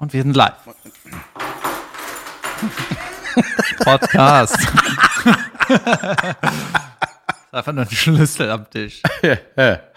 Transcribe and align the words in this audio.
Und 0.00 0.12
wir 0.14 0.22
sind 0.22 0.34
live. 0.34 0.56
Podcast. 3.84 4.56
Einfach 7.52 7.72
nur 7.72 7.84
ein 7.84 7.90
Schlüssel 7.90 8.50
am 8.50 8.68
Tisch. 8.70 9.02
ha, 9.22 9.36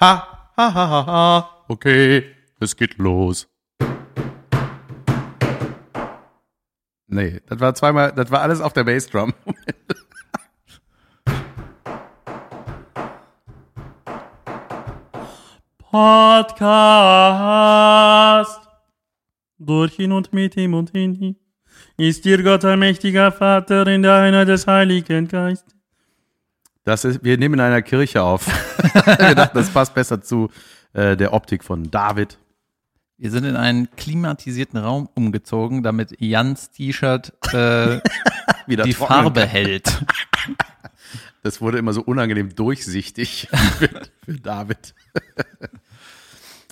ha, 0.02 0.50
ha, 0.58 0.74
ha, 0.74 1.06
ha. 1.06 1.64
Okay, 1.70 2.36
es 2.60 2.76
geht 2.76 2.98
los. 2.98 3.48
Nee, 7.08 7.40
das 7.48 7.62
war 7.62 7.74
zweimal, 7.74 8.12
das 8.12 8.30
war 8.30 8.42
alles 8.42 8.60
auf 8.60 8.74
der 8.74 8.84
Bassdrum. 8.84 9.34
Podcast. 15.92 18.63
Durch 19.66 20.00
ihn 20.00 20.12
und 20.12 20.34
mit 20.34 20.58
ihm 20.58 20.74
und 20.74 20.92
in 20.92 21.16
ihm 21.16 21.36
ist 21.98 22.26
dir 22.26 22.42
Gott 22.44 22.66
allmächtiger 22.66 23.32
Vater 23.32 23.88
in 23.88 24.02
der 24.04 24.16
Einheit 24.16 24.48
des 24.48 24.68
Heiligen 24.68 25.28
Geistes. 25.28 25.76
Das 26.84 27.06
ist, 27.06 27.24
wir 27.24 27.38
nehmen 27.38 27.56
in 27.56 27.60
einer 27.62 27.82
Kirche 27.82 28.24
auf. 28.24 28.48
wir 29.06 29.36
dachten, 29.36 29.58
das 29.58 29.70
passt 29.70 29.94
besser 29.94 30.22
zu 30.22 30.50
äh, 30.94 31.16
der 31.16 31.34
Optik 31.34 31.64
von 31.64 31.90
David. 31.90 32.38
Wir 33.18 33.32
sind 33.32 33.46
in 33.46 33.56
einen 33.56 33.90
klimatisierten 33.96 34.80
Raum 34.80 35.08
umgezogen, 35.16 35.82
damit 35.82 36.20
Jans 36.20 36.72
T-Shirt 36.72 37.32
äh, 37.54 38.00
Wieder 38.68 38.84
die 38.84 38.94
Farbe 38.94 39.42
kann. 39.42 39.50
hält. 39.50 40.06
Das 41.42 41.60
wurde 41.60 41.78
immer 41.78 41.92
so 41.92 42.02
unangenehm 42.02 42.56
durchsichtig 42.56 43.50
für, 43.78 43.90
für 44.24 44.34
David. 44.40 44.96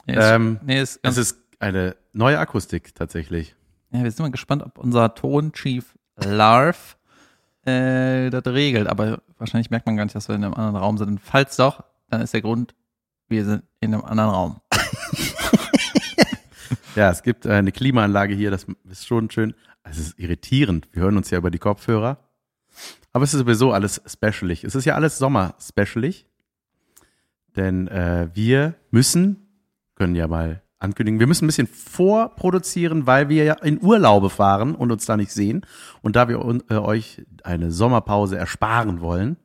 Nee, 0.08 0.14
ist, 0.14 0.24
Ähm, 0.24 0.60
nee, 0.64 0.82
ist 0.82 1.04
ganz, 1.04 1.18
Es 1.18 1.32
ist 1.32 1.41
eine 1.62 1.96
neue 2.14 2.40
Akustik 2.40 2.96
tatsächlich. 2.96 3.56
ja, 3.92 4.04
wir 4.04 4.12
sind 4.12 4.24
mal 4.24 4.32
gespannt, 4.32 4.64
ob 4.64 4.78
unser 4.78 5.14
Tonchief 5.16 5.96
Larv 6.18 6.98
äh, 7.66 8.30
das 8.30 8.46
regelt. 8.46 8.88
Aber 8.88 9.22
wahrscheinlich 9.38 9.70
merkt 9.70 9.86
man 9.86 9.98
gar 9.98 10.04
nicht, 10.04 10.16
dass 10.16 10.28
wir 10.28 10.36
in 10.36 10.44
einem 10.44 10.54
anderen 10.54 10.76
Raum 10.76 10.98
sind. 10.98 11.08
Und 11.08 11.20
falls 11.20 11.56
doch, 11.56 11.84
dann 12.10 12.22
ist 12.22 12.34
der 12.34 12.42
Grund, 12.42 12.76
wir 13.30 13.46
sind 13.46 13.64
in 13.80 13.94
einem 13.94 14.04
anderen 14.04 14.30
Raum. 14.30 14.62
Ja, 16.96 17.10
es 17.10 17.24
gibt 17.24 17.48
eine 17.48 17.72
Klimaanlage 17.72 18.34
hier, 18.34 18.52
das 18.52 18.66
ist 18.90 19.08
schon 19.08 19.30
schön. 19.30 19.54
Es 19.84 19.98
ist 19.98 20.20
irritierend. 20.20 20.90
Wir 20.92 21.04
hören 21.04 21.18
uns 21.18 21.30
ja 21.30 21.38
über 21.38 21.50
die 21.50 21.58
Kopfhörer. 21.58 22.18
Aber 23.14 23.24
es 23.24 23.34
ist 23.34 23.40
sowieso 23.40 23.72
alles 23.72 24.02
specialig. 24.06 24.64
Es 24.64 24.76
ist 24.76 24.86
ja 24.86 24.96
alles 24.96 25.18
Sommer-specialig. 25.18 26.26
Denn 27.56 27.88
äh, 27.88 28.30
wir 28.34 28.76
müssen, 28.92 29.48
können 29.96 30.16
ja 30.16 30.28
mal 30.28 30.61
ankündigen, 30.82 31.20
wir 31.20 31.28
müssen 31.28 31.46
ein 31.46 31.48
bisschen 31.48 31.68
vorproduzieren, 31.68 33.06
weil 33.08 33.30
wir 33.30 33.44
ja 33.44 33.54
in 33.54 33.82
Urlaube 33.82 34.30
fahren 34.30 34.76
und 34.76 34.92
uns 34.92 35.06
da 35.06 35.16
nicht 35.16 35.32
sehen. 35.32 35.66
Und 36.02 36.16
da 36.16 36.28
wir 36.28 36.40
äh, 36.70 36.76
euch 36.76 37.24
eine 37.44 37.72
Sommerpause 37.72 38.38
ersparen 38.38 39.02
wollen, 39.02 39.38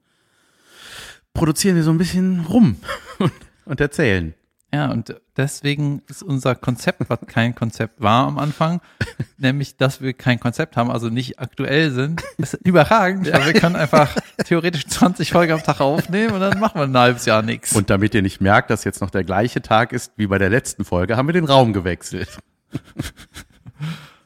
produzieren 1.34 1.76
wir 1.76 1.82
so 1.82 1.90
ein 1.90 1.98
bisschen 1.98 2.46
rum 2.48 2.76
und 3.66 3.80
erzählen. 3.80 4.34
Ja, 4.76 4.90
und 4.90 5.18
deswegen 5.38 6.02
ist 6.06 6.22
unser 6.22 6.54
Konzept, 6.54 7.08
was 7.08 7.20
kein 7.26 7.54
Konzept 7.54 7.98
war 8.02 8.26
am 8.26 8.38
Anfang, 8.38 8.82
nämlich, 9.38 9.78
dass 9.78 10.02
wir 10.02 10.12
kein 10.12 10.38
Konzept 10.38 10.76
haben, 10.76 10.90
also 10.90 11.08
nicht 11.08 11.38
aktuell 11.38 11.92
sind, 11.92 12.22
ist 12.36 12.52
überragend, 12.62 13.32
weil 13.32 13.46
wir 13.46 13.52
können 13.54 13.74
einfach 13.74 14.14
theoretisch 14.44 14.86
20 14.86 15.32
Folgen 15.32 15.54
am 15.54 15.62
Tag 15.62 15.80
aufnehmen 15.80 16.34
und 16.34 16.40
dann 16.40 16.60
machen 16.60 16.78
wir 16.78 16.82
ein 16.82 16.94
halbes 16.94 17.24
Jahr 17.24 17.40
nichts. 17.40 17.72
Und 17.72 17.88
damit 17.88 18.14
ihr 18.14 18.20
nicht 18.20 18.42
merkt, 18.42 18.68
dass 18.68 18.84
jetzt 18.84 19.00
noch 19.00 19.08
der 19.08 19.24
gleiche 19.24 19.62
Tag 19.62 19.94
ist 19.94 20.12
wie 20.16 20.26
bei 20.26 20.36
der 20.36 20.50
letzten 20.50 20.84
Folge, 20.84 21.16
haben 21.16 21.26
wir 21.26 21.32
den 21.32 21.46
Raum 21.46 21.72
gewechselt. 21.72 22.38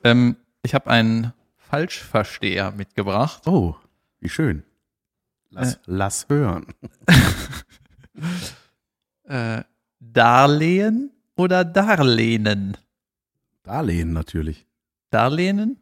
Ähm, 0.03 0.37
ich 0.63 0.73
habe 0.75 0.89
einen 0.89 1.35
Falschversteher 1.59 2.71
mitgebracht. 2.71 3.47
Oh, 3.47 3.77
wie 4.19 4.31
schön. 4.31 4.63
Lass, 5.51 5.79
lass 5.85 6.27
hören. 6.31 6.69
Äh, 9.25 9.63
Darlehen 10.01 11.11
oder 11.37 11.65
Darlehnen? 11.65 12.77
Darlehen 13.63 14.13
natürlich. 14.13 14.67
Darlehnen? 15.11 15.77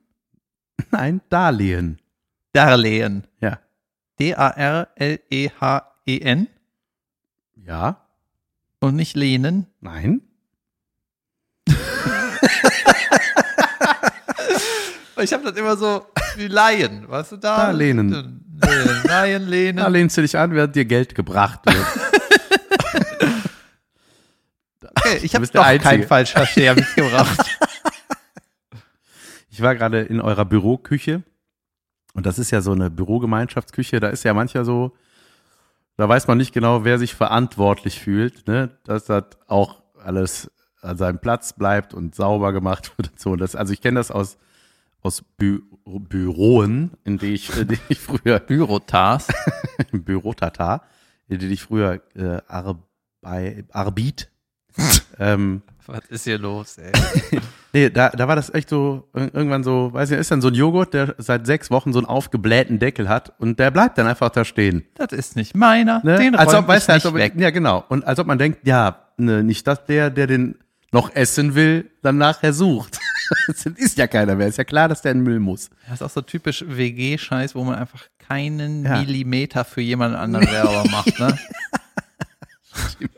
Nein, 0.91 1.21
Darlehen. 1.29 1.99
Darlehen. 2.53 3.25
Ja. 3.41 3.59
D-A-R-L-E-H-E-N 4.19 4.89
Ja. 7.65 8.05
und 8.81 8.97
nicht 8.97 9.17
lehnen. 9.17 9.67
Nein. 9.81 10.21
Ich 15.21 15.33
habe 15.33 15.43
das 15.43 15.57
immer 15.57 15.77
so 15.77 16.07
wie 16.37 16.47
Laien, 16.47 17.09
weißt 17.09 17.33
du, 17.33 17.37
da? 17.39 17.57
Darlehnen. 17.67 18.11
Lehnen, 18.63 19.03
Laien, 19.05 19.49
lehnen. 19.49 19.77
Da 19.79 19.89
lehnst 19.89 20.17
du 20.17 20.21
dich 20.23 20.39
an, 20.39 20.53
während 20.53 20.77
dir 20.77 20.85
Geld 20.85 21.17
gebracht 21.17 21.59
wird. 21.67 21.77
Okay, 25.09 25.21
ich 25.25 25.35
habe 25.35 25.47
doch 25.47 25.65
keinen 25.83 26.07
Falschversteher 26.07 26.75
mitgebracht. 26.75 27.39
Ich 29.51 29.63
war 29.63 29.75
gerade 29.75 30.03
in 30.03 30.21
eurer 30.21 30.45
Büroküche. 30.45 31.25
Und 32.15 32.27
das 32.27 32.39
ist 32.39 32.53
ja 32.53 32.61
so 32.61 32.71
eine 32.71 32.91
Bürogemeinschaftsküche. 32.91 33.99
Da 33.99 34.09
ist 34.09 34.23
ja 34.23 34.33
mancher 34.33 34.65
so, 34.65 34.93
da 35.97 36.09
weiß 36.09 36.29
man 36.29 36.39
nicht 36.39 36.53
genau, 36.53 36.85
wer 36.85 36.97
sich 37.01 37.17
verantwortlich 37.17 37.99
fühlt, 37.99 38.47
ne? 38.47 38.71
dass 38.85 39.07
das 39.07 39.25
auch 39.49 39.83
alles 40.01 40.49
an 40.81 40.97
seinem 40.97 41.19
Platz 41.19 41.55
bleibt 41.55 41.93
und 41.93 42.15
sauber 42.15 42.53
gemacht 42.53 42.93
wird 42.99 43.11
und 43.11 43.19
so. 43.19 43.35
Das, 43.35 43.57
also 43.57 43.73
ich 43.73 43.81
kenne 43.81 43.99
das 43.99 44.13
aus, 44.13 44.39
aus 45.03 45.25
Bü 45.37 45.63
Büroen, 45.85 46.93
in 47.03 47.19
die 47.19 47.35
ich, 47.35 47.57
in 47.57 47.67
die 47.67 47.81
ich 47.89 47.99
früher, 47.99 48.39
Bürotas. 48.39 49.27
Bürotata, 49.91 50.85
in 51.27 51.41
die 51.41 51.49
ich 51.49 51.63
früher 51.63 52.01
äh, 52.15 52.43
Arbeit, 52.47 53.65
Arbeit 53.73 54.31
ähm, 55.19 55.63
Was 55.87 56.01
ist 56.11 56.25
hier 56.25 56.39
los, 56.39 56.79
ey? 56.79 56.93
Nee, 57.75 57.91
da, 57.91 58.09
da 58.09 58.27
war 58.27 58.35
das 58.35 58.53
echt 58.55 58.71
so, 58.71 59.07
ir- 59.15 59.31
irgendwann 59.35 59.63
so, 59.63 59.93
weiß 59.93 60.09
nicht, 60.09 60.19
ist 60.21 60.31
dann 60.31 60.41
so 60.41 60.49
ein 60.49 60.55
Joghurt, 60.55 60.95
der 60.95 61.15
seit 61.19 61.47
sechs 61.47 61.71
Wochen 61.71 61.93
so 61.93 61.99
einen 61.99 62.07
aufgeblähten 62.07 62.79
Deckel 62.79 63.11
hat 63.11 63.35
und 63.39 63.59
der 63.59 63.71
bleibt 63.71 63.99
dann 63.99 64.07
einfach 64.07 64.31
da 64.31 64.47
stehen. 64.47 64.85
Das 64.95 65.13
ist 65.13 65.37
nicht 65.37 65.55
meiner. 65.55 66.01
Ne? 66.03 66.17
Den 66.17 66.35
als 66.35 66.55
ob, 66.55 66.67
weißt 66.67 66.85
ich 66.85 66.87
du, 66.87 66.93
als 66.95 67.05
nicht 67.05 67.13
ob, 67.13 67.19
weg. 67.19 67.35
Ja, 67.37 67.51
genau. 67.51 67.85
Und 67.91 68.07
als 68.07 68.19
ob 68.19 68.27
man 68.27 68.39
denkt, 68.39 68.67
ja, 68.67 69.05
ne, 69.19 69.43
nicht, 69.45 69.67
dass 69.67 69.85
der, 69.85 70.09
der 70.09 70.27
den 70.27 70.55
noch 70.93 71.15
essen 71.15 71.55
will, 71.55 71.91
dann 72.03 72.17
nachher 72.17 72.55
sucht. 72.55 72.99
das 73.49 73.67
ist 73.67 73.99
ja 73.99 74.07
keiner 74.07 74.35
mehr. 74.35 74.47
Ist 74.47 74.57
ja 74.57 74.65
klar, 74.65 74.89
dass 74.89 75.03
der 75.03 75.13
in 75.13 75.19
den 75.19 75.25
Müll 75.25 75.39
muss. 75.39 75.69
Das 75.85 75.97
ist 75.97 76.03
auch 76.03 76.11
so 76.11 76.23
typisch 76.23 76.65
WG-Scheiß, 76.67 77.55
wo 77.55 77.65
man 77.65 77.75
einfach 77.75 78.01
keinen 78.27 78.87
Ja. 78.87 78.99
Millimeter 79.01 79.67
für 79.67 79.83
jemand 79.83 80.17
anderen 80.17 80.47
selber 80.47 80.85
macht, 80.91 81.21
ne? 81.21 81.39
Stimmt. 82.93 83.11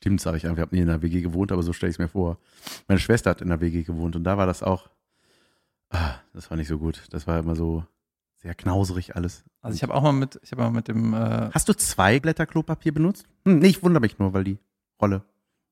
Stimmt, 0.00 0.20
sag 0.20 0.36
ich 0.36 0.46
einfach. 0.46 0.58
Ich 0.58 0.62
habe 0.62 0.76
nie 0.76 0.82
in 0.82 0.88
einer 0.88 1.02
WG 1.02 1.20
gewohnt, 1.20 1.50
aber 1.50 1.62
so 1.62 1.72
stelle 1.72 1.90
ich 1.90 1.94
es 1.96 1.98
mir 1.98 2.08
vor. 2.08 2.38
Meine 2.86 3.00
Schwester 3.00 3.30
hat 3.30 3.40
in 3.40 3.50
einer 3.50 3.60
WG 3.60 3.82
gewohnt 3.82 4.14
und 4.14 4.24
da 4.24 4.36
war 4.38 4.46
das 4.46 4.62
auch, 4.62 4.88
ah, 5.90 6.14
das 6.32 6.50
war 6.50 6.56
nicht 6.56 6.68
so 6.68 6.78
gut. 6.78 7.02
Das 7.10 7.26
war 7.26 7.38
immer 7.40 7.56
so 7.56 7.84
sehr 8.36 8.54
knauserig 8.54 9.16
alles. 9.16 9.44
Also 9.60 9.74
ich 9.74 9.82
habe 9.82 9.94
auch 9.94 10.02
mal 10.02 10.12
mit, 10.12 10.38
ich 10.42 10.52
habe 10.52 10.62
mal 10.62 10.70
mit 10.70 10.86
dem, 10.86 11.14
äh, 11.14 11.50
Hast 11.52 11.68
du 11.68 11.72
zwei 11.74 12.20
Blätter 12.20 12.46
Klopapier 12.46 12.94
benutzt? 12.94 13.26
Hm, 13.44 13.58
nee, 13.58 13.68
ich 13.68 13.82
wundere 13.82 14.00
mich 14.00 14.18
nur, 14.18 14.32
weil 14.32 14.44
die 14.44 14.58
Rolle 15.02 15.22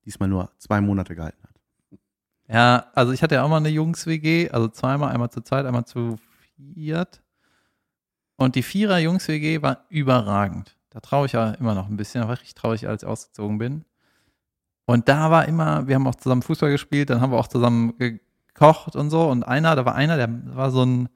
diesmal 0.04 0.28
nur 0.28 0.50
zwei 0.58 0.80
Monate 0.80 1.14
gehalten 1.14 1.42
hat. 1.44 1.98
ja, 2.48 2.86
also 2.94 3.12
ich 3.12 3.22
hatte 3.22 3.36
ja 3.36 3.44
auch 3.44 3.48
mal 3.48 3.58
eine 3.58 3.68
Jungs-WG, 3.68 4.50
also 4.50 4.68
zweimal, 4.68 5.12
einmal 5.12 5.30
zu 5.30 5.40
zweit, 5.40 5.66
einmal 5.66 5.84
zu 5.84 6.16
viert. 6.56 7.22
Und 8.36 8.54
die 8.56 8.62
Vierer-Jungs-WG 8.62 9.62
war 9.62 9.84
überragend. 9.88 10.76
Da 10.90 11.00
traue 11.00 11.26
ich 11.26 11.32
ja 11.32 11.52
immer 11.52 11.74
noch 11.74 11.88
ein 11.88 11.96
bisschen, 11.96 12.24
war 12.24 12.34
ich 12.34 12.40
richtig 12.40 12.54
traurig, 12.54 12.88
als 12.88 13.02
ich 13.02 13.08
ausgezogen 13.08 13.58
bin. 13.58 13.84
Und 14.86 15.08
da 15.08 15.30
war 15.30 15.46
immer, 15.46 15.86
wir 15.88 15.96
haben 15.96 16.06
auch 16.06 16.14
zusammen 16.14 16.42
Fußball 16.42 16.70
gespielt, 16.70 17.10
dann 17.10 17.20
haben 17.20 17.32
wir 17.32 17.38
auch 17.38 17.48
zusammen 17.48 17.94
gekocht 17.98 18.96
und 18.96 19.10
so. 19.10 19.28
Und 19.28 19.42
einer, 19.42 19.74
da 19.76 19.84
war 19.84 19.94
einer, 19.94 20.16
der 20.16 20.28
war 20.54 20.70
so 20.70 20.84
ein, 20.84 21.08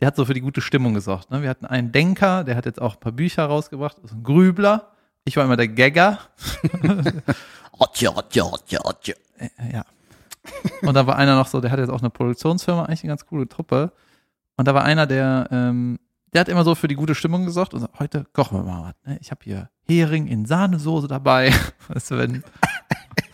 der 0.00 0.06
hat 0.06 0.16
so 0.16 0.24
für 0.24 0.34
die 0.34 0.40
gute 0.40 0.60
Stimmung 0.60 0.94
gesorgt. 0.94 1.30
Ne? 1.30 1.42
Wir 1.42 1.50
hatten 1.50 1.66
einen 1.66 1.92
Denker, 1.92 2.44
der 2.44 2.56
hat 2.56 2.66
jetzt 2.66 2.80
auch 2.80 2.94
ein 2.94 3.00
paar 3.00 3.12
Bücher 3.12 3.44
rausgebracht, 3.44 3.98
so 4.02 4.14
ein 4.14 4.22
Grübler. 4.22 4.92
Ich 5.24 5.36
war 5.36 5.44
immer 5.44 5.56
der 5.56 5.68
Gagger. 5.68 6.18
Äh, 9.38 9.48
ja. 9.72 9.84
Und 10.82 10.94
da 10.94 11.06
war 11.06 11.16
einer 11.16 11.34
noch 11.34 11.48
so, 11.48 11.60
der 11.60 11.70
hat 11.70 11.78
jetzt 11.78 11.90
auch 11.90 12.00
eine 12.00 12.10
Produktionsfirma, 12.10 12.84
eigentlich 12.84 13.02
eine 13.02 13.10
ganz 13.10 13.26
coole 13.26 13.48
Truppe. 13.48 13.92
Und 14.56 14.68
da 14.68 14.74
war 14.74 14.84
einer, 14.84 15.06
der, 15.06 15.48
ähm, 15.50 15.98
der 16.32 16.42
hat 16.42 16.48
immer 16.48 16.64
so 16.64 16.74
für 16.74 16.88
die 16.88 16.94
gute 16.94 17.14
Stimmung 17.14 17.44
gesorgt 17.44 17.74
und 17.74 17.80
so, 17.80 17.88
heute 17.98 18.26
kochen 18.32 18.58
wir 18.58 18.64
mal 18.64 18.82
was. 18.82 18.94
Ne? 19.06 19.18
Ich 19.20 19.30
habe 19.30 19.40
hier 19.42 19.70
Hering 19.86 20.26
in 20.26 20.46
Sahnesoße 20.46 21.08
dabei. 21.08 21.52
Weißt 21.88 22.10
du, 22.10 22.18
wenn. 22.18 22.44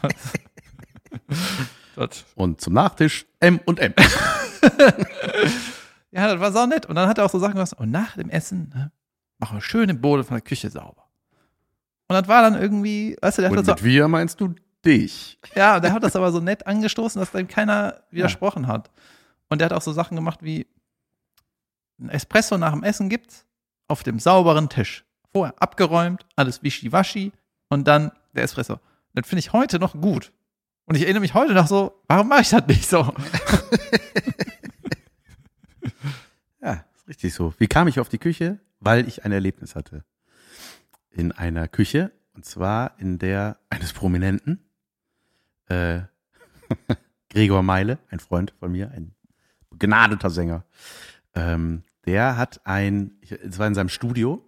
Und 2.34 2.60
zum 2.60 2.72
Nachtisch 2.72 3.26
M 3.40 3.60
und 3.66 3.78
M. 3.78 3.92
ja, 6.10 6.28
das 6.28 6.40
war 6.40 6.52
sau 6.52 6.66
nett. 6.66 6.86
Und 6.86 6.94
dann 6.94 7.08
hat 7.08 7.18
er 7.18 7.26
auch 7.26 7.30
so 7.30 7.38
Sachen 7.38 7.54
gesagt, 7.54 7.80
und 7.80 7.90
nach 7.90 8.16
dem 8.16 8.30
Essen 8.30 8.70
ne, 8.74 8.92
machen 9.38 9.58
wir 9.58 9.62
schön 9.62 9.88
den 9.88 10.00
Boden 10.00 10.24
von 10.24 10.36
der 10.36 10.42
Küche 10.42 10.70
sauber. 10.70 11.04
Und 12.08 12.14
das 12.14 12.26
war 12.26 12.42
dann 12.42 12.60
irgendwie, 12.60 13.16
weißt 13.20 13.38
du, 13.38 13.42
der 13.42 13.50
hat 13.50 13.58
Und 13.58 13.66
das 13.66 13.66
so 13.66 13.84
mit 13.84 13.84
wir 13.84 14.08
meinst 14.08 14.40
du 14.40 14.54
dich. 14.84 15.38
Ja, 15.54 15.78
der 15.78 15.92
hat 15.92 16.02
das 16.02 16.16
aber 16.16 16.32
so 16.32 16.40
nett 16.40 16.66
angestoßen, 16.66 17.20
dass 17.20 17.32
dem 17.32 17.48
keiner 17.48 18.02
widersprochen 18.10 18.66
hat. 18.66 18.90
Und 19.48 19.60
der 19.60 19.66
hat 19.66 19.72
auch 19.72 19.82
so 19.82 19.92
Sachen 19.92 20.16
gemacht 20.16 20.42
wie 20.42 20.66
ein 22.00 22.08
Espresso 22.08 22.56
nach 22.56 22.72
dem 22.72 22.82
Essen 22.82 23.08
gibt's 23.08 23.44
auf 23.88 24.02
dem 24.02 24.18
sauberen 24.18 24.68
Tisch. 24.68 25.04
Vorher 25.32 25.54
abgeräumt, 25.60 26.24
alles 26.36 26.62
wischiwaschi 26.62 27.32
und 27.68 27.86
dann 27.86 28.12
der 28.32 28.44
Espresso. 28.44 28.80
Das 29.14 29.26
finde 29.26 29.40
ich 29.40 29.52
heute 29.52 29.78
noch 29.78 30.00
gut. 30.00 30.32
Und 30.84 30.96
ich 30.96 31.02
erinnere 31.02 31.20
mich 31.20 31.34
heute 31.34 31.54
noch 31.54 31.66
so, 31.66 32.02
warum 32.08 32.28
mache 32.28 32.42
ich 32.42 32.50
das 32.50 32.66
nicht 32.66 32.88
so? 32.88 33.14
Ja, 36.62 36.84
ist 36.94 37.08
richtig 37.08 37.34
so. 37.34 37.54
Wie 37.58 37.66
kam 37.66 37.88
ich 37.88 38.00
auf 38.00 38.08
die 38.08 38.18
Küche? 38.18 38.60
Weil 38.80 39.08
ich 39.08 39.24
ein 39.24 39.32
Erlebnis 39.32 39.74
hatte. 39.74 40.04
In 41.10 41.32
einer 41.32 41.68
Küche, 41.68 42.12
und 42.34 42.44
zwar 42.44 42.98
in 42.98 43.18
der 43.18 43.58
eines 43.70 43.92
Prominenten, 43.92 44.62
äh, 45.68 46.00
Gregor 47.30 47.62
Meile, 47.62 47.98
ein 48.10 48.20
Freund 48.20 48.52
von 48.58 48.72
mir, 48.72 48.90
ein 48.90 49.14
begnadeter 49.70 50.30
Sänger. 50.30 50.64
Ähm, 51.34 51.82
der 52.06 52.36
hat 52.36 52.60
ein, 52.64 53.18
es 53.22 53.58
war 53.58 53.66
in 53.66 53.74
seinem 53.74 53.88
Studio, 53.88 54.44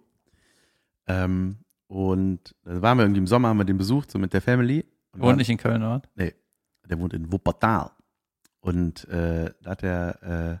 ähm, 1.07 1.62
und 1.93 2.55
da 2.65 2.81
waren 2.81 2.97
wir 2.97 3.03
irgendwie 3.03 3.19
im 3.19 3.27
Sommer, 3.27 3.49
haben 3.49 3.59
wir 3.59 3.65
den 3.65 3.77
besucht, 3.77 4.09
so 4.09 4.17
mit 4.17 4.33
der 4.33 4.41
Family. 4.41 4.83
Und 5.11 5.21
Wohnt 5.21 5.37
nicht 5.37 5.49
in 5.49 5.57
Köln, 5.57 5.83
oder? 5.83 6.01
Nee, 6.15 6.33
der 6.89 6.97
wohnt 6.97 7.13
in 7.13 7.31
Wuppertal. 7.31 7.91
Und 8.61 9.07
äh, 9.09 9.51
da 9.61 9.69
hat 9.69 9.83
er, 9.83 10.23
äh, 10.23 10.57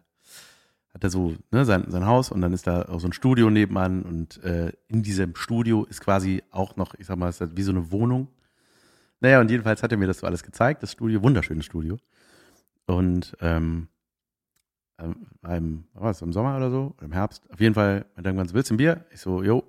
hat 0.93 1.03
er 1.03 1.09
so 1.09 1.35
ne, 1.49 1.65
sein, 1.65 1.85
sein 1.89 2.05
Haus 2.05 2.31
und 2.31 2.41
dann 2.41 2.53
ist 2.53 2.67
da 2.67 2.83
auch 2.83 2.99
so 2.99 3.07
ein 3.07 3.13
Studio 3.13 3.49
nebenan 3.49 4.03
und 4.03 4.43
äh, 4.43 4.73
in 4.87 5.01
diesem 5.01 5.35
Studio 5.35 5.85
ist 5.85 6.01
quasi 6.01 6.43
auch 6.51 6.75
noch, 6.75 6.93
ich 6.99 7.07
sag 7.07 7.17
mal, 7.17 7.29
es 7.29 7.41
ist 7.41 7.57
wie 7.57 7.63
so 7.63 7.71
eine 7.71 7.91
Wohnung. 7.91 8.27
Naja, 9.19 9.41
und 9.41 9.49
jedenfalls 9.49 9.81
hat 9.81 9.91
er 9.91 9.97
mir 9.97 10.05
das 10.05 10.19
so 10.19 10.27
alles 10.27 10.43
gezeigt, 10.43 10.83
das 10.83 10.91
Studio, 10.91 11.23
wunderschönes 11.23 11.65
Studio. 11.65 11.97
Und 12.85 13.35
ähm, 13.41 13.87
ähm, 14.99 15.25
im, 15.49 15.83
was 15.95 16.19
das, 16.19 16.27
im 16.27 16.31
Sommer 16.31 16.57
oder 16.57 16.69
so, 16.69 16.93
oder 16.95 17.05
im 17.07 17.11
Herbst, 17.11 17.41
auf 17.51 17.59
jeden 17.59 17.73
Fall, 17.73 18.05
meinte 18.13 18.29
irgendwann, 18.29 18.53
willst 18.53 18.69
du 18.69 18.75
ein 18.75 18.77
Bier? 18.77 19.03
Ich 19.11 19.19
so, 19.19 19.41
jo. 19.41 19.63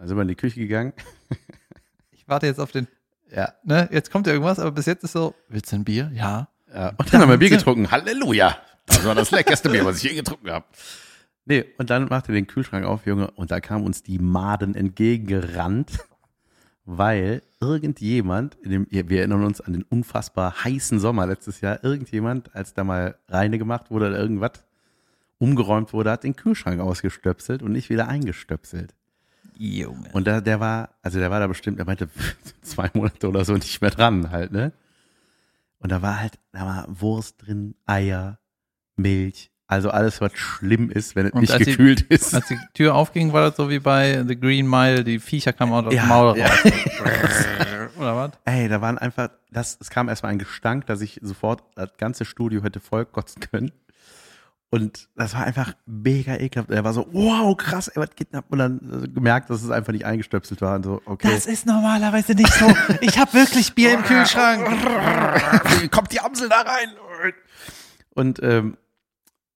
Dann 0.00 0.08
sind 0.08 0.16
wir 0.16 0.22
in 0.22 0.28
die 0.28 0.34
Küche 0.34 0.58
gegangen. 0.60 0.92
Ich 2.12 2.26
warte 2.32 2.46
jetzt 2.46 2.60
auf 2.60 2.70
den, 2.70 2.86
Ja, 3.34 3.54
ne, 3.64 3.88
jetzt 3.90 4.12
kommt 4.12 4.28
ja 4.28 4.32
irgendwas, 4.32 4.60
aber 4.60 4.70
bis 4.70 4.86
jetzt 4.86 5.02
ist 5.02 5.12
so, 5.12 5.34
willst 5.48 5.72
du 5.72 5.76
ein 5.76 5.84
Bier? 5.84 6.08
Ja. 6.14 6.48
Ja, 6.72 6.90
und 6.96 7.12
dann 7.12 7.22
haben 7.22 7.28
wir 7.28 7.38
Bier 7.38 7.50
getrunken. 7.50 7.90
Halleluja. 7.90 8.56
Das 8.86 9.04
war 9.04 9.16
das 9.16 9.30
leckerste 9.32 9.68
Bier, 9.68 9.84
was 9.84 9.96
ich 9.96 10.04
je 10.04 10.14
getrunken 10.14 10.48
habe. 10.48 10.64
Nee, 11.46 11.64
und 11.76 11.90
dann 11.90 12.04
machte 12.04 12.30
den 12.30 12.46
Kühlschrank 12.46 12.86
auf, 12.86 13.04
Junge, 13.04 13.32
und 13.32 13.50
da 13.50 13.58
kam 13.58 13.82
uns 13.82 14.04
die 14.04 14.20
Maden 14.20 14.76
entgegengerannt, 14.76 15.98
weil 16.84 17.42
irgendjemand, 17.60 18.54
in 18.62 18.70
dem, 18.70 18.86
wir 18.88 19.18
erinnern 19.18 19.42
uns 19.42 19.60
an 19.60 19.72
den 19.72 19.82
unfassbar 19.82 20.62
heißen 20.62 21.00
Sommer 21.00 21.26
letztes 21.26 21.60
Jahr, 21.62 21.82
irgendjemand, 21.82 22.54
als 22.54 22.74
da 22.74 22.84
mal 22.84 23.16
reine 23.28 23.58
gemacht 23.58 23.90
wurde 23.90 24.06
oder 24.06 24.18
irgendwas 24.20 24.52
umgeräumt 25.38 25.92
wurde, 25.92 26.12
hat 26.12 26.22
den 26.22 26.36
Kühlschrank 26.36 26.80
ausgestöpselt 26.80 27.62
und 27.62 27.72
nicht 27.72 27.90
wieder 27.90 28.06
eingestöpselt. 28.06 28.94
Junge. 29.62 30.08
Und 30.12 30.26
da, 30.26 30.40
der 30.40 30.58
war, 30.58 30.88
also 31.02 31.18
der 31.18 31.30
war 31.30 31.38
da 31.38 31.46
bestimmt, 31.46 31.78
der 31.78 31.84
meinte 31.84 32.08
zwei 32.62 32.88
Monate 32.94 33.28
oder 33.28 33.44
so 33.44 33.52
nicht 33.54 33.80
mehr 33.82 33.90
dran 33.90 34.30
halt, 34.30 34.52
ne? 34.52 34.72
Und 35.80 35.92
da 35.92 36.00
war 36.00 36.18
halt, 36.20 36.38
da 36.52 36.64
war 36.64 36.86
Wurst 36.88 37.36
drin, 37.46 37.74
Eier, 37.84 38.38
Milch, 38.96 39.50
also 39.66 39.90
alles, 39.90 40.20
was 40.22 40.32
schlimm 40.34 40.90
ist, 40.90 41.14
wenn 41.14 41.26
es 41.26 41.32
Und 41.32 41.42
nicht 41.42 41.52
als 41.52 41.64
die- 41.64 41.70
gekühlt 41.72 42.00
ist. 42.02 42.34
Als 42.34 42.48
die 42.48 42.58
Tür 42.74 42.94
aufging, 42.94 43.32
war 43.34 43.48
das 43.48 43.56
so 43.56 43.68
wie 43.70 43.78
bei 43.80 44.24
The 44.26 44.38
Green 44.38 44.68
Mile, 44.68 45.04
die 45.04 45.18
Viecher 45.20 45.52
kamen 45.52 45.72
aus 45.72 45.84
dem 45.84 45.92
Ja, 45.92 46.04
Maul 46.06 46.36
ja. 46.38 46.46
raus. 46.46 46.58
Oder 47.98 48.16
was? 48.16 48.30
Ey, 48.46 48.68
da 48.68 48.80
waren 48.80 48.96
einfach, 48.98 49.30
das, 49.50 49.76
es 49.80 49.90
kam 49.90 50.08
erstmal 50.08 50.32
ein 50.32 50.38
Gestank, 50.38 50.86
dass 50.86 51.02
ich 51.02 51.18
sofort 51.22 51.62
das 51.76 51.96
ganze 51.98 52.24
Studio 52.24 52.62
hätte 52.62 52.80
vollkotzen 52.80 53.42
können. 53.50 53.72
Und 54.72 55.08
das 55.16 55.34
war 55.34 55.44
einfach 55.44 55.74
mega 55.84 56.36
ekelhaft. 56.36 56.70
Er 56.70 56.84
war 56.84 56.92
so, 56.92 57.08
wow, 57.10 57.56
krass, 57.56 57.88
ey, 57.88 58.00
was 58.00 58.10
geht 58.14 58.32
ab? 58.32 58.44
Und 58.50 58.58
dann 58.58 59.02
äh, 59.04 59.08
gemerkt, 59.08 59.50
dass 59.50 59.62
es 59.62 59.70
einfach 59.70 59.92
nicht 59.92 60.04
eingestöpselt 60.04 60.60
war 60.60 60.76
und 60.76 60.84
so, 60.84 61.02
okay. 61.06 61.28
Das 61.32 61.46
ist 61.46 61.66
normalerweise 61.66 62.34
nicht 62.34 62.52
so. 62.52 62.72
Ich 63.00 63.18
habe 63.18 63.32
wirklich 63.34 63.74
Bier 63.74 63.94
im 63.94 64.04
Kühlschrank. 64.04 64.64
kommt 65.90 66.12
die 66.12 66.20
Amsel 66.20 66.48
da 66.48 66.60
rein. 66.60 66.88
Und 68.10 68.40
ähm, 68.44 68.76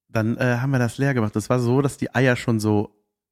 dann 0.09 0.37
äh, 0.37 0.59
haben 0.61 0.73
wir 0.73 0.81
das 0.81 0.99
leer 0.99 1.15
gemacht. 1.15 1.37
Das 1.37 1.49
war 1.49 1.61
so, 1.61 1.81
dass 1.81 1.97
die 1.97 2.13
Eier 2.13 2.35
schon 2.35 2.59
so 2.59 2.91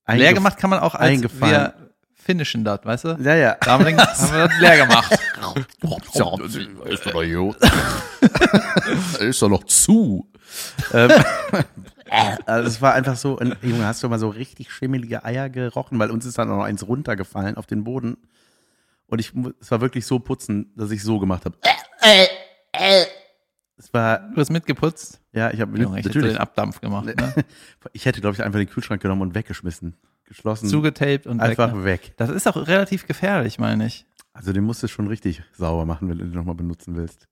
Leer 0.08 0.34
gemacht 0.34 0.58
kann 0.58 0.70
man 0.70 0.81
auch 0.81 0.94
als 0.94 1.11
eingefallen. 1.11 1.52
wir 1.52 1.75
finishen 2.14 2.64
das, 2.64 2.81
weißt 2.84 3.05
du? 3.05 3.08
Ja, 3.23 3.34
ja. 3.34 3.56
Da 3.61 3.73
haben 3.73 3.87
wir, 3.87 3.96
das 3.96 4.31
leer 4.61 4.87
gemacht. 4.87 5.12
ist 5.12 6.20
doch 6.20 6.38
noch 6.38 6.46
ist 9.20 9.43
doch 9.43 9.49
noch 9.49 9.64
zu. 9.64 10.29
ähm, 10.93 11.10
also 12.46 12.69
es 12.69 12.82
war 12.82 12.94
einfach 12.94 13.16
so, 13.16 13.38
und, 13.38 13.56
Junge, 13.62 13.87
hast 13.87 14.02
du 14.02 14.08
mal 14.08 14.19
so 14.19 14.28
richtig 14.28 14.72
schimmelige 14.72 15.25
Eier 15.25 15.49
gerochen, 15.49 15.99
weil 15.99 16.10
uns 16.10 16.26
ist 16.26 16.38
dann 16.38 16.50
auch 16.50 16.58
noch 16.58 16.64
eins 16.64 16.87
runtergefallen 16.87 17.56
auf 17.56 17.66
den 17.66 17.84
Boden. 17.84 18.16
Und 19.06 19.19
ich, 19.19 19.32
es 19.60 19.70
war 19.70 19.81
wirklich 19.81 20.06
so 20.06 20.19
putzen, 20.19 20.72
dass 20.76 20.90
ich 20.90 21.02
so 21.02 21.19
gemacht 21.19 21.44
habe. 21.44 21.56
Es 23.76 23.93
war, 23.93 24.19
Du 24.19 24.40
hast 24.40 24.50
mitgeputzt. 24.50 25.20
ja, 25.32 25.50
ich 25.50 25.60
habe 25.60 25.78
Junge, 25.78 25.99
ich 25.99 26.04
hätte 26.04 26.16
natürlich, 26.16 26.34
den 26.34 26.40
Abdampf 26.40 26.81
gemacht. 26.81 27.06
Ne? 27.06 27.34
ich 27.93 28.06
hätte, 28.06 28.20
glaube 28.20 28.34
ich, 28.34 28.43
einfach 28.43 28.58
den 28.58 28.69
Kühlschrank 28.69 29.02
genommen 29.02 29.22
und 29.22 29.34
weggeschmissen. 29.34 29.96
Geschlossen. 30.25 30.69
Zugetaped 30.69 31.26
und 31.26 31.40
weg, 31.40 31.50
einfach 31.50 31.75
ne? 31.75 31.84
weg. 31.84 32.12
Das 32.16 32.31
ist 32.31 32.46
auch 32.46 32.56
relativ 32.56 33.06
gefährlich, 33.06 33.58
meine 33.58 33.87
ich. 33.87 34.06
Also 34.32 34.52
den 34.52 34.64
musst 34.64 34.82
du 34.82 34.88
schon 34.88 35.08
richtig 35.08 35.43
sauber 35.52 35.84
machen, 35.84 36.08
wenn 36.08 36.19
du 36.19 36.25
den 36.25 36.34
nochmal 36.34 36.55
benutzen 36.55 36.96
willst. 36.96 37.28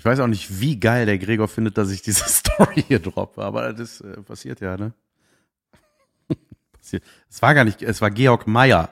Ich 0.00 0.04
weiß 0.06 0.20
auch 0.20 0.28
nicht, 0.28 0.62
wie 0.62 0.80
geil 0.80 1.04
der 1.04 1.18
Gregor 1.18 1.46
findet, 1.46 1.76
dass 1.76 1.90
ich 1.90 2.00
diese 2.00 2.24
Story 2.26 2.82
hier 2.88 3.00
droppe, 3.00 3.42
aber 3.42 3.74
das 3.74 4.00
äh, 4.00 4.22
passiert 4.22 4.62
ja, 4.62 4.78
ne? 4.78 4.94
passiert. 6.72 7.02
Es 7.28 7.42
war 7.42 7.52
gar 7.54 7.64
nicht, 7.64 7.82
es 7.82 8.00
war 8.00 8.10
Georg 8.10 8.46
Meyer. 8.46 8.88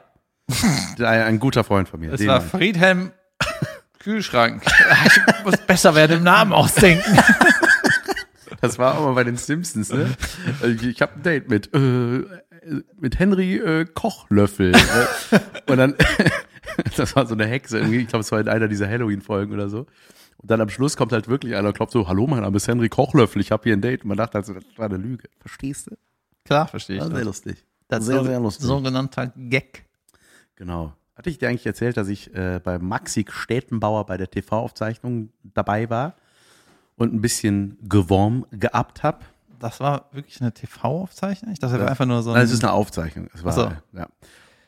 ein, 0.98 1.04
ein 1.04 1.38
guter 1.38 1.64
Freund 1.64 1.88
von 1.88 2.00
mir. 2.00 2.12
Es 2.12 2.26
war 2.26 2.42
Friedhelm 2.42 3.12
Kühlschrank. 4.00 4.62
Ich 5.06 5.44
muss 5.46 5.56
besser 5.56 5.94
werden 5.94 6.18
im 6.18 6.24
Namen 6.24 6.52
ausdenken. 6.52 7.18
das 8.60 8.78
war 8.78 8.98
auch 8.98 9.04
mal 9.04 9.14
bei 9.14 9.24
den 9.24 9.38
Simpsons, 9.38 9.90
ne? 9.90 10.14
Ich, 10.62 10.82
ich 10.82 11.00
habe 11.00 11.14
ein 11.14 11.22
Date 11.22 11.48
mit, 11.48 11.72
äh, 11.72 12.24
mit 13.00 13.18
Henry 13.18 13.56
äh, 13.56 13.86
Kochlöffel. 13.86 14.74
äh, 14.74 15.38
und 15.72 15.78
dann, 15.78 15.94
das 16.96 17.16
war 17.16 17.26
so 17.26 17.34
eine 17.34 17.46
Hexe 17.46 17.78
irgendwie, 17.78 17.98
ich 17.98 18.08
glaube, 18.08 18.20
es 18.20 18.32
war 18.32 18.40
in 18.40 18.48
einer 18.48 18.68
dieser 18.68 18.88
Halloween-Folgen 18.88 19.52
oder 19.52 19.68
so. 19.68 19.86
Und 20.38 20.50
dann 20.50 20.60
am 20.60 20.68
Schluss 20.68 20.96
kommt 20.96 21.12
halt 21.12 21.28
wirklich 21.28 21.56
einer 21.56 21.68
und 21.68 21.74
klopft 21.74 21.92
so, 21.92 22.06
hallo, 22.06 22.26
mein 22.26 22.42
Name 22.42 22.56
ist 22.56 22.68
Henry 22.68 22.88
Kochlöffel, 22.88 23.40
ich 23.40 23.50
habe 23.50 23.64
hier 23.64 23.72
ein 23.72 23.80
Date. 23.80 24.02
Und 24.02 24.08
man 24.08 24.16
dachte 24.16 24.34
halt 24.34 24.46
so, 24.46 24.54
das 24.54 24.64
war 24.76 24.86
eine 24.86 24.96
Lüge. 24.96 25.28
Verstehst 25.40 25.88
du? 25.88 25.96
Klar, 26.44 26.68
verstehe 26.68 26.96
ich. 26.96 27.02
Ja, 27.02 27.08
sehr 27.08 27.16
das. 27.16 27.24
lustig. 27.24 27.66
Das 27.88 28.00
ist 28.00 28.06
sehr, 28.06 28.18
so, 28.18 28.24
sehr 28.24 28.40
lustig. 28.40 28.66
sogenannter 28.66 29.32
Gag. 29.36 29.84
Genau. 30.56 30.92
Hatte 31.16 31.30
ich 31.30 31.38
dir 31.38 31.48
eigentlich 31.48 31.66
erzählt, 31.66 31.96
dass 31.96 32.06
ich 32.06 32.32
äh, 32.34 32.60
bei 32.62 32.78
Maxi 32.78 33.26
Städtenbauer 33.28 34.06
bei 34.06 34.16
der 34.16 34.30
TV-Aufzeichnung 34.30 35.30
dabei 35.42 35.90
war 35.90 36.14
und 36.96 37.12
ein 37.12 37.20
bisschen 37.20 37.76
Gewurm 37.88 38.46
geabt 38.52 39.02
habe? 39.02 39.18
Das 39.58 39.80
war 39.80 40.08
wirklich 40.12 40.40
eine 40.40 40.52
TV-Aufzeichnung? 40.52 41.52
Ich 41.52 41.58
dachte, 41.58 41.74
das 41.74 41.82
war 41.82 41.90
einfach 41.90 42.06
nur 42.06 42.22
so 42.22 42.30
ein. 42.30 42.36
Nein, 42.36 42.44
es 42.44 42.52
ist 42.52 42.62
eine 42.62 42.72
Aufzeichnung. 42.72 43.28
Es 43.34 43.42
war, 43.42 43.52
so. 43.52 43.72
ja. 43.92 44.06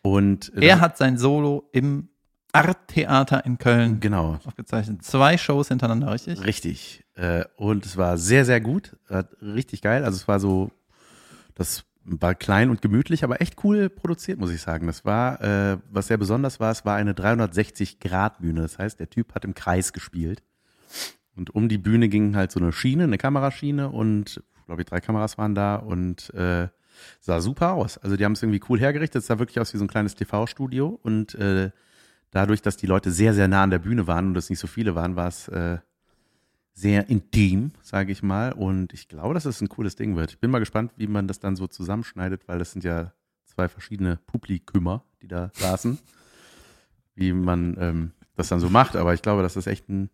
Und 0.03 0.53
äh, 0.57 0.67
er 0.67 0.81
hat 0.81 0.97
sein 0.97 1.19
Solo 1.19 1.69
im 1.73 2.09
Art-Theater 2.53 3.45
in 3.45 3.59
Köln 3.59 4.01
genau 4.01 4.39
aufgezeichnet. 4.45 5.05
Zwei 5.05 5.39
Shows 5.39 5.69
hintereinander, 5.69 6.13
richtig? 6.13 6.45
richtig. 6.45 7.05
Äh, 7.15 7.45
und 7.57 7.87
es 7.87 7.97
war 7.97 8.19
sehr, 8.19 8.45
sehr 8.45 8.61
gut. 8.61 8.97
Richtig 9.41 9.83
geil. 9.83 10.05
Also 10.05 10.17
es 10.17 10.27
war 10.27 10.41
so, 10.41 10.71
das 11.55 11.85
war 12.05 12.35
klein 12.35 12.71
und 12.71 12.83
gemütlich, 12.83 13.23
aber 13.25 13.41
echt 13.41 13.63
cool 13.63 13.89
produziert, 13.89 14.39
muss 14.39 14.51
ich 14.51 14.63
sagen. 14.63 14.87
Das 14.87 15.05
war, 15.05 15.41
äh, 15.43 15.79
was 15.91 16.09
sehr 16.09 16.17
besonders 16.17 16.59
war, 16.59 16.73
es 16.73 16.85
war 16.85 16.97
eine 16.97 17.13
360-Grad-Bühne. 17.13 18.63
Das 18.63 18.79
heißt, 18.79 18.99
der 18.99 19.11
Typ 19.11 19.35
hat 19.35 19.45
im 19.45 19.55
Kreis 19.55 19.93
gespielt. 19.93 20.43
Und 21.37 21.55
um 21.55 21.69
die 21.69 21.79
Bühne 21.79 22.09
ging 22.09 22.35
halt 22.35 22.51
so 22.51 22.59
eine 22.59 22.73
Schiene, 22.73 23.05
eine 23.05 23.19
Kameraschiene 23.19 23.89
und, 23.91 24.43
glaube 24.67 24.83
ich, 24.83 24.89
drei 24.89 25.01
Kameras 25.01 25.39
waren 25.39 25.55
da 25.55 25.77
und 25.77 26.35
äh, 26.35 26.69
sah 27.21 27.41
super 27.41 27.73
aus. 27.73 27.99
Also 27.99 28.17
die 28.17 28.25
haben 28.25 28.33
es 28.33 28.43
irgendwie 28.43 28.63
cool 28.69 28.79
hergerichtet. 28.79 29.23
Es 29.23 29.27
sah 29.27 29.39
wirklich 29.39 29.61
aus 29.61 29.73
wie 29.75 29.79
so 29.79 29.85
ein 29.85 29.89
kleines 29.89 30.15
TV-Studio 30.15 30.99
und 31.03 31.35
äh, 31.35 31.71
dadurch, 32.31 32.63
dass 32.63 32.77
die 32.77 32.87
Leute 32.87 33.11
sehr, 33.11 33.35
sehr 33.35 33.49
nah 33.49 33.63
an 33.63 33.71
der 33.71 33.79
Bühne 33.79 34.07
waren 34.07 34.29
und 34.29 34.37
es 34.37 34.51
nicht 34.51 34.59
so 34.59 34.67
viele 34.67 34.95
waren, 34.95 35.17
war 35.17 35.29
es 35.29 35.49
äh, 35.49 35.79
sehr 36.73 37.09
intim, 37.09 37.73
sage 37.83 38.13
ich 38.13 38.23
mal. 38.23 38.53
Und 38.53 38.93
ich 38.93 39.09
glaube, 39.09 39.35
dass 39.35 39.45
es 39.45 39.61
ein 39.61 39.69
cooles 39.69 39.97
Ding 39.97 40.17
wird. 40.17 40.31
Ich 40.33 40.39
bin 40.39 40.51
mal 40.51 40.59
gespannt, 40.59 40.93
wie 40.97 41.07
man 41.07 41.29
das 41.29 41.41
dann 41.41 41.57
so 41.57 41.67
zusammenschneidet, 41.67 42.49
weil 42.49 42.59
das 42.59 42.73
sind 42.73 42.85
ja 42.85 43.13
zwei 43.45 43.69
verschiedene 43.69 44.17
Publikümer, 44.27 45.05
die 45.23 45.29
da 45.29 45.51
saßen, 45.55 45.99
wie 47.15 47.33
man 47.33 47.77
ähm, 47.79 48.13
das 48.37 48.49
dann 48.49 48.61
so 48.61 48.71
macht. 48.71 48.97
Aber 48.97 49.15
ich 49.15 49.23
glaube, 49.23 49.43
dass 49.43 49.55
das 49.55 49.67
echt 49.67 49.89
ein, 49.89 50.11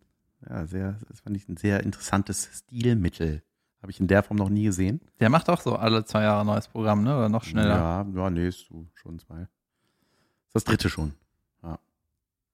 ja, 0.49 0.67
sehr, 0.67 0.99
das 1.09 1.21
fand 1.21 1.37
ich 1.37 1.49
ein 1.49 1.57
sehr 1.57 1.83
interessantes 1.83 2.49
Stilmittel. 2.53 3.43
Habe 3.87 3.93
ich 3.93 4.01
in 4.01 4.09
der 4.09 4.25
Form 4.25 4.37
noch 4.37 4.49
nie 4.49 4.65
gesehen. 4.65 5.01
Der 5.21 5.31
macht 5.31 5.49
auch 5.49 5.61
so 5.61 5.77
alle 5.77 6.05
zwei 6.05 6.23
Jahre 6.23 6.41
ein 6.41 6.47
neues 6.47 6.67
Programm, 6.67 7.05
ne? 7.05 7.17
Oder 7.17 7.29
noch 7.29 7.45
schneller. 7.45 7.77
Ja, 7.77 8.07
ja 8.13 8.31
nee, 8.31 8.49
ist 8.49 8.67
so 8.67 8.89
schon 8.95 9.21
zwei. 9.21 9.37
Das 9.37 9.47
ist 9.47 10.55
das 10.55 10.65
dritte 10.65 10.89
schon. 10.89 11.15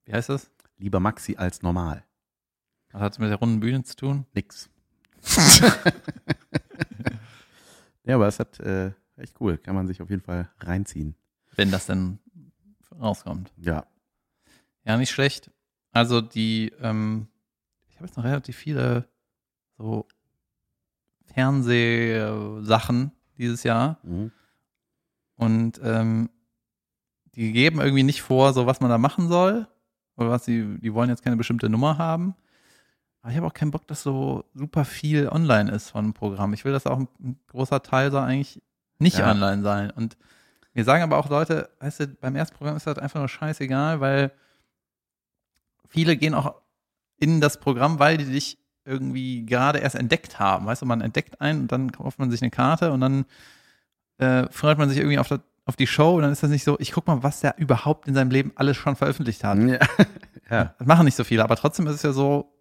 Wie 0.04 0.12
heißt 0.12 0.28
das? 0.28 0.50
lieber 0.82 1.00
Maxi 1.00 1.36
als 1.36 1.62
normal. 1.62 2.04
Was 2.90 3.00
hat 3.00 3.12
es 3.12 3.18
mit 3.18 3.30
der 3.30 3.38
runden 3.38 3.60
Bühne 3.60 3.82
zu 3.84 3.96
tun? 3.96 4.26
Nix. 4.34 4.68
ja, 8.04 8.16
aber 8.16 8.26
es 8.26 8.38
hat 8.38 8.60
äh, 8.60 8.92
echt 9.16 9.40
cool. 9.40 9.56
Kann 9.56 9.74
man 9.74 9.86
sich 9.86 10.02
auf 10.02 10.10
jeden 10.10 10.22
Fall 10.22 10.50
reinziehen. 10.58 11.14
Wenn 11.54 11.70
das 11.70 11.86
denn 11.86 12.18
rauskommt. 13.00 13.52
Ja. 13.56 13.86
Ja, 14.84 14.98
nicht 14.98 15.12
schlecht. 15.12 15.50
Also 15.92 16.20
die, 16.20 16.72
ähm, 16.80 17.28
ich 17.88 17.96
habe 17.96 18.06
jetzt 18.06 18.16
noch 18.16 18.24
relativ 18.24 18.56
viele 18.56 19.08
so 19.78 20.06
Fernsehsachen 21.32 23.12
dieses 23.38 23.62
Jahr. 23.62 23.98
Mhm. 24.02 24.32
Und 25.36 25.80
ähm, 25.82 26.30
die 27.34 27.52
geben 27.52 27.80
irgendwie 27.80 28.02
nicht 28.02 28.22
vor, 28.22 28.52
so 28.52 28.66
was 28.66 28.80
man 28.80 28.90
da 28.90 28.98
machen 28.98 29.28
soll. 29.28 29.66
Oder 30.16 30.30
was 30.30 30.44
sie, 30.44 30.78
die 30.78 30.92
wollen 30.92 31.08
jetzt 31.08 31.22
keine 31.24 31.36
bestimmte 31.36 31.68
Nummer 31.68 31.98
haben. 31.98 32.34
Aber 33.22 33.30
ich 33.30 33.36
habe 33.38 33.46
auch 33.46 33.54
keinen 33.54 33.70
Bock, 33.70 33.86
dass 33.86 34.02
so 34.02 34.44
super 34.54 34.84
viel 34.84 35.28
online 35.28 35.70
ist 35.70 35.90
von 35.90 36.04
einem 36.04 36.14
Programm. 36.14 36.52
Ich 36.52 36.64
will, 36.64 36.72
dass 36.72 36.86
auch 36.86 36.98
ein, 36.98 37.08
ein 37.20 37.38
großer 37.48 37.82
Teil 37.82 38.10
soll 38.10 38.22
eigentlich 38.22 38.60
nicht 38.98 39.18
Ja. 39.18 39.30
online 39.30 39.62
sein. 39.62 39.90
Und 39.90 40.16
wir 40.74 40.84
sagen 40.84 41.02
aber 41.02 41.18
auch 41.18 41.28
Leute, 41.30 41.70
weißt 41.80 42.00
du, 42.00 42.06
beim 42.08 42.36
ersten 42.36 42.56
Programm 42.56 42.76
ist 42.76 42.86
das 42.86 42.98
einfach 42.98 43.20
nur 43.20 43.28
scheißegal, 43.28 44.00
weil 44.00 44.32
viele 45.88 46.16
gehen 46.16 46.34
auch 46.34 46.54
in 47.18 47.40
das 47.40 47.58
Programm, 47.60 47.98
weil 47.98 48.16
die 48.18 48.24
dich 48.26 48.58
irgendwie 48.84 49.46
gerade 49.46 49.78
erst 49.78 49.94
entdeckt 49.96 50.38
haben. 50.38 50.66
Weißt 50.66 50.82
du, 50.82 50.86
man 50.86 51.00
entdeckt 51.00 51.40
einen 51.40 51.62
und 51.62 51.72
dann 51.72 51.92
kauft 51.92 52.18
man 52.18 52.30
sich 52.30 52.42
eine 52.42 52.50
Karte 52.50 52.92
und 52.92 53.00
dann 53.00 53.24
äh, 54.18 54.48
freut 54.50 54.78
man 54.78 54.88
sich 54.88 54.98
irgendwie 54.98 55.18
auf, 55.18 55.28
das, 55.28 55.40
auf 55.64 55.76
die 55.76 55.86
Show 55.86 56.16
und 56.16 56.22
dann 56.22 56.32
ist 56.32 56.42
das 56.42 56.50
nicht 56.50 56.64
so, 56.64 56.78
ich 56.80 56.92
guck 56.92 57.06
mal, 57.06 57.22
was 57.22 57.40
der 57.40 57.58
überhaupt 57.58 58.08
in 58.08 58.14
seinem 58.14 58.30
Leben 58.30 58.52
alles 58.56 58.76
schon 58.76 58.96
veröffentlicht 58.96 59.44
hat. 59.44 59.58
Ja. 59.58 59.78
ja. 60.50 60.74
Das 60.78 60.86
machen 60.86 61.04
nicht 61.04 61.16
so 61.16 61.24
viele, 61.24 61.44
aber 61.44 61.56
trotzdem 61.56 61.86
ist 61.86 61.94
es 61.94 62.02
ja 62.02 62.12
so, 62.12 62.52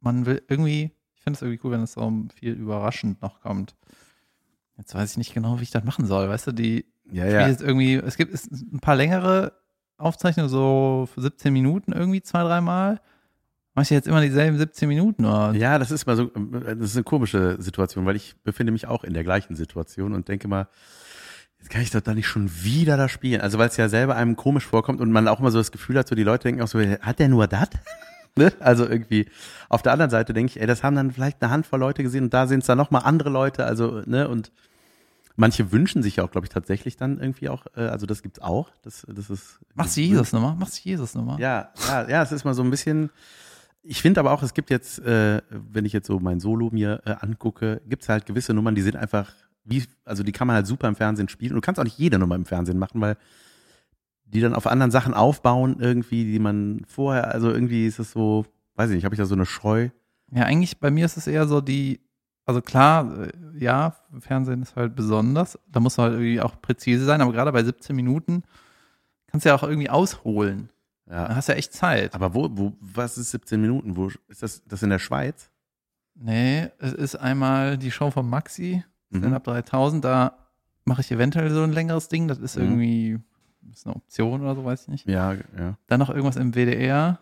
man 0.00 0.26
will 0.26 0.42
irgendwie, 0.48 0.92
ich 1.14 1.22
finde 1.22 1.36
es 1.36 1.42
irgendwie 1.42 1.60
cool, 1.64 1.72
wenn 1.72 1.82
es 1.82 1.92
so 1.92 2.12
viel 2.34 2.52
überraschend 2.52 3.20
noch 3.22 3.40
kommt. 3.40 3.74
Jetzt 4.76 4.94
weiß 4.94 5.12
ich 5.12 5.18
nicht 5.18 5.34
genau, 5.34 5.58
wie 5.58 5.64
ich 5.64 5.70
das 5.70 5.84
machen 5.84 6.06
soll. 6.06 6.28
Weißt 6.28 6.46
du, 6.46 6.52
die 6.52 6.86
Ja, 7.10 7.26
ja. 7.26 7.48
jetzt 7.48 7.62
irgendwie, 7.62 7.94
es 7.94 8.16
gibt 8.16 8.32
es 8.32 8.48
ein 8.50 8.80
paar 8.80 8.94
längere 8.96 9.52
Aufzeichnungen, 9.98 10.48
so 10.48 11.08
für 11.12 11.20
17 11.20 11.52
Minuten 11.52 11.92
irgendwie 11.92 12.22
zwei, 12.22 12.44
dreimal. 12.44 13.00
Mach 13.78 13.84
ich 13.84 13.90
jetzt 13.90 14.08
immer 14.08 14.20
dieselben 14.20 14.58
17 14.58 14.88
Minuten 14.88 15.24
oder? 15.24 15.52
Ja, 15.54 15.78
das 15.78 15.92
ist 15.92 16.04
mal 16.04 16.16
so, 16.16 16.24
das 16.24 16.90
ist 16.90 16.96
eine 16.96 17.04
komische 17.04 17.62
Situation, 17.62 18.04
weil 18.06 18.16
ich 18.16 18.34
befinde 18.42 18.72
mich 18.72 18.88
auch 18.88 19.04
in 19.04 19.14
der 19.14 19.22
gleichen 19.22 19.54
Situation 19.54 20.14
und 20.14 20.26
denke 20.26 20.48
mal, 20.48 20.66
jetzt 21.60 21.70
kann 21.70 21.82
ich 21.82 21.90
doch 21.90 22.00
da 22.00 22.12
nicht 22.12 22.26
schon 22.26 22.50
wieder 22.64 22.96
da 22.96 23.08
spielen. 23.08 23.40
Also 23.40 23.56
weil 23.56 23.68
es 23.68 23.76
ja 23.76 23.88
selber 23.88 24.16
einem 24.16 24.34
komisch 24.34 24.66
vorkommt 24.66 25.00
und 25.00 25.12
man 25.12 25.28
auch 25.28 25.38
immer 25.38 25.52
so 25.52 25.58
das 25.58 25.70
Gefühl 25.70 25.96
hat, 25.96 26.08
so 26.08 26.16
die 26.16 26.24
Leute 26.24 26.48
denken 26.48 26.60
auch 26.60 26.66
so, 26.66 26.80
hat 26.80 27.20
der 27.20 27.28
nur 27.28 27.46
das? 27.46 27.68
ne? 28.36 28.52
Also 28.58 28.84
irgendwie. 28.84 29.28
Auf 29.68 29.82
der 29.82 29.92
anderen 29.92 30.10
Seite 30.10 30.32
denke 30.32 30.50
ich, 30.50 30.60
ey, 30.60 30.66
das 30.66 30.82
haben 30.82 30.96
dann 30.96 31.12
vielleicht 31.12 31.40
eine 31.40 31.52
Handvoll 31.52 31.78
Leute 31.78 32.02
gesehen 32.02 32.24
und 32.24 32.34
da 32.34 32.48
sind 32.48 32.62
es 32.62 32.66
dann 32.66 32.78
nochmal 32.78 33.02
andere 33.04 33.30
Leute, 33.30 33.64
also, 33.64 34.02
ne, 34.06 34.26
und 34.26 34.50
manche 35.36 35.70
wünschen 35.70 36.02
sich 36.02 36.20
auch, 36.20 36.32
glaube 36.32 36.46
ich, 36.46 36.50
tatsächlich 36.50 36.96
dann 36.96 37.20
irgendwie 37.20 37.48
auch, 37.48 37.66
äh, 37.76 37.82
also 37.82 38.06
das 38.06 38.22
gibt's 38.24 38.40
auch. 38.40 38.72
Das, 38.82 39.06
das 39.08 39.30
ist. 39.30 39.60
Machst 39.76 39.96
du 39.96 40.00
Jesus 40.00 40.32
nochmal? 40.32 40.56
Machst 40.56 40.84
du 40.84 40.88
Jesus 40.88 41.14
nochmal? 41.14 41.38
Ja, 41.38 41.70
ja, 41.86 42.08
ja, 42.08 42.22
es 42.24 42.32
ist 42.32 42.44
mal 42.44 42.54
so 42.54 42.64
ein 42.64 42.70
bisschen. 42.70 43.10
Ich 43.82 44.02
finde 44.02 44.20
aber 44.20 44.32
auch, 44.32 44.42
es 44.42 44.54
gibt 44.54 44.70
jetzt, 44.70 44.98
äh, 45.00 45.40
wenn 45.50 45.84
ich 45.84 45.92
jetzt 45.92 46.06
so 46.06 46.18
mein 46.20 46.40
Solo 46.40 46.70
mir 46.70 47.00
äh, 47.04 47.14
angucke, 47.20 47.80
gibt 47.86 48.02
es 48.02 48.08
halt 48.08 48.26
gewisse 48.26 48.52
Nummern, 48.52 48.74
die 48.74 48.82
sind 48.82 48.96
einfach, 48.96 49.32
wie, 49.64 49.84
also 50.04 50.22
die 50.22 50.32
kann 50.32 50.46
man 50.46 50.56
halt 50.56 50.66
super 50.66 50.88
im 50.88 50.96
Fernsehen 50.96 51.28
spielen. 51.28 51.52
Und 51.52 51.56
du 51.56 51.60
kannst 51.66 51.80
auch 51.80 51.84
nicht 51.84 51.98
jede 51.98 52.18
Nummer 52.18 52.34
im 52.34 52.44
Fernsehen 52.44 52.78
machen, 52.78 53.00
weil 53.00 53.16
die 54.24 54.40
dann 54.40 54.54
auf 54.54 54.66
anderen 54.66 54.90
Sachen 54.90 55.14
aufbauen, 55.14 55.76
irgendwie, 55.80 56.24
die 56.24 56.38
man 56.38 56.82
vorher, 56.86 57.32
also 57.32 57.50
irgendwie 57.50 57.86
ist 57.86 57.98
es 57.98 58.12
so, 58.12 58.44
weiß 58.74 58.90
ich 58.90 58.96
nicht, 58.96 59.04
habe 59.04 59.14
ich 59.14 59.18
da 59.18 59.24
so 59.24 59.34
eine 59.34 59.46
Scheu. 59.46 59.88
Ja, 60.30 60.44
eigentlich 60.44 60.78
bei 60.78 60.90
mir 60.90 61.06
ist 61.06 61.16
es 61.16 61.26
eher 61.26 61.46
so 61.46 61.60
die, 61.60 62.00
also 62.44 62.60
klar, 62.60 63.26
äh, 63.26 63.32
ja, 63.58 63.96
Fernsehen 64.20 64.62
ist 64.62 64.76
halt 64.76 64.94
besonders, 64.94 65.58
da 65.66 65.80
muss 65.80 65.96
man 65.96 66.10
halt 66.10 66.20
irgendwie 66.20 66.40
auch 66.40 66.60
präzise 66.60 67.04
sein, 67.04 67.20
aber 67.20 67.32
gerade 67.32 67.52
bei 67.52 67.64
17 67.64 67.96
Minuten 67.96 68.42
kannst 69.26 69.46
du 69.46 69.50
ja 69.50 69.54
auch 69.54 69.62
irgendwie 69.62 69.90
ausholen. 69.90 70.70
Ja. 71.10 71.34
hast 71.34 71.48
du 71.48 71.52
ja 71.52 71.58
echt 71.58 71.72
Zeit. 71.72 72.14
Aber 72.14 72.34
wo, 72.34 72.48
wo, 72.52 72.72
was 72.80 73.16
ist 73.18 73.30
17 73.30 73.60
Minuten? 73.60 73.96
Wo 73.96 74.08
ist 74.28 74.42
das, 74.42 74.62
das 74.66 74.82
in 74.82 74.90
der 74.90 74.98
Schweiz? 74.98 75.50
Nee, 76.14 76.68
es 76.78 76.92
ist 76.92 77.14
einmal 77.16 77.78
die 77.78 77.90
Show 77.90 78.10
von 78.10 78.28
Maxi, 78.28 78.84
Mhm. 79.10 79.18
Stand-Up 79.20 79.44
3000, 79.44 80.04
da 80.04 80.36
mache 80.84 81.00
ich 81.00 81.10
eventuell 81.10 81.50
so 81.50 81.62
ein 81.62 81.72
längeres 81.72 82.08
Ding, 82.08 82.28
das 82.28 82.38
ist 82.38 82.56
Mhm. 82.56 82.62
irgendwie, 82.62 83.18
ist 83.72 83.86
eine 83.86 83.96
Option 83.96 84.42
oder 84.42 84.54
so, 84.54 84.64
weiß 84.64 84.82
ich 84.82 84.88
nicht. 84.88 85.06
Ja, 85.08 85.34
ja. 85.56 85.78
Dann 85.86 85.98
noch 86.00 86.10
irgendwas 86.10 86.36
im 86.36 86.52
WDR, 86.54 87.18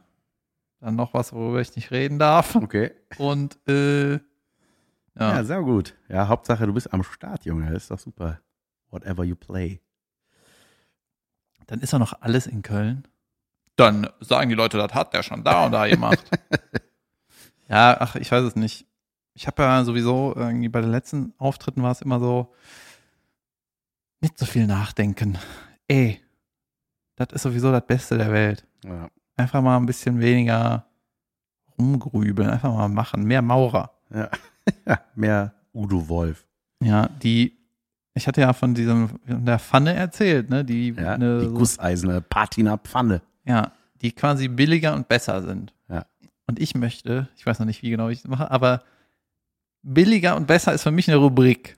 dann 0.80 0.96
noch 0.96 1.14
was, 1.14 1.32
worüber 1.32 1.60
ich 1.60 1.76
nicht 1.76 1.90
reden 1.92 2.18
darf 2.18 2.56
Okay. 2.56 2.90
und 3.18 3.56
äh, 3.68 4.14
Ja. 4.14 4.18
ja, 5.14 5.44
sehr 5.44 5.62
gut. 5.62 5.94
Ja, 6.08 6.26
Hauptsache, 6.28 6.66
du 6.66 6.72
bist 6.74 6.92
am 6.92 7.02
Start, 7.04 7.44
Junge. 7.44 7.70
Das 7.72 7.84
ist 7.84 7.90
doch 7.90 7.98
super. 7.98 8.40
Whatever 8.90 9.22
you 9.24 9.36
play. 9.36 9.80
dann 11.68 11.80
ist 11.80 11.92
auch 11.94 11.98
noch 11.98 12.20
alles 12.22 12.46
in 12.46 12.62
Köln. 12.62 13.06
Dann 13.76 14.09
sagen 14.21 14.49
die 14.49 14.54
Leute, 14.54 14.78
das 14.78 14.95
hat 14.95 15.12
der 15.12 15.23
schon 15.23 15.45
da 15.45 15.66
und 15.66 15.73
da 15.73 15.87
gemacht. 15.87 16.25
ja, 17.68 17.97
ach, 18.00 18.16
ich 18.16 18.30
weiß 18.33 18.42
es 18.45 18.56
nicht. 18.56 18.87
Ich 19.35 19.47
habe 19.47 19.62
ja 19.62 19.85
sowieso 19.85 20.33
irgendwie 20.35 20.68
bei 20.71 20.80
den 20.80 20.90
letzten 20.90 21.35
Auftritten 21.38 21.83
war 21.83 21.92
es 21.92 22.00
immer 22.00 22.18
so, 22.18 22.54
nicht 24.21 24.38
so 24.38 24.47
viel 24.47 24.66
nachdenken. 24.66 25.38
Ey, 25.88 26.21
das 27.16 27.28
ist 27.33 27.42
sowieso 27.42 27.71
das 27.71 27.87
Beste 27.87 28.16
der 28.16 28.33
Welt. 28.33 28.66
Ja. 28.85 29.09
Einfach 29.37 29.61
mal 29.61 29.76
ein 29.76 29.85
bisschen 29.87 30.21
weniger 30.21 30.87
rumgrübeln, 31.78 32.49
einfach 32.49 32.73
mal 32.73 32.88
machen. 32.88 33.25
Mehr 33.25 33.42
Maurer. 33.42 33.90
Ja. 34.12 34.30
ja, 34.87 35.00
mehr 35.14 35.52
Udo 35.75 36.09
Wolf. 36.09 36.47
Ja, 36.83 37.09
die, 37.23 37.59
ich 38.14 38.26
hatte 38.26 38.40
ja 38.40 38.54
von 38.54 38.73
diesem, 38.75 39.09
von 39.26 39.45
der 39.45 39.59
Pfanne 39.59 39.92
erzählt, 39.92 40.49
ne? 40.49 40.64
Die, 40.64 40.95
Ja, 40.97 41.12
eine, 41.12 41.40
die 41.40 41.47
so- 41.47 41.52
gusseiserne 41.54 42.23
Patina 42.23 42.78
Pfanne. 42.78 43.21
Ja, 43.46 43.72
die 44.02 44.12
quasi 44.12 44.48
billiger 44.48 44.94
und 44.94 45.08
besser 45.08 45.42
sind. 45.42 45.72
Ja. 45.88 46.06
Und 46.46 46.58
ich 46.60 46.74
möchte, 46.74 47.28
ich 47.36 47.46
weiß 47.46 47.58
noch 47.58 47.66
nicht, 47.66 47.82
wie 47.82 47.90
genau 47.90 48.08
ich 48.08 48.22
das 48.22 48.30
mache, 48.30 48.50
aber 48.50 48.82
billiger 49.82 50.36
und 50.36 50.46
besser 50.46 50.72
ist 50.72 50.82
für 50.82 50.90
mich 50.90 51.08
eine 51.08 51.18
Rubrik. 51.18 51.76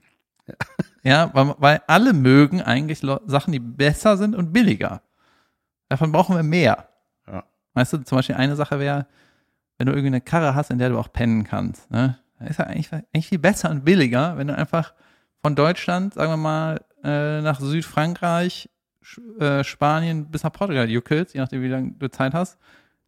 Ja, 1.03 1.33
weil, 1.33 1.55
weil 1.59 1.81
alle 1.87 2.11
mögen 2.11 2.61
eigentlich 2.61 2.99
Sachen, 2.99 3.53
die 3.53 3.59
besser 3.59 4.17
sind 4.17 4.35
und 4.35 4.51
billiger. 4.51 5.01
Davon 5.87 6.11
brauchen 6.11 6.35
wir 6.35 6.43
mehr. 6.43 6.89
Ja. 7.25 7.45
Weißt 7.73 7.93
du, 7.93 7.97
zum 7.99 8.17
Beispiel 8.17 8.35
eine 8.35 8.55
Sache 8.55 8.79
wäre, 8.79 9.07
wenn 9.77 9.87
du 9.87 9.93
irgendwie 9.93 10.07
eine 10.07 10.21
Karre 10.21 10.55
hast, 10.55 10.71
in 10.71 10.77
der 10.77 10.89
du 10.89 10.99
auch 10.99 11.11
pennen 11.13 11.45
kannst, 11.45 11.89
ne? 11.89 12.19
Dann 12.37 12.47
ist 12.47 12.59
ja 12.59 12.65
eigentlich, 12.65 12.91
eigentlich 12.91 13.27
viel 13.27 13.39
besser 13.39 13.69
und 13.69 13.85
billiger, 13.85 14.37
wenn 14.37 14.47
du 14.47 14.55
einfach 14.55 14.93
von 15.41 15.55
Deutschland, 15.55 16.13
sagen 16.13 16.31
wir 16.31 16.37
mal, 16.37 16.81
äh, 17.03 17.41
nach 17.41 17.59
Südfrankreich, 17.59 18.69
äh, 19.39 19.63
Spanien 19.63 20.29
bis 20.29 20.43
nach 20.43 20.51
Portugal 20.51 20.89
juckelst, 20.89 21.33
je 21.33 21.41
nachdem, 21.41 21.61
wie 21.61 21.67
lange 21.67 21.91
du 21.91 22.09
Zeit 22.09 22.33
hast, 22.33 22.57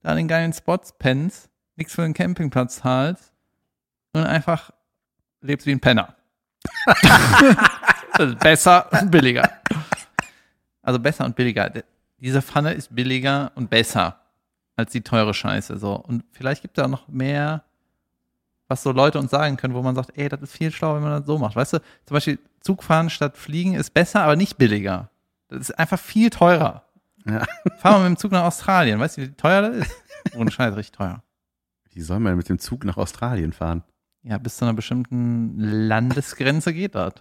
da 0.01 0.09
an 0.09 0.17
den 0.17 0.27
geilen 0.27 0.53
Spots 0.53 0.93
pennst, 0.97 1.49
nichts 1.75 1.93
für 1.93 2.01
den 2.01 2.13
Campingplatz 2.13 2.77
zahlst 2.77 3.31
und 4.13 4.23
einfach 4.23 4.71
lebst 5.41 5.67
wie 5.67 5.71
ein 5.71 5.79
Penner. 5.79 6.15
das 8.13 8.29
ist 8.29 8.39
besser 8.39 8.87
und 8.91 9.11
billiger. 9.11 9.49
Also 10.81 10.99
besser 10.99 11.25
und 11.25 11.35
billiger. 11.35 11.71
Diese 12.17 12.41
Pfanne 12.41 12.73
ist 12.73 12.93
billiger 12.95 13.51
und 13.55 13.69
besser 13.69 14.19
als 14.75 14.91
die 14.91 15.01
teure 15.01 15.33
Scheiße. 15.33 15.77
So. 15.77 15.95
Und 15.95 16.23
vielleicht 16.31 16.61
gibt 16.61 16.77
es 16.77 16.81
da 16.81 16.87
noch 16.87 17.07
mehr, 17.07 17.63
was 18.67 18.83
so 18.83 18.91
Leute 18.91 19.19
uns 19.19 19.31
sagen 19.31 19.57
können, 19.57 19.73
wo 19.73 19.81
man 19.81 19.95
sagt, 19.95 20.17
ey, 20.17 20.29
das 20.29 20.41
ist 20.41 20.55
viel 20.55 20.71
schlauer, 20.71 20.95
wenn 20.95 21.03
man 21.03 21.19
das 21.19 21.27
so 21.27 21.37
macht. 21.37 21.55
Weißt 21.55 21.73
du, 21.73 21.79
zum 22.05 22.15
Beispiel 22.15 22.39
Zugfahren 22.61 23.09
statt 23.09 23.37
Fliegen 23.37 23.75
ist 23.75 23.93
besser, 23.93 24.21
aber 24.21 24.35
nicht 24.35 24.57
billiger. 24.57 25.10
Das 25.51 25.69
ist 25.69 25.77
einfach 25.77 25.99
viel 25.99 26.29
teurer. 26.29 26.85
Ja. 27.25 27.45
Fahr 27.77 27.99
mal 27.99 28.09
mit 28.09 28.17
dem 28.17 28.21
Zug 28.21 28.31
nach 28.31 28.43
Australien. 28.43 28.99
Weißt 28.99 29.17
du, 29.17 29.21
wie 29.21 29.31
teuer 29.33 29.61
das 29.61 29.77
ist? 29.77 29.95
Ohne 30.35 30.49
Scheiß, 30.49 30.75
richtig 30.75 30.93
teuer. 30.93 31.23
Wie 31.91 32.01
soll 32.01 32.19
man 32.19 32.37
mit 32.37 32.47
dem 32.49 32.57
Zug 32.57 32.85
nach 32.85 32.97
Australien 32.97 33.53
fahren? 33.53 33.83
Ja, 34.23 34.37
bis 34.37 34.57
zu 34.57 34.65
einer 34.65 34.73
bestimmten 34.73 35.59
Landesgrenze 35.59 36.73
geht 36.73 36.95
das. 36.95 37.15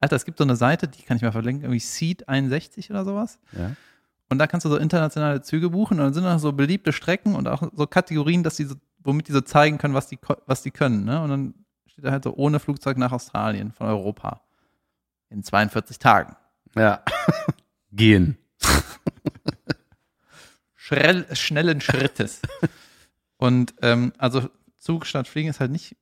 Alter, 0.00 0.16
es 0.16 0.24
gibt 0.24 0.38
so 0.38 0.44
eine 0.44 0.56
Seite, 0.56 0.88
die 0.88 1.02
kann 1.02 1.16
ich 1.16 1.22
mal 1.22 1.32
verlinken, 1.32 1.64
irgendwie 1.64 1.80
Seat 1.80 2.28
61 2.28 2.90
oder 2.90 3.04
sowas. 3.04 3.38
Ja. 3.52 3.72
Und 4.28 4.38
da 4.38 4.46
kannst 4.46 4.64
du 4.64 4.68
so 4.68 4.76
internationale 4.76 5.42
Züge 5.42 5.70
buchen 5.70 5.98
und 5.98 6.04
dann 6.04 6.14
sind 6.14 6.24
da 6.24 6.38
so 6.38 6.52
beliebte 6.52 6.92
Strecken 6.92 7.34
und 7.34 7.48
auch 7.48 7.62
so 7.74 7.86
Kategorien, 7.86 8.42
dass 8.42 8.56
die 8.56 8.64
so, 8.64 8.76
womit 8.98 9.28
die 9.28 9.32
so 9.32 9.40
zeigen 9.40 9.78
können, 9.78 9.94
was 9.94 10.06
die, 10.06 10.18
was 10.46 10.62
die 10.62 10.70
können. 10.70 11.04
Ne? 11.04 11.20
Und 11.20 11.30
dann 11.30 11.54
steht 11.86 12.04
da 12.04 12.12
halt 12.12 12.24
so 12.24 12.34
ohne 12.34 12.60
Flugzeug 12.60 12.96
nach 12.96 13.12
Australien 13.12 13.72
von 13.72 13.86
Europa. 13.88 14.42
In 15.30 15.42
42 15.42 15.98
Tagen. 15.98 16.36
Ja. 16.74 17.02
Gehen. 17.92 18.36
Schrell, 20.74 21.26
schnellen 21.36 21.80
Schrittes. 21.80 22.40
und 23.36 23.74
ähm, 23.82 24.12
also 24.18 24.48
Zug 24.78 25.06
statt 25.06 25.28
Fliegen 25.28 25.48
ist 25.50 25.60
halt 25.60 25.70
nicht 25.70 25.96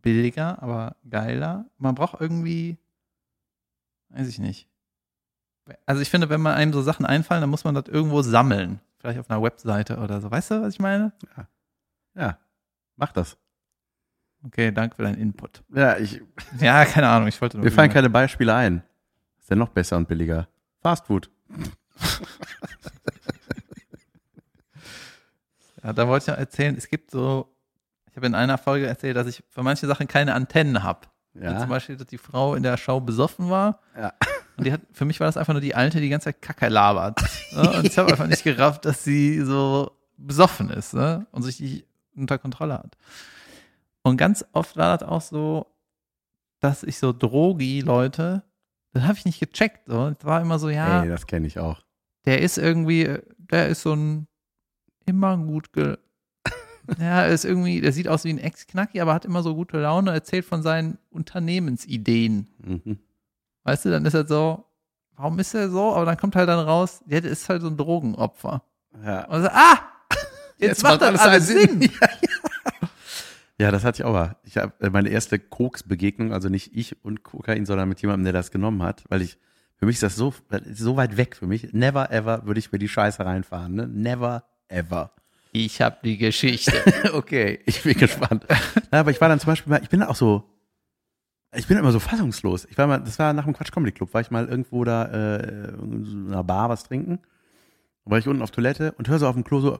billiger, 0.00 0.62
aber 0.62 0.96
geiler. 1.08 1.66
Man 1.78 1.94
braucht 1.94 2.20
irgendwie, 2.20 2.78
weiß 4.10 4.28
ich 4.28 4.38
nicht. 4.38 4.68
Also 5.86 6.02
ich 6.02 6.10
finde, 6.10 6.28
wenn 6.28 6.40
man 6.40 6.54
einem 6.54 6.72
so 6.72 6.82
Sachen 6.82 7.06
einfallen, 7.06 7.40
dann 7.40 7.50
muss 7.50 7.64
man 7.64 7.74
das 7.74 7.84
irgendwo 7.88 8.22
sammeln. 8.22 8.80
vielleicht 8.98 9.18
auf 9.18 9.30
einer 9.30 9.42
Webseite 9.42 9.98
oder 9.98 10.20
so. 10.20 10.30
Weißt 10.30 10.50
du, 10.50 10.62
was 10.62 10.74
ich 10.74 10.80
meine? 10.80 11.12
Ja, 12.14 12.38
mach 12.96 13.12
das. 13.12 13.36
Okay, 14.44 14.72
danke 14.72 14.96
für 14.96 15.02
deinen 15.02 15.18
Input. 15.18 15.62
Ja, 15.74 15.96
ich, 15.98 16.20
Ja, 16.60 16.84
keine 16.84 17.08
Ahnung, 17.08 17.28
ich 17.28 17.40
wollte 17.40 17.56
nur. 17.56 17.64
mir 17.64 17.70
fallen 17.70 17.90
keine 17.92 18.10
Beispiele 18.10 18.54
ein. 18.54 18.82
Ist 19.38 19.50
denn 19.50 19.58
noch 19.58 19.68
besser 19.70 19.96
und 19.96 20.08
billiger? 20.08 20.48
Fast 20.82 21.06
Food. 21.06 21.30
Ja, 25.82 25.92
da 25.92 26.06
wollte 26.06 26.24
ich 26.24 26.28
noch 26.28 26.38
erzählen, 26.38 26.76
es 26.76 26.88
gibt 26.88 27.10
so, 27.10 27.52
ich 28.10 28.16
habe 28.16 28.26
in 28.26 28.34
einer 28.34 28.58
Folge 28.58 28.86
erzählt, 28.86 29.16
dass 29.16 29.26
ich 29.26 29.42
für 29.48 29.62
manche 29.62 29.86
Sachen 29.86 30.06
keine 30.06 30.34
Antennen 30.34 30.82
habe. 30.82 31.08
Ja. 31.34 31.58
Zum 31.58 31.68
Beispiel, 31.68 31.96
dass 31.96 32.06
die 32.06 32.18
Frau 32.18 32.54
in 32.54 32.62
der 32.62 32.76
Show 32.76 33.00
besoffen 33.00 33.50
war. 33.50 33.80
Ja. 33.96 34.12
Und 34.56 34.64
die 34.66 34.72
hat, 34.72 34.82
für 34.92 35.06
mich 35.06 35.18
war 35.18 35.26
das 35.26 35.36
einfach 35.36 35.54
nur 35.54 35.62
die 35.62 35.74
Alte, 35.74 35.96
die 35.96 36.04
die 36.04 36.10
ganze 36.10 36.26
Zeit 36.26 36.42
Kacke 36.42 36.68
labert. 36.68 37.20
ne? 37.52 37.70
Und 37.72 37.86
ich 37.86 37.96
habe 37.96 38.10
einfach 38.12 38.26
nicht 38.26 38.44
gerafft, 38.44 38.84
dass 38.84 39.02
sie 39.02 39.40
so 39.40 39.90
besoffen 40.18 40.68
ist 40.70 40.92
ne? 40.92 41.26
und 41.32 41.42
sich 41.42 41.58
nicht 41.58 41.86
unter 42.14 42.38
Kontrolle 42.38 42.74
hat. 42.74 42.96
Und 44.02 44.18
ganz 44.18 44.44
oft 44.52 44.76
war 44.76 44.98
das 44.98 45.08
auch 45.08 45.22
so, 45.22 45.66
dass 46.60 46.82
ich 46.82 46.98
so 46.98 47.12
Drogi-Leute, 47.12 48.42
das 48.92 49.02
habe 49.04 49.18
ich 49.18 49.24
nicht 49.24 49.40
gecheckt. 49.40 49.86
So. 49.86 50.08
Es 50.18 50.24
war 50.24 50.40
immer 50.40 50.58
so, 50.58 50.68
ja, 50.68 51.02
Ey, 51.02 51.08
das 51.08 51.26
kenne 51.26 51.46
ich 51.46 51.58
auch. 51.58 51.82
der 52.24 52.40
ist 52.40 52.58
irgendwie, 52.58 53.18
der 53.38 53.68
ist 53.68 53.82
so 53.82 53.94
ein 53.94 54.26
immer 55.06 55.36
gut 55.36 55.72
ge 55.72 55.98
ja, 56.98 57.22
er 57.22 57.28
ist 57.28 57.44
irgendwie, 57.44 57.80
der 57.80 57.92
sieht 57.92 58.08
aus 58.08 58.24
wie 58.24 58.30
ein 58.30 58.38
Ex-Knacki, 58.38 59.00
aber 59.00 59.14
hat 59.14 59.24
immer 59.24 59.42
so 59.42 59.54
gute 59.54 59.78
Laune, 59.78 60.10
erzählt 60.10 60.44
von 60.44 60.62
seinen 60.62 60.98
Unternehmensideen. 61.10 62.48
Mhm. 62.58 62.98
Weißt 63.62 63.84
du, 63.84 63.90
dann 63.90 64.04
ist 64.04 64.14
er 64.14 64.26
so, 64.26 64.64
warum 65.16 65.38
ist 65.38 65.54
er 65.54 65.70
so? 65.70 65.94
Aber 65.94 66.04
dann 66.04 66.16
kommt 66.16 66.34
halt 66.34 66.48
dann 66.48 66.58
raus, 66.66 67.02
der 67.06 67.22
ist 67.24 67.48
halt 67.48 67.62
so 67.62 67.68
ein 67.68 67.76
Drogenopfer. 67.76 68.64
Ja. 69.04 69.26
Und 69.26 69.42
so, 69.42 69.48
ah! 69.48 69.78
Jetzt, 70.58 70.82
macht 70.82 71.00
das 71.00 71.20
alles 71.20 71.46
Sinn. 71.46 71.80
Ja, 72.00 72.08
das 73.70 73.84
hatte 73.84 74.02
ich 74.02 74.04
auch 74.04 74.12
mal. 74.12 74.36
Ich 74.44 74.56
habe 74.56 74.90
meine 74.90 75.08
erste 75.08 75.38
Koks-Begegnung, 75.38 76.32
also 76.32 76.48
nicht 76.48 76.74
ich 76.74 77.04
und 77.04 77.22
Kokain, 77.22 77.66
sondern 77.66 77.88
mit 77.88 78.00
jemandem, 78.00 78.24
der 78.24 78.32
das 78.32 78.50
genommen 78.50 78.82
hat, 78.82 79.04
weil 79.08 79.22
ich, 79.22 79.38
für 79.76 79.86
mich 79.86 79.96
ist 79.96 80.02
das 80.02 80.16
so, 80.16 80.34
so 80.72 80.96
weit 80.96 81.16
weg 81.16 81.36
für 81.36 81.46
mich. 81.46 81.72
Never 81.72 82.10
ever 82.10 82.46
würde 82.46 82.60
ich 82.60 82.72
mir 82.72 82.78
die 82.78 82.88
Scheiße 82.88 83.24
reinfahren, 83.24 83.74
ne? 83.74 83.88
Never 83.88 84.44
ever. 84.68 85.12
Ich 85.52 85.82
habe 85.82 85.98
die 86.02 86.16
Geschichte. 86.16 86.72
okay, 87.12 87.60
ich 87.66 87.82
bin 87.82 87.98
gespannt. 87.98 88.46
Na, 88.90 89.00
aber 89.00 89.10
ich 89.10 89.20
war 89.20 89.28
dann 89.28 89.38
zum 89.38 89.48
Beispiel 89.48 89.70
mal, 89.70 89.82
ich 89.82 89.90
bin 89.90 90.02
auch 90.02 90.16
so, 90.16 90.48
ich 91.54 91.66
bin 91.66 91.76
immer 91.76 91.92
so 91.92 92.00
fassungslos. 92.00 92.66
Ich 92.70 92.78
war 92.78 92.86
mal, 92.86 92.98
das 92.98 93.18
war 93.18 93.34
nach 93.34 93.44
dem 93.44 93.52
Quatsch 93.52 93.70
Comedy 93.70 93.92
Club, 93.92 94.14
war 94.14 94.22
ich 94.22 94.30
mal 94.30 94.48
irgendwo 94.48 94.84
da 94.84 95.04
äh, 95.04 95.74
in 95.74 96.04
so 96.04 96.16
einer 96.32 96.42
Bar 96.42 96.70
was 96.70 96.84
trinken. 96.84 97.20
War 98.04 98.18
ich 98.18 98.26
unten 98.26 98.42
auf 98.42 98.50
Toilette 98.50 98.92
und 98.92 99.08
höre 99.08 99.18
so 99.18 99.28
auf 99.28 99.34
dem 99.34 99.44
Klo 99.44 99.60
so, 99.60 99.78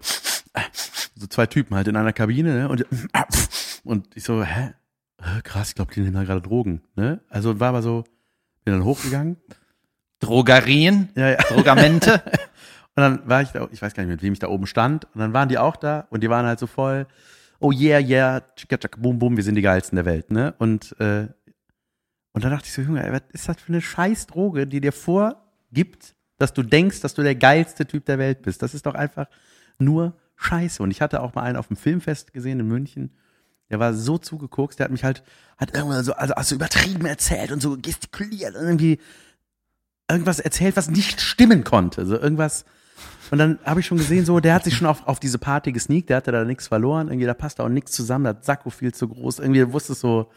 so 1.17 1.27
zwei 1.27 1.47
Typen 1.47 1.75
halt 1.75 1.89
in 1.89 1.97
einer 1.97 2.13
Kabine, 2.13 2.55
ne? 2.55 2.69
Und, 2.69 2.87
und 3.85 4.17
ich 4.17 4.25
so, 4.25 4.43
hä? 4.43 4.75
Äh, 5.19 5.43
Krass, 5.43 5.71
ich 5.71 5.75
glaube, 5.75 5.93
die 5.95 6.01
nehmen 6.01 6.15
da 6.15 6.25
gerade 6.25 6.43
Drogen, 6.43 6.83
ne? 6.97 7.21
Also 7.29 7.61
war 7.61 7.71
aber 7.71 7.83
so, 7.83 8.05
bin 8.65 8.75
dann 8.75 8.85
hochgegangen. 8.85 9.37
Drogerien, 10.21 11.09
Ja, 11.17 11.31
ja. 11.31 11.37
Drogamente. 11.49 12.23
Und 12.95 13.01
dann 13.03 13.29
war 13.29 13.41
ich 13.43 13.49
da, 13.49 13.69
ich 13.73 13.81
weiß 13.81 13.95
gar 13.95 14.03
nicht, 14.03 14.13
mit 14.13 14.23
wem 14.23 14.35
ich 14.35 14.39
da 14.39 14.49
oben 14.49 14.67
stand. 14.67 15.07
Und 15.15 15.21
dann 15.21 15.33
waren 15.33 15.49
die 15.49 15.57
auch 15.57 15.77
da 15.77 16.07
und 16.11 16.23
die 16.23 16.29
waren 16.29 16.45
halt 16.45 16.59
so 16.59 16.67
voll, 16.67 17.07
oh 17.59 17.73
yeah, 17.73 17.99
yeah, 17.99 18.43
tschicka, 18.55 18.77
tschakka, 18.77 19.01
boom, 19.01 19.19
boom, 19.19 19.35
wir 19.35 19.43
sind 19.43 19.55
die 19.55 19.63
geilsten 19.63 19.97
der 19.97 20.05
Welt, 20.05 20.31
ne? 20.31 20.55
Und, 20.59 20.95
äh, 21.01 21.29
und 22.33 22.45
dann 22.45 22.51
dachte 22.51 22.67
ich 22.67 22.73
so, 22.75 22.83
Junge, 22.83 23.03
ey, 23.03 23.11
was 23.11 23.23
ist 23.33 23.49
das 23.49 23.63
für 23.63 23.73
eine 23.73 23.81
scheiß 23.81 24.27
Droge, 24.27 24.67
die 24.67 24.83
dir 24.83 24.93
vorgibt, 24.93 26.15
dass 26.37 26.53
du 26.53 26.63
denkst, 26.63 27.01
dass 27.01 27.15
du 27.15 27.23
der 27.23 27.35
geilste 27.35 27.87
Typ 27.87 28.05
der 28.05 28.19
Welt 28.19 28.43
bist. 28.43 28.61
Das 28.61 28.75
ist 28.75 28.85
doch 28.85 28.95
einfach 28.95 29.27
nur 29.79 30.15
Scheiße. 30.37 30.83
Und 30.83 30.91
ich 30.91 31.01
hatte 31.01 31.23
auch 31.23 31.35
mal 31.35 31.45
einen 31.45 31.57
auf 31.57 31.69
dem 31.69 31.77
Filmfest 31.77 32.35
gesehen 32.35 32.61
in 32.61 32.69
München. 32.69 33.17
Der 33.71 33.79
war 33.79 33.95
so 33.95 34.19
zugeguckt, 34.19 34.79
der 34.79 34.85
hat 34.85 34.93
mich 34.93 35.05
halt, 35.05 35.23
hat 35.57 35.75
irgendwann 35.75 36.05
so, 36.05 36.13
also, 36.15 36.35
also 36.35 36.55
übertrieben 36.55 37.07
erzählt 37.07 37.53
und 37.53 37.63
so 37.63 37.77
gestikuliert 37.77 38.55
und 38.55 38.63
irgendwie 38.63 38.99
irgendwas 40.11 40.41
erzählt, 40.41 40.77
was 40.77 40.91
nicht 40.91 41.21
stimmen 41.21 41.65
konnte. 41.65 42.05
So 42.07 42.19
irgendwas. 42.19 42.65
Und 43.31 43.39
dann 43.39 43.59
habe 43.65 43.81
ich 43.81 43.87
schon 43.87 43.99
gesehen, 43.99 44.27
so, 44.27 44.41
der 44.41 44.55
hat 44.55 44.65
sich 44.65 44.77
schon 44.77 44.87
auf, 44.87 45.07
auf 45.07 45.19
diese 45.19 45.39
Party 45.39 45.73
gesneakt, 45.73 46.11
der 46.11 46.19
hatte 46.19 46.33
da 46.33 46.45
nichts 46.45 46.69
verloren, 46.69 47.09
irgendwie, 47.09 47.25
da 47.25 47.33
passt 47.33 47.61
auch 47.61 47.69
nichts 47.71 47.93
zusammen, 47.93 48.25
da 48.25 48.37
Sakko 48.39 48.69
viel 48.69 48.93
zu 48.93 49.09
groß, 49.09 49.39
irgendwie 49.39 49.73
wusste 49.73 49.95
so, 49.95 50.31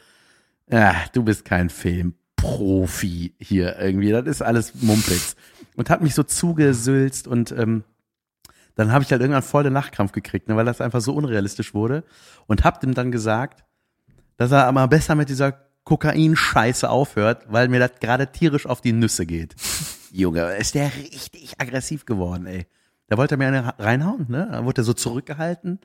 ja, 0.71 0.95
du 1.11 1.23
bist 1.23 1.43
kein 1.43 1.69
Filmprofi 1.69 3.33
hier 3.37 3.77
irgendwie, 3.79 4.11
das 4.11 4.25
ist 4.25 4.41
alles 4.41 4.75
Mumpitz. 4.75 5.35
Und 5.75 5.89
hat 5.89 6.01
mich 6.01 6.15
so 6.15 6.23
zugesülzt 6.23 7.27
und 7.27 7.51
ähm, 7.51 7.83
dann 8.75 8.91
habe 8.91 9.03
ich 9.03 9.11
halt 9.11 9.21
irgendwann 9.21 9.43
voll 9.43 9.63
den 9.63 9.73
Nachkrampf 9.73 10.11
gekriegt, 10.11 10.47
ne, 10.47 10.55
weil 10.55 10.65
das 10.65 10.81
einfach 10.81 11.01
so 11.01 11.13
unrealistisch 11.13 11.73
wurde. 11.73 12.03
Und 12.47 12.63
hab 12.63 12.81
dem 12.81 12.93
dann 12.93 13.11
gesagt, 13.11 13.63
dass 14.37 14.51
er 14.51 14.67
aber 14.67 14.87
besser 14.87 15.15
mit 15.15 15.29
dieser 15.29 15.53
Kokain-Scheiße 15.85 16.89
aufhört, 16.89 17.45
weil 17.47 17.67
mir 17.69 17.79
das 17.79 17.99
gerade 17.99 18.27
tierisch 18.27 18.65
auf 18.65 18.81
die 18.81 18.91
Nüsse 18.91 19.25
geht. 19.25 19.55
Junge, 20.11 20.55
ist 20.55 20.75
der 20.75 20.91
richtig 20.95 21.53
aggressiv 21.59 22.05
geworden, 22.05 22.45
ey. 22.47 22.67
Da 23.07 23.17
wollte 23.17 23.35
er 23.35 23.37
mir 23.37 23.47
eine 23.47 23.73
reinhauen, 23.77 24.25
ne? 24.29 24.49
Da 24.51 24.65
wurde 24.65 24.81
er 24.81 24.83
so 24.83 24.93
zurückgehalten. 24.93 25.79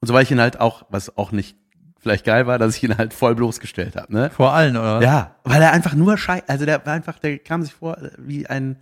Und 0.00 0.08
so 0.08 0.14
war 0.14 0.22
ich 0.22 0.30
ihn 0.30 0.40
halt 0.40 0.60
auch, 0.60 0.84
was 0.90 1.16
auch 1.16 1.32
nicht 1.32 1.56
vielleicht 1.98 2.24
geil 2.24 2.46
war, 2.46 2.58
dass 2.58 2.76
ich 2.76 2.82
ihn 2.82 2.96
halt 2.96 3.14
voll 3.14 3.34
bloßgestellt 3.34 3.96
habe, 3.96 4.12
ne? 4.12 4.30
Vor 4.30 4.52
allen, 4.52 4.76
oder? 4.76 5.00
Ja, 5.02 5.36
weil 5.44 5.62
er 5.62 5.72
einfach 5.72 5.94
nur 5.94 6.18
schei, 6.18 6.42
also 6.46 6.64
der 6.64 6.84
war 6.84 6.92
einfach, 6.92 7.18
der 7.18 7.38
kam 7.38 7.62
sich 7.62 7.72
vor 7.72 7.96
wie 8.18 8.46
ein, 8.46 8.76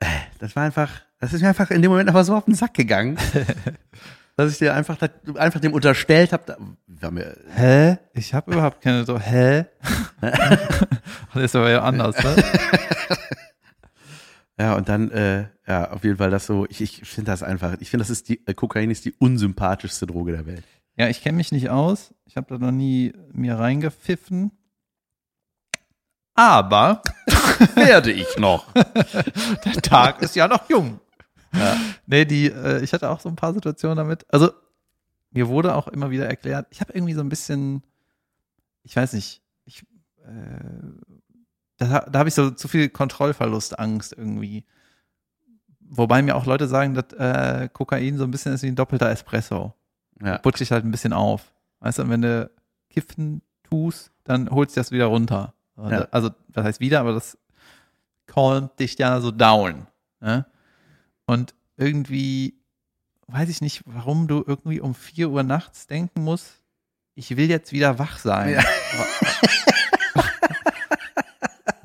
äh, 0.00 0.06
das 0.38 0.56
war 0.56 0.64
einfach, 0.64 0.90
das 1.20 1.34
ist 1.34 1.42
mir 1.42 1.48
einfach 1.48 1.70
in 1.70 1.82
dem 1.82 1.90
Moment 1.90 2.08
aber 2.08 2.24
so 2.24 2.34
auf 2.34 2.46
den 2.46 2.54
Sack 2.54 2.74
gegangen, 2.74 3.18
dass 4.36 4.52
ich 4.52 4.58
dir 4.58 4.74
einfach, 4.74 4.96
einfach 5.36 5.60
dem 5.60 5.74
unterstellt 5.74 6.32
habe, 6.32 6.56
war 6.86 7.10
mir, 7.10 7.36
Hä? 7.54 7.98
Ich 8.14 8.32
habe 8.34 8.52
überhaupt 8.52 8.80
keine 8.80 9.04
so, 9.04 9.18
hä? 9.18 9.66
das 10.20 11.42
ist 11.42 11.56
aber 11.56 11.70
ja 11.70 11.82
anders, 11.82 12.16
ne? 12.22 12.36
ja, 14.58 14.74
und 14.74 14.88
dann, 14.88 15.10
äh, 15.10 15.48
ja, 15.66 15.90
auf 15.90 16.04
jeden 16.04 16.16
Fall 16.16 16.30
das 16.30 16.46
so, 16.46 16.66
ich, 16.70 16.80
ich 16.80 17.02
finde 17.04 17.30
das 17.30 17.42
einfach, 17.42 17.76
ich 17.80 17.90
finde, 17.90 18.02
das 18.02 18.10
ist 18.10 18.28
die, 18.30 18.46
äh, 18.46 18.54
Kokain 18.54 18.90
ist 18.90 19.04
die 19.04 19.12
unsympathischste 19.12 20.06
Droge 20.06 20.32
der 20.32 20.46
Welt. 20.46 20.64
Ja, 20.96 21.08
ich 21.08 21.22
kenne 21.22 21.36
mich 21.36 21.52
nicht 21.52 21.70
aus. 21.70 22.14
Ich 22.24 22.36
habe 22.36 22.46
da 22.48 22.58
noch 22.58 22.72
nie 22.72 23.12
mir 23.32 23.58
reingepfiffen. 23.58 24.52
Aber 26.34 27.02
Werde 27.74 28.10
ich 28.12 28.36
noch. 28.38 28.72
der 28.72 29.82
Tag 29.82 30.22
ist 30.22 30.36
ja 30.36 30.48
noch 30.48 30.68
jung. 30.68 31.00
Ja. 31.52 31.76
Nee, 32.06 32.24
die, 32.24 32.46
äh, 32.46 32.82
ich 32.82 32.92
hatte 32.92 33.10
auch 33.10 33.20
so 33.20 33.28
ein 33.28 33.36
paar 33.36 33.52
Situationen 33.54 33.96
damit. 33.96 34.24
Also, 34.32 34.50
mir 35.30 35.48
wurde 35.48 35.74
auch 35.74 35.88
immer 35.88 36.10
wieder 36.10 36.26
erklärt, 36.26 36.66
ich 36.70 36.80
habe 36.80 36.92
irgendwie 36.92 37.14
so 37.14 37.20
ein 37.20 37.28
bisschen, 37.28 37.82
ich 38.82 38.96
weiß 38.96 39.12
nicht, 39.12 39.42
ich, 39.64 39.82
äh, 40.24 41.06
da, 41.78 42.00
da 42.00 42.18
habe 42.18 42.28
ich 42.28 42.34
so 42.34 42.50
zu 42.50 42.68
viel 42.68 42.88
Kontrollverlustangst 42.88 44.12
irgendwie. 44.12 44.64
Wobei 45.80 46.22
mir 46.22 46.36
auch 46.36 46.46
Leute 46.46 46.68
sagen, 46.68 46.94
dass 46.94 47.12
äh, 47.14 47.68
Kokain 47.72 48.16
so 48.16 48.24
ein 48.24 48.30
bisschen 48.30 48.52
ist 48.52 48.62
wie 48.62 48.68
ein 48.68 48.76
doppelter 48.76 49.10
Espresso. 49.10 49.74
Ja. 50.22 50.38
Putzt 50.38 50.60
dich 50.60 50.70
halt 50.70 50.84
ein 50.84 50.90
bisschen 50.90 51.12
auf. 51.12 51.52
Weißt 51.80 51.98
du, 51.98 52.02
und 52.02 52.10
wenn 52.10 52.22
du 52.22 52.50
kiffen 52.90 53.42
tust, 53.64 54.12
dann 54.24 54.50
holst 54.50 54.76
du 54.76 54.80
das 54.80 54.92
wieder 54.92 55.06
runter. 55.06 55.54
Ja. 55.76 56.06
Also, 56.10 56.30
das 56.48 56.64
heißt 56.64 56.80
wieder, 56.80 57.00
aber 57.00 57.14
das 57.14 57.38
calmt 58.26 58.78
dich 58.78 58.98
ja 58.98 59.20
so 59.20 59.30
down. 59.30 59.86
Ne? 60.20 60.44
Und 61.30 61.54
irgendwie 61.76 62.60
weiß 63.28 63.48
ich 63.50 63.60
nicht, 63.60 63.82
warum 63.86 64.26
du 64.26 64.42
irgendwie 64.44 64.80
um 64.80 64.96
4 64.96 65.30
Uhr 65.30 65.44
nachts 65.44 65.86
denken 65.86 66.24
musst, 66.24 66.64
ich 67.14 67.36
will 67.36 67.48
jetzt 67.48 67.70
wieder 67.70 68.00
wach 68.00 68.18
sein. 68.18 68.54
Ja. 68.54 68.64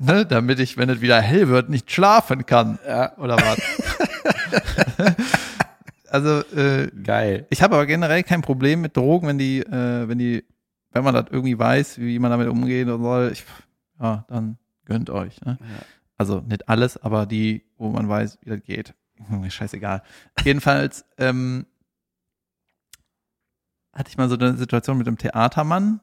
ne? 0.00 0.26
Damit 0.26 0.58
ich, 0.58 0.76
wenn 0.76 0.90
es 0.90 1.00
wieder 1.00 1.20
hell 1.20 1.46
wird, 1.46 1.68
nicht 1.68 1.92
schlafen 1.92 2.44
kann. 2.44 2.80
Ja. 2.84 3.16
Oder 3.18 3.36
was? 3.36 5.14
also, 6.08 6.40
äh, 6.56 6.90
Geil. 7.04 7.46
ich 7.48 7.62
habe 7.62 7.76
aber 7.76 7.86
generell 7.86 8.24
kein 8.24 8.42
Problem 8.42 8.80
mit 8.80 8.96
Drogen, 8.96 9.28
wenn 9.28 9.38
die, 9.38 9.60
äh, 9.60 10.08
wenn 10.08 10.18
die, 10.18 10.44
wenn 10.90 11.04
man 11.04 11.14
das 11.14 11.26
irgendwie 11.30 11.56
weiß, 11.56 12.00
wie 12.00 12.18
man 12.18 12.32
damit 12.32 12.48
umgehen 12.48 12.88
soll, 12.88 13.30
ich, 13.32 13.44
ja, 14.00 14.24
dann 14.26 14.58
gönnt 14.86 15.08
euch. 15.08 15.40
Ne? 15.42 15.56
Ja. 15.60 15.84
Also 16.16 16.40
nicht 16.40 16.68
alles, 16.68 16.96
aber 16.96 17.26
die, 17.26 17.62
wo 17.78 17.90
man 17.90 18.08
weiß, 18.08 18.38
wie 18.42 18.50
das 18.50 18.64
geht. 18.64 18.92
Mir 19.28 19.50
Scheißegal. 19.50 20.02
Jedenfalls 20.44 21.04
ähm, 21.18 21.66
hatte 23.92 24.10
ich 24.10 24.16
mal 24.16 24.28
so 24.28 24.36
eine 24.36 24.56
Situation 24.56 24.98
mit 24.98 25.06
dem 25.06 25.18
Theatermann. 25.18 26.00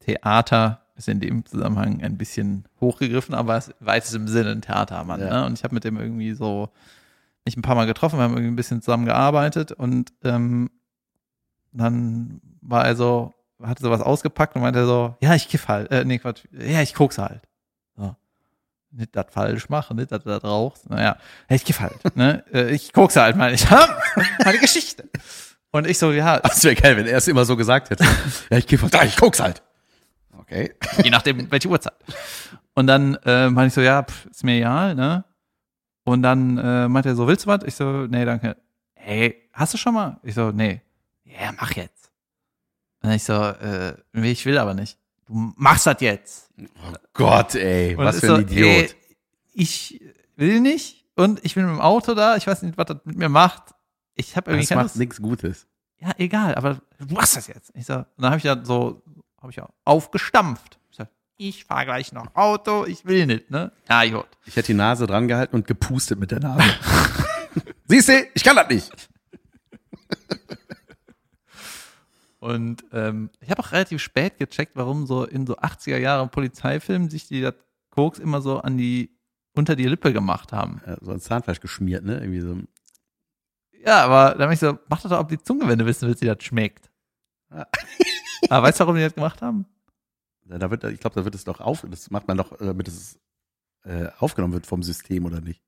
Theater 0.00 0.82
ist 0.94 1.08
in 1.08 1.20
dem 1.20 1.44
Zusammenhang 1.44 2.02
ein 2.02 2.16
bisschen 2.16 2.66
hochgegriffen, 2.80 3.34
aber 3.34 3.56
es 3.56 3.74
weiß 3.80 4.08
es 4.08 4.14
im 4.14 4.28
Sinne 4.28 4.50
ein 4.50 4.62
Theatermann. 4.62 5.20
Ja. 5.20 5.40
Ne? 5.40 5.46
Und 5.46 5.58
ich 5.58 5.64
habe 5.64 5.74
mit 5.74 5.84
dem 5.84 5.98
irgendwie 5.98 6.34
so 6.34 6.70
mich 7.44 7.56
ein 7.56 7.62
paar 7.62 7.76
Mal 7.76 7.86
getroffen, 7.86 8.18
wir 8.18 8.24
haben 8.24 8.32
irgendwie 8.32 8.52
ein 8.52 8.56
bisschen 8.56 8.82
zusammen 8.82 9.06
gearbeitet 9.06 9.72
und 9.72 10.12
ähm, 10.24 10.70
dann 11.72 12.40
war 12.60 12.84
er 12.84 12.96
so, 12.96 13.34
hatte 13.62 13.82
sowas 13.82 14.00
ausgepackt 14.00 14.56
und 14.56 14.62
meinte 14.62 14.84
so, 14.84 15.16
ja, 15.20 15.34
ich 15.34 15.48
kiff 15.48 15.68
halt, 15.68 15.90
äh, 15.90 16.04
nee, 16.04 16.18
Quatsch, 16.18 16.44
ja, 16.50 16.82
ich 16.82 16.94
kokse 16.94 17.22
halt. 17.22 17.42
Nicht 18.96 19.14
das 19.14 19.26
falsch 19.30 19.68
machen, 19.68 19.96
nicht, 19.98 20.10
dass 20.10 20.22
du 20.22 20.30
das 20.30 20.42
rauchst. 20.42 20.88
Naja, 20.88 21.18
ich 21.50 21.64
kiff 21.64 21.80
halt, 21.80 22.16
ne? 22.16 22.44
Äh, 22.52 22.74
Ich 22.74 22.92
guck's 22.92 23.16
halt 23.16 23.36
mal, 23.36 23.52
ich 23.52 23.68
hab 23.70 24.00
meine 24.44 24.58
Geschichte. 24.58 25.08
Und 25.70 25.86
ich 25.86 25.98
so, 25.98 26.12
ja, 26.12 26.40
Das 26.40 26.64
wäre 26.64 26.74
geil, 26.74 26.96
wenn 26.96 27.06
er 27.06 27.18
es 27.18 27.28
immer 27.28 27.44
so 27.44 27.56
gesagt 27.56 27.90
hätte. 27.90 28.04
ja, 28.50 28.56
ich 28.56 28.66
geh 28.66 28.78
von 28.78 28.88
da, 28.88 29.02
ich 29.04 29.16
guck's 29.16 29.40
halt. 29.40 29.62
Okay. 30.38 30.74
je 31.04 31.10
nachdem, 31.10 31.50
welche 31.50 31.68
Uhrzeit. 31.68 31.92
Und 32.74 32.86
dann 32.86 33.16
äh, 33.24 33.50
meinte 33.50 33.68
ich 33.68 33.74
so, 33.74 33.80
ja, 33.82 34.02
pff, 34.02 34.26
ist 34.26 34.44
mir 34.44 34.56
egal, 34.58 34.94
ne? 34.94 35.24
Und 36.04 36.22
dann 36.22 36.56
äh, 36.56 36.88
meinte 36.88 37.10
er 37.10 37.16
so, 37.16 37.26
willst 37.26 37.44
du 37.44 37.48
was? 37.48 37.64
Ich 37.64 37.74
so, 37.74 38.06
nee, 38.06 38.24
danke. 38.24 38.56
Hey, 38.94 39.48
hast 39.52 39.74
du 39.74 39.78
schon 39.78 39.92
mal? 39.94 40.18
Ich 40.22 40.34
so, 40.34 40.52
nee. 40.52 40.80
Ja, 41.24 41.52
mach 41.52 41.72
jetzt. 41.72 42.10
Und 43.02 43.10
ich 43.10 43.24
so, 43.24 43.34
äh, 43.34 43.94
ich 44.14 44.46
will 44.46 44.56
aber 44.56 44.72
nicht. 44.74 44.98
Du 45.26 45.52
machst 45.56 45.86
das 45.86 46.00
jetzt. 46.00 46.50
Oh 46.58 46.92
Gott, 47.12 47.54
ey, 47.54 47.94
Und 47.96 48.04
was 48.04 48.16
ist 48.16 48.24
für 48.24 48.34
ein 48.36 48.46
so, 48.48 48.54
Idiot. 48.54 48.68
Ey, 48.68 48.94
ich 49.54 50.00
will 50.36 50.60
nicht 50.60 51.04
und 51.16 51.44
ich 51.44 51.54
bin 51.54 51.64
mit 51.66 51.74
dem 51.74 51.80
Auto 51.80 52.14
da. 52.14 52.36
Ich 52.36 52.46
weiß 52.46 52.62
nicht, 52.62 52.78
was 52.78 52.86
das 52.86 52.98
mit 53.04 53.16
mir 53.16 53.28
macht. 53.28 53.74
Ich 54.14 54.36
habe 54.36 54.50
irgendwie 54.50 54.66
das 54.66 54.76
macht 54.76 54.96
nichts 54.96 55.20
Gutes. 55.20 55.66
Ja, 55.98 56.12
egal, 56.18 56.54
aber 56.54 56.80
du 56.98 57.14
machst 57.14 57.36
das 57.36 57.46
jetzt. 57.48 57.72
Ich 57.74 57.86
so, 57.86 57.94
und 57.94 58.06
dann 58.18 58.26
habe 58.26 58.38
ich 58.38 58.44
ja 58.44 58.62
so, 58.64 59.02
habe 59.40 59.50
ich 59.50 59.56
ja 59.56 59.68
aufgestampft. 59.84 60.78
Ich 60.90 60.96
so, 60.98 61.04
ich 61.36 61.64
fahre 61.64 61.86
gleich 61.86 62.12
noch 62.12 62.34
Auto, 62.34 62.84
ich 62.84 63.04
will 63.06 63.26
nicht, 63.26 63.50
ne? 63.50 63.72
Ja, 63.88 64.04
gut. 64.08 64.28
Ich 64.44 64.56
hätte 64.56 64.68
die 64.68 64.74
Nase 64.74 65.06
dran 65.06 65.26
gehalten 65.26 65.56
und 65.56 65.66
gepustet 65.66 66.18
mit 66.18 66.30
der 66.30 66.40
Nase. 66.40 66.62
Siehst 67.88 68.08
du, 68.08 68.26
ich 68.34 68.44
kann 68.44 68.56
das 68.56 68.68
nicht. 68.68 69.08
Und 72.46 72.84
ähm, 72.92 73.30
ich 73.40 73.50
habe 73.50 73.60
auch 73.60 73.72
relativ 73.72 74.00
spät 74.00 74.38
gecheckt, 74.38 74.76
warum 74.76 75.04
so 75.04 75.24
in 75.24 75.48
so 75.48 75.56
80er 75.56 75.98
Jahre 75.98 76.28
Polizeifilmen 76.28 77.10
sich 77.10 77.26
die 77.26 77.40
das 77.40 77.54
Koks 77.90 78.20
immer 78.20 78.40
so 78.40 78.60
an 78.60 78.78
die 78.78 79.10
unter 79.56 79.74
die 79.74 79.86
Lippe 79.86 80.12
gemacht 80.12 80.52
haben. 80.52 80.80
Ja, 80.86 80.96
so 81.00 81.10
ein 81.10 81.18
Zahnfleisch 81.18 81.58
geschmiert, 81.58 82.04
ne? 82.04 82.20
Irgendwie 82.20 82.40
so. 82.40 82.56
Ja, 83.84 84.04
aber 84.04 84.36
da 84.36 84.44
habe 84.44 84.54
ich 84.54 84.60
so, 84.60 84.78
mach 84.88 85.02
doch 85.02 85.10
doch 85.10 85.18
auf 85.18 85.26
die 85.26 85.42
Zunge, 85.42 85.66
wenn 85.66 85.78
du 85.78 85.86
wissen 85.86 86.06
willst, 86.06 86.22
wie 86.22 86.26
das 86.26 86.44
schmeckt. 86.44 86.88
Ja. 87.50 87.66
aber 88.50 88.68
weißt 88.68 88.78
du, 88.78 88.84
warum 88.84 88.94
die 88.94 89.02
das 89.02 89.14
gemacht 89.14 89.42
haben? 89.42 89.66
Da 90.44 90.70
wird, 90.70 90.84
ich 90.84 91.00
glaube, 91.00 91.16
da 91.16 91.24
wird 91.24 91.34
es 91.34 91.42
doch 91.42 91.60
auf, 91.60 91.84
das 91.90 92.10
macht 92.10 92.28
man 92.28 92.36
doch, 92.36 92.52
äh, 92.60 92.66
damit 92.66 92.86
es 92.86 93.18
äh, 93.82 94.06
aufgenommen 94.18 94.52
wird 94.52 94.66
vom 94.66 94.84
System 94.84 95.24
oder 95.24 95.40
nicht. 95.40 95.64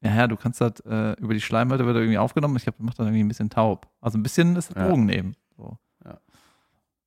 Ja, 0.00 0.14
ja, 0.16 0.26
du 0.26 0.36
kannst 0.36 0.60
das 0.60 0.80
äh, 0.80 1.12
über 1.20 1.34
die 1.34 1.40
Schleimhäute 1.40 1.86
wird 1.86 1.96
irgendwie 1.96 2.18
aufgenommen. 2.18 2.56
Ich 2.56 2.64
glaube, 2.64 2.78
das 2.78 2.84
macht 2.84 2.98
dann 2.98 3.06
irgendwie 3.06 3.22
ein 3.22 3.28
bisschen 3.28 3.50
taub. 3.50 3.88
Also 4.00 4.18
ein 4.18 4.24
bisschen 4.24 4.56
ist 4.56 4.70
das 4.70 4.76
Ja. 4.76 4.88
Drogen 4.88 5.06
nehmen. 5.06 5.36
So. 5.56 5.78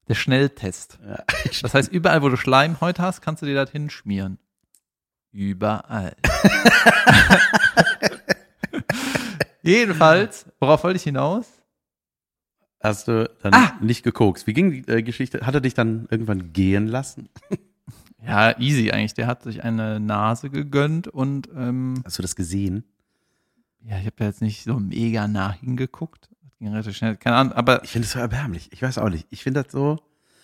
Der 0.07 0.15
Schnelltest. 0.15 0.99
Ja. 1.05 1.23
Das 1.61 1.73
heißt, 1.73 1.91
überall, 1.91 2.21
wo 2.21 2.29
du 2.29 2.37
Schleimhäute 2.37 3.01
hast, 3.01 3.21
kannst 3.21 3.41
du 3.41 3.45
dir 3.45 3.55
das 3.55 3.71
hinschmieren. 3.71 4.37
Überall. 5.31 6.15
Jedenfalls, 9.63 10.45
worauf 10.59 10.83
wollte 10.83 10.97
ich 10.97 11.03
hinaus? 11.03 11.45
Hast 12.79 13.07
du 13.07 13.29
dann 13.43 13.53
Ah! 13.53 13.77
nicht 13.81 14.03
gekokst? 14.03 14.47
Wie 14.47 14.53
ging 14.53 14.71
die 14.71 14.91
äh, 14.91 15.03
Geschichte? 15.03 15.45
Hat 15.45 15.53
er 15.53 15.61
dich 15.61 15.75
dann 15.75 16.07
irgendwann 16.09 16.53
gehen 16.53 16.87
lassen? 16.87 17.29
Ja, 18.23 18.55
easy 18.59 18.91
eigentlich. 18.91 19.15
Der 19.15 19.25
hat 19.25 19.41
sich 19.41 19.63
eine 19.63 19.99
Nase 19.99 20.51
gegönnt 20.51 21.07
und 21.07 21.49
ähm, 21.55 22.03
Hast 22.05 22.19
du 22.19 22.21
das 22.21 22.35
gesehen? 22.35 22.83
ja, 23.83 23.97
ich 23.97 24.05
habe 24.05 24.15
da 24.17 24.25
jetzt 24.25 24.43
nicht 24.43 24.63
so 24.63 24.79
mega 24.79 25.27
nah 25.27 25.51
hingeguckt. 25.53 26.29
Ging 26.61 26.69
relativ 26.71 26.95
schnell. 26.95 27.17
Keine 27.17 27.35
Ahnung, 27.37 27.53
aber 27.53 27.83
Ich 27.83 27.89
finde 27.91 28.05
es 28.05 28.11
so 28.11 28.19
erbärmlich. 28.19 28.69
Ich 28.71 28.81
weiß 28.83 28.99
auch 28.99 29.09
nicht. 29.09 29.25
Ich 29.31 29.41
finde 29.43 29.63
das 29.63 29.71
so. 29.71 29.95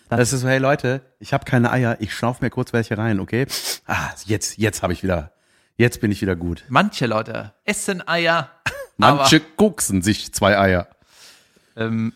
Das- 0.08 0.18
Das 0.18 0.32
ist 0.32 0.40
so, 0.40 0.48
hey 0.48 0.58
Leute, 0.58 1.00
ich 1.20 1.32
habe 1.32 1.44
keine 1.44 1.70
Eier, 1.70 1.96
ich 2.00 2.12
schnauf 2.14 2.40
mir 2.40 2.50
kurz 2.50 2.72
welche 2.72 2.98
rein, 2.98 3.20
okay? 3.20 3.46
Ah, 3.86 4.10
jetzt, 4.26 4.58
jetzt 4.58 4.82
habe 4.82 4.92
ich 4.92 5.02
wieder, 5.04 5.32
jetzt 5.76 6.00
bin 6.00 6.10
ich 6.10 6.20
wieder 6.20 6.34
gut. 6.34 6.64
manche 6.68 7.06
Leute 7.06 7.54
essen 7.64 8.06
Eier. 8.06 8.50
Manche 8.96 9.38
koksen 9.38 10.02
sich 10.02 10.34
zwei 10.34 10.58
Eier. 10.58 10.88
Ähm, 11.76 12.12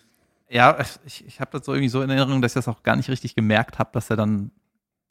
ja, 0.48 0.76
ich, 1.06 1.24
ich 1.24 1.40
habe 1.40 1.56
das 1.56 1.64
so 1.64 1.72
irgendwie 1.72 1.88
so 1.90 2.02
in 2.02 2.10
Erinnerung, 2.10 2.42
dass 2.42 2.50
ich 2.52 2.54
das 2.54 2.66
auch 2.66 2.82
gar 2.82 2.96
nicht 2.96 3.08
richtig 3.08 3.36
gemerkt 3.36 3.78
habe, 3.78 3.90
dass 3.92 4.10
er 4.10 4.16
dann 4.16 4.50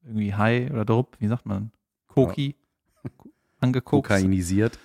irgendwie 0.03 0.33
High 0.35 0.69
oder 0.69 0.83
Drupp, 0.83 1.15
wie 1.19 1.27
sagt 1.27 1.45
man, 1.45 1.71
Koki 2.07 2.55
angeguckt. 3.61 4.09
Kokainisiert. 4.09 4.77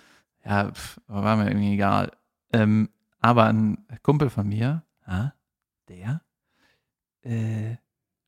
Ja, 0.45 0.71
pf, 0.71 0.99
war 1.09 1.37
mir 1.37 1.49
irgendwie 1.49 1.75
egal. 1.75 2.12
Ähm, 2.53 2.88
aber 3.26 3.46
ein 3.46 3.84
Kumpel 4.04 4.30
von 4.30 4.46
mir, 4.46 4.84
ja, 5.04 5.34
der, 5.88 6.22
äh, 7.22 7.76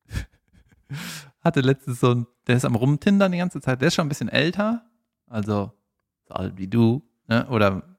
hatte 1.41 1.61
letztens 1.61 2.01
so 2.01 2.15
ein, 2.17 2.27
der 2.49 2.57
ist 2.57 2.65
am 2.65 2.75
Rumtindern 2.75 3.31
die 3.31 3.39
ganze 3.39 3.61
Zeit, 3.61 3.81
der 3.81 3.89
ist 3.89 3.95
schon 3.95 4.07
ein 4.07 4.09
bisschen 4.09 4.29
älter, 4.29 4.91
also 5.29 5.73
so 6.27 6.35
alt 6.35 6.57
wie 6.57 6.67
du, 6.67 7.09
ne? 7.29 7.47
oder 7.49 7.97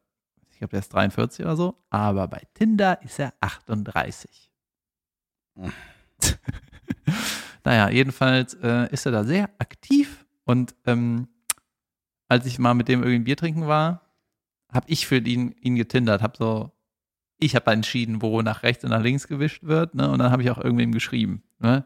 ich 0.50 0.58
glaube, 0.58 0.72
der 0.72 0.82
ist 0.82 0.94
43 0.94 1.46
oder 1.46 1.56
so, 1.56 1.82
aber 1.90 2.28
bei 2.28 2.42
Tinder 2.54 3.02
ist 3.02 3.18
er 3.18 3.34
38. 3.40 4.52
Hm. 5.56 5.72
naja, 7.64 7.90
jedenfalls 7.90 8.56
äh, 8.56 8.92
ist 8.92 9.06
er 9.06 9.14
da 9.14 9.24
sehr 9.24 9.50
aktiv 9.58 10.26
und 10.44 10.76
ähm, 10.86 11.30
als 12.28 12.46
ich 12.46 12.60
mal 12.60 12.74
mit 12.74 12.90
dem 12.90 13.04
irgendwie 13.04 13.20
ein 13.20 13.24
Bier 13.24 13.38
trinken 13.38 13.68
war, 13.68 14.02
habe 14.70 14.90
ich 14.90 15.08
für 15.08 15.20
ihn, 15.20 15.56
ihn 15.62 15.78
getindert, 15.78 16.22
habe 16.22 16.38
so, 16.38 16.74
ich 17.40 17.56
habe 17.56 17.72
entschieden, 17.72 18.22
wo 18.22 18.42
nach 18.42 18.64
rechts 18.64 18.84
und 18.84 18.92
nach 18.92 19.02
links 19.02 19.28
gewischt 19.28 19.64
wird, 19.64 19.96
ne? 19.96 20.10
Und 20.10 20.20
dann 20.20 20.32
habe 20.32 20.44
ich 20.44 20.52
auch 20.52 20.58
irgendwem 20.58 20.92
geschrieben, 20.92 21.44
ne? 21.60 21.86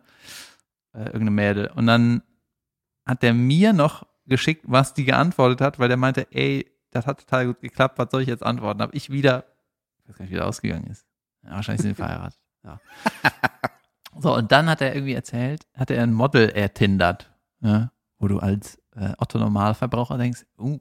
Äh, 0.93 1.05
irgendeine 1.05 1.31
Mädel. 1.31 1.71
Und 1.75 1.87
dann 1.87 2.23
hat 3.05 3.23
der 3.23 3.33
mir 3.33 3.73
noch 3.73 4.05
geschickt, 4.25 4.65
was 4.67 4.93
die 4.93 5.05
geantwortet 5.05 5.61
hat, 5.61 5.79
weil 5.79 5.87
der 5.87 5.97
meinte, 5.97 6.27
ey, 6.31 6.71
das 6.91 7.05
hat 7.05 7.19
total 7.19 7.47
gut 7.47 7.61
geklappt, 7.61 7.97
was 7.97 8.09
soll 8.11 8.21
ich 8.21 8.27
jetzt 8.27 8.43
antworten? 8.43 8.81
Habe 8.81 8.95
ich 8.95 9.09
wieder, 9.09 9.45
ich 9.97 10.09
weiß 10.09 10.17
gar 10.17 10.25
nicht, 10.25 10.31
wie 10.31 10.37
der 10.37 10.47
ausgegangen 10.47 10.87
ist. 10.87 11.05
Ja, 11.43 11.51
wahrscheinlich 11.51 11.81
sind 11.81 11.91
die 11.91 11.95
verheiratet. 12.01 12.39
Ja. 12.63 12.79
So, 14.19 14.35
und 14.35 14.51
dann 14.51 14.69
hat 14.69 14.81
er 14.81 14.93
irgendwie 14.93 15.13
erzählt, 15.13 15.65
hat 15.73 15.89
er 15.89 16.03
ein 16.03 16.13
Model 16.13 16.49
ertindert, 16.49 17.31
ja, 17.61 17.91
wo 18.19 18.27
du 18.27 18.39
als 18.39 18.79
äh, 18.95 19.13
Otto-Normalverbraucher 19.17 20.17
denkst, 20.17 20.45
uh, 20.59 20.79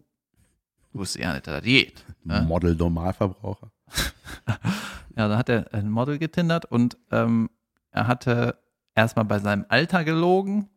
wusste 0.94 1.20
ja 1.20 1.32
nicht, 1.32 1.46
dass 1.46 1.56
das 1.56 1.64
geht. 1.64 2.04
Ja. 2.24 2.42
Model 2.42 2.74
Normalverbraucher. 2.74 3.70
Ja, 5.16 5.28
da 5.28 5.36
hat 5.36 5.50
er 5.50 5.72
ein 5.74 5.90
Model 5.90 6.18
getindert 6.18 6.64
und 6.64 6.96
ähm, 7.10 7.50
er 7.90 8.06
hatte 8.06 8.58
erstmal 8.94 9.26
bei 9.26 9.38
seinem 9.38 9.66
Alter 9.68 10.04
gelogen 10.04 10.70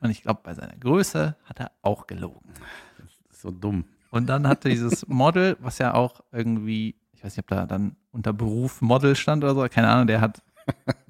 und 0.00 0.10
ich 0.10 0.22
glaube, 0.22 0.40
bei 0.42 0.54
seiner 0.54 0.76
Größe 0.76 1.36
hat 1.44 1.60
er 1.60 1.72
auch 1.82 2.06
gelogen. 2.06 2.52
Das 2.98 3.36
ist 3.36 3.42
so 3.42 3.50
dumm. 3.50 3.84
Und 4.10 4.26
dann 4.26 4.46
hatte 4.46 4.68
dieses 4.68 5.06
Model, 5.08 5.56
was 5.60 5.78
ja 5.78 5.94
auch 5.94 6.20
irgendwie, 6.32 6.96
ich 7.12 7.24
weiß 7.24 7.36
nicht, 7.36 7.44
ob 7.44 7.48
da 7.48 7.66
dann 7.66 7.96
unter 8.10 8.32
Beruf 8.32 8.82
Model 8.82 9.16
stand 9.16 9.44
oder 9.44 9.54
so, 9.54 9.66
keine 9.68 9.88
Ahnung, 9.88 10.06
der 10.06 10.20
hat 10.20 10.42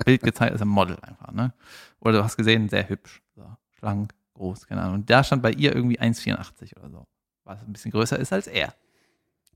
Bild 0.04 0.22
gezeigt, 0.22 0.54
ist 0.54 0.62
ein 0.62 0.68
Model 0.68 0.96
einfach, 1.02 1.32
ne? 1.32 1.52
Oder 1.98 2.18
du 2.18 2.24
hast 2.24 2.36
gesehen, 2.36 2.68
sehr 2.68 2.88
hübsch, 2.88 3.20
so, 3.34 3.44
schlank, 3.78 4.14
groß, 4.34 4.66
keine 4.66 4.82
Ahnung. 4.82 4.94
Und 4.96 5.10
da 5.10 5.24
stand 5.24 5.42
bei 5.42 5.52
ihr 5.52 5.74
irgendwie 5.74 6.00
1,84 6.00 6.78
oder 6.78 6.90
so, 6.90 7.06
was 7.50 7.66
ein 7.66 7.72
bisschen 7.72 7.90
größer 7.90 8.18
ist 8.18 8.32
als 8.32 8.46
er. 8.46 8.74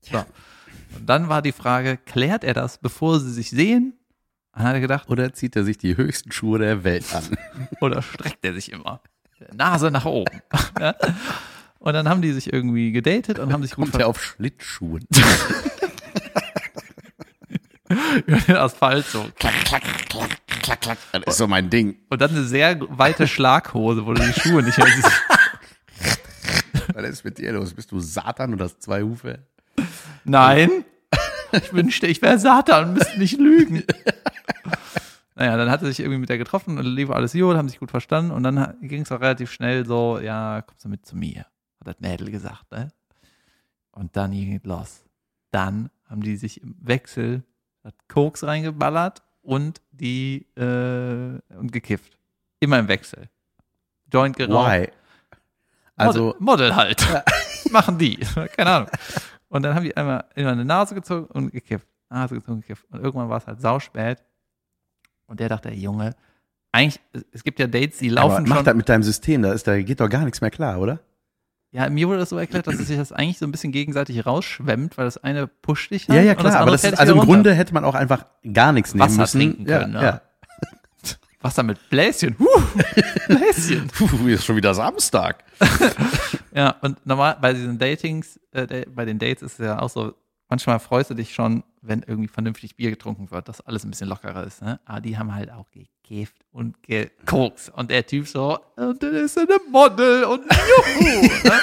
So. 0.01 0.17
Und 0.17 1.05
dann 1.05 1.29
war 1.29 1.41
die 1.41 1.51
Frage, 1.51 1.97
klärt 1.97 2.43
er 2.43 2.53
das, 2.53 2.77
bevor 2.77 3.19
sie 3.19 3.31
sich 3.31 3.49
sehen? 3.49 3.93
Dann 4.53 4.63
hat 4.63 4.73
er 4.75 4.81
gedacht, 4.81 5.09
Oder 5.09 5.33
zieht 5.33 5.55
er 5.55 5.63
sich 5.63 5.77
die 5.77 5.97
höchsten 5.97 6.31
Schuhe 6.31 6.59
der 6.59 6.83
Welt 6.83 7.05
an? 7.13 7.37
oder 7.81 8.01
streckt 8.01 8.43
er 8.45 8.53
sich 8.53 8.71
immer? 8.71 9.01
Nase 9.53 9.91
nach 9.91 10.05
oben. 10.05 10.41
ja? 10.79 10.95
Und 11.79 11.93
dann 11.93 12.07
haben 12.09 12.21
die 12.21 12.31
sich 12.31 12.51
irgendwie 12.51 12.91
gedatet 12.91 13.39
und 13.39 13.53
haben 13.53 13.63
sich 13.63 13.75
gut 13.75 13.91
Kommt 13.91 14.01
er 14.01 14.07
auf 14.07 14.21
Schlittschuhen? 14.21 15.05
über 18.25 18.37
den 18.37 18.55
Asphalt 18.55 19.05
so. 19.05 19.25
Das 21.11 21.21
ist 21.27 21.37
so 21.37 21.47
mein 21.47 21.69
Ding. 21.69 21.97
Und 22.09 22.21
dann 22.21 22.31
eine 22.31 22.43
sehr 22.43 22.77
weite 22.89 23.27
Schlaghose, 23.27 24.05
wo 24.05 24.13
du 24.13 24.21
die 24.21 24.39
Schuhe 24.39 24.63
nicht 24.63 24.77
mehr 24.77 24.87
siehst. 24.87 25.11
Was 26.95 27.03
ist 27.09 27.25
mit 27.25 27.37
dir 27.37 27.51
los? 27.51 27.73
Bist 27.73 27.91
du 27.91 27.99
Satan 27.99 28.53
und 28.53 28.61
hast 28.61 28.81
zwei 28.81 29.03
Hufe? 29.03 29.39
Nein, 30.23 30.85
ich 31.51 31.73
wünschte, 31.73 32.07
ich 32.07 32.21
wäre 32.21 32.39
Satan 32.39 32.85
und 32.85 32.93
müsste 32.93 33.19
nicht 33.19 33.37
lügen. 33.37 33.83
Naja, 35.35 35.57
dann 35.57 35.69
hat 35.69 35.81
er 35.81 35.89
sich 35.89 35.99
irgendwie 35.99 36.19
mit 36.19 36.29
der 36.29 36.37
getroffen 36.37 36.77
und 36.77 36.85
lief 36.85 37.09
alles 37.09 37.33
gut, 37.33 37.57
haben 37.57 37.67
sich 37.67 37.79
gut 37.79 37.91
verstanden 37.91 38.31
und 38.31 38.43
dann 38.43 38.77
ging 38.81 39.01
es 39.01 39.11
auch 39.11 39.19
relativ 39.19 39.51
schnell 39.51 39.85
so, 39.85 40.19
ja, 40.19 40.61
kommst 40.61 40.85
du 40.85 40.89
mit 40.89 41.05
zu 41.05 41.17
mir, 41.17 41.39
hat 41.79 41.87
das 41.87 41.99
Mädel 41.99 42.31
gesagt, 42.31 42.71
ne? 42.71 42.93
Und 43.91 44.15
dann 44.15 44.31
ging 44.31 44.55
es 44.55 44.63
los. 44.63 45.03
Dann 45.51 45.89
haben 46.09 46.21
die 46.21 46.37
sich 46.37 46.61
im 46.61 46.77
Wechsel 46.79 47.43
das 47.83 47.91
Koks 48.07 48.45
reingeballert 48.45 49.21
und 49.41 49.81
die, 49.91 50.47
äh, 50.55 51.41
und 51.57 51.73
gekifft. 51.73 52.17
Immer 52.61 52.79
im 52.79 52.87
Wechsel. 52.87 53.29
Joint 54.09 54.37
geraucht. 54.37 54.71
Why? 54.71 54.87
Also, 55.95 56.35
Model, 56.39 56.69
Model 56.71 56.75
halt. 56.75 57.05
Machen 57.71 57.97
die. 57.97 58.17
Keine 58.55 58.69
Ahnung. 58.69 58.89
Und 59.49 59.63
dann 59.63 59.75
haben 59.75 59.83
die 59.83 59.95
einmal 59.95 60.25
immer 60.35 60.51
eine 60.51 60.65
Nase 60.65 60.95
gezogen 60.95 61.27
und 61.27 61.51
gekifft. 61.51 61.87
Nase 62.09 62.35
gezogen 62.35 62.55
und 62.57 62.61
gekifft. 62.61 62.85
Und 62.91 63.01
irgendwann 63.03 63.29
war 63.29 63.37
es 63.37 63.47
halt 63.47 63.61
sauspät. 63.61 64.19
Und 65.27 65.39
der 65.39 65.49
dachte, 65.49 65.69
Junge, 65.71 66.15
eigentlich, 66.71 66.99
es- 67.31 67.43
gibt 67.43 67.59
ja 67.59 67.67
Dates, 67.67 67.97
die 67.99 68.11
aber 68.11 68.29
laufen 68.29 68.45
mach 68.47 68.57
schon. 68.57 68.65
das 68.65 68.75
mit 68.75 68.89
deinem 68.89 69.03
System, 69.03 69.41
da 69.41 69.53
ist, 69.53 69.65
da 69.67 69.81
geht 69.81 69.99
doch 69.99 70.09
gar 70.09 70.23
nichts 70.23 70.41
mehr 70.41 70.51
klar, 70.51 70.79
oder? 70.79 70.99
Ja, 71.71 71.89
mir 71.89 72.07
wurde 72.07 72.19
das 72.19 72.29
so 72.29 72.37
erklärt, 72.37 72.67
dass 72.67 72.75
es 72.75 72.87
sich 72.87 72.97
das 72.97 73.11
eigentlich 73.11 73.37
so 73.37 73.45
ein 73.45 73.51
bisschen 73.51 73.71
gegenseitig 73.73 74.25
rausschwemmt, 74.25 74.97
weil 74.97 75.05
das 75.05 75.17
eine 75.17 75.47
pusht 75.47 75.91
dich 75.91 76.07
Ja, 76.07 76.15
halt 76.15 76.25
ja, 76.25 76.31
und 76.33 76.39
klar, 76.39 76.55
aber 76.59 76.73
ist, 76.73 76.85
also 76.85 77.13
im 77.13 77.19
runter. 77.19 77.33
Grunde 77.33 77.53
hätte 77.53 77.73
man 77.73 77.83
auch 77.83 77.95
einfach 77.95 78.25
gar 78.53 78.71
nichts 78.71 78.93
nehmen 78.93 79.03
Wasser 79.09 79.21
müssen. 79.21 79.39
trinken 79.39 79.65
können, 79.65 79.93
ja, 79.93 80.03
ja. 80.03 80.21
Ja. 81.45 81.49
Wasser 81.49 81.63
mit 81.63 81.89
Bläschen. 81.89 82.35
Huh, 82.39 82.61
Bläschen. 83.27 83.87
Puh, 83.87 84.27
ist 84.27 84.45
schon 84.45 84.55
wieder 84.55 84.73
Samstag. 84.73 85.43
Ja, 86.55 86.69
und 86.79 87.05
normal 87.05 87.37
bei 87.41 87.51
diesen 87.51 87.77
Datings, 87.77 88.39
äh, 88.51 88.85
bei 88.85 89.03
den 89.03 89.19
Dates 89.19 89.41
ist 89.41 89.59
es 89.59 89.65
ja 89.65 89.79
auch 89.79 89.89
so, 89.89 90.13
manchmal 90.47 90.79
freust 90.79 91.09
du 91.09 91.13
dich 91.13 91.33
schon, 91.33 91.65
wenn 91.81 92.01
irgendwie 92.03 92.29
vernünftig 92.29 92.77
Bier 92.77 92.91
getrunken 92.91 93.29
wird, 93.29 93.49
dass 93.49 93.59
alles 93.59 93.83
ein 93.83 93.91
bisschen 93.91 94.07
lockerer 94.07 94.45
ist. 94.45 94.61
Ne? 94.61 94.79
Aber 94.85 95.01
die 95.01 95.17
haben 95.17 95.35
halt 95.35 95.51
auch 95.51 95.65
gekifft 95.71 96.45
und 96.51 96.81
gekokst. 96.81 97.71
Und 97.71 97.91
der 97.91 98.07
Typ 98.07 98.29
so, 98.29 98.57
und 98.77 99.03
dann 99.03 99.15
ist 99.15 99.35
er 99.35 99.43
eine 99.43 99.57
Model 99.69 100.23
und 100.23 100.43
juhu. 100.45 101.23
ne? 101.43 101.51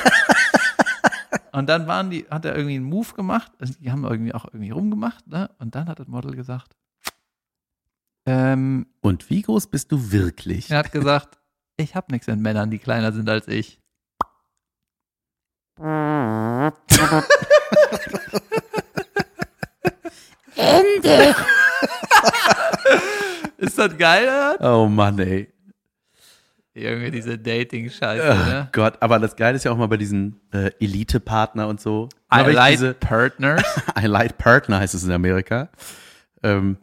Und 1.53 1.69
dann 1.69 1.87
waren 1.87 2.09
die, 2.09 2.25
hat 2.31 2.47
er 2.47 2.57
irgendwie 2.57 2.77
einen 2.77 2.85
Move 2.85 3.13
gemacht, 3.15 3.53
also 3.59 3.75
die 3.79 3.93
haben 3.93 4.05
irgendwie 4.05 4.33
auch 4.33 4.47
irgendwie 4.47 4.71
rumgemacht, 4.71 5.27
ne? 5.27 5.51
Und 5.59 5.75
dann 5.75 5.87
hat 5.87 5.99
das 5.99 6.09
Model 6.09 6.35
gesagt, 6.35 6.75
ähm, 8.27 8.87
Und 9.01 9.31
wie 9.31 9.43
groß 9.43 9.67
bist 9.69 9.91
du 9.93 10.13
wirklich? 10.13 10.71
er 10.71 10.79
hat 10.79 10.93
gesagt, 10.93 11.39
ich 11.77 11.95
habe 11.95 12.13
nichts 12.13 12.27
mit 12.27 12.39
Männern, 12.39 12.71
die 12.71 12.79
kleiner 12.79 13.13
sind 13.13 13.29
als 13.29 13.49
ich. 13.49 13.81
Ende. 20.57 21.35
Ist 23.59 23.79
das 23.79 23.97
geil, 23.97 24.25
oder? 24.25 24.59
Oh 24.61 24.87
Mann, 24.89 25.19
ey. 25.19 25.49
Junge, 26.75 27.11
diese 27.11 27.39
Dating-Scheiße, 27.39 28.23
Oh 28.31 28.49
ne? 28.51 28.69
Gott, 28.73 28.95
aber 29.01 29.19
das 29.19 29.37
Geile 29.37 29.57
ist 29.57 29.65
ja 29.65 29.73
auch 29.73 29.77
mal 29.77 29.89
bei 29.89 29.99
diesen 29.99 30.41
äh, 30.53 30.71
Elite-Partner 30.81 31.69
und 31.69 31.81
so. 31.81 32.09
I 32.35 32.39
like 32.51 32.73
diese, 32.73 32.95
partners. 32.95 33.63
I 33.99 34.07
like 34.07 34.39
Partner 34.39 34.81
heißt 34.81 34.95
es 34.95 35.05
in 35.05 35.13
Amerika. 35.13 35.69
Ähm, 36.43 36.79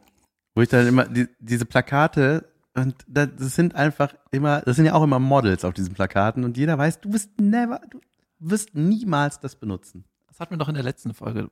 wo 0.55 0.61
ich 0.61 0.69
dann 0.69 0.87
immer 0.87 1.05
die, 1.05 1.27
diese 1.39 1.65
Plakate 1.65 2.49
und 2.75 2.95
da- 3.07 3.25
das 3.25 3.55
sind 3.55 3.75
einfach 3.75 4.13
immer, 4.31 4.61
das 4.61 4.75
sind 4.75 4.85
ja 4.85 4.93
auch 4.93 5.03
immer 5.03 5.19
Models 5.19 5.63
auf 5.65 5.73
diesen 5.73 5.93
Plakaten 5.93 6.43
und 6.43 6.57
jeder 6.57 6.77
weiß, 6.77 7.01
du 7.01 7.13
wirst 7.13 7.39
never, 7.39 7.81
du 7.91 7.99
wirst 8.39 8.75
niemals 8.75 9.39
das 9.39 9.55
benutzen. 9.55 10.05
Das 10.27 10.39
hatten 10.39 10.53
wir 10.53 10.57
doch 10.57 10.69
in 10.69 10.75
der 10.75 10.83
letzten 10.83 11.13
Folge. 11.13 11.49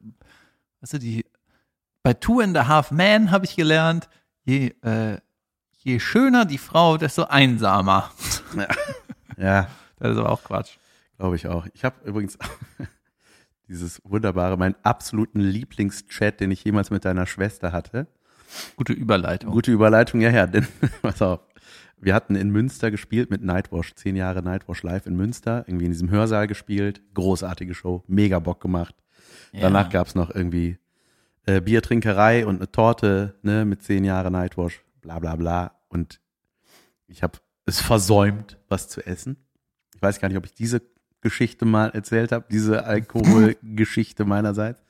Weißt 0.82 0.94
du, 0.94 1.00
die, 1.00 1.26
bei 2.04 2.14
Two 2.14 2.40
and 2.40 2.56
a 2.58 2.68
Half 2.68 2.92
Men 2.92 3.32
habe 3.32 3.46
ich 3.46 3.56
gelernt, 3.56 4.08
je, 4.46 4.74
äh, 4.82 5.18
je 5.74 6.00
schöner 6.00 6.46
die 6.46 6.58
Frau, 6.58 6.98
desto 6.98 7.24
einsamer. 7.26 8.12
Ja, 9.38 9.68
Das 10.00 10.12
ist 10.12 10.18
aber 10.20 10.30
auch 10.32 10.44
Quatsch. 10.44 10.78
glaube 11.18 11.36
ich 11.36 11.48
auch. 11.48 11.66
Ich 11.74 11.84
habe 11.84 11.96
übrigens 12.08 12.38
dieses 13.68 14.00
wunderbare, 14.06 14.58
meinen 14.58 14.76
absoluten 14.84 15.40
Lieblingschat, 15.40 16.40
den 16.40 16.52
ich 16.52 16.64
jemals 16.64 16.90
mit 16.92 17.04
deiner 17.04 17.26
Schwester 17.26 17.72
hatte. 17.72 18.08
Gute 18.76 18.94
Überleitung. 18.94 19.52
Gute 19.52 19.72
Überleitung, 19.72 20.22
ja, 20.22 20.30
ja, 20.30 20.48
denn, 20.48 20.68
pass 21.02 21.22
auf. 21.22 21.42
Wir 22.00 22.14
hatten 22.14 22.36
in 22.36 22.50
Münster 22.52 22.92
gespielt 22.92 23.32
mit 23.32 23.44
Nightwash, 23.44 23.96
zehn 23.96 24.16
Jahre 24.16 24.44
Nightwash 24.44 24.84
live 24.84 25.08
in 25.08 25.16
Münster, 25.16 25.64
irgendwie 25.68 25.86
in 25.86 25.92
diesem 25.92 26.12
Hörsaal 26.12 26.48
gespielt, 26.48 27.02
großartige 27.16 27.74
Show, 27.74 28.04
mega 28.08 28.38
Bock 28.40 28.62
gemacht. 28.62 28.96
Danach 29.52 29.90
gab's 29.90 30.14
noch 30.14 30.30
irgendwie 30.30 30.78
äh, 31.48 31.62
Biertrinkerei 31.62 32.46
und 32.46 32.58
eine 32.58 32.72
Torte, 32.72 33.36
ne, 33.42 33.66
mit 33.66 33.82
zehn 33.82 34.04
Jahre 34.04 34.30
Nightwash, 34.30 34.84
bla 35.02 35.18
bla 35.18 35.36
bla. 35.36 35.72
Und 35.88 36.20
ich 37.08 37.24
habe 37.24 37.40
es 37.66 37.82
versäumt, 37.82 38.58
was 38.68 38.88
zu 38.90 39.06
essen. 39.06 39.38
Ich 39.96 40.02
weiß 40.02 40.20
gar 40.20 40.28
nicht, 40.28 40.38
ob 40.38 40.46
ich 40.46 40.54
diese 40.54 40.82
Geschichte 41.22 41.66
mal 41.66 41.90
erzählt 41.90 42.32
habe, 42.32 42.46
diese 42.52 42.84
Alkoholgeschichte 42.86 44.26
meinerseits. 44.26 44.84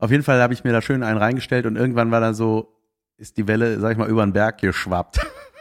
Auf 0.00 0.10
jeden 0.10 0.22
Fall 0.22 0.40
habe 0.40 0.54
ich 0.54 0.64
mir 0.64 0.72
da 0.72 0.80
schön 0.80 1.02
einen 1.02 1.18
reingestellt 1.18 1.66
und 1.66 1.76
irgendwann 1.76 2.10
war 2.10 2.20
da 2.20 2.32
so, 2.32 2.74
ist 3.18 3.36
die 3.36 3.46
Welle, 3.46 3.78
sag 3.78 3.92
ich 3.92 3.98
mal, 3.98 4.08
über 4.08 4.24
den 4.24 4.32
Berg 4.32 4.58
geschwappt. 4.58 5.20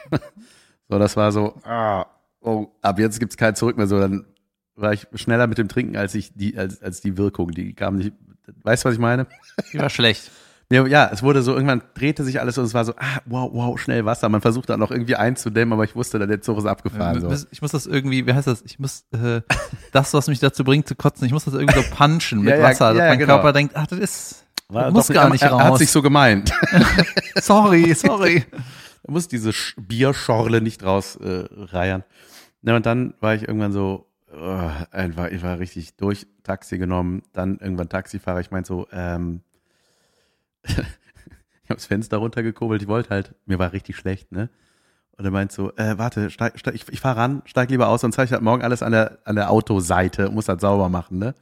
so, 0.89 0.97
das 0.97 1.17
war 1.17 1.31
so, 1.33 1.55
ah, 1.63 2.05
oh, 2.39 2.67
ab 2.81 2.99
jetzt 2.99 3.19
gibt's 3.19 3.35
kein 3.35 3.55
Zurück 3.55 3.77
mehr. 3.77 3.87
So, 3.87 3.99
dann 3.99 4.25
war 4.75 4.93
ich 4.93 5.07
schneller 5.15 5.47
mit 5.47 5.57
dem 5.57 5.67
Trinken 5.67 5.97
als 5.97 6.15
ich 6.15 6.33
die, 6.33 6.57
als, 6.57 6.81
als 6.81 7.01
die 7.01 7.17
Wirkung. 7.17 7.51
Die 7.51 7.73
kam 7.73 7.97
nicht. 7.97 8.13
Weißt 8.63 8.83
du, 8.83 8.87
was 8.87 8.95
ich 8.95 9.01
meine? 9.01 9.27
Die 9.73 9.79
war 9.79 9.89
schlecht. 9.89 10.31
Ja, 10.71 10.85
ja, 10.85 11.09
es 11.11 11.23
wurde 11.23 11.41
so, 11.41 11.53
irgendwann 11.53 11.81
drehte 11.95 12.23
sich 12.23 12.39
alles 12.39 12.57
und 12.59 12.65
es 12.65 12.75
war 12.75 12.85
so, 12.85 12.93
ah, 12.97 13.21
wow, 13.25 13.49
wow, 13.51 13.79
schnell 13.79 14.05
Wasser. 14.05 14.29
Man 14.29 14.41
versucht 14.41 14.69
dann 14.69 14.79
noch 14.79 14.91
irgendwie 14.91 15.15
einzudämmen, 15.15 15.73
aber 15.73 15.83
ich 15.83 15.95
wusste, 15.95 16.19
dann 16.19 16.29
der 16.29 16.41
Zug 16.41 16.59
ist 16.59 16.65
abgefahren. 16.67 17.21
So. 17.21 17.45
Ich 17.49 17.63
muss 17.63 17.71
das 17.71 17.87
irgendwie, 17.87 18.27
wie 18.27 18.33
heißt 18.33 18.45
das? 18.45 18.61
Ich 18.61 18.77
muss 18.77 19.03
äh, 19.11 19.41
das, 19.91 20.13
was 20.13 20.27
mich 20.27 20.39
dazu 20.39 20.63
bringt 20.63 20.87
zu 20.87 20.93
kotzen, 20.93 21.25
ich 21.25 21.31
muss 21.33 21.45
das 21.45 21.55
irgendwie 21.55 21.79
so 21.81 21.83
punchen 21.95 22.41
mit 22.41 22.49
Ja, 22.51 22.57
ja, 22.57 22.63
Wasser, 22.63 22.89
dass 22.93 22.99
ja, 22.99 23.07
mein 23.09 23.17
genau. 23.17 23.33
Körper 23.35 23.53
denkt, 23.53 23.75
ach, 23.75 23.87
das 23.87 23.97
ist, 23.97 24.45
War 24.67 24.91
muss 24.91 25.07
doch- 25.07 25.15
gar 25.15 25.23
er- 25.25 25.29
nicht 25.31 25.41
er, 25.41 25.49
Er 25.51 25.57
hat 25.63 25.71
raus. 25.71 25.79
sich 25.79 25.89
so 25.89 26.03
gemeint. 26.03 26.51
sorry, 27.41 27.93
sorry. 27.95 28.45
Da 29.03 29.11
muss 29.11 29.27
diese 29.27 29.49
Sch- 29.49 29.73
Bierschorle 29.77 30.61
nicht 30.61 30.83
rausreiern. 30.83 32.01
Äh. 32.01 32.03
Na, 32.61 32.75
und 32.75 32.85
dann 32.85 33.13
war 33.21 33.33
ich 33.33 33.47
irgendwann 33.47 33.71
so, 33.71 34.05
oh, 34.31 34.69
einfach, 34.91 35.27
ich 35.31 35.41
war 35.41 35.57
richtig 35.57 35.95
durch, 35.97 36.27
Taxi 36.43 36.77
genommen, 36.77 37.23
dann 37.33 37.57
irgendwann 37.57 37.89
Taxifahrer. 37.89 38.39
Ich 38.41 38.51
meinte 38.51 38.67
so, 38.67 38.87
ähm, 38.91 39.41
ich 40.77 41.69
habe 41.69 41.75
das 41.75 41.85
Fenster 41.85 42.17
runtergekurbelt, 42.17 42.81
ich 42.81 42.87
wollte 42.87 43.09
halt, 43.09 43.35
mir 43.45 43.59
war 43.59 43.73
richtig 43.73 43.95
schlecht, 43.95 44.31
ne? 44.31 44.49
Und 45.17 45.25
er 45.25 45.31
meint 45.31 45.51
so, 45.51 45.75
äh, 45.75 45.97
warte, 45.97 46.29
steig, 46.29 46.57
steig, 46.57 46.75
ich, 46.75 46.87
ich 46.87 47.01
fahr 47.01 47.17
ran, 47.17 47.41
steig 47.45 47.69
lieber 47.69 47.89
aus, 47.89 48.01
sonst 48.01 48.17
habe 48.17 48.25
ich 48.25 48.31
halt 48.31 48.41
morgen 48.41 48.63
alles 48.63 48.81
an 48.81 48.93
der, 48.93 49.19
an 49.25 49.35
der 49.35 49.51
Autoseite, 49.51 50.29
muss 50.29 50.47
halt 50.47 50.61
sauber 50.61 50.87
machen, 50.87 51.19
ne? 51.19 51.35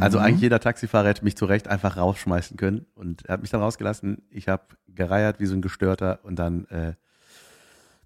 Also 0.00 0.18
eigentlich 0.18 0.40
jeder 0.40 0.60
Taxifahrer 0.60 1.08
hätte 1.08 1.24
mich 1.24 1.36
zu 1.36 1.44
Recht 1.44 1.68
einfach 1.68 1.96
rausschmeißen 1.96 2.56
können. 2.56 2.86
Und 2.94 3.26
er 3.26 3.34
hat 3.34 3.42
mich 3.42 3.50
dann 3.50 3.60
rausgelassen. 3.60 4.22
Ich 4.30 4.48
habe 4.48 4.62
gereiert 4.88 5.40
wie 5.40 5.46
so 5.46 5.54
ein 5.54 5.62
Gestörter 5.62 6.20
und 6.22 6.38
dann 6.38 6.64
äh, 6.66 6.94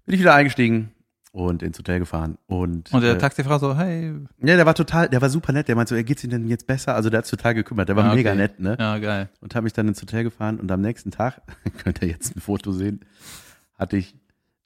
bin 0.05 0.15
ich 0.15 0.19
wieder 0.19 0.33
eingestiegen 0.33 0.91
und 1.31 1.61
ins 1.63 1.77
Hotel 1.77 1.99
gefahren. 1.99 2.37
Und, 2.47 2.91
Und 2.91 3.01
der 3.01 3.13
äh, 3.13 3.17
Taxifahrer 3.17 3.59
so, 3.59 3.77
hey, 3.77 4.13
ja, 4.41 4.55
der 4.55 4.65
war 4.65 4.73
total, 4.75 5.09
der 5.09 5.21
war 5.21 5.29
super 5.29 5.53
nett. 5.53 5.67
Der 5.67 5.75
meinte 5.75 5.89
so, 5.89 5.95
er 5.95 6.03
geht's 6.03 6.23
Ihnen 6.23 6.31
denn 6.31 6.47
jetzt 6.47 6.65
besser? 6.67 6.95
Also 6.95 7.09
der 7.09 7.19
hat 7.19 7.25
sich 7.27 7.37
total 7.37 7.53
gekümmert. 7.53 7.87
Der 7.89 7.95
war 7.95 8.05
Ah, 8.05 8.07
okay. 8.09 8.15
mega 8.17 8.35
nett, 8.35 8.59
ne? 8.59 8.75
ja, 8.79 8.97
geil. 8.97 9.29
Und 9.41 9.53
habe 9.55 9.63
mich 9.65 9.73
dann 9.73 9.87
ins 9.87 10.01
Hotel 10.01 10.23
gefahren 10.23 10.59
und 10.59 10.71
am 10.71 10.81
nächsten 10.81 11.11
Tag, 11.11 11.41
könnt 11.83 12.01
ihr 12.01 12.07
jetzt 12.07 12.35
ein 12.35 12.41
Foto 12.41 12.71
sehen, 12.71 13.01
hatte 13.77 13.97
ich, 13.97 14.15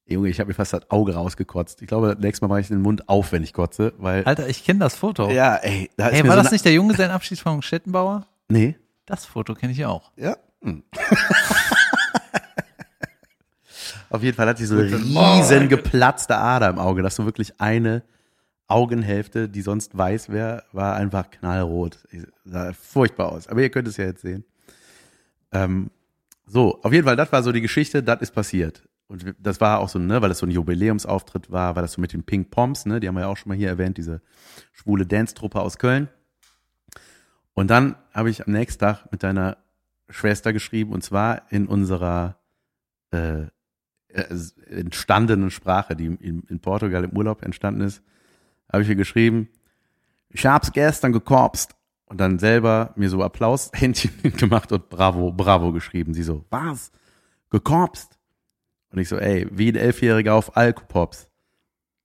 Junge, 0.06 0.30
ich 0.30 0.40
habe 0.40 0.50
mir 0.50 0.54
fast 0.54 0.74
das 0.74 0.90
Auge 0.92 1.14
rausgekotzt. 1.16 1.82
Ich 1.82 1.88
glaube, 1.88 2.18
nächstes 2.20 2.42
Mal 2.42 2.48
mache 2.50 2.60
ich 2.62 2.68
den 2.68 2.82
Mund 2.82 3.08
auf, 3.10 3.32
wenn 3.32 3.42
ich 3.44 3.54
kotze, 3.54 3.94
weil 3.98 4.24
Alter, 4.26 4.48
ich 4.50 4.64
kenne 4.66 4.80
das 4.80 4.96
Foto. 4.96 5.30
ja, 5.32 5.56
ey, 5.56 5.90
da 5.98 6.10
Hey, 6.10 6.24
war 6.28 6.36
so 6.38 6.44
das 6.44 6.52
nicht 6.52 6.66
der 6.66 6.74
Junggesellenabschied 6.74 7.40
von 7.40 7.62
Stettenbauer? 7.62 8.26
Nee. 8.50 8.76
Das 9.06 9.26
Foto 9.26 9.54
kenne 9.54 9.72
ich 9.74 9.86
auch. 9.86 10.12
Ja. 10.18 10.38
Hm. 10.62 10.84
Auf 14.14 14.22
jeden 14.24 14.36
Fall 14.38 14.48
hatte 14.48 14.62
ich 14.62 14.70
so 14.70 14.76
eine 14.78 14.84
riesen 15.40 15.70
geplatzte 15.70 16.38
Ader 16.38 16.70
im 16.70 16.78
Auge, 16.80 17.02
dass 17.02 17.16
so 17.16 17.26
wirklich 17.26 17.60
eine 17.60 18.04
Augenhälfte, 18.68 19.50
die 19.50 19.62
sonst 19.62 19.98
weiß 19.98 20.30
wäre, 20.30 20.64
war 20.72 20.96
einfach 20.96 21.30
knallrot. 21.32 21.98
Ich- 22.12 22.24
Sah 22.46 22.74
furchtbar 22.74 23.32
aus. 23.32 23.48
Aber 23.48 23.62
ihr 23.62 23.70
könnt 23.70 23.88
es 23.88 23.98
ja 23.98 24.06
jetzt 24.06 24.22
sehen. 24.22 24.44
Ähm, 25.52 25.90
so, 26.46 26.80
auf 26.84 26.92
jeden 26.94 27.06
Fall, 27.06 27.16
das 27.16 27.32
war 27.32 27.42
so 27.42 27.52
die 27.52 27.62
Geschichte, 27.62 28.04
das 28.04 28.22
ist 28.22 28.32
passiert. 28.32 28.84
Und 29.08 29.36
das 29.40 29.60
war 29.62 29.80
auch 29.80 29.90
so, 29.90 30.00
ne, 30.00 30.22
weil 30.22 30.30
das 30.30 30.40
so 30.40 30.46
ein 30.46 30.52
Jubiläumsauftritt 30.52 31.52
war, 31.52 31.76
war 31.76 31.82
das 31.82 31.94
so 31.94 32.02
mit 32.02 32.14
den 32.14 32.24
Pink 32.24 32.52
Poms, 32.52 32.86
ne, 32.86 33.00
die 33.00 33.08
haben 33.08 33.16
wir 33.16 33.22
ja 33.22 33.28
auch 33.28 33.38
schon 33.38 33.50
mal 33.50 33.58
hier 33.58 33.68
erwähnt, 33.70 33.98
diese 33.98 34.22
schwule 34.72 35.06
Dance-Truppe 35.06 35.60
aus 35.60 35.78
Köln. 35.78 36.08
Und 37.54 37.70
dann 37.70 37.96
habe 38.14 38.30
ich 38.30 38.46
am 38.46 38.54
nächsten 38.54 38.80
Tag 38.80 39.12
mit 39.12 39.24
deiner 39.24 39.58
Schwester 40.10 40.54
geschrieben, 40.54 40.92
und 40.94 41.04
zwar 41.04 41.44
in 41.52 41.68
unserer 41.68 42.38
äh, 43.12 43.46
entstandenen 44.70 45.52
Sprache, 45.52 45.96
die 45.96 46.06
in, 46.06 46.44
in 46.48 46.60
Portugal 46.60 47.04
im 47.04 47.18
Urlaub 47.18 47.42
entstanden 47.44 47.82
ist, 47.82 48.04
habe 48.72 48.84
ich 48.84 48.90
ihr 48.90 48.96
geschrieben, 48.96 49.50
ich 50.30 50.46
hab's 50.46 50.72
gestern 50.72 51.14
gekorpst. 51.14 51.76
Und 52.06 52.20
dann 52.20 52.38
selber 52.38 52.94
mir 52.96 53.10
so 53.10 53.24
Applaushändchen 53.24 54.34
gemacht 54.38 54.72
und 54.72 54.90
Bravo, 54.90 55.32
Bravo 55.32 55.72
geschrieben. 55.72 56.14
Sie 56.14 56.22
so, 56.22 56.46
was? 56.52 56.92
Gekorpst? 57.50 58.20
Und 58.92 59.00
ich 59.00 59.10
so, 59.10 59.18
ey, 59.18 59.48
wie 59.52 59.72
ein 59.72 59.76
Elfjähriger 59.76 60.36
auf 60.36 60.56
Alkopops. 60.56 61.28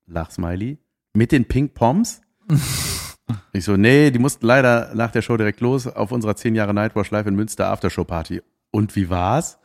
Lachsmiley. 0.06 0.78
Mit 1.12 1.32
den 1.32 1.44
Pink 1.44 1.74
Poms? 1.74 2.22
ich 3.52 3.64
so, 3.64 3.76
nee, 3.76 4.10
die 4.10 4.18
mussten 4.18 4.46
leider 4.46 4.94
nach 4.94 5.10
der 5.10 5.20
Show 5.20 5.36
direkt 5.36 5.60
los 5.60 5.86
auf 5.86 6.10
unserer 6.12 6.36
10 6.36 6.54
Jahre 6.54 6.72
Nightwash 6.72 7.10
Live 7.10 7.26
in 7.26 7.34
Münster 7.34 7.68
Aftershow-Party. 7.68 8.40
Und 8.70 8.96
wie 8.96 9.10
war's? 9.10 9.58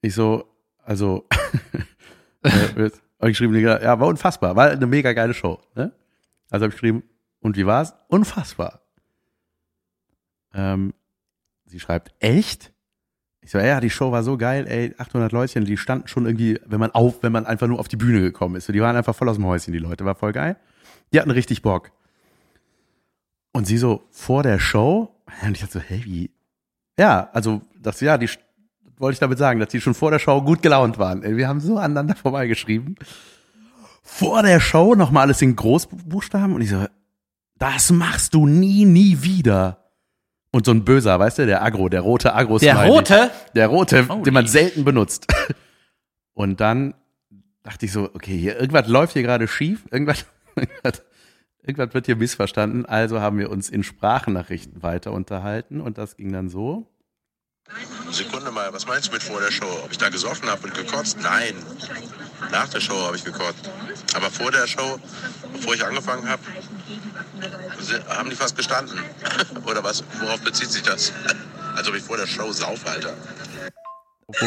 Ich 0.00 0.14
so, 0.14 0.51
also, 0.82 1.26
äh, 2.42 2.90
hab 3.20 3.28
ich 3.28 3.38
geschrieben, 3.38 3.54
ja, 3.58 4.00
war 4.00 4.08
unfassbar, 4.08 4.56
war 4.56 4.70
eine 4.70 4.86
mega 4.86 5.12
geile 5.12 5.34
Show. 5.34 5.60
Ne? 5.74 5.92
Also 6.50 6.64
habe 6.64 6.74
ich 6.74 6.80
geschrieben, 6.80 7.02
und 7.40 7.56
wie 7.56 7.66
war's? 7.66 7.94
Unfassbar. 8.08 8.82
Ähm, 10.54 10.94
sie 11.66 11.80
schreibt, 11.80 12.12
echt? 12.20 12.72
Ich 13.40 13.50
so, 13.50 13.58
ja, 13.58 13.80
die 13.80 13.90
Show 13.90 14.12
war 14.12 14.22
so 14.22 14.36
geil, 14.36 14.66
ey, 14.68 14.94
800 14.98 15.32
Leutchen, 15.32 15.64
die 15.64 15.76
standen 15.76 16.06
schon 16.06 16.26
irgendwie, 16.26 16.60
wenn 16.64 16.78
man 16.78 16.92
auf, 16.92 17.22
wenn 17.22 17.32
man 17.32 17.46
einfach 17.46 17.66
nur 17.66 17.80
auf 17.80 17.88
die 17.88 17.96
Bühne 17.96 18.20
gekommen 18.20 18.54
ist. 18.54 18.66
So, 18.66 18.72
die 18.72 18.80
waren 18.80 18.96
einfach 18.96 19.16
voll 19.16 19.28
aus 19.28 19.36
dem 19.36 19.46
Häuschen, 19.46 19.72
die 19.72 19.80
Leute, 19.80 20.04
war 20.04 20.14
voll 20.14 20.32
geil. 20.32 20.56
Die 21.12 21.20
hatten 21.20 21.30
richtig 21.30 21.62
Bock. 21.62 21.90
Und 23.52 23.66
sie 23.66 23.78
so, 23.78 24.04
vor 24.10 24.44
der 24.44 24.58
Show? 24.60 25.14
Und 25.42 25.52
ich 25.52 25.60
dachte 25.60 25.74
so, 25.74 25.80
hey, 25.80 26.04
wie? 26.04 26.30
Ja, 26.98 27.30
also, 27.32 27.62
das, 27.80 28.00
ja, 28.00 28.16
die, 28.16 28.28
wollte 29.02 29.14
ich 29.14 29.18
damit 29.18 29.36
sagen, 29.36 29.58
dass 29.58 29.68
die 29.68 29.80
schon 29.80 29.94
vor 29.94 30.12
der 30.12 30.20
Show 30.20 30.40
gut 30.42 30.62
gelaunt 30.62 30.96
waren. 30.96 31.22
Wir 31.36 31.48
haben 31.48 31.60
so 31.60 31.76
aneinander 31.76 32.14
vorbeigeschrieben. 32.22 32.94
Vor 34.02 34.42
der 34.42 34.60
Show 34.60 34.94
nochmal 34.94 35.24
alles 35.24 35.42
in 35.42 35.56
Großbuchstaben 35.56 36.54
und 36.54 36.62
ich 36.62 36.70
so, 36.70 36.86
das 37.58 37.90
machst 37.90 38.34
du 38.34 38.46
nie, 38.46 38.84
nie 38.84 39.18
wieder. 39.22 39.90
Und 40.52 40.66
so 40.66 40.72
ein 40.72 40.84
böser, 40.84 41.18
weißt 41.18 41.38
du, 41.38 41.46
der 41.46 41.62
Agro, 41.62 41.88
der 41.88 42.02
rote 42.02 42.34
agro 42.34 42.58
Der 42.58 42.86
rote? 42.86 43.30
Der 43.54 43.66
rote, 43.68 44.06
Oh, 44.08 44.22
den 44.22 44.34
man 44.34 44.46
selten 44.46 44.84
benutzt. 44.84 45.26
Und 46.34 46.60
dann 46.60 46.94
dachte 47.62 47.86
ich 47.86 47.92
so, 47.92 48.10
okay, 48.14 48.36
hier, 48.36 48.58
irgendwas 48.58 48.86
läuft 48.86 49.14
hier 49.14 49.22
gerade 49.22 49.48
schief, 49.48 49.84
irgendwas, 49.90 50.26
irgendwas, 50.56 51.02
irgendwas 51.62 51.94
wird 51.94 52.06
hier 52.06 52.16
missverstanden. 52.16 52.84
Also 52.86 53.20
haben 53.20 53.38
wir 53.38 53.50
uns 53.50 53.70
in 53.70 53.82
Sprachnachrichten 53.82 54.82
weiter 54.82 55.12
unterhalten 55.12 55.80
und 55.80 55.98
das 55.98 56.16
ging 56.16 56.32
dann 56.32 56.48
so. 56.48 56.86
Sekunde 58.10 58.50
mal, 58.50 58.72
was 58.72 58.86
meinst 58.86 59.08
du 59.08 59.12
mit 59.12 59.22
vor 59.22 59.40
der 59.40 59.50
Show? 59.50 59.80
Ob 59.84 59.90
ich 59.90 59.98
da 59.98 60.08
gesoffen 60.08 60.48
habe 60.50 60.62
und 60.64 60.74
gekotzt? 60.74 61.18
Nein. 61.20 61.54
Nach 62.50 62.68
der 62.68 62.80
Show 62.80 63.06
habe 63.06 63.16
ich 63.16 63.24
gekotzt. 63.24 63.70
Aber 64.14 64.30
vor 64.30 64.50
der 64.50 64.66
Show, 64.66 65.00
bevor 65.52 65.74
ich 65.74 65.84
angefangen 65.84 66.28
habe, 66.28 66.42
haben 68.08 68.30
die 68.30 68.36
fast 68.36 68.56
gestanden. 68.56 69.02
Oder 69.64 69.82
was? 69.82 70.04
Worauf 70.20 70.40
bezieht 70.40 70.70
sich 70.70 70.82
das? 70.82 71.12
Als 71.76 71.88
ob 71.88 71.94
ich 71.94 72.02
vor 72.02 72.16
der 72.16 72.26
Show 72.26 72.52
sauf, 72.52 72.86
Alter. 72.86 73.16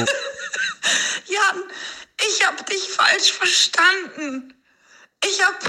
Jan, 1.26 1.64
ich 2.28 2.46
hab 2.46 2.66
dich 2.66 2.90
falsch 2.90 3.32
verstanden. 3.34 4.54
Ich 5.24 5.44
hab, 5.44 5.60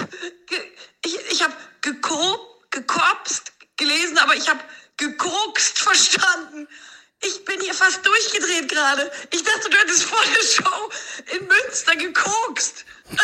ge, 0.47 0.61
ich, 1.05 1.16
ich 1.31 1.42
hab 1.42 1.53
geko, 1.81 2.38
gekorpst 2.71 3.53
gelesen, 3.77 4.19
aber 4.19 4.35
ich 4.35 4.49
hab 4.49 4.62
gekokst 4.97 5.79
verstanden. 5.79 6.69
Ich 7.29 7.45
bin 7.45 7.61
hier 7.61 7.75
fast 7.75 8.05
durchgedreht 8.07 8.71
gerade. 8.71 9.11
Ich 9.33 9.43
dachte, 9.43 9.69
du 9.71 9.77
hättest 9.77 10.05
vor 10.05 10.23
der 10.25 10.43
Show 10.43 11.37
in 11.39 11.47
Münster 11.47 11.97
gekokst. 11.97 12.85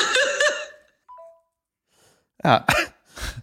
Ja. 2.45 2.67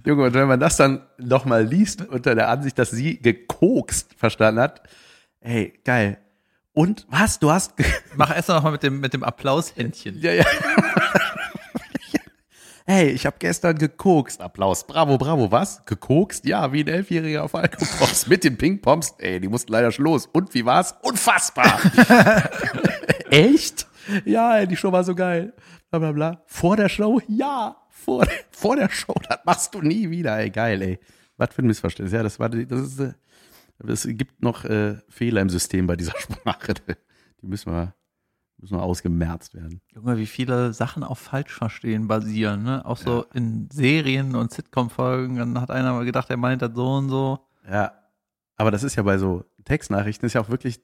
Junge, 0.06 0.24
und 0.24 0.34
wenn 0.34 0.50
man 0.50 0.60
das 0.60 0.76
dann 0.76 1.08
noch 1.18 1.46
mal 1.46 1.64
liest 1.64 2.02
unter 2.02 2.36
der 2.36 2.50
Ansicht, 2.50 2.78
dass 2.78 2.92
sie 2.92 3.18
gekokst 3.22 4.14
verstanden 4.18 4.60
hat, 4.60 4.82
ey, 5.40 5.80
geil. 5.86 6.18
Und 6.74 7.06
was? 7.10 7.40
Du 7.40 7.50
hast 7.52 7.74
Mach 8.16 8.36
erst 8.36 8.50
noch 8.50 8.62
mal 8.62 8.72
mit 8.72 8.84
dem, 8.84 9.00
mit 9.00 9.14
dem 9.14 9.24
Applaushändchen. 9.24 10.20
ja, 10.22 10.34
ja. 10.34 10.46
Hey, 12.92 13.10
ich 13.12 13.28
habe 13.28 13.36
gestern 13.38 13.78
gekokst. 13.78 14.42
Applaus. 14.42 14.88
Bravo, 14.88 15.20
bravo. 15.20 15.52
Was? 15.52 15.86
Gekokst? 15.86 16.44
Ja, 16.46 16.74
wie 16.74 16.82
ein 16.84 16.88
Elfjähriger 16.88 17.44
auf 17.44 17.54
Alkopops. 17.54 18.26
Mit 18.26 18.44
den 18.44 18.58
Ping-Poms. 18.58 19.14
Ey, 19.20 19.40
die 19.40 19.48
mussten 19.48 19.72
leider 19.72 19.92
schon 19.92 20.06
los. 20.06 20.26
Und 20.26 20.52
wie 20.56 20.66
war's? 20.66 20.96
Unfassbar. 21.04 21.80
Echt? 23.30 23.86
Ja, 24.26 24.58
ey, 24.58 24.68
die 24.68 24.76
Show 24.76 24.92
war 24.92 25.04
so 25.04 25.14
geil. 25.14 25.54
Bla, 25.92 26.00
bla, 26.00 26.12
bla. 26.14 26.44
Vor 26.48 26.78
der 26.78 26.90
Show? 26.90 27.22
Ja. 27.28 27.76
Vor, 27.92 28.26
vor 28.50 28.76
der 28.76 28.90
Show. 28.90 29.14
Das 29.30 29.38
machst 29.46 29.76
du 29.76 29.82
nie 29.84 30.10
wieder. 30.10 30.40
Ey, 30.40 30.50
geil, 30.50 30.82
ey. 30.82 31.00
Was 31.38 31.54
für 31.54 31.62
ein 31.62 31.68
Missverständnis. 31.68 32.14
Ja, 32.14 32.24
das 32.24 32.40
war, 32.40 32.50
die- 32.50 32.66
das 32.66 32.82
ist, 32.82 33.00
äh, 33.00 33.14
es 33.88 34.08
gibt 34.10 34.42
noch 34.42 34.66
äh, 34.66 34.96
Fehler 35.10 35.42
im 35.42 35.50
System 35.50 35.86
bei 35.86 35.96
dieser 35.96 36.14
Sprache. 36.20 36.74
Die 37.44 37.46
müssen 37.48 37.72
wir, 37.72 37.94
müssen 38.60 38.78
wir 38.78 38.84
ausgemerzt 38.84 39.54
werden. 39.54 39.82
Junge, 39.94 40.18
wie 40.18 40.26
viele 40.26 40.74
Sachen 40.74 41.04
auf 41.04 41.20
Falschverstehen 41.20 42.08
basieren, 42.08 42.64
ne? 42.64 42.86
Auch 42.86 42.98
so 42.98 43.26
in 43.34 43.70
Serien 43.72 44.36
und 44.36 44.52
Sitcom-Folgen. 44.52 45.38
Dann 45.38 45.60
hat 45.60 45.72
einer 45.72 45.94
mal 45.94 46.06
gedacht, 46.06 46.30
er 46.30 46.38
meint 46.38 46.62
das 46.62 46.72
so 46.76 46.94
und 46.94 47.10
so. 47.10 47.40
Ja, 47.70 47.94
aber 48.58 48.72
das 48.72 48.84
ist 48.84 48.96
ja 48.96 49.04
bei 49.04 49.18
so 49.18 49.46
Textnachrichten 49.64 50.26
ist 50.26 50.34
ja 50.34 50.42
auch 50.42 50.50
wirklich, 50.50 50.82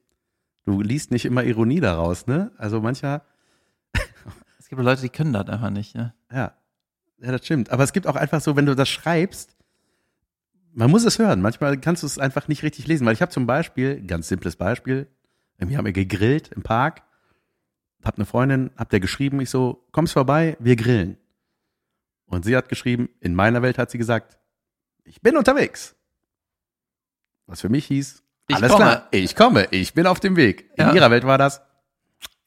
du 0.63 0.81
liest 0.81 1.11
nicht 1.11 1.25
immer 1.25 1.43
Ironie 1.43 1.79
daraus, 1.79 2.27
ne? 2.27 2.51
Also 2.57 2.81
mancher, 2.81 3.23
Es 4.59 4.69
gibt 4.69 4.81
Leute, 4.81 5.01
die 5.01 5.09
können 5.09 5.33
das 5.33 5.47
einfach 5.47 5.69
nicht, 5.69 5.95
ne? 5.95 6.13
ja, 6.31 6.53
ja, 7.19 7.31
das 7.31 7.45
stimmt. 7.45 7.69
Aber 7.69 7.83
es 7.83 7.93
gibt 7.93 8.07
auch 8.07 8.15
einfach 8.15 8.41
so, 8.41 8.55
wenn 8.55 8.65
du 8.65 8.75
das 8.75 8.89
schreibst, 8.89 9.55
man 10.73 10.91
muss 10.91 11.05
es 11.05 11.19
hören. 11.19 11.41
Manchmal 11.41 11.79
kannst 11.79 12.03
du 12.03 12.07
es 12.07 12.19
einfach 12.19 12.47
nicht 12.47 12.63
richtig 12.63 12.87
lesen, 12.87 13.05
weil 13.05 13.13
ich 13.13 13.21
habe 13.21 13.31
zum 13.31 13.45
Beispiel, 13.45 14.05
ganz 14.05 14.27
simples 14.27 14.55
Beispiel, 14.55 15.07
wir 15.57 15.77
haben 15.77 15.85
ja 15.85 15.91
gegrillt 15.91 16.49
im 16.49 16.63
Park, 16.63 17.03
hab 18.05 18.15
eine 18.15 18.25
Freundin, 18.25 18.71
hab 18.77 18.89
der 18.89 18.99
geschrieben, 18.99 19.39
ich 19.41 19.49
so, 19.49 19.85
kommst 19.91 20.13
vorbei, 20.13 20.55
wir 20.59 20.75
grillen. 20.75 21.17
Und 22.27 22.45
sie 22.45 22.55
hat 22.55 22.69
geschrieben, 22.69 23.09
in 23.19 23.35
meiner 23.35 23.61
Welt 23.61 23.77
hat 23.77 23.91
sie 23.91 23.97
gesagt, 23.97 24.37
ich 25.03 25.21
bin 25.21 25.37
unterwegs. 25.37 25.95
Was 27.47 27.61
für 27.61 27.69
mich 27.69 27.85
hieß, 27.85 28.23
Ich 28.47 28.55
alles 28.55 28.71
komme. 28.71 28.83
klar, 28.85 29.07
ich 29.11 29.35
komme, 29.35 29.67
ich 29.71 29.93
bin 29.93 30.07
auf 30.07 30.19
dem 30.19 30.35
Weg. 30.35 30.69
In 30.77 30.85
Ja. 30.87 30.93
ihrer 30.93 31.11
Welt 31.11 31.25
war 31.25 31.37
das, 31.37 31.61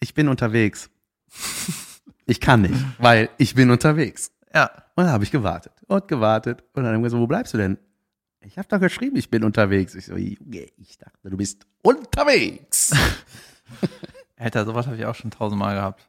ich 0.01 0.15
bin 0.15 0.29
unterwegs. 0.29 0.91
Ich 2.31 2.43
kann 2.43 2.61
nicht, 2.61 2.75
weil 2.99 3.31
ich 3.39 3.55
bin 3.55 3.71
unterwegs. 3.71 4.33
Ja. 4.55 4.67
Und 4.97 5.05
dann 5.05 5.13
habe 5.15 5.25
ich 5.25 5.31
gewartet 5.31 5.73
und 5.87 6.09
gewartet. 6.09 6.63
Und 6.75 6.85
dann 6.85 6.95
haben 6.95 7.03
wir 7.03 7.09
so, 7.09 7.19
wo 7.21 7.27
bleibst 7.27 7.55
du 7.55 7.57
denn? 7.57 7.79
Ich 8.43 8.59
habe 8.59 8.69
doch 8.69 8.79
geschrieben, 8.81 9.17
ich 9.17 9.31
bin 9.31 9.45
unterwegs. 9.45 9.95
Ich 9.95 10.05
so, 10.05 10.15
Junge, 10.15 10.67
ich 10.77 10.99
dachte, 10.99 11.31
du 11.31 11.39
bist 11.39 11.67
unterwegs. 11.81 12.93
Alter, 14.39 14.65
sowas 14.65 14.87
habe 14.87 14.97
ich 14.97 15.05
auch 15.05 15.17
schon 15.17 15.33
tausendmal 15.33 15.75
gehabt. 15.75 16.09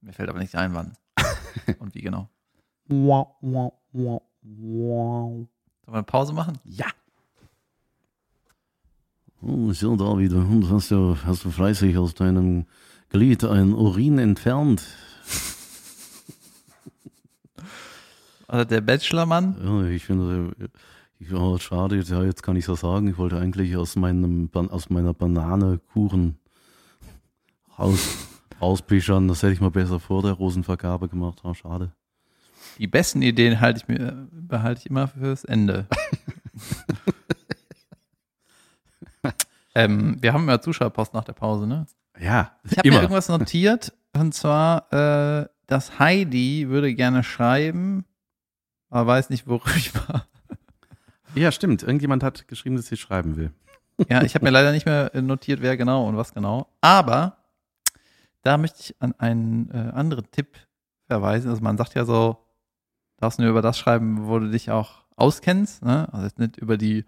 Mir 0.00 0.12
fällt 0.12 0.28
aber 0.28 0.40
nicht 0.40 0.54
ein, 0.56 0.74
wann. 0.74 0.94
und 1.78 1.94
wie 1.94 2.02
genau. 2.02 2.28
Sollen 5.84 5.86
wir 5.86 5.94
eine 5.94 6.02
Pause 6.02 6.32
machen? 6.32 6.58
ja. 6.64 6.86
Oh, 9.40 9.72
so, 9.72 9.94
David, 9.94 10.32
und 10.32 10.68
hast 10.68 10.90
du, 10.90 11.16
hast 11.24 11.44
du 11.44 11.50
fleißig 11.52 11.96
aus 11.96 12.12
deinem 12.14 12.66
Glied 13.10 13.44
ein 13.44 13.72
Urin 13.72 14.18
entfernt? 14.18 14.82
Also 18.50 18.64
der 18.64 18.80
Bachelormann. 18.80 19.56
Ja, 19.62 19.84
ich 19.90 20.06
finde, 20.06 20.54
ich, 21.18 21.30
oh, 21.34 21.58
schade, 21.58 22.00
ja, 22.00 22.22
jetzt 22.22 22.42
kann 22.42 22.56
ich 22.56 22.64
das 22.64 22.80
sagen. 22.80 23.06
Ich 23.06 23.18
wollte 23.18 23.36
eigentlich 23.36 23.76
aus, 23.76 23.94
meinem, 23.94 24.48
aus 24.54 24.88
meiner 24.88 25.12
Banane 25.12 25.80
Kuchen 25.92 26.38
raus, 27.78 28.28
rauspischern. 28.60 29.28
Das 29.28 29.42
hätte 29.42 29.52
ich 29.52 29.60
mal 29.60 29.70
besser 29.70 30.00
vor 30.00 30.22
der 30.22 30.32
Rosenvergabe 30.32 31.08
gemacht. 31.08 31.40
Oh, 31.42 31.54
schade. 31.54 31.92
Die 32.78 32.86
besten 32.86 33.22
Ideen 33.22 33.60
halte 33.60 33.80
ich 33.80 33.88
mir, 33.88 34.28
behalte 34.30 34.80
ich 34.80 34.86
immer 34.90 35.08
fürs 35.08 35.44
Ende. 35.44 35.86
ähm, 39.74 40.16
wir 40.20 40.32
haben 40.32 40.48
ja 40.48 40.60
Zuschauerpost 40.60 41.14
nach 41.14 41.24
der 41.24 41.32
Pause, 41.32 41.66
ne? 41.66 41.86
Ja, 42.20 42.52
Ich 42.64 42.78
habe 42.78 42.88
mir 42.88 42.96
irgendwas 42.96 43.28
notiert, 43.28 43.92
und 44.12 44.34
zwar, 44.34 44.92
äh, 44.92 45.46
dass 45.66 45.98
Heidi 45.98 46.68
würde 46.68 46.94
gerne 46.94 47.22
schreiben, 47.22 48.04
aber 48.90 49.06
weiß 49.06 49.30
nicht 49.30 49.46
worüber. 49.46 50.26
Ja, 51.34 51.52
stimmt. 51.52 51.82
Irgendjemand 51.82 52.22
hat 52.24 52.48
geschrieben, 52.48 52.76
dass 52.76 52.86
sie 52.86 52.96
schreiben 52.96 53.36
will. 53.36 53.52
Ja, 54.08 54.22
ich 54.22 54.34
habe 54.34 54.44
mir 54.44 54.50
leider 54.50 54.72
nicht 54.72 54.86
mehr 54.86 55.10
notiert, 55.20 55.60
wer 55.60 55.76
genau 55.76 56.06
und 56.08 56.16
was 56.16 56.32
genau. 56.32 56.68
Aber 56.80 57.37
da 58.48 58.56
möchte 58.56 58.80
ich 58.80 58.96
an 58.98 59.12
einen 59.18 59.70
äh, 59.72 59.90
anderen 59.92 60.30
Tipp 60.30 60.56
verweisen. 61.06 61.50
Also 61.50 61.62
man 61.62 61.76
sagt 61.76 61.94
ja 61.94 62.06
so, 62.06 62.38
darfst 63.18 63.38
nur 63.38 63.50
über 63.50 63.60
das 63.60 63.76
schreiben, 63.76 64.26
wo 64.26 64.38
du 64.38 64.50
dich 64.50 64.70
auch 64.70 65.04
auskennst. 65.16 65.84
Ne? 65.84 66.10
Also 66.10 66.24
jetzt 66.24 66.38
nicht 66.38 66.56
über 66.56 66.78
die 66.78 67.04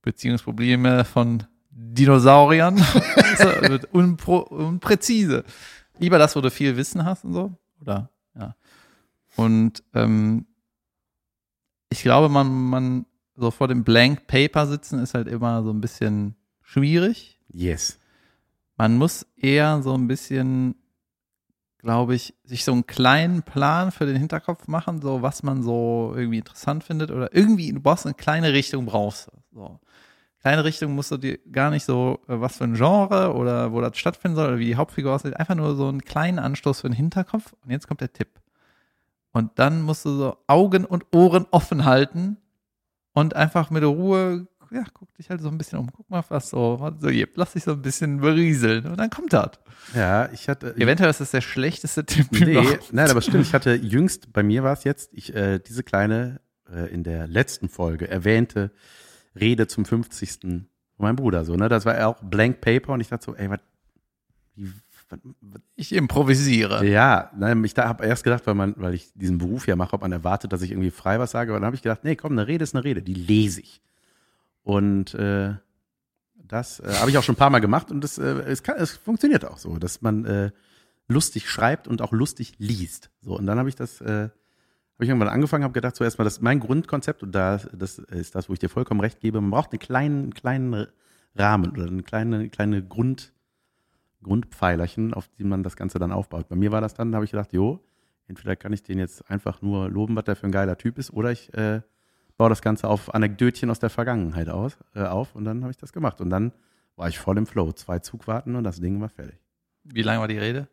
Beziehungsprobleme 0.00 1.04
von 1.04 1.42
Dinosauriern. 1.68 2.78
so, 3.36 3.44
wird 3.68 3.92
unpro, 3.92 4.38
unpräzise. 4.38 5.44
Lieber 5.98 6.18
das, 6.18 6.34
wo 6.36 6.40
du 6.40 6.50
viel 6.50 6.78
Wissen 6.78 7.04
hast 7.04 7.26
und 7.26 7.34
so. 7.34 7.52
Oder 7.82 8.08
ja. 8.34 8.56
Und 9.36 9.84
ähm, 9.92 10.46
ich 11.90 12.00
glaube, 12.00 12.30
man, 12.30 12.48
man 12.50 13.04
so 13.34 13.50
vor 13.50 13.68
dem 13.68 13.84
Blank 13.84 14.26
Paper 14.26 14.66
sitzen 14.66 15.00
ist 15.00 15.12
halt 15.12 15.28
immer 15.28 15.62
so 15.62 15.70
ein 15.70 15.82
bisschen 15.82 16.34
schwierig. 16.62 17.38
Yes. 17.52 17.98
Man 18.76 18.96
muss 18.96 19.26
eher 19.36 19.82
so 19.82 19.94
ein 19.94 20.06
bisschen, 20.06 20.74
glaube 21.78 22.14
ich, 22.14 22.34
sich 22.44 22.64
so 22.64 22.72
einen 22.72 22.86
kleinen 22.86 23.42
Plan 23.42 23.90
für 23.90 24.06
den 24.06 24.16
Hinterkopf 24.16 24.68
machen, 24.68 25.00
so 25.00 25.22
was 25.22 25.42
man 25.42 25.62
so 25.62 26.12
irgendwie 26.14 26.38
interessant 26.38 26.84
findet 26.84 27.10
oder 27.10 27.34
irgendwie, 27.34 27.72
du 27.72 27.80
brauchst 27.80 28.06
eine 28.06 28.14
kleine 28.14 28.52
Richtung, 28.52 28.86
brauchst 28.86 29.28
du. 29.28 29.32
So. 29.52 29.80
Kleine 30.40 30.64
Richtung 30.64 30.94
musst 30.94 31.10
du 31.10 31.16
dir 31.16 31.38
gar 31.50 31.70
nicht 31.70 31.84
so, 31.84 32.20
äh, 32.28 32.40
was 32.40 32.58
für 32.58 32.64
ein 32.64 32.74
Genre 32.74 33.34
oder 33.34 33.72
wo 33.72 33.80
das 33.80 33.96
stattfinden 33.98 34.36
soll 34.36 34.48
oder 34.48 34.58
wie 34.58 34.66
die 34.66 34.76
Hauptfigur 34.76 35.12
aussieht, 35.12 35.36
einfach 35.36 35.54
nur 35.54 35.74
so 35.74 35.88
einen 35.88 36.02
kleinen 36.02 36.38
Anstoß 36.38 36.82
für 36.82 36.88
den 36.88 36.94
Hinterkopf. 36.94 37.54
Und 37.64 37.70
jetzt 37.70 37.88
kommt 37.88 38.00
der 38.00 38.12
Tipp. 38.12 38.28
Und 39.32 39.58
dann 39.58 39.82
musst 39.82 40.04
du 40.04 40.10
so 40.10 40.36
Augen 40.46 40.84
und 40.84 41.04
Ohren 41.14 41.46
offen 41.50 41.84
halten 41.84 42.36
und 43.12 43.34
einfach 43.34 43.70
mit 43.70 43.82
Ruhe, 43.82 44.46
ja, 44.70 44.84
guck 44.92 45.12
dich 45.14 45.30
halt 45.30 45.40
so 45.40 45.48
ein 45.48 45.58
bisschen 45.58 45.78
um. 45.78 45.90
Guck 45.92 46.08
mal, 46.10 46.24
was 46.28 46.50
so, 46.50 46.76
so. 47.00 47.08
Lass 47.34 47.52
dich 47.52 47.64
so 47.64 47.72
ein 47.72 47.82
bisschen 47.82 48.20
berieseln. 48.20 48.86
Und 48.86 48.96
dann 48.98 49.10
kommt 49.10 49.32
das. 49.32 49.50
Ja, 49.94 50.30
ich 50.32 50.48
hatte. 50.48 50.74
Eventuell 50.76 51.10
ist 51.10 51.20
das 51.20 51.30
der 51.30 51.40
schlechteste 51.40 52.04
Tipp 52.04 52.26
Nee, 52.32 52.52
überhaupt. 52.52 52.92
nein, 52.92 53.10
aber 53.10 53.20
stimmt. 53.22 53.44
Ich 53.46 53.54
hatte 53.54 53.74
jüngst, 53.74 54.32
bei 54.32 54.42
mir 54.42 54.62
war 54.62 54.72
es 54.72 54.84
jetzt, 54.84 55.10
ich, 55.12 55.34
äh, 55.34 55.58
diese 55.58 55.82
kleine 55.82 56.40
äh, 56.72 56.92
in 56.92 57.04
der 57.04 57.26
letzten 57.26 57.68
Folge 57.68 58.08
erwähnte 58.08 58.70
Rede 59.38 59.66
zum 59.66 59.84
50. 59.84 60.40
von 60.40 60.66
meinem 60.98 61.16
Bruder. 61.16 61.44
So, 61.44 61.54
ne? 61.56 61.68
Das 61.68 61.84
war 61.84 61.96
ja 61.96 62.06
auch 62.08 62.20
Blank 62.22 62.60
Paper 62.60 62.92
und 62.94 63.00
ich 63.00 63.08
dachte 63.08 63.24
so, 63.26 63.34
ey, 63.36 63.50
was, 63.50 63.60
wie, 64.54 64.72
was, 65.10 65.18
was 65.40 65.60
Ich 65.76 65.92
improvisiere. 65.94 66.84
ja, 66.86 67.30
nein, 67.36 67.62
ich 67.64 67.76
habe 67.76 68.04
erst 68.04 68.24
gedacht, 68.24 68.46
weil, 68.46 68.54
man, 68.54 68.74
weil 68.78 68.94
ich 68.94 69.12
diesen 69.14 69.38
Beruf 69.38 69.66
ja 69.68 69.76
mache, 69.76 69.92
ob 69.94 70.00
man 70.00 70.10
erwartet, 70.12 70.52
dass 70.52 70.62
ich 70.62 70.70
irgendwie 70.72 70.90
frei 70.90 71.18
was 71.20 71.30
sage. 71.30 71.52
Aber 71.52 71.60
dann 71.60 71.66
habe 71.66 71.76
ich 71.76 71.82
gedacht, 71.82 72.02
nee, 72.02 72.16
komm, 72.16 72.32
eine 72.32 72.46
Rede 72.48 72.64
ist 72.64 72.74
eine 72.74 72.82
Rede, 72.84 73.02
die 73.02 73.14
lese 73.14 73.60
ich. 73.60 73.82
Und 74.66 75.14
äh, 75.14 75.54
das 76.34 76.80
äh, 76.80 76.92
habe 76.94 77.08
ich 77.08 77.16
auch 77.16 77.22
schon 77.22 77.36
ein 77.36 77.38
paar 77.38 77.50
Mal 77.50 77.60
gemacht 77.60 77.92
und 77.92 78.02
das, 78.02 78.18
äh, 78.18 78.24
es, 78.48 78.64
kann, 78.64 78.76
es 78.78 78.96
funktioniert 78.96 79.44
auch 79.44 79.58
so, 79.58 79.78
dass 79.78 80.02
man 80.02 80.24
äh, 80.24 80.50
lustig 81.06 81.48
schreibt 81.48 81.86
und 81.86 82.02
auch 82.02 82.10
lustig 82.10 82.54
liest. 82.58 83.12
So, 83.20 83.38
und 83.38 83.46
dann 83.46 83.60
habe 83.60 83.68
ich 83.68 83.76
das, 83.76 84.00
äh, 84.00 84.24
habe 84.24 84.32
ich 85.02 85.08
irgendwann 85.08 85.28
angefangen, 85.28 85.62
habe 85.62 85.72
gedacht, 85.72 85.94
so 85.94 86.02
erstmal, 86.02 86.24
das 86.24 86.40
mein 86.40 86.58
Grundkonzept, 86.58 87.22
und 87.22 87.30
da 87.30 87.58
das 87.58 88.00
ist 88.00 88.34
das, 88.34 88.48
wo 88.48 88.54
ich 88.54 88.58
dir 88.58 88.68
vollkommen 88.68 89.00
recht 89.00 89.20
gebe, 89.20 89.40
man 89.40 89.52
braucht 89.52 89.70
einen 89.70 89.78
kleinen, 89.78 90.34
kleinen 90.34 90.88
Rahmen 91.36 91.70
oder 91.70 91.86
eine 91.86 92.02
kleine, 92.02 92.48
kleine 92.48 92.82
Grund, 92.82 93.32
Grundpfeilerchen, 94.24 95.14
auf 95.14 95.28
die 95.38 95.44
man 95.44 95.62
das 95.62 95.76
Ganze 95.76 96.00
dann 96.00 96.10
aufbaut. 96.10 96.48
Bei 96.48 96.56
mir 96.56 96.72
war 96.72 96.80
das 96.80 96.94
dann, 96.94 97.12
da 97.12 97.16
habe 97.16 97.24
ich 97.24 97.30
gedacht, 97.30 97.52
jo, 97.52 97.84
entweder 98.26 98.56
kann 98.56 98.72
ich 98.72 98.82
den 98.82 98.98
jetzt 98.98 99.30
einfach 99.30 99.62
nur 99.62 99.88
loben, 99.88 100.16
was 100.16 100.24
der 100.24 100.34
für 100.34 100.46
ein 100.46 100.52
geiler 100.52 100.76
Typ 100.76 100.98
ist, 100.98 101.12
oder 101.12 101.30
ich 101.30 101.54
äh, 101.54 101.82
baue 102.36 102.48
das 102.50 102.62
Ganze 102.62 102.88
auf 102.88 103.14
Anekdötchen 103.14 103.70
aus 103.70 103.78
der 103.78 103.90
Vergangenheit 103.90 104.48
aus, 104.48 104.76
äh, 104.94 105.04
auf 105.04 105.34
und 105.34 105.44
dann 105.44 105.62
habe 105.62 105.70
ich 105.70 105.76
das 105.76 105.92
gemacht. 105.92 106.20
Und 106.20 106.30
dann 106.30 106.52
war 106.96 107.08
ich 107.08 107.18
voll 107.18 107.38
im 107.38 107.46
Flow. 107.46 107.72
Zwei 107.72 107.98
Zugwarten 107.98 108.56
und 108.56 108.64
das 108.64 108.80
Ding 108.80 109.00
war 109.00 109.08
fertig. 109.08 109.38
Wie 109.84 110.02
lange 110.02 110.20
war 110.20 110.28
die 110.28 110.38
Rede? 110.38 110.68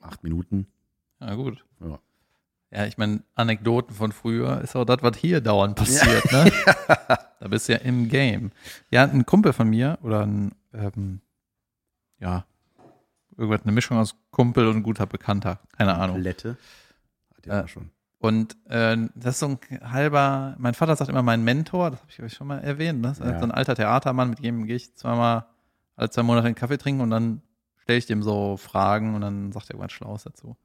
Acht 0.00 0.22
Minuten. 0.22 0.66
Ja, 1.20 1.34
gut. 1.34 1.64
Ja. 1.80 1.98
Ja, 2.70 2.86
ich 2.86 2.96
meine, 2.96 3.22
Anekdoten 3.34 3.94
von 3.94 4.12
früher 4.12 4.62
ist 4.62 4.74
auch 4.76 4.86
das, 4.86 5.02
was 5.02 5.18
hier 5.18 5.42
dauernd 5.42 5.76
passiert, 5.76 6.24
ne? 6.32 6.50
Da 7.40 7.48
bist 7.48 7.68
du 7.68 7.72
ja 7.72 7.78
im 7.80 8.08
Game. 8.08 8.52
Ja, 8.90 9.02
ein 9.04 9.26
Kumpel 9.26 9.52
von 9.52 9.68
mir 9.68 9.98
oder 10.02 10.24
ein, 10.24 10.52
ähm, 10.72 11.20
ja, 12.20 12.46
irgendwas, 13.36 13.62
eine 13.62 13.72
Mischung 13.72 13.98
aus 13.98 14.14
Kumpel 14.30 14.68
und 14.68 14.84
guter 14.84 15.06
Bekannter, 15.06 15.58
keine 15.76 15.96
Ahnung. 15.96 16.18
Lette. 16.20 16.56
Hat 17.36 17.46
ja, 17.46 17.60
Ja. 17.60 17.68
schon. 17.68 17.90
Und 18.22 18.56
äh, 18.68 18.96
das 19.16 19.34
ist 19.34 19.40
so 19.40 19.48
ein 19.48 19.58
halber, 19.92 20.54
mein 20.58 20.74
Vater 20.74 20.94
sagt 20.94 21.10
immer 21.10 21.24
mein 21.24 21.42
Mentor, 21.42 21.90
das 21.90 21.98
habe 22.00 22.10
ich 22.12 22.22
euch 22.22 22.34
schon 22.34 22.46
mal 22.46 22.60
erwähnt, 22.60 23.00
ne? 23.00 23.08
Das 23.08 23.18
ist 23.18 23.26
Ja. 23.26 23.38
so 23.40 23.44
ein 23.44 23.50
alter 23.50 23.74
Theatermann, 23.74 24.30
mit 24.30 24.44
dem 24.44 24.64
gehe 24.64 24.76
ich 24.76 24.94
zweimal 24.94 25.46
alle 25.96 26.08
zwei 26.08 26.22
Monate 26.22 26.46
einen 26.46 26.54
Kaffee 26.54 26.78
trinken 26.78 27.00
und 27.02 27.10
dann 27.10 27.42
stelle 27.78 27.98
ich 27.98 28.06
dem 28.06 28.22
so 28.22 28.56
Fragen 28.56 29.16
und 29.16 29.22
dann 29.22 29.50
sagt 29.50 29.70
er 29.70 29.74
irgendwas 29.74 29.90
Schlaues 29.90 30.22
dazu. 30.22 30.56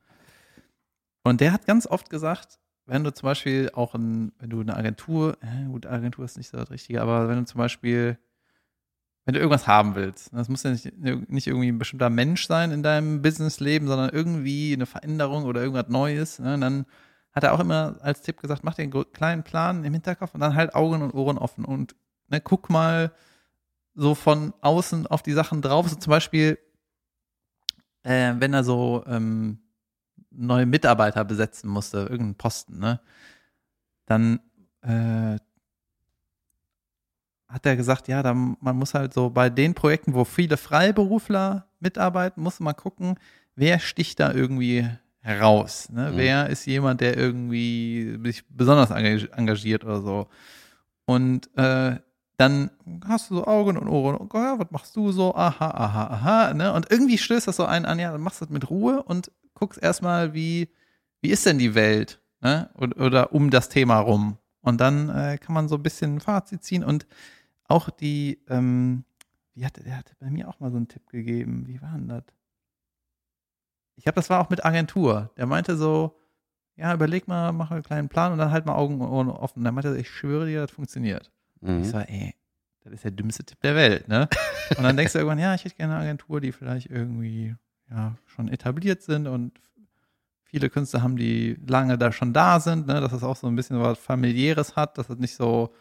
Und 1.23 1.41
der 1.41 1.51
hat 1.51 1.65
ganz 1.65 1.87
oft 1.87 2.11
gesagt, 2.11 2.59
wenn 2.85 3.03
du 3.03 3.11
zum 3.11 3.25
Beispiel 3.25 3.71
auch 3.73 3.95
ein, 3.95 4.33
wenn 4.37 4.51
du 4.51 4.61
eine 4.61 4.77
Agentur, 4.77 5.35
äh, 5.41 5.65
gut, 5.65 5.87
Agentur 5.87 6.25
ist 6.25 6.37
nicht 6.37 6.49
so 6.49 6.57
das 6.57 6.69
Richtige, 6.69 7.01
aber 7.01 7.27
wenn 7.27 7.39
du 7.39 7.45
zum 7.45 7.57
Beispiel, 7.57 8.19
wenn 9.25 9.33
du 9.33 9.39
irgendwas 9.39 9.65
haben 9.65 9.95
willst, 9.95 10.31
das 10.31 10.47
muss 10.47 10.61
ja 10.61 10.69
nicht, 10.69 10.95
nicht 10.95 11.47
irgendwie 11.47 11.69
ein 11.69 11.79
bestimmter 11.79 12.11
Mensch 12.11 12.45
sein 12.45 12.69
in 12.69 12.83
deinem 12.83 13.23
Businessleben, 13.23 13.87
sondern 13.87 14.11
irgendwie 14.11 14.73
eine 14.73 14.85
Veränderung 14.85 15.45
oder 15.45 15.61
irgendwas 15.63 15.89
Neues, 15.89 16.37
ne? 16.37 16.59
dann 16.59 16.85
hat 17.37 17.43
er 17.43 17.53
auch 17.53 17.59
immer 17.59 17.97
als 18.01 18.23
Tipp 18.23 18.41
gesagt, 18.41 18.63
mach 18.63 18.73
dir 18.73 18.81
einen 18.81 19.13
kleinen 19.13 19.43
Plan 19.43 19.83
im 19.83 19.93
Hinterkopf 19.93 20.33
und 20.33 20.39
dann 20.39 20.55
halt 20.55 20.73
Augen 20.73 21.03
und 21.03 21.13
Ohren 21.13 21.37
offen 21.37 21.65
und 21.65 21.95
ne, 22.29 22.41
guck 22.41 22.71
mal 22.71 23.11
so 23.93 24.15
von 24.15 24.55
außen 24.61 25.05
auf 25.05 25.21
die 25.21 25.33
Sachen 25.33 25.61
drauf. 25.61 25.87
So 25.87 25.97
zum 25.97 26.09
Beispiel, 26.09 26.57
äh, 28.01 28.33
wenn 28.39 28.55
er 28.55 28.63
so 28.63 29.03
ähm, 29.05 29.59
neue 30.31 30.65
Mitarbeiter 30.65 31.23
besetzen 31.25 31.69
musste, 31.69 31.99
irgendeinen 31.99 32.33
Posten, 32.33 32.79
ne, 32.79 33.01
dann 34.07 34.39
äh, 34.81 35.37
hat 37.47 37.67
er 37.67 37.75
gesagt, 37.75 38.07
ja, 38.07 38.23
dann, 38.23 38.57
man 38.61 38.77
muss 38.77 38.95
halt 38.95 39.13
so 39.13 39.29
bei 39.29 39.51
den 39.51 39.75
Projekten, 39.75 40.15
wo 40.15 40.25
viele 40.25 40.57
Freiberufler 40.57 41.67
mitarbeiten, 41.79 42.41
muss 42.41 42.59
man 42.59 42.75
gucken, 42.75 43.19
wer 43.53 43.77
sticht 43.77 44.19
da 44.19 44.33
irgendwie 44.33 44.89
heraus. 45.27 45.89
Ne? 45.89 46.11
Mhm. 46.11 46.17
Wer 46.17 46.49
ist 46.49 46.65
jemand, 46.65 47.01
der 47.01 47.17
irgendwie 47.17 48.17
sich 48.23 48.47
besonders 48.47 48.91
engag- 48.91 49.29
engagiert 49.33 49.83
oder 49.83 50.01
so. 50.01 50.27
Und 51.05 51.49
äh, 51.57 51.97
dann 52.37 52.71
hast 53.05 53.29
du 53.29 53.35
so 53.35 53.45
Augen 53.45 53.77
und 53.77 53.87
Ohren, 53.89 54.15
und, 54.15 54.33
ja, 54.33 54.57
was 54.57 54.71
machst 54.71 54.95
du 54.95 55.11
so? 55.11 55.35
Aha, 55.35 55.69
aha, 55.69 56.07
aha. 56.07 56.53
Ne? 56.53 56.71
Und 56.71 56.89
irgendwie 56.89 57.17
stößt 57.17 57.47
das 57.47 57.57
so 57.57 57.65
einen 57.65 57.85
an, 57.85 57.99
ja, 57.99 58.11
dann 58.11 58.21
machst 58.21 58.39
du 58.41 58.45
das 58.45 58.53
mit 58.53 58.69
Ruhe 58.69 59.03
und 59.03 59.31
guckst 59.53 59.81
erstmal, 59.81 60.33
wie, 60.33 60.69
wie 61.21 61.29
ist 61.29 61.45
denn 61.45 61.57
die 61.57 61.75
Welt? 61.75 62.21
Ne? 62.41 62.69
Oder, 62.75 63.05
oder 63.05 63.33
um 63.33 63.49
das 63.49 63.69
Thema 63.69 63.99
rum. 63.99 64.37
Und 64.61 64.79
dann 64.79 65.09
äh, 65.09 65.37
kann 65.39 65.53
man 65.53 65.67
so 65.67 65.75
ein 65.75 65.83
bisschen 65.83 66.15
ein 66.15 66.19
Fazit 66.21 66.63
ziehen 66.63 66.83
und 66.83 67.05
auch 67.67 67.89
die, 67.89 68.39
ähm, 68.49 69.03
wie 69.55 69.65
hatte, 69.65 69.83
der 69.83 69.97
hatte 69.97 70.13
bei 70.19 70.29
mir 70.29 70.47
auch 70.47 70.59
mal 70.59 70.71
so 70.71 70.77
einen 70.77 70.87
Tipp 70.87 71.09
gegeben. 71.09 71.65
Wie 71.67 71.81
war 71.81 71.93
denn 71.93 72.07
das? 72.07 72.23
Ich 73.97 74.03
glaube, 74.03 74.15
das 74.15 74.29
war 74.29 74.39
auch 74.39 74.49
mit 74.49 74.63
Agentur. 74.63 75.31
Der 75.37 75.45
meinte 75.45 75.75
so, 75.75 76.17
ja, 76.75 76.93
überleg 76.93 77.27
mal, 77.27 77.51
mach 77.51 77.71
einen 77.71 77.83
kleinen 77.83 78.07
Plan 78.07 78.31
und 78.31 78.37
dann 78.37 78.51
halt 78.51 78.65
mal 78.65 78.75
Augen 78.75 79.01
und 79.01 79.09
Ohren 79.09 79.29
offen. 79.29 79.63
Der 79.63 79.71
meinte, 79.73 79.97
ich 79.97 80.09
schwöre 80.09 80.45
dir, 80.45 80.61
das 80.61 80.71
funktioniert. 80.71 81.31
Ich 81.61 81.67
Mhm. 81.67 81.83
so, 81.83 81.97
ey, 81.97 82.35
das 82.83 82.93
ist 82.93 83.03
der 83.03 83.11
dümmste 83.11 83.43
Tipp 83.43 83.59
der 83.61 83.75
Welt, 83.75 84.07
ne? 84.07 84.29
Und 84.77 84.83
dann 84.83 84.95
denkst 84.95 85.13
du 85.13 85.19
irgendwann, 85.19 85.39
ja, 85.39 85.55
ich 85.55 85.65
hätte 85.65 85.75
gerne 85.75 85.95
eine 85.95 86.03
Agentur, 86.03 86.39
die 86.39 86.51
vielleicht 86.51 86.89
irgendwie, 86.89 87.55
ja, 87.89 88.15
schon 88.27 88.47
etabliert 88.49 89.01
sind 89.01 89.27
und 89.27 89.59
viele 90.43 90.69
Künstler 90.69 91.01
haben, 91.01 91.17
die 91.17 91.57
lange 91.67 91.97
da 91.97 92.11
schon 92.11 92.31
da 92.33 92.59
sind, 92.59 92.85
ne? 92.87 93.01
Dass 93.01 93.11
es 93.11 93.23
auch 93.23 93.35
so 93.35 93.47
ein 93.47 93.55
bisschen 93.55 93.81
was 93.81 93.97
familiäres 93.97 94.75
hat, 94.75 94.97
dass 94.97 95.09
es 95.09 95.17
nicht 95.17 95.35
so 95.35 95.73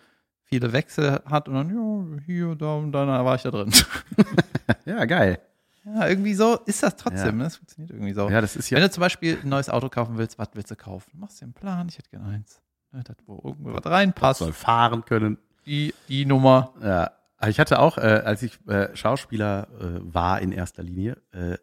viele 0.43 0.73
Wechsel 0.73 1.21
hat 1.27 1.49
und 1.49 1.55
dann, 1.55 1.69
ja, 1.69 2.21
hier, 2.25 2.55
da 2.55 2.75
und 2.77 2.93
dann 2.93 3.09
war 3.09 3.35
ich 3.35 3.43
da 3.43 3.51
drin. 3.51 3.71
Ja, 4.87 5.05
geil. 5.05 5.39
Ja, 5.87 6.09
irgendwie 6.09 6.35
so 6.35 6.59
ist 6.67 6.83
das 6.83 6.97
trotzdem, 6.97 7.27
Ja. 7.27 7.33
ne? 7.33 7.45
Das 7.45 7.57
funktioniert 7.57 7.91
irgendwie 7.93 8.13
so. 8.13 8.29
Ja, 8.29 8.41
das 8.41 8.57
ist 8.57 8.71
Wenn 8.73 8.79
ja. 8.81 8.89
du 8.89 8.93
zum 8.93 9.01
Beispiel 9.03 9.39
ein 9.43 9.49
neues 9.49 9.71
Auto 9.71 9.89
kaufen 9.89 10.19
willst, 10.19 10.37
was 10.39 10.49
willst 10.55 10.71
du 10.71 10.77
kaufen? 10.77 11.11
Machst 11.15 11.41
dir 11.41 11.45
einen 11.45 11.53
Plan, 11.55 11.89
ich 11.89 11.97
hätte 11.99 12.11
gerne 12.11 12.27
eins. 12.27 12.61
Ne, 12.93 13.03
das, 13.05 13.17
wo 13.27 13.41
irgendwo 13.45 13.73
was 13.73 13.87
reinpasst. 13.87 14.41
soll 14.41 14.53
fahren 14.53 15.05
können. 15.05 15.39
Die, 15.65 15.95
die 16.09 16.27
Nummer. 16.27 16.73
Ja, 16.83 17.13
ich 17.49 17.61
hatte 17.61 17.79
auch, 17.79 17.99
äh, 17.99 18.01
als 18.25 18.43
ich 18.43 18.59
äh, 18.67 18.95
Schauspieler 18.97 19.69
äh, 19.81 20.01
war 20.03 20.41
in 20.41 20.51
erster 20.53 20.83
Linie, 20.83 21.19
äh, 21.33 21.57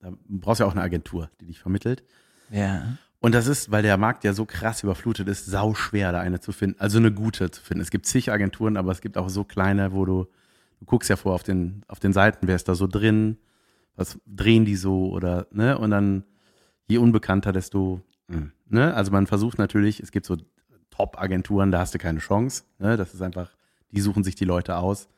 da 0.00 0.10
brauchst 0.28 0.60
du 0.60 0.64
ja 0.64 0.68
auch 0.68 0.74
eine 0.74 0.82
Agentur, 0.82 1.30
die 1.40 1.46
dich 1.46 1.58
vermittelt. 1.58 2.04
Ja. 2.50 2.96
Und 3.20 3.34
das 3.34 3.46
ist, 3.46 3.70
weil 3.70 3.82
der 3.82 3.96
Markt 3.96 4.22
ja 4.22 4.34
so 4.34 4.44
krass 4.44 4.82
überflutet 4.82 5.26
ist, 5.28 5.46
sau 5.46 5.74
schwer, 5.74 6.12
da 6.12 6.20
eine 6.20 6.40
zu 6.40 6.52
finden. 6.52 6.78
Also 6.78 6.98
eine 6.98 7.10
gute 7.10 7.50
zu 7.50 7.62
finden. 7.62 7.80
Es 7.80 7.90
gibt 7.90 8.06
zig 8.06 8.30
Agenturen, 8.30 8.76
aber 8.76 8.92
es 8.92 9.00
gibt 9.00 9.16
auch 9.16 9.30
so 9.30 9.44
kleine, 9.44 9.92
wo 9.94 10.04
du, 10.04 10.26
du 10.78 10.84
guckst 10.84 11.08
ja 11.08 11.16
vor 11.16 11.34
auf 11.34 11.42
den, 11.42 11.82
auf 11.88 12.00
den 12.00 12.12
Seiten, 12.12 12.46
wer 12.46 12.54
ist 12.56 12.68
da 12.68 12.74
so 12.74 12.86
drin, 12.86 13.38
was 13.96 14.18
drehen 14.26 14.64
die 14.64 14.76
so 14.76 15.10
oder, 15.10 15.46
ne? 15.50 15.78
Und 15.78 15.90
dann, 15.90 16.24
je 16.86 16.98
unbekannter, 16.98 17.52
desto, 17.52 18.00
mh, 18.28 18.50
ne? 18.68 18.94
Also 18.94 19.12
man 19.12 19.26
versucht 19.26 19.58
natürlich, 19.58 20.00
es 20.00 20.10
gibt 20.12 20.26
so 20.26 20.36
Top-Agenturen, 20.90 21.70
da 21.72 21.80
hast 21.80 21.94
du 21.94 21.98
keine 21.98 22.18
Chance, 22.20 22.64
ne? 22.78 22.96
Das 22.96 23.14
ist 23.14 23.22
einfach, 23.22 23.50
die 23.90 24.00
suchen 24.00 24.24
sich 24.24 24.34
die 24.34 24.44
Leute 24.44 24.76
aus, 24.76 25.08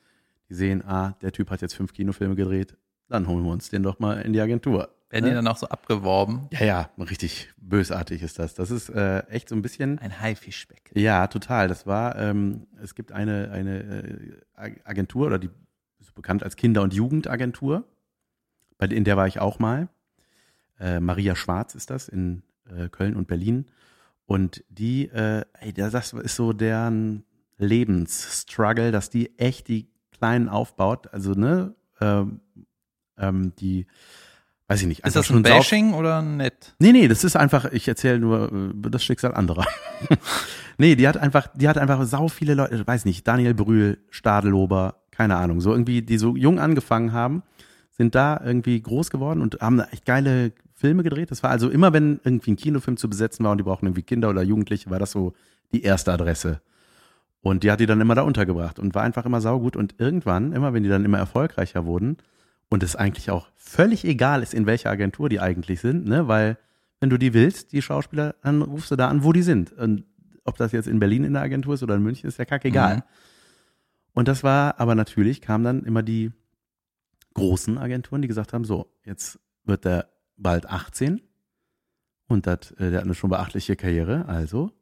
die 0.49 0.55
sehen, 0.55 0.83
ah, 0.87 1.13
der 1.23 1.33
Typ 1.33 1.51
hat 1.51 1.63
jetzt 1.63 1.75
fünf 1.75 1.93
Kinofilme 1.93 2.35
gedreht, 2.35 2.77
dann 3.09 3.27
holen 3.29 3.45
wir 3.45 3.53
uns 3.53 3.69
den 3.71 3.83
doch 3.83 3.99
mal 3.99 4.21
in 4.23 4.33
die 4.33 4.41
Agentur. 4.41 4.91
Werden 5.11 5.25
ne? 5.25 5.31
die 5.31 5.35
dann 5.37 5.47
auch 5.47 5.57
so 5.57 5.69
abgeworben? 5.69 6.49
Ja, 6.51 6.65
ja, 6.65 6.91
richtig 6.99 7.49
bösartig 7.59 8.23
ist 8.23 8.39
das. 8.41 8.55
Das 8.55 8.71
ist 8.73 8.89
äh, 8.89 9.21
echt 9.29 9.49
so 9.49 9.55
ein 9.55 9.63
bisschen. 9.63 9.99
Ein 10.01 10.21
Haifischbeck. 10.21 10.91
Ja, 10.95 11.29
total. 11.29 11.69
Das 11.69 11.87
war, 11.87 12.17
ähm, 12.19 12.67
es 12.83 12.95
gibt 12.97 13.13
eine, 13.13 13.51
eine 13.53 13.79
äh, 13.83 14.37
Ag- 14.57 14.81
Agentur 14.85 15.27
oder 15.29 15.39
die 15.39 15.51
ist 16.01 16.13
bekannt 16.15 16.43
als 16.43 16.57
Kinder- 16.57 16.83
und 16.83 16.93
Jugendagentur. 16.93 17.85
Bei, 18.79 18.87
in 18.87 19.05
der 19.05 19.17
war 19.17 19.27
ich 19.27 19.41
auch 19.41 19.59
mal. 19.59 19.89
Äh, 20.79 21.01
Maria 21.01 21.35
Schwarz 21.37 21.75
ist 21.75 21.91
das 21.91 22.09
in 22.09 22.43
äh, 22.69 22.89
Köln 22.89 23.17
und 23.17 23.29
Berlin. 23.29 23.67
Und 24.27 24.65
die, 24.69 25.09
äh, 25.09 25.45
ey, 25.61 25.73
das 25.73 26.13
ist 26.13 26.37
so 26.37 26.53
deren 26.53 27.25
Lebensstruggle, 27.59 28.91
dass 28.91 29.09
die 29.09 29.39
echt 29.39 29.69
die 29.69 29.89
Kleinen 30.11 30.49
aufbaut. 30.49 31.13
Also, 31.13 31.33
ne, 31.33 31.75
ähm, 32.01 32.41
ähm, 33.19 33.53
die, 33.59 33.87
weiß 34.69 34.83
ich 34.83 34.89
nicht. 34.89 35.07
Ist 35.07 35.17
das 35.17 35.31
ein 35.31 35.43
Bashing 35.43 35.95
oder 35.95 36.23
nett? 36.23 36.75
Nee, 36.79 36.93
nee, 36.93 37.09
das 37.09 37.25
ist 37.25 37.37
einfach, 37.37 37.67
ich 37.73 37.87
erzähle 37.87 38.19
nur 38.19 38.53
äh, 38.53 38.91
das 38.91 39.05
Schicksal 39.05 39.35
anderer. 39.35 39.67
nee, 40.79 40.97
die 40.97 41.07
hat 41.07 41.17
einfach, 41.17 41.49
die 41.55 41.69
hat 41.69 41.79
einfach 41.79 42.05
sau 42.05 42.29
viele 42.29 42.55
Leute, 42.55 42.87
weiß 42.87 43.05
nicht, 43.05 43.27
Daniel 43.27 43.55
Brühl, 43.55 43.99
Stadelober, 44.11 45.03
keine 45.11 45.37
Ahnung, 45.37 45.61
so 45.61 45.73
irgendwie, 45.73 46.03
die 46.03 46.19
so 46.19 46.37
jung 46.37 46.59
angefangen 46.59 47.13
haben, 47.13 47.43
sind 47.97 48.15
da 48.15 48.41
irgendwie 48.45 48.81
groß 48.81 49.11
geworden 49.11 49.41
und 49.41 49.61
haben 49.61 49.81
echt 49.81 50.05
geile 50.05 50.53
Filme 50.75 51.03
gedreht. 51.03 51.31
Das 51.31 51.43
war 51.43 51.51
also 51.51 51.71
immer, 51.71 51.93
wenn 51.93 52.21
irgendwie 52.25 52.53
ein 52.53 52.57
Kinofilm 52.57 52.97
zu 52.97 53.09
besetzen 53.09 53.45
war 53.45 53.53
und 53.53 53.59
die 53.59 53.65
brauchen 53.65 53.87
irgendwie 53.87 54.03
Kinder 54.03 54.29
oder 54.29 54.43
Jugendliche, 54.43 54.91
war 54.91 54.99
das 54.99 55.13
so 55.13 55.33
die 55.73 55.83
erste 55.83 56.13
Adresse. 56.13 56.61
Und 57.41 57.63
die 57.63 57.71
hat 57.71 57.81
die 57.81 57.87
dann 57.87 58.01
immer 58.01 58.15
da 58.15 58.23
untergebracht 58.23 58.79
und 58.79 58.95
war 58.95 59.03
einfach 59.03 59.25
immer 59.25 59.41
saugut. 59.41 59.77
Und 59.77 59.95
irgendwann, 59.99 60.53
immer 60.53 60.75
wenn 60.75 60.83
die 60.83 60.89
dann 60.89 61.05
immer 61.05 61.19
erfolgreicher 61.19 61.87
wurden, 61.87 62.19
und 62.69 62.83
es 62.83 62.97
eigentlich 62.97 63.31
auch 63.31 63.49
völlig 63.55 64.05
egal 64.05 64.43
ist, 64.43 64.55
in 64.55 64.67
welcher 64.67 64.91
Agentur 64.91 65.29
die 65.29 65.41
eigentlich 65.41 65.81
sind, 65.81 66.07
ne, 66.07 66.29
weil 66.29 66.59
wenn 67.01 67.11
du 67.11 67.19
die 67.19 67.35
willst, 67.35 67.73
die 67.73 67.83
Schauspieler, 67.83 68.35
dann 68.43 68.63
rufst 68.63 68.91
du 68.91 68.97
da 68.97 69.09
an, 69.09 69.23
wo 69.23 69.33
die 69.33 69.43
sind. 69.43 69.73
Und 69.73 70.05
ob 70.45 70.57
das 70.57 70.73
jetzt 70.73 70.89
in 70.89 70.99
Berlin 70.99 71.25
in 71.25 71.35
der 71.35 71.43
Agentur 71.43 71.75
ist 71.75 71.83
oder 71.83 71.95
in 71.95 72.03
München, 72.03 72.29
ist 72.29 72.39
ja 72.39 72.45
kackegal. 72.45 72.97
Mhm. 72.97 73.03
Und 74.15 74.29
das 74.29 74.43
war, 74.43 74.81
aber 74.81 74.95
natürlich 74.95 75.41
kamen 75.43 75.65
dann 75.65 75.85
immer 75.85 76.03
die 76.03 76.33
großen 77.37 77.77
Agenturen, 77.77 78.23
die 78.23 78.29
gesagt 78.29 78.53
haben, 78.55 78.65
so, 78.65 78.91
jetzt 79.05 79.39
wird 79.65 79.85
der 79.85 80.09
bald 80.37 80.67
18 80.69 81.21
und 82.29 82.47
das, 82.47 82.71
äh, 82.73 82.91
der 82.91 82.99
hat 82.99 83.05
eine 83.05 83.15
schon 83.15 83.31
beachtliche 83.31 83.77
Karriere, 83.77 84.27
also 84.27 84.73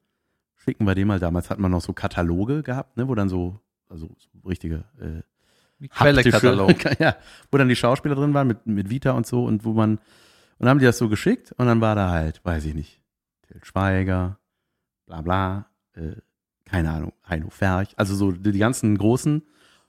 schicken 0.54 0.86
wir 0.86 0.94
dem 0.94 1.08
mal, 1.08 1.18
damals 1.18 1.50
hat 1.50 1.58
man 1.58 1.72
noch 1.72 1.82
so 1.82 1.92
Kataloge 1.92 2.62
gehabt, 2.62 2.96
ne, 2.96 3.08
wo 3.08 3.14
dann 3.14 3.28
so, 3.28 3.60
also 3.88 4.08
so 4.16 4.48
richtige 4.48 4.84
äh, 5.00 5.88
Quellekatalog. 5.88 6.98
ja, 7.00 7.16
wo 7.50 7.58
dann 7.58 7.68
die 7.68 7.76
Schauspieler 7.76 8.14
drin 8.14 8.34
waren 8.34 8.46
mit, 8.46 8.64
mit 8.66 8.88
Vita 8.88 9.10
und 9.10 9.26
so 9.26 9.44
und 9.44 9.64
wo 9.64 9.72
man, 9.72 9.96
und 9.96 10.00
dann 10.60 10.68
haben 10.68 10.78
die 10.78 10.86
das 10.86 10.98
so 10.98 11.08
geschickt 11.08 11.52
und 11.56 11.66
dann 11.66 11.80
war 11.80 11.96
da 11.96 12.10
halt, 12.10 12.40
weiß 12.44 12.64
ich 12.66 12.74
nicht, 12.74 13.02
Til 13.48 13.64
Schweiger, 13.64 14.38
bla 15.06 15.20
bla, 15.22 15.66
äh, 15.94 16.12
keine 16.64 16.92
Ahnung, 16.92 17.12
Heino 17.28 17.50
Ferch, 17.50 17.94
also 17.96 18.14
so 18.14 18.30
die, 18.30 18.52
die 18.52 18.58
ganzen 18.60 18.96
großen, 18.96 19.42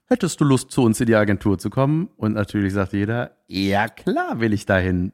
hättest 0.05 0.39
du 0.39 0.45
Lust 0.45 0.71
zu 0.71 0.83
uns 0.83 0.99
in 0.99 1.07
die 1.07 1.15
Agentur 1.15 1.57
zu 1.57 1.69
kommen? 1.69 2.09
Und 2.17 2.33
natürlich 2.33 2.73
sagt 2.73 2.93
jeder, 2.93 3.31
ja 3.47 3.87
klar 3.87 4.39
will 4.39 4.53
ich 4.53 4.65
dahin. 4.65 5.11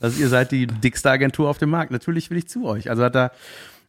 Also 0.00 0.20
ihr 0.20 0.28
seid 0.28 0.52
die 0.52 0.66
dickste 0.66 1.10
Agentur 1.10 1.48
auf 1.48 1.58
dem 1.58 1.70
Markt, 1.70 1.90
natürlich 1.90 2.30
will 2.30 2.38
ich 2.38 2.48
zu 2.48 2.64
euch. 2.64 2.88
Also 2.90 3.02
hat 3.02 3.16
er, 3.16 3.32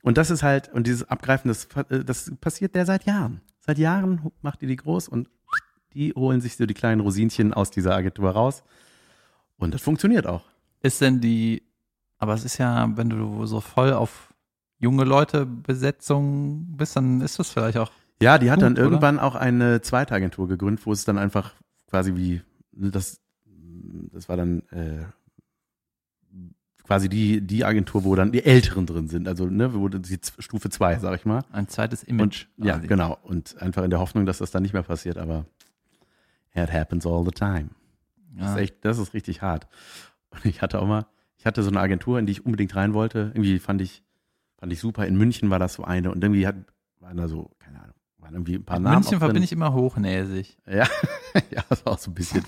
und 0.01 0.17
das 0.17 0.31
ist 0.31 0.43
halt, 0.43 0.71
und 0.73 0.87
dieses 0.87 1.07
Abgreifen, 1.07 1.49
das, 1.49 1.67
das 2.05 2.31
passiert 2.41 2.75
der 2.75 2.85
seit 2.85 3.05
Jahren. 3.05 3.41
Seit 3.59 3.77
Jahren 3.77 4.31
macht 4.41 4.61
ihr 4.61 4.67
die 4.67 4.75
groß 4.75 5.07
und 5.07 5.29
die 5.93 6.13
holen 6.13 6.41
sich 6.41 6.55
so 6.55 6.65
die 6.65 6.73
kleinen 6.73 7.01
Rosinchen 7.01 7.53
aus 7.53 7.71
dieser 7.71 7.95
Agentur 7.95 8.31
raus. 8.31 8.63
Und 9.57 9.73
das 9.73 9.81
funktioniert 9.81 10.25
auch. 10.25 10.43
Ist 10.81 11.01
denn 11.01 11.19
die, 11.19 11.63
aber 12.17 12.33
es 12.33 12.45
ist 12.45 12.57
ja, 12.57 12.89
wenn 12.95 13.09
du 13.09 13.45
so 13.45 13.59
voll 13.59 13.93
auf 13.93 14.33
junge 14.79 15.03
Leute 15.03 15.45
Besetzung 15.45 16.65
bist, 16.77 16.95
dann 16.95 17.21
ist 17.21 17.37
das 17.37 17.49
vielleicht 17.49 17.77
auch. 17.77 17.91
Ja, 18.21 18.37
die 18.37 18.51
hat 18.51 18.57
Gut, 18.57 18.63
dann 18.63 18.73
oder? 18.73 18.81
irgendwann 18.83 19.19
auch 19.19 19.35
eine 19.35 19.81
zweite 19.81 20.13
Agentur 20.13 20.47
gegründet, 20.47 20.85
wo 20.85 20.91
es 20.91 21.05
dann 21.05 21.17
einfach 21.17 21.53
quasi 21.87 22.15
wie, 22.15 22.41
ne, 22.73 22.91
das, 22.91 23.19
das 24.11 24.27
war 24.27 24.35
dann 24.37 24.59
äh, 24.71 25.05
quasi 26.83 27.07
die, 27.07 27.41
die 27.41 27.63
Agentur, 27.65 28.03
wo 28.03 28.15
dann 28.15 28.31
die 28.31 28.43
Älteren 28.43 28.85
drin 28.85 29.07
sind, 29.07 29.27
also 29.27 29.45
ne, 29.45 29.73
wo 29.73 29.87
die 29.87 30.19
Stufe 30.39 30.69
zwei, 30.69 30.97
sag 30.99 31.15
ich 31.19 31.25
mal. 31.25 31.43
Ein 31.51 31.67
zweites 31.67 32.03
Image. 32.03 32.47
Und, 32.57 32.65
ja, 32.65 32.77
genau. 32.77 33.17
Und 33.23 33.61
einfach 33.61 33.83
in 33.83 33.89
der 33.89 33.99
Hoffnung, 33.99 34.25
dass 34.25 34.39
das 34.39 34.51
dann 34.51 34.63
nicht 34.63 34.73
mehr 34.73 34.83
passiert, 34.83 35.17
aber 35.17 35.45
it 36.55 36.71
happens 36.73 37.05
all 37.05 37.23
the 37.23 37.31
time. 37.31 37.69
Das 38.35 38.47
Ja. 38.47 38.53
ist 38.55 38.59
echt, 38.61 38.85
das 38.85 38.97
ist 38.97 39.13
richtig 39.13 39.41
hart. 39.41 39.67
Und 40.31 40.45
ich 40.45 40.61
hatte 40.61 40.79
auch 40.81 40.87
mal, 40.87 41.05
ich 41.37 41.45
hatte 41.45 41.63
so 41.63 41.69
eine 41.69 41.79
Agentur, 41.79 42.19
in 42.19 42.25
die 42.25 42.33
ich 42.33 42.45
unbedingt 42.45 42.75
rein 42.75 42.93
wollte. 42.93 43.31
Irgendwie 43.33 43.59
fand 43.59 43.81
ich, 43.81 44.03
fand 44.57 44.73
ich 44.73 44.79
super. 44.79 45.07
In 45.07 45.17
München 45.17 45.49
war 45.49 45.57
das 45.59 45.75
so 45.75 45.83
eine 45.83 46.11
und 46.11 46.23
irgendwie 46.23 46.45
hat, 46.45 46.55
waren 46.99 47.17
da 47.17 47.27
so, 47.27 47.51
waren 48.29 48.35
irgendwie 48.35 48.55
ein 48.55 48.63
paar 48.63 48.79
Mit 48.79 48.85
Namen. 48.85 48.99
München 48.99 49.19
verbinde 49.19 49.43
ich 49.43 49.51
immer 49.51 49.73
hochnäsig. 49.73 50.57
Ja, 50.67 50.87
ja, 51.51 51.63
das 51.67 51.85
war 51.85 51.93
auch 51.93 51.97
so 51.97 52.11
ein 52.11 52.13
bisschen. 52.13 52.43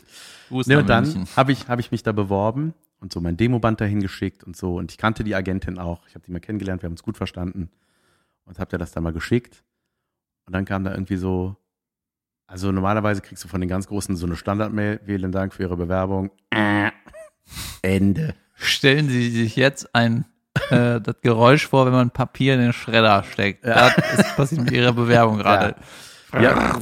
Gruß 0.50 0.68
Ne, 0.68 0.76
nach 0.76 0.82
und 0.82 0.90
dann 0.90 1.28
habe 1.36 1.52
ich, 1.52 1.68
hab 1.68 1.80
ich 1.80 1.92
mich 1.92 2.04
da 2.04 2.12
beworben 2.12 2.74
und 3.00 3.12
so 3.12 3.20
mein 3.20 3.38
Demoband 3.38 3.82
dahin 3.82 4.02
geschickt 4.02 4.44
und 4.44 4.56
so. 4.56 4.78
Und 4.78 4.92
ich 4.92 4.98
kannte 4.98 5.24
die 5.24 5.36
Agentin 5.36 5.80
auch. 5.80 6.08
Ich 6.08 6.16
habe 6.16 6.24
die 6.26 6.32
mal 6.32 6.40
kennengelernt, 6.40 6.82
wir 6.82 6.88
haben 6.88 6.94
uns 6.94 7.04
gut 7.04 7.18
verstanden. 7.18 7.70
Und 8.46 8.60
habe 8.60 8.70
dir 8.70 8.78
das 8.78 8.92
dann 8.92 9.04
mal 9.04 9.14
geschickt. 9.14 9.64
Und 10.46 10.54
dann 10.54 10.66
kam 10.66 10.84
da 10.84 10.92
irgendwie 10.92 11.16
so, 11.16 11.56
also 12.48 12.72
normalerweise 12.72 13.22
kriegst 13.22 13.44
du 13.44 13.48
von 13.48 13.62
den 13.62 13.70
ganz 13.70 13.88
Großen 13.88 14.16
so 14.16 14.26
eine 14.26 14.36
Standardmail. 14.36 15.00
Vielen 15.06 15.32
Dank 15.32 15.54
für 15.54 15.64
Ihre 15.64 15.78
Bewerbung. 15.78 16.32
Äh, 16.50 16.92
Ende. 17.82 18.36
Stellen 18.56 19.10
Sie 19.10 19.30
sich 19.30 19.56
jetzt 19.56 19.96
ein 19.96 20.26
äh, 20.70 21.01
das 21.01 21.16
Geräusch 21.22 21.68
vor, 21.68 21.86
wenn 21.86 21.93
man 21.93 22.12
Papier 22.12 22.55
in 22.55 22.62
den 22.62 22.74
Schredder 22.74 23.24
steckt. 23.24 23.66
Das 23.66 23.95
ist 23.97 24.36
passiert 24.36 24.62
mit 24.62 24.72
Ihrer 24.72 24.93
Bewerbung 24.93 25.38
gerade. 25.39 25.76
Ja. 26.34 26.80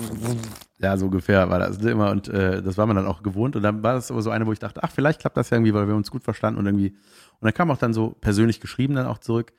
ja, 0.77 0.97
so 0.97 1.05
ungefähr 1.05 1.49
war 1.49 1.59
das 1.59 1.77
immer. 1.77 2.11
Und 2.11 2.27
äh, 2.27 2.61
das 2.61 2.77
war 2.77 2.85
man 2.85 2.95
dann 2.95 3.07
auch 3.07 3.23
gewohnt. 3.23 3.55
Und 3.55 3.63
dann 3.63 3.81
war 3.81 3.93
das 3.93 4.11
aber 4.11 4.21
so 4.21 4.29
eine, 4.29 4.45
wo 4.45 4.51
ich 4.51 4.59
dachte, 4.59 4.83
ach, 4.83 4.91
vielleicht 4.91 5.21
klappt 5.21 5.37
das 5.37 5.49
ja 5.49 5.57
irgendwie, 5.57 5.73
weil 5.73 5.87
wir 5.87 5.95
uns 5.95 6.11
gut 6.11 6.23
verstanden 6.23 6.59
und 6.59 6.65
irgendwie. 6.65 6.89
Und 6.89 7.45
dann 7.45 7.53
kam 7.53 7.71
auch 7.71 7.77
dann 7.77 7.93
so 7.93 8.11
persönlich 8.21 8.59
geschrieben 8.59 8.95
dann 8.95 9.07
auch 9.07 9.19
zurück. 9.19 9.53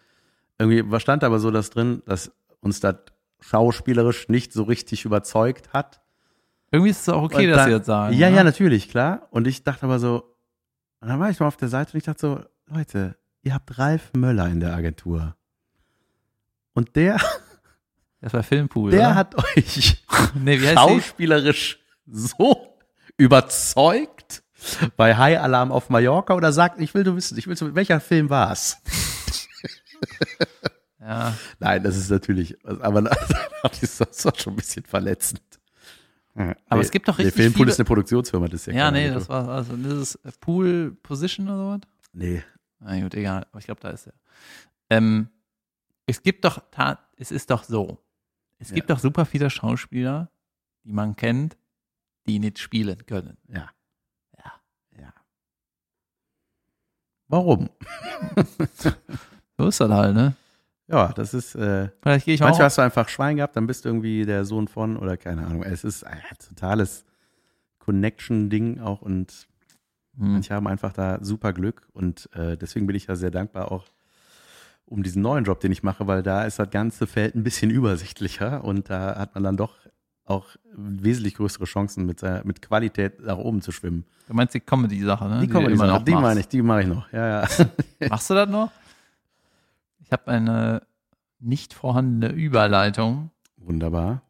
Irgendwie 0.58 0.88
was 0.90 1.02
stand 1.02 1.24
aber 1.24 1.38
so 1.38 1.50
das 1.50 1.70
drin, 1.70 2.02
dass 2.06 2.30
uns 2.60 2.80
das 2.80 2.96
schauspielerisch 3.40 4.28
nicht 4.28 4.52
so 4.52 4.64
richtig 4.64 5.04
überzeugt 5.04 5.72
hat. 5.72 6.00
Irgendwie 6.70 6.90
ist 6.90 7.00
es 7.00 7.08
auch 7.08 7.22
okay, 7.22 7.46
dass 7.48 7.64
Sie 7.64 7.70
das 7.70 7.86
sagen. 7.86 8.14
Ja, 8.14 8.30
ne? 8.30 8.36
ja, 8.36 8.44
natürlich, 8.44 8.90
klar. 8.90 9.26
Und 9.30 9.46
ich 9.46 9.64
dachte 9.64 9.86
aber 9.86 9.98
so, 9.98 10.36
und 11.00 11.08
dann 11.08 11.18
war 11.18 11.30
ich 11.30 11.40
mal 11.40 11.46
auf 11.46 11.56
der 11.56 11.68
Seite 11.68 11.94
und 11.94 11.98
ich 11.98 12.04
dachte 12.04 12.20
so, 12.20 12.40
Leute, 12.66 13.16
ihr 13.42 13.54
habt 13.54 13.78
Ralf 13.78 14.10
Möller 14.16 14.48
in 14.48 14.60
der 14.60 14.74
Agentur. 14.74 15.36
Und 16.74 16.94
der, 16.96 17.18
Das 18.20 18.32
war 18.34 18.42
Filmpool. 18.42 18.90
der 18.90 19.00
oder? 19.00 19.14
hat 19.14 19.34
euch 19.56 20.04
nee, 20.34 20.60
wie 20.60 20.66
heißt 20.66 20.78
sie? 20.78 20.88
schauspielerisch 20.94 21.78
so 22.06 22.76
überzeugt 23.16 24.42
bei 24.96 25.16
High 25.16 25.38
Alarm 25.40 25.72
auf 25.72 25.88
Mallorca 25.88 26.34
oder 26.34 26.52
sagt, 26.52 26.80
ich 26.80 26.92
will 26.92 27.02
du 27.02 27.16
wissen, 27.16 27.38
ich 27.38 27.46
will 27.46 27.56
so, 27.56 27.74
welcher 27.74 27.98
Film 28.00 28.28
war 28.30 28.52
es? 28.52 28.76
Ja, 31.00 31.34
Nein, 31.58 31.82
das 31.82 31.96
ist 31.96 32.10
natürlich, 32.10 32.56
aber 32.64 33.02
das 33.02 33.82
ist 33.82 34.24
war 34.24 34.34
schon 34.36 34.52
ein 34.52 34.56
bisschen 34.56 34.84
verletzend. 34.84 35.40
Aber 36.68 36.80
es 36.82 36.90
gibt 36.90 37.08
doch 37.08 37.18
richtig 37.18 37.34
Der 37.34 37.42
Filmpool 37.42 37.64
viele- 37.64 37.70
ist 37.72 37.78
eine 37.80 37.84
Produktionsfirma, 37.86 38.48
das 38.48 38.60
ist 38.60 38.66
ja 38.66 38.72
ja, 38.74 38.90
nee, 38.90 39.10
das 39.10 39.28
war 39.28 39.48
also 39.48 39.76
das 39.76 40.14
ist 40.14 40.40
Pool 40.40 40.96
Position 41.02 41.48
oder 41.48 41.56
sowas. 41.56 41.80
Nee, 42.12 42.42
Na 42.80 43.00
gut, 43.00 43.14
egal. 43.14 43.46
Aber 43.50 43.58
ich 43.58 43.66
glaube, 43.66 43.80
da 43.80 43.90
ist 43.90 44.06
er. 44.06 44.14
Ähm, 44.90 45.28
es 46.06 46.22
gibt 46.22 46.44
doch, 46.44 46.62
es 47.16 47.30
ist 47.30 47.50
doch 47.50 47.62
so. 47.64 47.98
Es 48.58 48.72
gibt 48.72 48.90
doch 48.90 48.98
super 48.98 49.24
viele 49.24 49.48
Schauspieler, 49.48 50.30
die 50.84 50.92
man 50.92 51.14
kennt, 51.16 51.56
die 52.26 52.38
nicht 52.38 52.58
spielen 52.58 53.06
können. 53.06 53.36
ja. 53.48 53.70
Ja. 54.38 54.52
Ja. 54.98 55.14
Warum? 57.28 57.70
So 59.58 59.66
ist 59.68 59.78
das 59.78 59.90
halt, 59.90 60.14
ne? 60.14 60.34
Ja, 60.88 61.12
das 61.12 61.34
ist, 61.34 61.54
äh, 61.54 61.90
Vielleicht 62.02 62.24
gehe 62.24 62.32
ich 62.34 62.40
mal. 62.40 62.46
manchmal 62.46 62.62
Auch, 62.62 62.66
hast 62.66 62.78
du 62.78 62.82
einfach 62.82 63.10
Schwein 63.10 63.36
gehabt, 63.36 63.56
dann 63.56 63.66
bist 63.66 63.84
du 63.84 63.90
irgendwie 63.90 64.24
der 64.24 64.46
Sohn 64.46 64.68
von 64.68 64.96
oder 64.96 65.18
keine 65.18 65.46
Ahnung. 65.46 65.62
Es 65.62 65.84
ist 65.84 66.02
ein 66.02 66.18
totales 66.38 67.04
Connection-Ding 67.78 68.80
auch 68.80 69.02
und 69.02 69.48
hm. 70.20 70.32
Manche 70.32 70.54
haben 70.54 70.68
einfach 70.68 70.92
da 70.92 71.18
super 71.22 71.52
Glück 71.52 71.88
und 71.92 72.28
äh, 72.34 72.56
deswegen 72.56 72.86
bin 72.86 72.94
ich 72.94 73.06
ja 73.06 73.16
sehr 73.16 73.30
dankbar 73.30 73.72
auch 73.72 73.86
um 74.84 75.02
diesen 75.02 75.22
neuen 75.22 75.44
Job, 75.44 75.60
den 75.60 75.72
ich 75.72 75.82
mache, 75.82 76.06
weil 76.06 76.22
da 76.22 76.44
ist 76.44 76.58
das 76.58 76.70
ganze 76.70 77.06
Feld 77.06 77.34
ein 77.34 77.42
bisschen 77.42 77.70
übersichtlicher 77.70 78.62
und 78.62 78.90
da 78.90 79.16
hat 79.16 79.34
man 79.34 79.44
dann 79.44 79.56
doch 79.56 79.74
auch 80.26 80.46
wesentlich 80.72 81.34
größere 81.34 81.64
Chancen 81.64 82.06
mit, 82.06 82.22
äh, 82.22 82.42
mit 82.44 82.62
Qualität 82.62 83.20
nach 83.20 83.38
oben 83.38 83.62
zu 83.62 83.72
schwimmen. 83.72 84.04
Du 84.28 84.34
meinst 84.34 84.54
die 84.54 84.60
Comedy-Sache, 84.60 85.26
ne? 85.26 85.40
Die 85.40 85.46
du 85.48 85.52
kommen 85.52 85.72
immer 85.72 85.86
noch 85.86 86.04
die 86.04 86.12
meine 86.12 86.40
ich, 86.40 86.48
die 86.48 86.62
mache 86.62 86.82
ich 86.82 86.86
noch. 86.86 87.10
Ja, 87.12 87.42
ja. 87.42 87.48
Machst 88.08 88.30
du 88.30 88.34
das 88.34 88.48
noch? 88.48 88.70
Ich 90.04 90.12
habe 90.12 90.30
eine 90.30 90.82
nicht 91.40 91.74
vorhandene 91.74 92.32
Überleitung. 92.32 93.30
Wunderbar. 93.56 94.22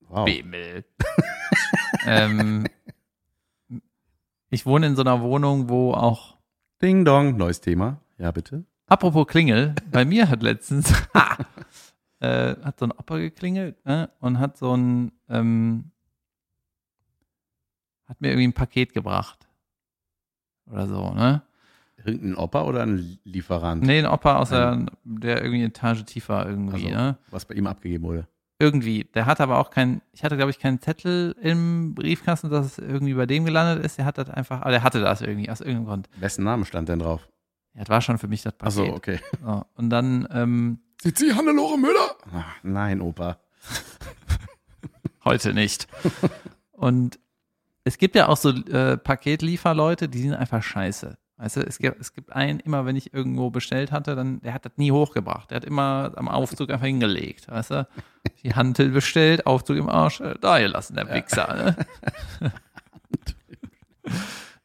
Wow. 0.00 0.24
Bimmel. 0.24 0.84
ähm, 2.06 2.66
ich 4.54 4.66
wohne 4.66 4.86
in 4.86 4.96
so 4.96 5.02
einer 5.02 5.20
Wohnung, 5.20 5.68
wo 5.68 5.92
auch, 5.92 6.36
Ding 6.80 7.04
Dong, 7.04 7.36
neues 7.36 7.60
Thema. 7.60 7.98
Ja, 8.18 8.30
bitte. 8.30 8.64
apropos 8.86 9.26
Klingel, 9.26 9.74
bei 9.90 10.04
mir 10.12 10.28
hat 10.28 10.42
letztens, 10.42 10.92
äh, 12.20 12.54
hat 12.62 12.78
so 12.78 12.86
ein 12.86 12.92
Opa 12.92 13.18
geklingelt 13.18 13.84
ne, 13.84 14.10
und 14.20 14.38
hat 14.38 14.56
so 14.56 14.76
ein, 14.76 15.12
ähm, 15.28 15.90
hat 18.06 18.20
mir 18.20 18.28
irgendwie 18.28 18.48
ein 18.48 18.52
Paket 18.52 18.92
gebracht. 18.92 19.46
Oder 20.70 20.86
so, 20.86 21.10
ne? 21.12 21.42
Irgendein 22.04 22.36
Opa 22.36 22.62
oder 22.64 22.82
ein 22.82 23.18
Lieferant, 23.24 23.82
Nee, 23.82 23.98
ein 24.00 24.06
Opa 24.06 24.36
aus 24.36 24.50
der, 24.50 24.86
der 25.04 25.38
irgendwie 25.38 25.58
eine 25.60 25.68
Etage 25.68 26.04
tiefer 26.04 26.46
irgendwie, 26.46 26.86
Also. 26.86 26.96
ne? 26.96 27.18
was 27.30 27.44
bei 27.46 27.54
ihm 27.54 27.66
abgegeben 27.66 28.04
wurde? 28.04 28.28
Irgendwie. 28.58 29.04
Der 29.14 29.26
hat 29.26 29.40
aber 29.40 29.58
auch 29.58 29.70
kein, 29.70 30.00
ich 30.12 30.22
hatte 30.22 30.36
glaube 30.36 30.50
ich 30.50 30.58
keinen 30.58 30.80
Zettel 30.80 31.34
im 31.40 31.94
Briefkasten, 31.94 32.50
dass 32.50 32.66
es 32.66 32.78
irgendwie 32.78 33.14
bei 33.14 33.26
dem 33.26 33.44
gelandet 33.44 33.84
ist. 33.84 33.98
Der 33.98 34.04
hat 34.04 34.18
das 34.18 34.30
einfach, 34.30 34.60
aber 34.60 34.70
der 34.70 34.82
hatte 34.82 35.00
das 35.00 35.20
irgendwie 35.22 35.50
aus 35.50 35.60
irgendeinem 35.60 35.86
Grund. 35.86 36.08
Wessen 36.16 36.44
Name 36.44 36.64
stand 36.64 36.88
denn 36.88 37.00
drauf? 37.00 37.28
Ja, 37.74 37.80
das 37.80 37.88
war 37.88 38.00
schon 38.00 38.18
für 38.18 38.28
mich 38.28 38.42
das 38.42 38.52
Paket. 38.52 38.78
Achso, 38.78 38.94
okay. 38.94 39.18
So, 39.44 39.64
und 39.74 39.90
dann, 39.90 40.28
ähm, 40.30 40.78
Sind 41.02 41.18
Sie 41.18 41.34
Hannelore 41.34 41.76
Müller? 41.78 42.16
Ach, 42.32 42.54
nein, 42.62 43.00
Opa. 43.00 43.38
heute 45.24 45.52
nicht. 45.52 45.88
und 46.72 47.18
es 47.82 47.98
gibt 47.98 48.14
ja 48.14 48.28
auch 48.28 48.36
so 48.36 48.50
äh, 48.50 48.96
Paketlieferleute, 48.96 50.08
die 50.08 50.20
sind 50.22 50.34
einfach 50.34 50.62
scheiße. 50.62 51.18
Weißt 51.44 51.56
du, 51.56 51.60
es 51.60 51.76
gibt, 51.76 52.00
es 52.00 52.14
gibt 52.14 52.32
einen, 52.32 52.58
immer 52.60 52.86
wenn 52.86 52.96
ich 52.96 53.12
irgendwo 53.12 53.50
bestellt 53.50 53.92
hatte, 53.92 54.16
dann, 54.16 54.40
der 54.40 54.54
hat 54.54 54.64
das 54.64 54.72
nie 54.76 54.90
hochgebracht. 54.90 55.50
Der 55.50 55.56
hat 55.56 55.66
immer 55.66 56.12
am 56.16 56.26
Aufzug 56.26 56.70
einfach 56.70 56.86
hingelegt, 56.86 57.48
weißt 57.48 57.70
du? 57.70 57.88
Die 58.42 58.54
Hantel 58.54 58.88
bestellt, 58.88 59.46
Aufzug 59.46 59.76
im 59.76 59.90
Arsch, 59.90 60.22
äh, 60.22 60.36
da 60.40 60.58
gelassen, 60.58 60.96
der 60.96 61.12
Wichser, 61.12 61.54
ne? 61.54 61.76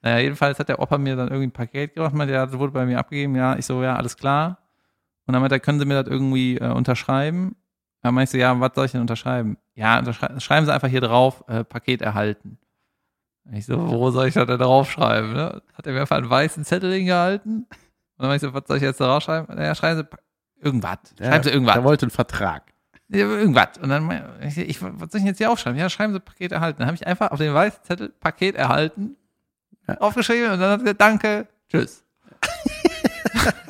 naja, 0.02 0.20
jedenfalls 0.20 0.58
hat 0.58 0.70
der 0.70 0.80
Opa 0.80 0.98
mir 0.98 1.18
dann 1.18 1.28
irgendwie 1.28 1.48
ein 1.48 1.52
Paket 1.52 1.96
gebracht, 1.96 2.14
meinte, 2.14 2.34
ja, 2.34 2.46
das 2.46 2.58
wurde 2.58 2.72
bei 2.72 2.86
mir 2.86 2.98
abgegeben, 2.98 3.36
ja, 3.36 3.58
ich 3.58 3.66
so, 3.66 3.84
ja, 3.84 3.98
alles 3.98 4.16
klar. 4.16 4.60
Und 5.26 5.34
dann 5.34 5.42
meinte 5.42 5.58
er, 5.58 5.60
können 5.60 5.80
Sie 5.80 5.86
mir 5.86 6.02
das 6.02 6.10
irgendwie 6.10 6.60
äh, 6.60 6.72
unterschreiben? 6.72 7.58
Dann 8.04 8.14
meinte 8.14 8.30
ich 8.30 8.32
so, 8.32 8.38
ja, 8.38 8.58
was 8.58 8.72
soll 8.74 8.86
ich 8.86 8.94
denn 8.94 9.02
unterschreiben? 9.02 9.58
Ja, 9.76 10.02
schreiben 10.40 10.66
Sie 10.66 10.74
einfach 10.74 10.88
hier 10.88 11.02
drauf, 11.02 11.44
äh, 11.50 11.66
Paket 11.66 12.02
erhalten. 12.02 12.58
Ich 13.52 13.66
so, 13.66 13.90
wo 13.90 14.12
soll 14.12 14.28
ich 14.28 14.34
das 14.36 14.46
denn 14.48 14.60
draufschreiben? 14.60 15.34
Ne? 15.34 15.62
Hat 15.74 15.88
er 15.88 15.94
mir 15.94 16.02
einfach 16.02 16.18
einen 16.18 16.30
weißen 16.30 16.64
Zettel 16.66 16.94
hingehalten? 16.94 17.66
Und 17.68 17.78
dann 18.18 18.28
meinte 18.28 18.46
ich 18.46 18.52
so, 18.52 18.54
was 18.54 18.68
soll 18.68 18.78
ich 18.78 18.84
jetzt 18.84 19.00
da 19.00 19.06
draufschreiben? 19.08 19.58
Ja, 19.58 19.74
schreiben 19.76 20.02
Sie 20.02 20.64
irgendwas. 20.66 20.98
Schreiben 21.18 21.44
Sie 21.44 21.50
irgendwas. 21.50 21.76
Er 21.78 21.84
wollte 21.84 22.06
einen 22.06 22.12
Vertrag. 22.12 22.64
Ja, 23.08 23.20
irgendwas. 23.26 23.70
Und 23.82 23.90
dann, 23.90 24.12
ich, 24.46 24.58
ich, 24.58 24.82
was 24.82 24.92
soll 24.92 25.06
ich 25.06 25.12
denn 25.12 25.26
jetzt 25.28 25.38
hier 25.40 25.50
aufschreiben? 25.52 25.80
Ja, 25.80 25.90
schreiben 25.90 26.14
Sie 26.14 26.20
Paket 26.20 26.52
erhalten. 26.52 26.80
Dann 26.80 26.88
habe 26.88 26.96
ich 26.96 27.08
einfach 27.08 27.32
auf 27.32 27.40
den 27.40 27.54
weißen 27.54 27.80
Zettel 27.84 28.10
Paket 28.10 28.56
erhalten 28.56 29.16
Ja. 29.88 29.98
aufgeschrieben 29.98 30.52
und 30.52 30.60
dann 30.60 30.72
hat 30.72 30.80
er 30.82 30.84
gesagt, 30.84 31.02
danke, 31.02 31.48
tschüss. 31.72 32.04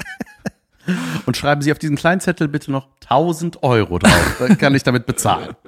Und 1.28 1.38
schreiben 1.38 1.62
Sie 1.62 1.72
auf 1.72 1.78
diesen 1.78 1.96
kleinen 1.96 2.20
Zettel 2.20 2.48
bitte 2.48 2.72
noch 2.72 2.88
1000 3.04 3.62
Euro 3.62 4.00
drauf. 4.00 4.38
Dann 4.40 4.58
kann 4.58 4.74
ich 4.74 4.82
damit 4.82 5.06
bezahlen. 5.06 5.56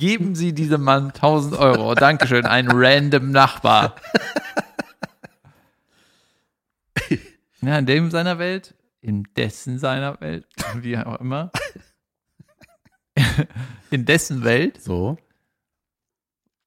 Geben 0.00 0.34
Sie 0.34 0.54
diesem 0.54 0.82
Mann 0.82 1.08
1000 1.08 1.58
Euro. 1.58 1.94
Dankeschön, 1.94 2.46
ein 2.46 2.68
random 2.70 3.30
Nachbar. 3.32 3.96
Ja, 7.62 7.78
in 7.78 7.84
dem 7.86 8.10
seiner 8.10 8.38
Welt, 8.38 8.74
in 9.02 9.24
dessen 9.36 9.78
seiner 9.78 10.18
Welt, 10.22 10.46
wie 10.76 10.96
auch 10.96 11.20
immer. 11.20 11.50
In 13.90 14.06
dessen 14.06 14.42
Welt 14.44 14.80
So. 14.82 15.18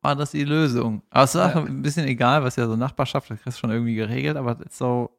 war 0.02 0.16
das 0.16 0.32
die 0.32 0.44
Lösung. 0.44 1.02
Aber 1.10 1.24
es 1.24 1.34
ist 1.34 1.42
auch 1.42 1.56
ein 1.56 1.82
bisschen 1.82 2.06
egal, 2.08 2.44
was 2.44 2.56
ja 2.58 2.68
so 2.68 2.76
Nachbarschaft, 2.76 3.32
das 3.32 3.42
kriegst 3.42 3.58
du 3.58 3.62
schon 3.62 3.72
irgendwie 3.72 3.96
geregelt, 3.96 4.38
aber 4.38 4.52
es 4.60 4.68
ist 4.68 4.78
so, 4.78 5.10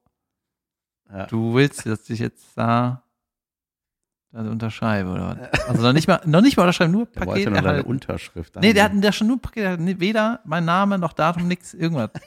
Ja. 1.11 1.27
du 1.27 1.55
willst, 1.55 1.85
dass 1.87 2.09
ich 2.11 2.21
jetzt 2.21 2.57
da, 2.57 3.03
da 4.43 4.51
unterschreibe 4.51 5.11
oder 5.11 5.49
was? 5.53 5.69
Also 5.69 5.83
noch 5.83 5.93
nicht 5.93 6.09
mal, 6.09 6.21
noch 6.27 6.41
nicht 6.41 6.57
mal 6.57 6.65
unterschreiben, 6.65 6.93
nur 6.93 7.07
Der 7.07 7.27
wollte 7.27 7.45
Paket 7.45 7.63
nur 7.63 7.73
deine. 7.73 7.83
Unterschrift. 7.85 8.57
Nee, 8.57 8.73
der 8.73 8.85
hat 8.85 8.93
der 8.95 9.13
schon 9.13 9.29
nur 9.29 9.41
Paket 9.41 10.01
Weder 10.01 10.41
mein 10.45 10.65
Name 10.65 10.99
noch 10.99 11.13
Datum, 11.13 11.47
nix, 11.49 11.75
irgendwas. 11.75 12.11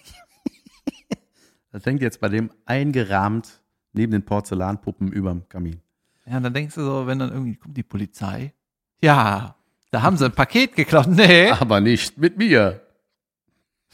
Das 1.73 1.85
hängt 1.85 2.01
jetzt 2.01 2.21
bei 2.21 2.29
dem 2.29 2.49
eingerahmt 2.65 3.61
neben 3.93 4.11
den 4.11 4.25
Porzellanpuppen 4.25 5.11
überm 5.11 5.47
Kamin. 5.47 5.79
Ja, 6.25 6.39
dann 6.39 6.51
denkst 6.53 6.73
du 6.73 6.81
so, 6.81 7.05
wenn 7.05 7.19
dann 7.19 7.29
irgendwie 7.31 7.55
kommt 7.55 7.77
die 7.77 7.83
Polizei. 7.83 8.53
Ja, 9.01 9.55
da 9.91 10.01
haben 10.01 10.17
sie 10.17 10.25
ein 10.25 10.31
Paket 10.31 10.75
geklaut. 10.75 11.07
Nee, 11.07 11.51
Aber 11.51 11.79
nicht 11.79 12.17
mit 12.17 12.37
mir. 12.37 12.81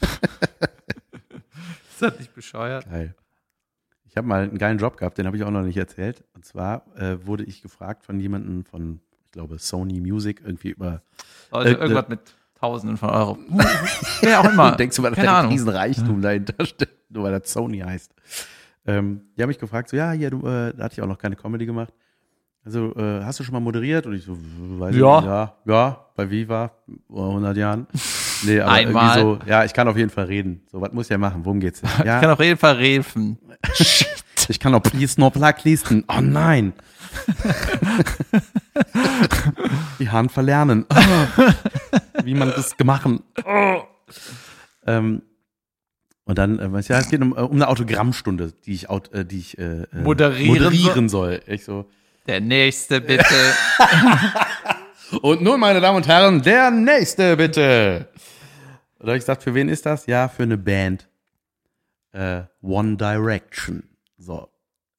ist 0.00 2.00
das 2.00 2.18
nicht 2.18 2.34
bescheuert? 2.34 2.88
Geil. 2.88 3.14
Ich 4.14 4.16
habe 4.16 4.28
mal 4.28 4.44
einen 4.44 4.58
geilen 4.58 4.78
Job 4.78 4.96
gehabt, 4.96 5.18
den 5.18 5.26
habe 5.26 5.36
ich 5.36 5.42
auch 5.42 5.50
noch 5.50 5.62
nicht 5.62 5.76
erzählt. 5.76 6.22
Und 6.36 6.44
zwar 6.44 6.84
äh, 6.96 7.16
wurde 7.26 7.42
ich 7.42 7.62
gefragt 7.62 8.04
von 8.04 8.20
jemandem 8.20 8.64
von, 8.64 9.00
ich 9.24 9.32
glaube, 9.32 9.58
Sony 9.58 10.00
Music, 10.00 10.40
irgendwie 10.44 10.68
über. 10.70 11.02
Also 11.50 11.76
irgendwas 11.76 12.08
mit 12.08 12.20
Tausenden 12.54 12.96
von 12.96 13.10
Euro. 13.10 13.38
Wer 14.20 14.38
auch 14.40 14.44
immer. 14.52 14.76
Denkst 14.76 14.94
du 14.94 15.02
mal, 15.02 15.08
dass 15.08 15.16
Keine 15.16 15.26
der 15.30 15.36
Ahnung. 15.38 15.50
Riesenreichtum 15.50 16.22
dahinter 16.22 16.64
steckt, 16.64 17.10
nur 17.10 17.24
weil 17.24 17.40
das 17.40 17.52
Sony 17.52 17.80
heißt. 17.80 18.14
Ähm, 18.86 19.22
die 19.36 19.42
haben 19.42 19.48
mich 19.48 19.58
gefragt, 19.58 19.88
so, 19.88 19.96
ja, 19.96 20.12
hier, 20.12 20.30
du, 20.30 20.46
äh, 20.46 20.72
da 20.76 20.84
hatte 20.84 20.92
ich 20.92 21.02
auch 21.02 21.08
noch 21.08 21.18
keine 21.18 21.34
Comedy 21.34 21.66
gemacht. 21.66 21.92
Also, 22.64 22.94
äh, 22.94 23.24
hast 23.24 23.40
du 23.40 23.42
schon 23.42 23.52
mal 23.54 23.58
moderiert? 23.58 24.06
Und 24.06 24.14
ich 24.14 24.22
so, 24.24 24.38
weiß 24.38 24.94
Ja. 24.94 25.18
ich 25.18 25.24
nicht, 25.24 25.28
ja, 25.32 25.56
ja, 25.64 26.06
bei 26.14 26.30
Viva, 26.30 26.70
vor 27.08 27.30
100 27.30 27.56
Jahren. 27.56 27.88
Nee, 28.44 28.60
aber 28.60 28.72
Einmal. 28.72 29.20
so, 29.20 29.38
ja, 29.46 29.64
ich 29.64 29.72
kann 29.72 29.88
auf 29.88 29.96
jeden 29.96 30.10
Fall 30.10 30.26
reden. 30.26 30.62
So, 30.70 30.80
was 30.80 30.92
muss 30.92 31.06
ich 31.06 31.10
ja 31.10 31.18
machen? 31.18 31.44
Worum 31.44 31.60
geht's 31.60 31.80
denn? 31.80 31.90
Ich 31.98 32.04
Ja, 32.04 32.20
kann 32.20 32.30
auf 32.30 32.40
jeden 32.40 32.58
Fall 32.58 32.78
helfen. 32.78 33.38
ich 34.48 34.60
kann 34.60 34.74
auch 34.74 34.82
please 34.82 35.20
no 35.20 35.30
black 35.30 35.64
listen. 35.64 36.04
Oh 36.08 36.20
nein. 36.20 36.72
Die 39.98 40.08
Hand 40.10 40.32
verlernen. 40.32 40.84
Wie 42.22 42.34
man 42.34 42.50
das 42.50 42.76
gemacht. 42.76 43.08
Ähm, 44.86 45.22
und 46.26 46.38
dann, 46.38 46.58
äh, 46.58 46.80
ja, 46.80 46.98
es 46.98 47.08
geht 47.10 47.20
um, 47.20 47.32
äh, 47.32 47.40
um 47.40 47.52
eine 47.56 47.68
Autogrammstunde, 47.68 48.52
die 48.64 48.74
ich, 48.74 48.88
äh, 48.88 49.24
die 49.24 49.38
ich 49.38 49.58
äh, 49.58 49.82
äh, 49.82 49.86
Moderieren 49.92 50.46
moderieren 50.48 51.08
soll. 51.08 51.40
Ich 51.46 51.64
so. 51.64 51.86
Der 52.26 52.40
nächste 52.40 53.00
bitte. 53.00 53.24
Und 55.20 55.42
nun, 55.42 55.60
meine 55.60 55.80
Damen 55.80 55.96
und 55.98 56.08
Herren, 56.08 56.42
der 56.42 56.70
nächste 56.70 57.36
bitte. 57.36 58.08
Und 59.04 59.08
da 59.08 59.10
habe 59.10 59.18
ich 59.18 59.24
gesagt, 59.24 59.42
für 59.42 59.52
wen 59.52 59.68
ist 59.68 59.84
das? 59.84 60.06
Ja, 60.06 60.28
für 60.28 60.44
eine 60.44 60.56
Band. 60.56 61.10
Äh, 62.12 62.44
One 62.62 62.96
Direction. 62.96 63.82
So. 64.16 64.48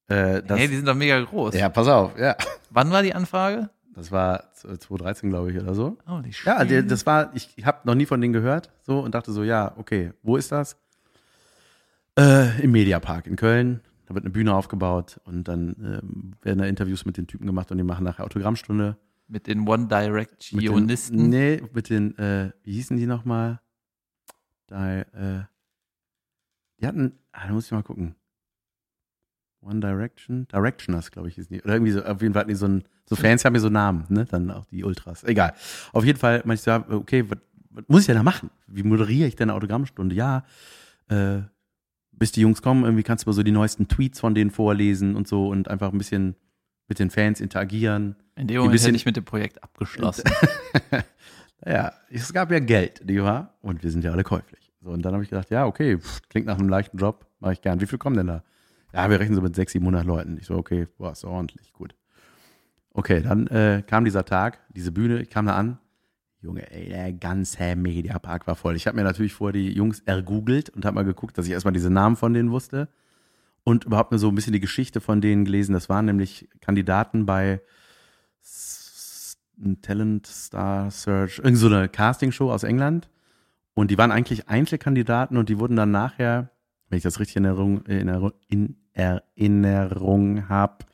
Äh, 0.06 0.44
das, 0.44 0.60
hey, 0.60 0.68
die 0.68 0.76
sind 0.76 0.88
doch 0.88 0.94
mega 0.94 1.20
groß. 1.20 1.56
ja, 1.56 1.70
pass 1.70 1.88
auf, 1.88 2.16
ja. 2.16 2.36
Wann 2.70 2.92
war 2.92 3.02
die 3.02 3.16
Anfrage? 3.16 3.72
Das 3.96 4.12
war 4.12 4.54
2013, 4.54 5.32
glaube 5.32 5.50
ich, 5.52 5.60
oder 5.60 5.74
so. 5.74 5.98
Holy 6.08 6.32
shit. 6.32 6.46
Ja, 6.46 6.64
das 6.84 7.08
war, 7.08 7.32
ich 7.34 7.56
habe 7.66 7.80
noch 7.86 7.96
nie 7.96 8.06
von 8.06 8.22
denen 8.22 8.32
gehört, 8.32 8.70
so 8.84 9.00
und 9.00 9.16
dachte 9.16 9.32
so, 9.32 9.42
ja, 9.42 9.74
okay, 9.76 10.12
wo 10.22 10.38
ist 10.38 10.52
das? 10.52 10.78
Äh, 12.16 12.62
Im 12.62 12.74
Mediapark 12.74 13.26
in 13.26 13.38
Köln. 13.38 13.82
Da 14.06 14.14
wird 14.14 14.24
eine 14.24 14.32
Bühne 14.32 14.54
aufgebaut 14.54 15.20
und 15.24 15.48
dann 15.48 15.76
ähm, 15.80 16.34
werden 16.44 16.60
da 16.60 16.66
Interviews 16.66 17.06
mit 17.06 17.18
den 17.18 17.26
Typen 17.26 17.48
gemacht 17.48 17.72
und 17.72 17.80
die 17.80 17.84
machen 17.84 18.04
nachher 18.04 18.26
Autogrammstunde. 18.26 18.98
Mit 19.28 19.48
den 19.48 19.68
One 19.68 19.88
Directionisten. 19.88 21.30
Nee, 21.32 21.64
mit 21.74 21.90
den, 21.90 22.16
äh, 22.20 22.52
wie 22.62 22.74
hießen 22.74 22.98
die 22.98 23.08
nochmal? 23.08 23.62
Da, 24.68 25.00
äh, 25.02 25.44
die 26.80 26.88
hatten, 26.88 27.14
ah, 27.32 27.48
da 27.48 27.54
muss 27.54 27.66
ich 27.66 27.72
mal 27.72 27.84
gucken. 27.84 28.16
One 29.62 29.80
Direction, 29.80 30.48
Directioners, 30.48 31.10
glaube 31.12 31.28
ich, 31.30 31.36
hießen 31.36 31.56
die. 31.56 31.64
Oder 31.64 31.74
irgendwie 31.74 31.92
so, 31.92 32.04
auf 32.04 32.22
jeden 32.22 32.34
Fall 32.34 32.42
hatten 32.42 32.50
die 32.50 32.56
so 32.56 32.68
ein, 32.68 32.84
so 33.06 33.16
Fans 33.16 33.44
haben 33.46 33.56
ja 33.56 33.62
so 33.62 33.70
Namen, 33.70 34.06
ne? 34.10 34.26
Dann 34.26 34.52
auch 34.52 34.66
die 34.66 34.84
Ultras. 34.84 35.24
Egal. 35.24 35.54
Auf 35.92 36.06
jeden 36.06 36.20
Fall 36.20 36.42
meinte 36.46 36.56
ich 36.56 36.62
so, 36.62 36.96
okay, 36.96 37.28
was, 37.30 37.40
was 37.72 37.84
muss 37.88 38.02
ich 38.02 38.06
denn 38.08 38.16
da 38.16 38.24
machen? 38.24 38.50
Wie 38.68 38.84
moderiere 38.84 39.28
ich 39.28 39.36
denn 39.36 39.50
eine 39.50 39.58
Autogrammstunde? 39.58 40.16
Ja, 40.16 40.46
äh, 41.10 41.40
bis 42.12 42.32
die 42.32 42.42
Jungs 42.42 42.62
kommen, 42.62 42.84
irgendwie 42.84 43.04
kannst 43.04 43.26
du 43.26 43.30
mal 43.30 43.34
so 43.34 43.44
die 43.44 43.52
neuesten 43.52 43.88
Tweets 43.88 44.20
von 44.20 44.36
denen 44.36 44.52
vorlesen 44.52 45.16
und 45.16 45.28
so 45.28 45.50
und 45.50 45.68
einfach 45.68 45.92
ein 45.92 45.98
bisschen 45.98 46.36
mit 46.88 47.00
den 47.00 47.10
Fans 47.10 47.42
interagieren. 47.42 48.16
In 48.36 48.48
dem 48.48 48.56
Ein 48.56 48.58
Moment 48.60 48.72
bisschen- 48.74 48.88
hätte 48.90 48.98
ich 48.98 49.06
mit 49.06 49.18
dem 49.18 49.26
Projekt 49.26 49.64
abgeschlossen. 49.64 50.24
Ja, 51.64 51.94
es 52.10 52.34
gab 52.34 52.52
ja 52.52 52.60
Geld, 52.60 53.06
nicht 53.06 53.22
wahr? 53.22 53.54
Und 53.62 53.84
wir 53.84 53.92
sind 53.92 54.04
ja 54.04 54.12
alle 54.12 54.24
käuflich. 54.24 54.72
So, 54.82 54.90
und 54.92 55.04
dann 55.04 55.14
habe 55.14 55.24
ich 55.24 55.30
gedacht, 55.30 55.50
ja, 55.50 55.66
okay, 55.66 55.98
pff, 55.98 56.22
klingt 56.30 56.48
nach 56.48 56.60
einem 56.60 56.70
leichten 56.70 56.98
Job, 56.98 57.26
mache 57.40 57.54
ich 57.54 57.62
gern. 57.62 57.82
Wie 57.82 57.88
viel 57.88 57.98
kommen 57.98 58.18
denn 58.18 58.28
da? 58.28 58.44
Ja, 58.94 59.10
wir 59.10 59.20
rechnen 59.20 59.36
so 59.36 59.42
mit 59.42 59.56
600, 59.56 59.72
700 59.72 60.06
Leuten. 60.06 60.38
Ich 60.38 60.46
so, 60.46 60.56
okay, 60.56 60.88
boah, 60.98 61.12
ist 61.12 61.26
ordentlich, 61.26 61.74
gut. 61.74 61.96
Okay, 62.92 63.22
dann 63.22 63.48
äh, 63.48 63.84
kam 63.86 64.06
dieser 64.06 64.24
Tag, 64.24 64.60
diese 64.70 64.92
Bühne, 64.92 65.22
ich 65.22 65.30
kam 65.30 65.48
da 65.48 65.56
an. 65.56 65.80
Junge, 66.42 66.72
ey, 66.72 66.90
der 66.90 67.12
ganze 67.12 67.76
Mediapark 67.76 68.46
war 68.46 68.56
voll. 68.56 68.76
Ich 68.76 68.86
habe 68.86 68.96
mir 68.96 69.04
natürlich 69.04 69.34
vorher 69.34 69.54
die 69.54 69.74
Jungs 69.74 70.02
ergoogelt 70.02 70.70
und 70.70 70.86
habe 70.86 70.96
mal 70.96 71.04
geguckt, 71.04 71.38
dass 71.38 71.48
ich 71.48 71.52
erstmal 71.52 71.74
diese 71.74 71.90
Namen 71.90 72.16
von 72.16 72.34
denen 72.34 72.52
wusste 72.52 72.88
und 73.64 73.84
überhaupt 73.84 74.12
nur 74.12 74.20
so 74.20 74.30
ein 74.30 74.36
bisschen 74.36 74.54
die 74.54 74.60
Geschichte 74.60 75.02
von 75.02 75.22
denen 75.22 75.44
gelesen. 75.44 75.74
Das 75.74 75.90
waren 75.90 76.06
nämlich 76.06 76.48
Kandidaten 76.62 77.26
bei 77.26 77.62
S- 79.64 79.78
Talent 79.82 80.28
Star 80.28 80.90
Search, 80.92 81.40
irgend 81.40 81.58
so 81.58 81.68
eine 81.68 81.90
Castingshow 81.90 82.52
aus 82.52 82.64
England. 82.64 83.10
Und 83.74 83.92
die 83.92 83.98
waren 83.98 84.12
eigentlich 84.12 84.48
Einzelkandidaten 84.48 85.38
und 85.38 85.50
die 85.50 85.60
wurden 85.60 85.76
dann 85.76 85.92
nachher, 85.92 86.50
wenn 86.90 86.98
ich 86.98 87.04
das 87.04 87.20
richtig 87.20 87.36
in 87.38 87.46
Erinnerung, 87.46 87.82
in 87.86 87.98
Erinnerung, 88.08 88.32
in 88.48 88.76
Erinnerung 88.94 90.50
habe, 90.50 90.86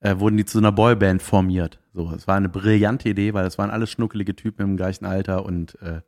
äh, 0.00 0.18
wurden 0.18 0.36
die 0.36 0.44
zu 0.44 0.58
einer 0.58 0.72
Boyband 0.72 1.22
formiert. 1.22 1.78
So, 1.94 2.10
es 2.14 2.26
war 2.28 2.36
eine 2.36 2.48
brillante 2.48 3.08
Idee, 3.08 3.34
weil 3.34 3.46
es 3.46 3.58
waren 3.58 3.70
alles 3.70 3.90
schnuckelige 3.90 4.36
Typen 4.36 4.62
im 4.62 4.76
gleichen 4.76 5.04
Alter 5.06 5.44
und 5.44 5.80
äh, 5.82 6.00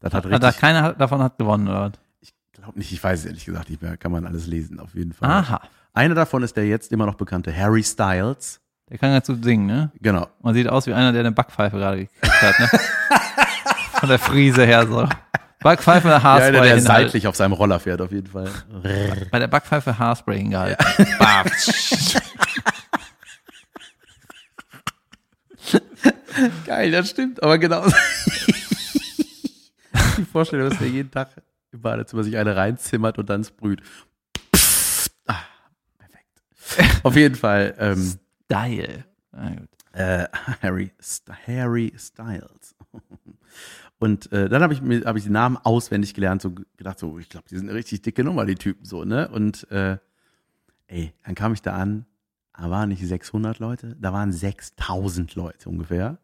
das 0.00 0.14
hat 0.14 0.24
Ah, 0.26 0.28
da 0.30 0.46
richtig. 0.48 0.60
keiner 0.60 0.92
davon 0.94 1.22
hat 1.22 1.38
gewonnen, 1.38 1.68
oder? 1.68 1.92
Ich 2.20 2.32
glaube 2.52 2.78
nicht, 2.78 2.90
ich 2.92 3.02
weiß 3.02 3.20
es 3.20 3.26
ehrlich 3.26 3.44
gesagt 3.44 3.68
nicht 3.70 3.82
mehr. 3.82 3.96
Kann 3.96 4.12
man 4.12 4.26
alles 4.26 4.46
lesen, 4.46 4.80
auf 4.80 4.94
jeden 4.94 5.12
Fall. 5.12 5.28
Aha. 5.30 5.60
Einer 5.92 6.14
davon 6.14 6.42
ist 6.42 6.56
der 6.56 6.66
jetzt 6.66 6.90
immer 6.92 7.04
noch 7.06 7.14
bekannte 7.16 7.54
Harry 7.54 7.82
Styles. 7.82 8.59
Der 8.90 8.98
kann 8.98 9.12
ganz 9.12 9.26
gut 9.28 9.44
singen, 9.44 9.66
ne? 9.66 9.92
Genau. 10.00 10.26
Man 10.42 10.54
sieht 10.54 10.68
aus 10.68 10.86
wie 10.86 10.94
einer, 10.94 11.12
der 11.12 11.20
eine 11.20 11.32
Backpfeife 11.32 11.76
gerade 11.76 11.98
gekriegt 12.06 12.42
hat, 12.42 12.58
ne? 12.58 12.68
Von 14.00 14.08
der 14.08 14.18
Frise 14.18 14.64
her 14.66 14.86
so. 14.86 15.08
Backpfeife 15.60 16.08
Ja, 16.08 16.22
Haarspray 16.22 16.48
einer, 16.48 16.60
der 16.62 16.76
hinhalten. 16.76 17.04
seitlich 17.06 17.26
auf 17.26 17.36
seinem 17.36 17.52
Roller 17.52 17.78
fährt, 17.78 18.00
auf 18.00 18.10
jeden 18.10 18.26
Fall. 18.28 18.48
Bei 19.30 19.38
der 19.38 19.46
Backpfeife 19.48 19.98
Haarspray 19.98 20.38
hingehalten. 20.38 20.84
Bam. 21.18 21.46
Geil, 26.66 26.90
das 26.90 27.10
stimmt, 27.10 27.42
aber 27.42 27.58
genau. 27.58 27.84
Die 30.16 30.24
Vorstellung, 30.24 30.70
dass 30.70 30.80
er 30.80 30.86
jeden 30.86 31.10
Tag 31.10 31.28
im 31.72 31.82
Badezimmer 31.82 32.24
sich 32.24 32.36
eine 32.36 32.56
reinzimmert 32.56 33.18
und 33.18 33.28
dann 33.28 33.44
sprüht. 33.44 33.82
Ah, 35.26 35.36
perfekt. 35.98 37.00
Auf 37.04 37.16
jeden 37.16 37.34
Fall, 37.34 37.74
ähm, 37.78 38.14
Style. 38.50 39.04
Äh, 39.92 40.26
Harry, 40.62 40.92
St 41.00 41.30
Harry 41.46 41.92
Styles. 41.96 42.74
Und 43.98 44.32
äh, 44.32 44.48
dann 44.48 44.62
habe 44.62 44.72
ich 44.72 44.80
mir 44.80 45.04
habe 45.04 45.18
ich 45.18 45.24
die 45.24 45.30
Namen 45.30 45.56
auswendig 45.56 46.14
gelernt, 46.14 46.42
so 46.42 46.52
gedacht, 46.76 46.98
so, 46.98 47.18
ich 47.18 47.28
glaube, 47.28 47.46
die 47.50 47.56
sind 47.56 47.68
eine 47.68 47.76
richtig 47.78 48.02
dicke 48.02 48.24
Nummer, 48.24 48.46
die 48.46 48.54
Typen 48.54 48.84
so, 48.84 49.04
ne? 49.04 49.28
Und 49.28 49.70
äh, 49.70 49.98
ey, 50.86 51.12
dann 51.24 51.34
kam 51.34 51.52
ich 51.52 51.62
da 51.62 51.74
an, 51.74 52.06
da 52.56 52.70
waren 52.70 52.88
nicht 52.88 53.06
600 53.06 53.58
Leute, 53.58 53.96
da 54.00 54.12
waren 54.12 54.32
6000 54.32 55.34
Leute 55.34 55.68
ungefähr. 55.68 56.18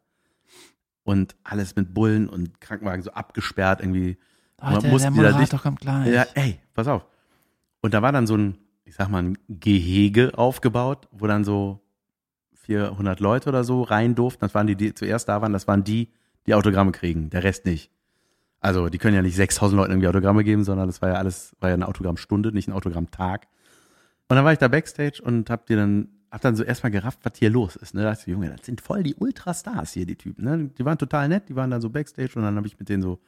Und 1.04 1.36
alles 1.44 1.76
mit 1.76 1.94
Bullen 1.94 2.28
und 2.28 2.60
Krankenwagen 2.60 3.02
so 3.02 3.12
abgesperrt 3.12 3.80
irgendwie. 3.80 4.16
Leute, 4.60 4.82
Man 4.82 4.90
musste 4.90 5.12
der 5.12 5.22
Moderator 5.22 5.60
kommt 5.60 5.80
gleich. 5.80 6.12
Ja, 6.12 6.26
ey, 6.34 6.58
pass 6.74 6.88
auf. 6.88 7.06
Und 7.82 7.94
da 7.94 8.02
war 8.02 8.10
dann 8.10 8.26
so 8.26 8.36
ein, 8.36 8.58
ich 8.84 8.96
sag 8.96 9.08
mal, 9.08 9.22
ein 9.22 9.38
Gehege 9.48 10.32
aufgebaut, 10.36 11.08
wo 11.12 11.26
dann 11.26 11.44
so 11.44 11.85
400 12.66 13.20
Leute 13.20 13.48
oder 13.48 13.64
so 13.64 13.82
rein 13.82 14.14
durften. 14.14 14.40
Das 14.40 14.54
waren 14.54 14.66
die, 14.66 14.76
die 14.76 14.94
zuerst 14.94 15.28
da 15.28 15.40
waren, 15.40 15.52
das 15.52 15.66
waren 15.66 15.84
die, 15.84 16.10
die 16.46 16.54
Autogramme 16.54 16.92
kriegen, 16.92 17.30
der 17.30 17.44
Rest 17.44 17.64
nicht. 17.64 17.90
Also, 18.60 18.88
die 18.88 18.98
können 18.98 19.14
ja 19.14 19.22
nicht 19.22 19.36
6000 19.36 19.76
Leuten 19.76 19.92
irgendwie 19.92 20.08
Autogramme 20.08 20.42
geben, 20.42 20.64
sondern 20.64 20.88
das 20.88 21.00
war 21.02 21.10
ja 21.10 21.14
alles, 21.16 21.54
war 21.60 21.68
ja 21.68 21.74
eine 21.74 21.86
Autogrammstunde, 21.86 22.52
nicht 22.52 22.68
ein 22.68 22.72
Autogrammtag. 22.72 23.46
Und 24.28 24.36
dann 24.36 24.44
war 24.44 24.52
ich 24.52 24.58
da 24.58 24.68
Backstage 24.68 25.22
und 25.22 25.50
hab 25.50 25.66
dir 25.66 25.76
dann, 25.76 26.08
hab 26.30 26.40
dann 26.40 26.56
so 26.56 26.64
erstmal 26.64 26.90
gerafft, 26.90 27.20
was 27.22 27.38
hier 27.38 27.50
los 27.50 27.76
ist. 27.76 27.94
Ne? 27.94 28.02
Da 28.02 28.10
dachte 28.10 28.22
ich, 28.22 28.32
Junge, 28.32 28.50
das 28.50 28.66
sind 28.66 28.80
voll 28.80 29.02
die 29.02 29.14
Ultrastars 29.14 29.92
hier, 29.92 30.06
die 30.06 30.16
Typen. 30.16 30.44
Ne? 30.44 30.70
Die 30.76 30.84
waren 30.84 30.98
total 30.98 31.28
nett, 31.28 31.48
die 31.48 31.54
waren 31.54 31.70
dann 31.70 31.80
so 31.80 31.90
Backstage 31.90 32.32
und 32.34 32.42
dann 32.42 32.56
habe 32.56 32.66
ich 32.66 32.78
mit 32.78 32.88
denen 32.88 33.02
so 33.02 33.20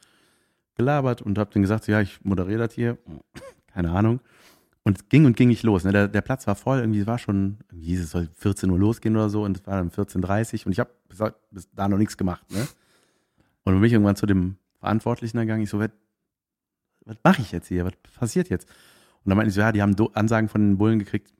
gelabert 0.75 1.21
und 1.21 1.37
hab 1.37 1.51
denen 1.51 1.63
gesagt, 1.63 1.85
so, 1.85 1.91
ja, 1.91 2.01
ich 2.01 2.23
moderiere 2.23 2.59
das 2.59 2.73
hier. 2.73 2.97
Keine 3.73 3.91
Ahnung. 3.91 4.19
Und 4.83 4.97
es 4.97 5.09
ging 5.09 5.25
und 5.25 5.35
ging 5.35 5.49
nicht 5.49 5.63
los. 5.63 5.83
Ne? 5.83 5.91
Der, 5.91 6.07
der 6.07 6.21
Platz 6.21 6.47
war 6.47 6.55
voll, 6.55 6.79
irgendwie 6.79 7.01
es 7.01 7.07
war 7.07 7.19
schon, 7.19 7.57
irgendwie 7.69 7.87
hieß 7.87 8.03
es 8.03 8.11
soll 8.11 8.29
14 8.37 8.69
Uhr 8.69 8.79
losgehen 8.79 9.15
oder 9.15 9.29
so 9.29 9.43
und 9.43 9.57
es 9.57 9.67
war 9.67 9.77
dann 9.77 9.91
14.30 9.91 10.61
Uhr 10.61 10.65
und 10.67 10.71
ich 10.71 10.79
habe 10.79 10.89
bis, 11.07 11.19
bis 11.51 11.69
da 11.73 11.87
noch 11.87 11.97
nichts 11.97 12.17
gemacht. 12.17 12.49
Ne? 12.51 12.61
Und 13.63 13.73
dann 13.73 13.75
bin 13.75 13.83
ich 13.83 13.93
irgendwann 13.93 14.15
zu 14.15 14.25
dem 14.25 14.55
Verantwortlichen 14.79 15.37
gegangen. 15.37 15.63
Ich 15.63 15.69
so, 15.69 15.79
was, 15.79 15.89
was 17.05 17.17
mache 17.23 17.41
ich 17.41 17.51
jetzt 17.51 17.67
hier? 17.67 17.85
Was 17.85 17.93
passiert 18.17 18.49
jetzt? 18.49 18.69
Und 19.23 19.29
dann 19.29 19.37
meinten 19.37 19.49
die 19.49 19.55
so, 19.55 19.61
ja, 19.61 19.71
die 19.71 19.81
haben 19.81 19.95
Ansagen 20.13 20.49
von 20.49 20.61
den 20.61 20.77
Bullen 20.77 20.99
gekriegt, 20.99 21.33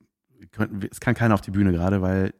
könnten, 0.52 0.86
es 0.90 1.00
kann 1.00 1.14
keiner 1.14 1.34
auf 1.34 1.40
die 1.40 1.50
Bühne 1.50 1.72
gerade, 1.72 2.02
weil 2.02 2.34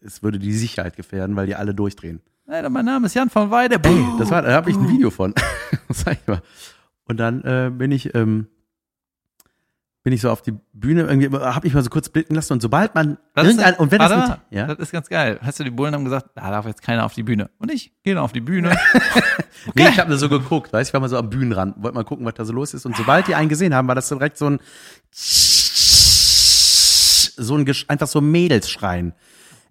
es 0.00 0.22
würde 0.22 0.38
die 0.38 0.52
Sicherheit 0.52 0.96
gefährden, 0.96 1.36
weil 1.36 1.46
die 1.46 1.54
alle 1.54 1.74
durchdrehen. 1.74 2.20
Hey, 2.46 2.68
mein 2.68 2.84
Name 2.84 3.06
ist 3.06 3.14
Jan 3.14 3.30
von 3.30 3.50
Weide. 3.50 3.76
Ey, 3.82 4.06
das 4.18 4.30
war, 4.30 4.42
da 4.42 4.52
habe 4.52 4.70
ich 4.70 4.76
ein 4.76 4.88
Video 4.88 5.10
von. 5.10 5.34
Sag 5.88 6.18
ich 6.20 6.26
mal. 6.26 6.42
Und 7.04 7.18
dann 7.18 7.42
äh, 7.42 7.70
bin 7.70 7.90
ich, 7.90 8.14
ähm, 8.14 8.48
bin 10.04 10.12
ich 10.12 10.20
so 10.20 10.30
auf 10.30 10.42
die 10.42 10.52
Bühne, 10.74 11.04
irgendwie 11.04 11.30
habe 11.34 11.66
ich 11.66 11.72
mal 11.72 11.82
so 11.82 11.88
kurz 11.88 12.10
blicken 12.10 12.34
lassen 12.34 12.52
und 12.52 12.60
sobald 12.60 12.94
man 12.94 13.16
Das 13.32 13.46
irgendein, 13.46 13.74
und 13.76 13.90
wenn 13.90 13.98
das 13.98 14.10
warte 14.10 14.30
mit, 14.32 14.38
ja, 14.50 14.66
das 14.66 14.78
ist 14.78 14.92
ganz 14.92 15.08
geil. 15.08 15.38
Hast 15.40 15.58
du 15.58 15.64
die 15.64 15.70
Bullen 15.70 15.94
haben 15.94 16.04
gesagt, 16.04 16.26
da 16.34 16.50
darf 16.50 16.66
jetzt 16.66 16.82
keiner 16.82 17.06
auf 17.06 17.14
die 17.14 17.22
Bühne. 17.22 17.48
Und 17.58 17.72
ich 17.72 17.90
gehe 18.02 18.20
auf 18.20 18.32
die 18.32 18.42
Bühne. 18.42 18.76
nee, 19.74 19.88
ich 19.88 19.98
habe 19.98 20.10
nur 20.10 20.18
so 20.18 20.28
geguckt, 20.28 20.74
weißt, 20.74 20.90
ich 20.90 20.94
war 20.94 21.00
mal 21.00 21.08
so 21.08 21.16
am 21.16 21.30
Bühnenrand, 21.30 21.82
wollte 21.82 21.94
mal 21.94 22.04
gucken, 22.04 22.26
was 22.26 22.34
da 22.34 22.44
so 22.44 22.52
los 22.52 22.74
ist 22.74 22.84
und 22.84 22.94
sobald 22.94 23.28
die 23.28 23.34
einen 23.34 23.48
gesehen 23.48 23.74
haben, 23.74 23.88
war 23.88 23.94
das 23.94 24.06
so 24.08 24.16
direkt 24.16 24.36
so 24.36 24.50
ein 24.50 24.60
so 27.36 27.56
ein 27.56 27.74
einfach 27.88 28.06
so 28.06 28.20
Mädelsschreien. 28.20 29.14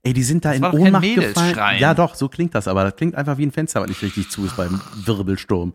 Ey, 0.01 0.13
die 0.13 0.23
sind 0.23 0.43
da 0.43 0.53
in 0.53 0.63
doch 0.63 0.71
kein 0.71 0.81
Ohnmacht 0.81 1.15
gefallen. 1.15 1.79
Ja, 1.79 1.93
doch, 1.93 2.15
so 2.15 2.27
klingt 2.27 2.55
das, 2.55 2.67
aber 2.67 2.83
das 2.83 2.95
klingt 2.95 3.13
einfach 3.13 3.37
wie 3.37 3.45
ein 3.45 3.51
Fenster, 3.51 3.81
was 3.81 3.87
nicht 3.87 4.01
richtig 4.01 4.31
zu 4.31 4.45
ist 4.45 4.57
beim 4.57 4.81
Wirbelsturm. 5.05 5.73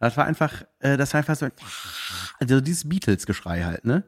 Das 0.00 0.16
war 0.16 0.26
einfach, 0.26 0.64
äh, 0.78 0.96
das 0.96 1.12
war 1.12 1.18
einfach 1.18 1.36
so, 1.36 1.48
also 2.38 2.60
dieses 2.60 2.88
Beatles-Geschrei 2.88 3.64
halt, 3.64 3.84
ne? 3.84 4.04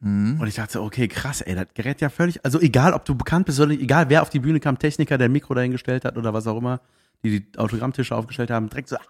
Mhm. 0.00 0.40
Und 0.40 0.46
ich 0.46 0.54
dachte 0.54 0.74
so, 0.74 0.82
okay, 0.82 1.08
krass, 1.08 1.40
ey, 1.40 1.54
das 1.54 1.68
gerät 1.74 2.00
ja 2.00 2.10
völlig, 2.10 2.44
also 2.44 2.60
egal, 2.60 2.92
ob 2.92 3.04
du 3.04 3.14
bekannt 3.14 3.46
bist 3.46 3.58
oder 3.58 3.72
egal, 3.72 4.08
wer 4.08 4.22
auf 4.22 4.30
die 4.30 4.40
Bühne 4.40 4.60
kam, 4.60 4.78
Techniker, 4.78 5.18
der 5.18 5.28
ein 5.28 5.32
Mikro 5.32 5.54
dahingestellt 5.54 6.04
hat 6.04 6.16
oder 6.16 6.34
was 6.34 6.46
auch 6.46 6.58
immer, 6.58 6.80
die 7.24 7.40
die 7.40 7.58
Autogrammtische 7.58 8.14
aufgestellt 8.14 8.50
haben, 8.50 8.68
direkt 8.68 8.88
so, 8.88 8.96
ah, 8.96 9.00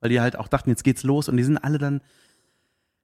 weil 0.00 0.10
die 0.10 0.20
halt 0.20 0.36
auch 0.36 0.48
dachten, 0.48 0.70
jetzt 0.70 0.84
geht's 0.84 1.02
los 1.02 1.28
und 1.28 1.36
die 1.36 1.44
sind 1.44 1.58
alle 1.58 1.78
dann, 1.78 2.00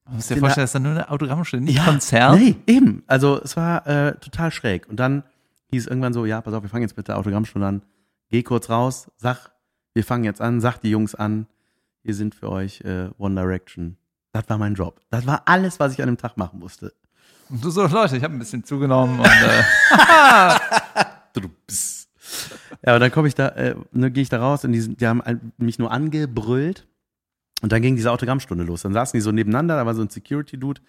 Du 0.06 0.14
musst 0.14 0.30
dir 0.30 0.36
vorstellen, 0.36 0.64
das 0.64 0.70
ist 0.70 0.74
dann 0.74 0.82
nur 0.82 0.92
eine 0.92 1.10
Autogrammstunde, 1.10 1.64
nicht 1.64 1.84
Konzert. 1.84 2.36
Nee, 2.36 2.56
eben. 2.66 3.04
Also 3.06 3.40
es 3.40 3.56
war 3.56 3.86
äh, 3.86 4.16
total 4.16 4.50
schräg. 4.50 4.88
Und 4.88 4.96
dann 4.96 5.22
hieß 5.70 5.86
irgendwann 5.86 6.12
so, 6.12 6.26
ja, 6.26 6.40
pass 6.40 6.54
auf, 6.54 6.62
wir 6.62 6.70
fangen 6.70 6.82
jetzt 6.82 6.96
mit 6.96 7.06
der 7.06 7.18
Autogrammstunde 7.18 7.66
an. 7.66 7.82
Geh 8.28 8.42
kurz 8.42 8.68
raus, 8.68 9.10
sag, 9.16 9.52
wir 9.94 10.04
fangen 10.04 10.24
jetzt 10.24 10.40
an, 10.40 10.60
sag 10.60 10.78
die 10.78 10.90
Jungs 10.90 11.14
an, 11.14 11.46
wir 12.02 12.14
sind 12.14 12.34
für 12.34 12.50
euch 12.50 12.80
äh, 12.82 13.08
One 13.18 13.34
Direction. 13.34 13.96
Das 14.32 14.48
war 14.48 14.58
mein 14.58 14.74
Job. 14.74 15.00
Das 15.10 15.26
war 15.26 15.42
alles, 15.46 15.78
was 15.78 15.92
ich 15.92 16.00
an 16.02 16.08
dem 16.08 16.16
Tag 16.16 16.36
machen 16.36 16.58
musste. 16.58 16.92
Und 17.48 17.62
du 17.62 17.70
so, 17.70 17.86
Leute, 17.86 18.16
ich 18.16 18.24
habe 18.24 18.34
ein 18.34 18.38
bisschen 18.38 18.64
zugenommen 18.64 19.18
und 19.18 19.26
äh, 19.26 19.62
Du 21.34 21.48
bist. 21.66 22.08
Ja, 22.84 22.94
und 22.94 23.00
dann 23.00 23.10
komme 23.10 23.28
ich 23.28 23.34
da, 23.34 23.48
äh, 23.48 23.74
ne, 23.92 24.10
gehe 24.10 24.22
ich 24.22 24.28
da 24.28 24.40
raus 24.40 24.64
und 24.64 24.72
die, 24.72 24.96
die 24.96 25.06
haben 25.06 25.22
mich 25.58 25.78
nur 25.78 25.90
angebrüllt. 25.92 26.86
Und 27.62 27.70
dann 27.70 27.80
ging 27.80 27.94
diese 27.94 28.10
Autogrammstunde 28.10 28.64
los. 28.64 28.82
Dann 28.82 28.92
saßen 28.92 29.16
die 29.16 29.20
so 29.20 29.30
nebeneinander, 29.30 29.76
da 29.76 29.86
war 29.86 29.94
so 29.94 30.02
ein 30.02 30.08
Security-Dude, 30.08 30.80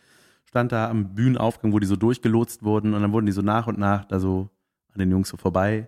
stand 0.45 0.72
da 0.72 0.89
am 0.89 1.14
Bühnenaufgang, 1.14 1.72
wo 1.72 1.80
die 1.80 1.86
so 1.86 1.95
durchgelotst 1.95 2.64
wurden 2.64 2.93
und 2.93 3.01
dann 3.01 3.11
wurden 3.11 3.28
die 3.28 3.32
so 3.32 3.41
nach 3.41 3.68
und 3.68 3.78
nach 3.78 4.05
da 4.05 4.20
so 4.20 4.49
an 4.93 4.99
den 4.99 5.11
Jungs 5.11 5.30
so 5.30 5.38
vorbei 5.38 5.88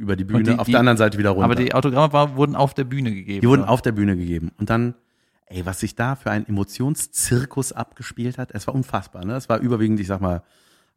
über 0.00 0.16
die 0.16 0.24
Bühne, 0.24 0.42
die- 0.42 0.58
auf 0.58 0.66
die- 0.66 0.72
der 0.72 0.80
anderen 0.80 0.96
Seite 0.98 1.18
wieder 1.18 1.30
runter. 1.30 1.44
aber 1.44 1.54
die 1.54 1.74
Autogramme 1.74 2.12
war, 2.12 2.36
wurden 2.36 2.56
auf 2.56 2.74
der 2.74 2.84
Bühne 2.84 3.12
gegeben. 3.14 3.40
Die 3.42 3.46
wurden 3.48 3.62
oder? 3.62 3.70
auf 3.70 3.82
der 3.82 3.92
Bühne 3.92 4.16
gegeben. 4.16 4.50
Und 4.58 4.70
dann, 4.70 4.94
ey, 5.46 5.64
was 5.66 5.80
sich 5.80 5.94
da 5.94 6.16
für 6.16 6.30
ein 6.30 6.46
Emotionszirkus 6.48 7.72
abgespielt 7.72 8.38
hat, 8.38 8.50
es 8.52 8.66
war 8.66 8.74
unfassbar. 8.74 9.24
Ne? 9.24 9.34
Es 9.34 9.48
war 9.48 9.58
überwiegend, 9.60 10.00
ich 10.00 10.06
sag 10.06 10.20
mal, 10.20 10.42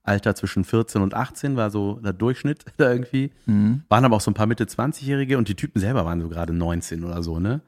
Alter 0.05 0.35
zwischen 0.35 0.63
14 0.65 1.01
und 1.01 1.13
18 1.13 1.55
war 1.55 1.69
so 1.69 1.99
der 2.03 2.11
Durchschnitt 2.13 2.65
da 2.77 2.91
irgendwie. 2.91 3.31
Mhm. 3.45 3.83
Waren 3.89 4.05
aber 4.05 4.15
auch 4.17 4.21
so 4.21 4.31
ein 4.31 4.33
paar 4.33 4.47
Mitte 4.47 4.65
20-Jährige 4.65 5.37
und 5.37 5.47
die 5.47 5.55
Typen 5.55 5.79
selber 5.79 6.03
waren 6.05 6.19
so 6.21 6.27
gerade 6.29 6.51
19 6.53 7.03
oder 7.03 7.23
so, 7.23 7.39
ne? 7.39 7.61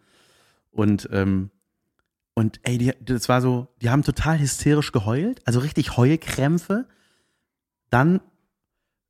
Und, 0.71 1.07
ähm, 1.13 1.49
und 2.33 2.59
ey, 2.63 2.77
die, 2.77 2.91
das 2.99 3.29
war 3.29 3.39
so, 3.41 3.67
die 3.81 3.89
haben 3.89 4.03
total 4.03 4.39
hysterisch 4.39 4.91
geheult, 4.91 5.41
also 5.45 5.59
richtig 5.59 5.95
Heulkrämpfe. 5.95 6.85
Dann 7.89 8.19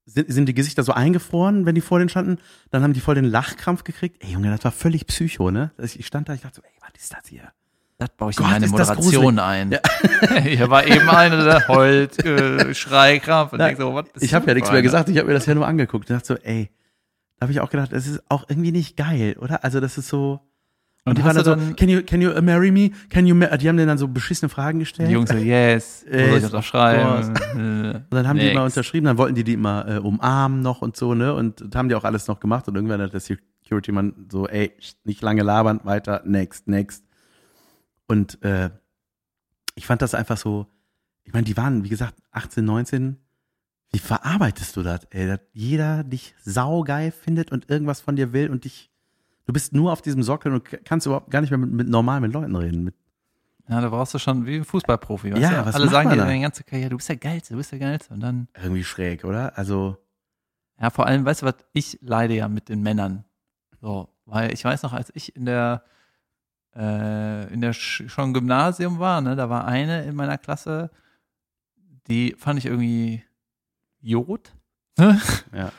sind, 0.06 0.32
sind 0.32 0.48
die 0.48 0.54
Gesichter 0.54 0.84
so 0.84 0.94
eingefroren, 0.94 1.66
wenn 1.66 1.76
die 1.76 1.82
vor 1.82 2.00
denen 2.00 2.10
standen. 2.10 2.38
Dann 2.72 2.84
haben 2.84 2.94
die 2.94 3.00
voll 3.00 3.16
den 3.16 3.26
Lachkrampf 3.26 3.84
gekriegt. 3.84 4.24
Ey, 4.24 4.32
Junge, 4.32 4.52
das 4.52 4.64
war 4.64 4.72
völlig 4.72 5.08
psycho, 5.08 5.52
ne? 5.52 5.72
Ich 5.78 6.06
stand 6.06 6.30
da, 6.30 6.34
ich 6.34 6.42
dachte 6.42 6.58
so, 6.58 6.62
ey, 6.62 6.74
was 6.82 7.02
ist 7.02 7.14
das 7.14 7.28
hier? 7.28 7.52
Das 7.98 8.10
baue 8.10 8.32
ich 8.32 8.36
Gott, 8.36 8.48
in 8.48 8.52
meine 8.52 8.68
Moderation 8.68 9.40
ein. 9.40 9.80
Hier 10.44 10.70
war 10.70 10.86
eben 10.86 11.10
einer, 11.10 11.46
der 11.46 11.68
heult, 11.70 12.24
äh, 12.26 12.76
Schreikrampf 12.76 13.54
und 13.54 13.60
Na, 13.60 13.68
denkt 13.68 13.80
so, 13.80 13.94
was 13.94 14.06
Ich 14.20 14.34
habe 14.34 14.46
ja 14.48 14.54
nichts 14.54 14.70
mehr 14.70 14.82
gesagt, 14.82 15.08
ich 15.08 15.18
habe 15.18 15.28
mir 15.28 15.34
das 15.34 15.46
ja 15.46 15.56
nur 15.56 15.66
angeguckt. 15.66 16.10
Ich 16.10 16.14
dachte 16.14 16.28
so, 16.28 16.36
ey, 16.36 16.70
da 17.38 17.46
habe 17.46 17.54
ich 17.54 17.62
auch 17.62 17.70
gedacht, 17.70 17.94
das 17.94 18.06
ist 18.06 18.22
auch 18.30 18.50
irgendwie 18.50 18.74
nicht 18.74 18.98
geil, 18.98 19.38
oder? 19.40 19.64
Also 19.64 19.80
das 19.80 19.98
ist 19.98 20.10
so. 20.10 20.42
Und, 21.08 21.20
die 21.20 21.24
waren 21.24 21.36
dann 21.36 21.46
so, 21.46 21.76
can 21.76 21.88
you, 21.88 22.02
can 22.02 22.20
you 22.20 22.32
uh, 22.32 22.42
marry 22.42 22.72
me? 22.72 22.90
Can 23.10 23.28
you, 23.28 23.36
ma-" 23.36 23.56
die 23.58 23.70
haben 23.70 23.78
denen 23.78 23.90
dann 23.90 24.00
so 24.00 24.08
beschissene 24.08 24.50
Fragen 24.50 24.80
gestellt. 24.80 25.08
Die 25.08 25.14
Jungs 25.14 25.30
so, 25.30 25.38
yes, 25.38 26.04
wo 26.12 26.18
soll 26.18 26.26
ich 26.26 26.34
Yes, 26.34 26.46
unterschreiben? 26.46 27.34
Und 27.54 28.06
dann 28.10 28.28
haben 28.28 28.40
die 28.40 28.50
immer 28.50 28.64
Next. 28.64 28.78
unterschrieben, 28.78 29.06
dann 29.06 29.18
wollten 29.20 29.36
die 29.36 29.44
die 29.44 29.54
immer 29.54 29.88
äh, 29.88 29.98
umarmen 30.00 30.62
noch 30.62 30.82
und 30.82 30.98
so, 30.98 31.14
ne? 31.14 31.34
Und 31.36 31.62
das 31.62 31.76
haben 31.76 31.90
die 31.90 31.96
auch 31.96 32.06
alles 32.06 32.28
noch 32.28 32.40
gemacht. 32.40 32.68
Und 32.68 32.76
irgendwann 32.76 33.02
hat 33.02 33.14
der 33.14 33.20
Security-Mann 33.20 34.28
so, 34.32 34.48
ey, 34.48 34.72
nicht 35.04 35.22
lange 35.22 35.44
labern, 35.44 35.80
weiter, 35.84 36.24
next, 36.26 36.68
next. 36.68 37.04
Und 38.08 38.42
äh, 38.44 38.72
ich 39.76 39.86
fand 39.86 40.02
das 40.02 40.16
einfach 40.16 40.38
so, 40.38 40.66
ich 41.24 41.34
meine, 41.34 41.46
die 41.46 41.56
waren, 41.56 41.84
wie 41.84 41.90
gesagt, 41.90 42.16
18, 42.32 42.66
19. 42.66 43.18
Wie 43.92 44.00
verarbeitest 44.00 44.76
du 44.76 44.82
das, 44.82 45.02
ey? 45.12 45.28
Dass 45.28 45.40
jeder 45.54 46.04
dich 46.04 46.34
saugeil 46.44 47.12
findet 47.12 47.52
und 47.52 47.70
irgendwas 47.70 48.02
von 48.02 48.16
dir 48.16 48.34
will 48.34 48.50
und 48.50 48.66
dich, 48.66 48.90
du 49.46 49.54
bist 49.54 49.74
nur 49.74 49.92
auf 49.92 50.02
diesem 50.02 50.24
Sockel 50.24 50.54
und 50.54 50.86
kannst 50.86 51.06
überhaupt 51.08 51.32
gar 51.32 51.42
nicht 51.42 51.50
mehr 51.50 51.58
mit, 51.58 51.72
mit 51.72 51.88
normal 51.88 52.20
mit 52.22 52.34
Leuten 52.34 52.56
reden. 52.56 52.84
Mit, 52.84 52.96
Ja, 53.68 53.82
da 53.82 53.90
brauchst 53.90 54.14
du 54.14 54.20
schon 54.20 54.46
wie 54.46 54.58
ein 54.58 54.66
Fußballprofi. 54.66 55.32
Weißt 55.34 55.42
Ja, 55.42 55.62
du? 55.62 55.66
was 55.68 55.76
Alle 55.76 55.88
sagen 55.90 56.10
dir 56.10 56.18
deine 56.18 56.42
ganze 56.42 56.64
Karriere, 56.64 56.90
du 56.90 56.98
bist 56.98 57.10
der 57.10 57.18
Geilste, 57.18 57.54
du 57.54 57.58
bist 57.58 57.72
der 57.72 57.80
Geilste. 57.80 58.14
Und 58.14 58.20
dann, 58.22 58.48
irgendwie 58.62 58.84
schräg, 58.84 59.24
oder? 59.24 59.58
Also, 59.58 59.98
ja, 60.82 60.90
vor 60.90 61.06
allem, 61.08 61.24
weißt 61.26 61.42
du 61.42 61.46
was, 61.46 61.56
ich 61.74 61.98
leide 62.02 62.34
ja 62.36 62.48
mit 62.48 62.70
den 62.70 62.82
Männern. 62.82 63.24
So, 63.82 64.10
weil 64.26 64.54
ich 64.54 64.64
weiß 64.66 64.84
noch, 64.84 64.94
als 64.94 65.12
ich 65.16 65.36
in 65.36 65.46
der, 65.46 65.84
äh, 66.76 67.54
in 67.54 67.62
der 67.62 67.74
Sch 67.74 68.04
schon 68.08 68.34
Gymnasium 68.34 69.00
war, 69.00 69.22
ne, 69.22 69.36
da 69.36 69.50
war 69.50 69.66
eine 69.66 70.04
in 70.04 70.16
meiner 70.16 70.38
Klasse, 70.38 70.90
die 72.08 72.36
fand 72.38 72.60
ich 72.60 72.66
irgendwie 72.66 73.24
Jod. 74.02 74.52
Ne? 74.98 75.20
Ja. 75.54 75.72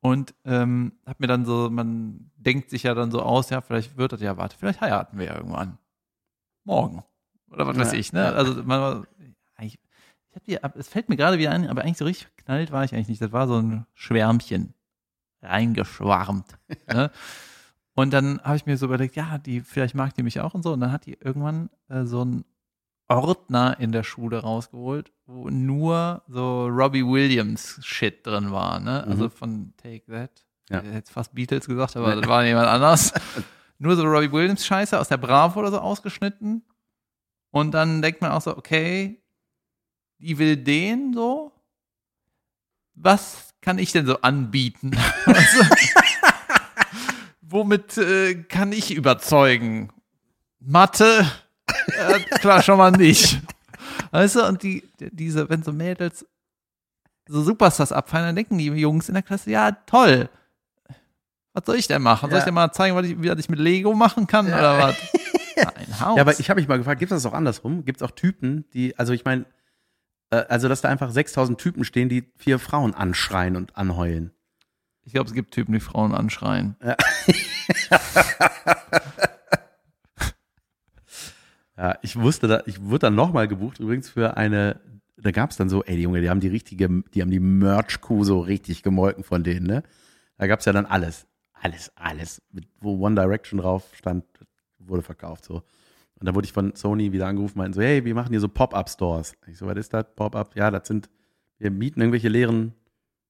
Und 0.00 0.34
ähm, 0.44 0.92
hab 1.04 1.20
mir 1.20 1.26
dann 1.26 1.44
so, 1.44 1.68
man 1.70 2.30
denkt 2.36 2.70
sich 2.70 2.84
ja 2.84 2.94
dann 2.94 3.10
so 3.10 3.20
aus, 3.22 3.50
ja, 3.50 3.60
vielleicht 3.60 3.96
wird 3.96 4.12
das 4.12 4.20
ja, 4.20 4.36
warte, 4.36 4.56
vielleicht 4.56 4.80
heiraten 4.80 5.18
wir 5.18 5.26
ja 5.26 5.36
irgendwann. 5.36 5.78
Morgen. 6.64 7.04
Oder 7.50 7.66
was 7.66 7.76
weiß 7.76 7.92
Ja, 7.92 7.98
ich, 7.98 8.12
ne? 8.12 8.20
ja. 8.20 8.32
Also 8.32 8.62
man, 8.62 9.06
ich, 9.60 9.78
ich 10.30 10.36
hab 10.36 10.44
die, 10.44 10.78
es 10.78 10.88
fällt 10.88 11.08
mir 11.08 11.16
gerade 11.16 11.38
wieder 11.38 11.50
ein, 11.50 11.68
aber 11.68 11.82
eigentlich 11.82 11.98
so 11.98 12.04
richtig 12.06 12.34
geknallt 12.36 12.72
war 12.72 12.84
ich 12.84 12.94
eigentlich 12.94 13.08
nicht. 13.08 13.20
Das 13.20 13.32
war 13.32 13.46
so 13.46 13.60
ein 13.60 13.86
Schwärmchen. 13.94 14.74
Reingeschwarmt. 15.42 16.58
ne? 16.92 17.10
Und 17.94 18.12
dann 18.12 18.40
habe 18.42 18.56
ich 18.56 18.66
mir 18.66 18.76
so 18.76 18.86
überlegt, 18.86 19.16
ja, 19.16 19.38
die, 19.38 19.60
vielleicht 19.60 19.94
mag 19.94 20.14
die 20.14 20.22
mich 20.22 20.40
auch 20.40 20.54
und 20.54 20.62
so. 20.62 20.72
Und 20.72 20.80
dann 20.80 20.92
hat 20.92 21.06
die 21.06 21.18
irgendwann 21.20 21.70
äh, 21.88 22.04
so 22.04 22.22
einen 22.22 22.44
Ordner 23.10 23.76
in 23.80 23.92
der 23.92 24.04
Schule 24.04 24.38
rausgeholt, 24.38 25.10
wo 25.26 25.50
nur 25.50 26.22
so 26.28 26.66
Robbie 26.68 27.04
Williams 27.04 27.78
Shit 27.82 28.26
drin 28.26 28.52
war, 28.52 28.78
ne? 28.80 29.04
Also 29.04 29.24
Mhm. 29.24 29.30
von 29.30 29.72
Take 29.76 30.04
That. 30.10 30.44
Ja. 30.70 30.82
Jetzt 30.82 31.10
fast 31.10 31.34
Beatles 31.34 31.66
gesagt, 31.66 31.96
aber 31.96 32.14
das 32.14 32.28
war 32.28 32.44
jemand 32.44 32.68
anders. 32.68 33.12
nur 33.78 33.96
so 33.96 34.04
Robbie 34.04 34.30
Williams 34.30 34.64
Scheiße 34.64 34.98
aus 34.98 35.08
der 35.08 35.16
Bravo 35.16 35.58
oder 35.58 35.70
so 35.72 35.78
ausgeschnitten. 35.80 36.62
Und 37.50 37.72
dann 37.72 38.00
denkt 38.00 38.20
man 38.20 38.30
auch 38.30 38.42
so, 38.42 38.56
okay, 38.56 39.20
die 40.18 40.38
will 40.38 40.56
den 40.56 41.12
so. 41.12 41.52
was 42.94 43.48
kann 43.60 43.78
ich 43.78 43.90
denn 43.92 44.06
so 44.06 44.20
anbieten? 44.20 44.92
Also, 45.26 45.64
womit 47.40 47.98
äh, 47.98 48.34
kann 48.44 48.72
ich 48.72 48.94
überzeugen? 48.94 49.90
Mathe? 50.60 51.26
Äh, 51.96 52.20
klar, 52.40 52.62
schon 52.62 52.78
mal 52.78 52.90
nicht. 52.92 53.40
Weißt 54.10 54.36
du, 54.36 54.46
und 54.46 54.62
die, 54.62 54.88
diese, 54.98 55.48
wenn 55.48 55.62
so 55.62 55.72
Mädels 55.72 56.26
so 57.28 57.42
Superstars 57.42 57.92
abfallen, 57.92 58.26
dann 58.26 58.36
denken 58.36 58.58
die 58.58 58.66
Jungs 58.66 59.08
in 59.08 59.14
der 59.14 59.22
Klasse, 59.22 59.50
ja, 59.50 59.72
toll. 59.86 60.28
Was 61.52 61.64
soll 61.66 61.76
ich 61.76 61.88
denn 61.88 62.02
machen? 62.02 62.30
Soll 62.30 62.38
ich 62.38 62.44
Ja. 62.44 62.50
dir 62.50 62.54
mal 62.54 62.72
zeigen, 62.72 62.96
was 62.96 63.06
ich, 63.06 63.20
wie 63.22 63.28
ich 63.30 63.48
mit 63.48 63.58
Lego 63.58 63.94
machen 63.94 64.26
kann 64.26 64.46
oder 64.46 64.78
was? 64.78 64.96
Ein 65.76 66.00
Haus. 66.00 66.16
Ja, 66.16 66.22
aber 66.22 66.38
ich 66.40 66.48
habe 66.48 66.60
mich 66.60 66.68
mal 66.68 66.78
gefragt, 66.78 67.00
gibt 67.00 67.12
es 67.12 67.22
das 67.22 67.30
auch 67.30 67.36
andersrum? 67.36 67.84
Gibt 67.84 68.00
es 68.00 68.06
auch 68.06 68.12
Typen, 68.12 68.64
die, 68.72 68.98
also 68.98 69.12
ich 69.12 69.24
meine, 69.24 69.44
äh, 70.30 70.36
also 70.48 70.68
dass 70.68 70.80
da 70.80 70.88
einfach 70.88 71.10
6000 71.10 71.60
Typen 71.60 71.84
stehen, 71.84 72.08
die 72.08 72.32
vier 72.36 72.58
Frauen 72.58 72.94
anschreien 72.94 73.56
und 73.56 73.76
anheulen. 73.76 74.32
Ich 75.04 75.12
glaube, 75.12 75.28
es 75.28 75.34
gibt 75.34 75.52
Typen, 75.52 75.72
die 75.72 75.80
Frauen 75.80 76.14
anschreien. 76.14 76.76
Ja, 76.82 76.96
ich 82.02 82.18
wusste 82.18 82.46
da, 82.46 82.62
ich 82.66 82.82
wurde 82.82 83.00
dann 83.00 83.14
nochmal 83.14 83.48
gebucht, 83.48 83.80
übrigens 83.80 84.10
für 84.10 84.36
eine, 84.36 84.80
da 85.16 85.30
gab 85.30 85.50
es 85.50 85.56
dann 85.56 85.68
so, 85.68 85.82
ey, 85.84 85.96
die 85.96 86.02
Junge, 86.02 86.20
die 86.20 86.28
haben 86.28 86.40
die 86.40 86.48
richtige, 86.48 87.02
die 87.14 87.22
haben 87.22 87.30
die 87.30 87.40
Merch-Kuh 87.40 88.24
so 88.24 88.40
richtig 88.40 88.82
gemolken 88.82 89.24
von 89.24 89.42
denen, 89.42 89.66
ne? 89.66 89.82
Da 90.36 90.46
gab 90.46 90.60
es 90.60 90.66
ja 90.66 90.72
dann 90.72 90.86
alles. 90.86 91.26
Alles, 91.52 91.92
alles. 91.96 92.42
Mit, 92.50 92.66
wo 92.80 93.04
One 93.04 93.14
Direction 93.14 93.60
drauf 93.60 93.84
stand, 93.94 94.24
wurde 94.78 95.02
verkauft, 95.02 95.44
so. 95.44 95.62
Und 96.18 96.26
da 96.26 96.34
wurde 96.34 96.44
ich 96.44 96.52
von 96.52 96.74
Sony 96.74 97.12
wieder 97.12 97.26
angerufen, 97.26 97.58
meinten 97.58 97.74
so, 97.74 97.82
hey, 97.82 98.04
wir 98.04 98.14
machen 98.14 98.30
hier 98.30 98.40
so 98.40 98.48
Pop-Up-Stores. 98.48 99.36
Ich 99.46 99.56
so, 99.56 99.66
was 99.66 99.76
ist 99.78 99.94
das? 99.94 100.04
Pop-Up? 100.16 100.54
Ja, 100.56 100.70
das 100.70 100.86
sind, 100.86 101.08
wir 101.58 101.70
mieten 101.70 102.00
irgendwelche 102.00 102.28
leeren, 102.28 102.74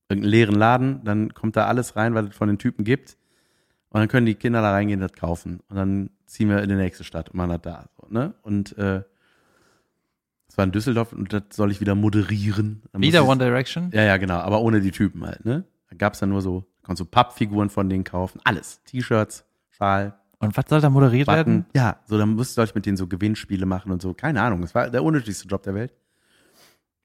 irgendeinen 0.09 0.31
leeren 0.31 0.55
Laden, 0.57 1.05
dann 1.05 1.35
kommt 1.35 1.57
da 1.57 1.67
alles 1.67 1.95
rein, 1.95 2.15
was 2.15 2.27
es 2.27 2.35
von 2.35 2.49
den 2.49 2.59
Typen 2.59 2.85
gibt. 2.85 3.17
Und 3.91 3.99
dann 4.01 4.09
können 4.09 4.27
die 4.27 4.35
Kinder 4.37 4.63
da 4.63 4.71
reingehen, 4.73 5.01
das 5.01 5.13
kaufen. 5.13 5.61
Und 5.69 5.77
dann 5.77 6.11
ziehen 6.27 6.49
wir 6.49 6.63
in 6.63 6.69
die 6.69 6.77
nächste 6.77 7.03
Stadt 7.05 7.29
und 7.31 7.37
machen 7.37 7.51
das 7.51 7.61
da. 7.63 7.85
So, 8.01 8.07
ne? 8.09 8.35
Und 8.43 8.77
äh, 8.79 9.03
das 10.47 10.59
war 10.59 10.65
in 10.65 10.73
Düsseldorf 10.73 11.13
und 11.13 11.33
das 11.33 11.43
soll 11.53 11.71
ich 11.71 11.81
wieder 11.81 11.95
moderieren. 11.95 12.83
Dann 12.93 13.03
Wieder 13.03 13.27
One 13.27 13.39
Direction? 13.39 13.91
Ja, 13.93 14.03
ja, 14.03 14.17
genau, 14.17 14.39
aber 14.39 14.61
ohne 14.61 14.81
die 14.81 14.91
Typen 14.91 15.25
halt, 15.27 15.45
ne? 15.45 15.65
Da 15.89 15.97
gab 15.97 16.15
es 16.15 16.21
dann 16.21 16.29
nur 16.29 16.41
so, 16.41 16.65
konntest 16.83 17.01
du 17.01 17.11
Pappfiguren 17.11 17.69
von 17.71 17.89
denen 17.89 18.05
kaufen. 18.05 18.41
Alles. 18.45 18.81
T-Shirts, 18.85 19.45
Schal, 19.71 20.15
Und 20.39 20.57
was 20.57 20.65
soll 20.69 20.81
da 20.81 20.89
moderiert 20.91 21.27
Button. 21.27 21.37
werden? 21.37 21.67
Ja, 21.75 21.99
so, 22.07 22.17
dann 22.17 22.31
musste 22.31 22.63
ich 22.63 22.75
mit 22.75 22.87
denen 22.87 22.97
so 22.97 23.07
Gewinnspiele 23.09 23.67
machen 23.67 23.91
und 23.91 24.01
so. 24.03 24.15
Keine 24.15 24.41
Ahnung. 24.43 24.63
Es 24.63 24.75
war 24.75 24.89
der 24.89 25.03
unnötigste 25.03 25.49
Job 25.49 25.63
der 25.65 25.75
Welt. 25.75 25.93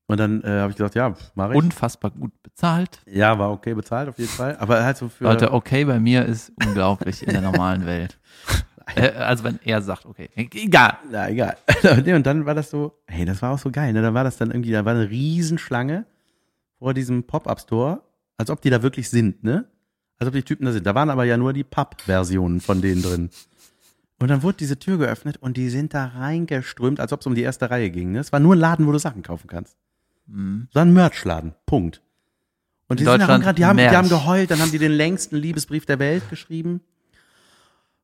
Und 0.08 0.20
dann 0.20 0.44
äh, 0.44 0.48
habe 0.48 0.72
ich 0.72 0.78
gesagt, 0.78 0.96
ja, 0.96 1.16
mach 1.34 1.50
ich. 1.50 1.56
Unfassbar 1.56 2.12
gut 2.12 2.32
bezahlt. 2.44 3.00
ja, 3.08 3.38
war 3.40 3.52
okay 3.52 3.74
bezahlt 3.74 4.08
auf 4.10 4.20
jeden 4.20 4.30
Fall. 4.30 4.56
Aber 4.58 4.84
halt 4.84 4.98
so 4.98 5.10
für. 5.10 5.24
Leute, 5.24 5.52
okay 5.52 5.86
bei 5.86 6.00
mir 6.00 6.26
ist 6.26 6.52
unglaublich 6.64 7.26
in 7.26 7.34
der 7.34 7.42
normalen 7.42 7.86
Welt. 7.88 8.20
Äh, 8.96 9.10
also 9.12 9.44
wenn 9.44 9.60
er 9.64 9.82
sagt, 9.82 10.06
okay, 10.06 10.30
egal. 10.36 10.98
Ja, 11.12 11.28
egal. 11.28 11.58
Und 11.84 12.26
dann 12.26 12.46
war 12.46 12.54
das 12.54 12.70
so, 12.70 12.94
hey, 13.08 13.26
das 13.26 13.42
war 13.42 13.52
auch 13.52 13.58
so 13.58 13.72
geil, 13.72 13.94
ne? 13.94 14.02
Da 14.04 14.14
war 14.14 14.24
das 14.24 14.38
dann 14.38 14.52
irgendwie, 14.52 14.72
da 14.72 14.86
war 14.86 14.94
eine 14.94 15.10
Riesenschlange 15.10 16.06
vor 16.78 16.94
diesem 16.94 17.24
Pop-Up-Store, 17.24 18.04
als 18.38 18.52
ob 18.52 18.62
die 18.62 18.70
da 18.70 18.84
wirklich 18.84 19.10
sind, 19.10 19.44
ne? 19.44 19.66
Als 20.18 20.28
ob 20.28 20.34
die 20.34 20.44
Typen 20.44 20.66
da 20.66 20.72
sind. 20.72 20.86
Da 20.86 20.94
waren 20.94 21.10
aber 21.10 21.26
ja 21.26 21.36
nur 21.36 21.52
die 21.52 21.64
Papp-Versionen 21.64 22.62
von 22.62 22.82
denen 22.82 23.02
drin. 23.02 23.30
Und 24.20 24.30
dann 24.30 24.44
wurde 24.44 24.58
diese 24.58 24.80
Tür 24.80 24.98
geöffnet 24.98 25.38
und 25.38 25.58
die 25.58 25.70
sind 25.70 25.94
da 25.94 26.06
reingeströmt, 26.06 27.00
als 27.00 27.12
ob 27.12 27.20
es 27.20 27.28
um 27.28 27.36
die 27.36 27.42
erste 27.42 27.70
Reihe 27.70 27.90
ging. 27.90 28.12
Ne? 28.12 28.20
Es 28.20 28.32
war 28.32 28.40
nur 28.40 28.56
ein 28.56 28.60
Laden, 28.60 28.88
wo 28.88 28.92
du 28.94 29.00
Sachen 29.00 29.24
kaufen 29.24 29.48
kannst. 29.48 29.76
Hm. 30.28 30.68
So 30.74 30.80
ein 30.80 30.94
Merchladen. 30.94 31.54
Punkt. 31.66 32.02
Und 32.88 33.00
die, 33.00 33.04
In 33.04 33.10
sind 33.10 33.20
Deutschland 33.22 33.44
grad, 33.44 33.58
die, 33.58 33.66
haben, 33.66 33.78
die 33.78 33.90
haben 33.90 34.10
geheult, 34.10 34.52
dann 34.52 34.60
haben 34.60 34.72
die 34.72 34.78
den 34.78 34.92
längsten 34.92 35.38
Liebesbrief 35.38 35.86
der 35.86 36.00
Welt 36.00 36.30
geschrieben. 36.30 36.82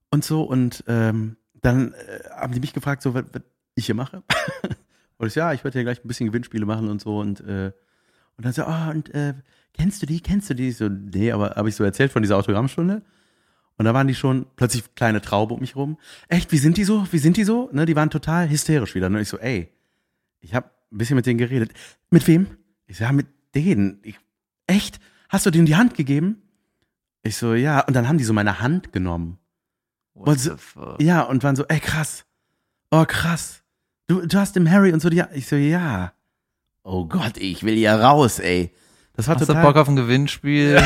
Und 0.10 0.26
so, 0.26 0.44
und 0.44 0.84
ähm, 0.88 1.38
dann 1.62 1.94
äh, 1.94 2.30
haben 2.36 2.54
die 2.54 2.60
mich 2.60 2.74
gefragt, 2.74 3.02
so, 3.02 3.14
was, 3.14 3.26
was 3.32 3.44
ich 3.76 3.86
hier 3.86 3.96
mache. 3.96 4.24
und 5.18 5.28
ich 5.28 5.34
so, 5.34 5.40
ja, 5.40 5.54
ich 5.54 5.64
werde 5.64 5.78
hier 5.78 5.84
gleich 5.84 6.04
ein 6.04 6.08
bisschen 6.08 6.28
Gewinnspiele 6.28 6.66
machen 6.66 6.90
und 6.90 7.00
so. 7.00 7.20
Und, 7.20 7.42
äh, 7.42 7.72
und 8.38 8.46
dann 8.46 8.54
so, 8.54 8.64
ah, 8.64 8.90
und 8.90 9.14
äh, 9.14 9.36
kennst 9.74 10.02
du 10.02 10.08
die, 10.08 10.20
kennst 10.20 10.50
du 10.50 10.56
die? 10.56 10.70
Ich 10.70 10.78
so, 10.78 10.90
nee, 10.90 11.32
aber 11.32 11.52
habe 11.56 11.70
ich 11.70 11.76
so 11.76 11.84
erzählt 11.84 12.12
von 12.12 12.24
dieser 12.24 12.38
Autogrammstunde. 12.38 13.04
Und 13.78 13.86
da 13.86 13.94
waren 13.94 14.08
die 14.08 14.16
schon 14.16 14.46
plötzlich 14.56 14.96
kleine 14.96 15.22
Traube 15.22 15.54
um 15.54 15.60
mich 15.60 15.76
rum. 15.76 15.98
Echt, 16.28 16.52
wie 16.52 16.58
sind 16.58 16.78
die 16.78 16.84
so? 16.84 17.08
Wie 17.12 17.18
sind 17.20 17.38
die 17.38 17.44
so? 17.44 17.70
Ne, 17.72 17.86
die 17.86 17.96
waren 17.96 18.10
total 18.10 18.50
hysterisch 18.50 18.96
wieder. 18.96 19.08
Und 19.08 19.18
ich 19.18 19.30
so, 19.30 19.38
ey, 19.38 19.72
ich 20.40 20.54
habe 20.54 20.70
ein 20.92 20.98
bisschen 20.98 21.16
mit 21.16 21.26
denen 21.26 21.38
geredet. 21.38 21.72
Mit 22.10 22.28
wem? 22.28 22.48
Ich 22.88 22.98
so, 22.98 23.04
ja, 23.04 23.12
mit 23.12 23.28
denen. 23.56 24.00
Ich, 24.04 24.20
echt? 24.68 25.00
Hast 25.30 25.46
du 25.46 25.52
denen 25.52 25.66
die 25.66 25.76
Hand 25.76 25.96
gegeben? 25.96 26.42
Ich 27.24 27.38
so, 27.38 27.54
ja. 27.54 27.82
Und 27.82 27.96
dann 27.96 28.08
haben 28.08 28.18
die 28.18 28.24
so 28.24 28.34
meine 28.34 28.60
Hand 28.60 28.92
genommen. 28.92 29.38
What 30.14 30.40
so- 30.40 30.58
fuck? 30.58 31.02
Ja, 31.02 31.22
und 31.22 31.44
waren 31.44 31.56
so, 31.56 31.66
ey, 31.68 31.80
krass. 31.80 32.26
Oh, 32.90 33.06
krass. 33.06 33.64
Du, 34.08 34.26
du 34.26 34.38
hast 34.38 34.56
dem 34.56 34.70
Harry 34.70 34.92
und 34.92 35.02
so, 35.02 35.10
die, 35.10 35.24
ich 35.34 35.48
so, 35.48 35.56
ja. 35.56 36.12
Oh 36.84 37.06
Gott, 37.06 37.38
ich 37.38 37.64
will 37.64 37.76
hier 37.76 37.94
raus, 37.94 38.40
ey. 38.40 38.72
Das 39.14 39.28
war 39.28 39.36
Hast 39.36 39.42
du 39.42 39.46
total. 39.48 39.64
Bock 39.64 39.76
auf 39.78 39.88
ein 39.88 39.96
Gewinnspiel? 39.96 40.82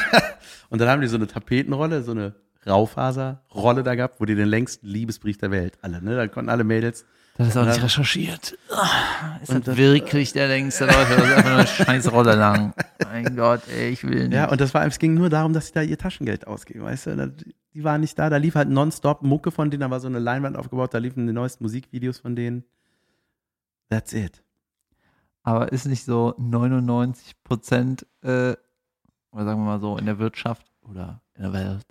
Und 0.70 0.78
dann 0.80 0.88
haben 0.88 1.00
die 1.02 1.08
so 1.08 1.16
eine 1.16 1.26
Tapetenrolle, 1.26 2.02
so 2.02 2.12
eine 2.12 2.34
Raufaserrolle 2.66 3.82
da 3.82 3.94
gehabt, 3.94 4.20
wo 4.20 4.24
die 4.24 4.34
den 4.34 4.48
längsten 4.48 4.86
Liebesbrief 4.86 5.38
der 5.38 5.50
Welt, 5.50 5.78
alle, 5.82 6.02
ne? 6.02 6.14
Da 6.16 6.26
konnten 6.28 6.50
alle 6.50 6.64
Mädels. 6.64 7.04
Das 7.36 7.48
ist 7.48 7.56
auch 7.56 7.66
nicht 7.66 7.82
recherchiert. 7.82 8.56
Ah, 8.70 9.38
Ist 9.42 9.48
Und 9.50 9.56
das 9.66 9.74
das- 9.74 9.76
wirklich 9.76 10.32
der 10.32 10.46
längste, 10.48 10.86
Leute? 10.86 11.16
Das 11.16 11.24
ist 11.26 11.32
einfach 11.32 11.44
nur 11.50 11.58
eine 11.58 11.66
scheiß 11.66 12.12
Rolle 12.12 12.34
lang. 12.36 12.72
Mein 13.10 13.34
Gott, 13.36 13.62
ey, 13.68 13.90
ich 13.90 14.04
will 14.04 14.28
nicht. 14.28 14.34
Ja, 14.36 14.48
und 14.50 14.60
das 14.60 14.72
war, 14.72 14.86
es 14.86 14.98
ging 15.00 15.14
nur 15.14 15.30
darum, 15.30 15.52
dass 15.52 15.66
sie 15.66 15.72
da 15.72 15.82
ihr 15.82 15.98
Taschengeld 15.98 16.46
ausgeben, 16.46 16.84
weißt 16.84 17.06
du? 17.06 17.34
Die 17.74 17.82
waren 17.82 18.00
nicht 18.02 18.16
da, 18.20 18.30
da 18.30 18.36
lief 18.36 18.54
halt 18.54 18.68
nonstop 18.70 19.22
Mucke 19.22 19.50
von 19.50 19.68
denen, 19.70 19.80
da 19.80 19.90
war 19.90 19.98
so 19.98 20.06
eine 20.06 20.20
Leinwand 20.20 20.56
aufgebaut, 20.56 20.94
da 20.94 20.98
liefen 20.98 21.26
die 21.26 21.32
neuesten 21.32 21.64
Musikvideos 21.64 22.20
von 22.20 22.36
denen. 22.36 22.62
That's 23.90 24.12
it. 24.12 24.42
Aber 25.42 25.72
ist 25.72 25.86
nicht 25.86 26.04
so 26.04 26.34
99 26.38 27.42
Prozent, 27.42 28.06
äh, 28.22 28.54
oder 29.32 29.44
sagen 29.44 29.60
wir 29.60 29.64
mal 29.66 29.80
so, 29.80 29.96
in 29.98 30.06
der 30.06 30.18
Wirtschaft 30.20 30.66
oder 30.82 31.20
in 31.34 31.42
der 31.42 31.52
Welt, 31.52 31.86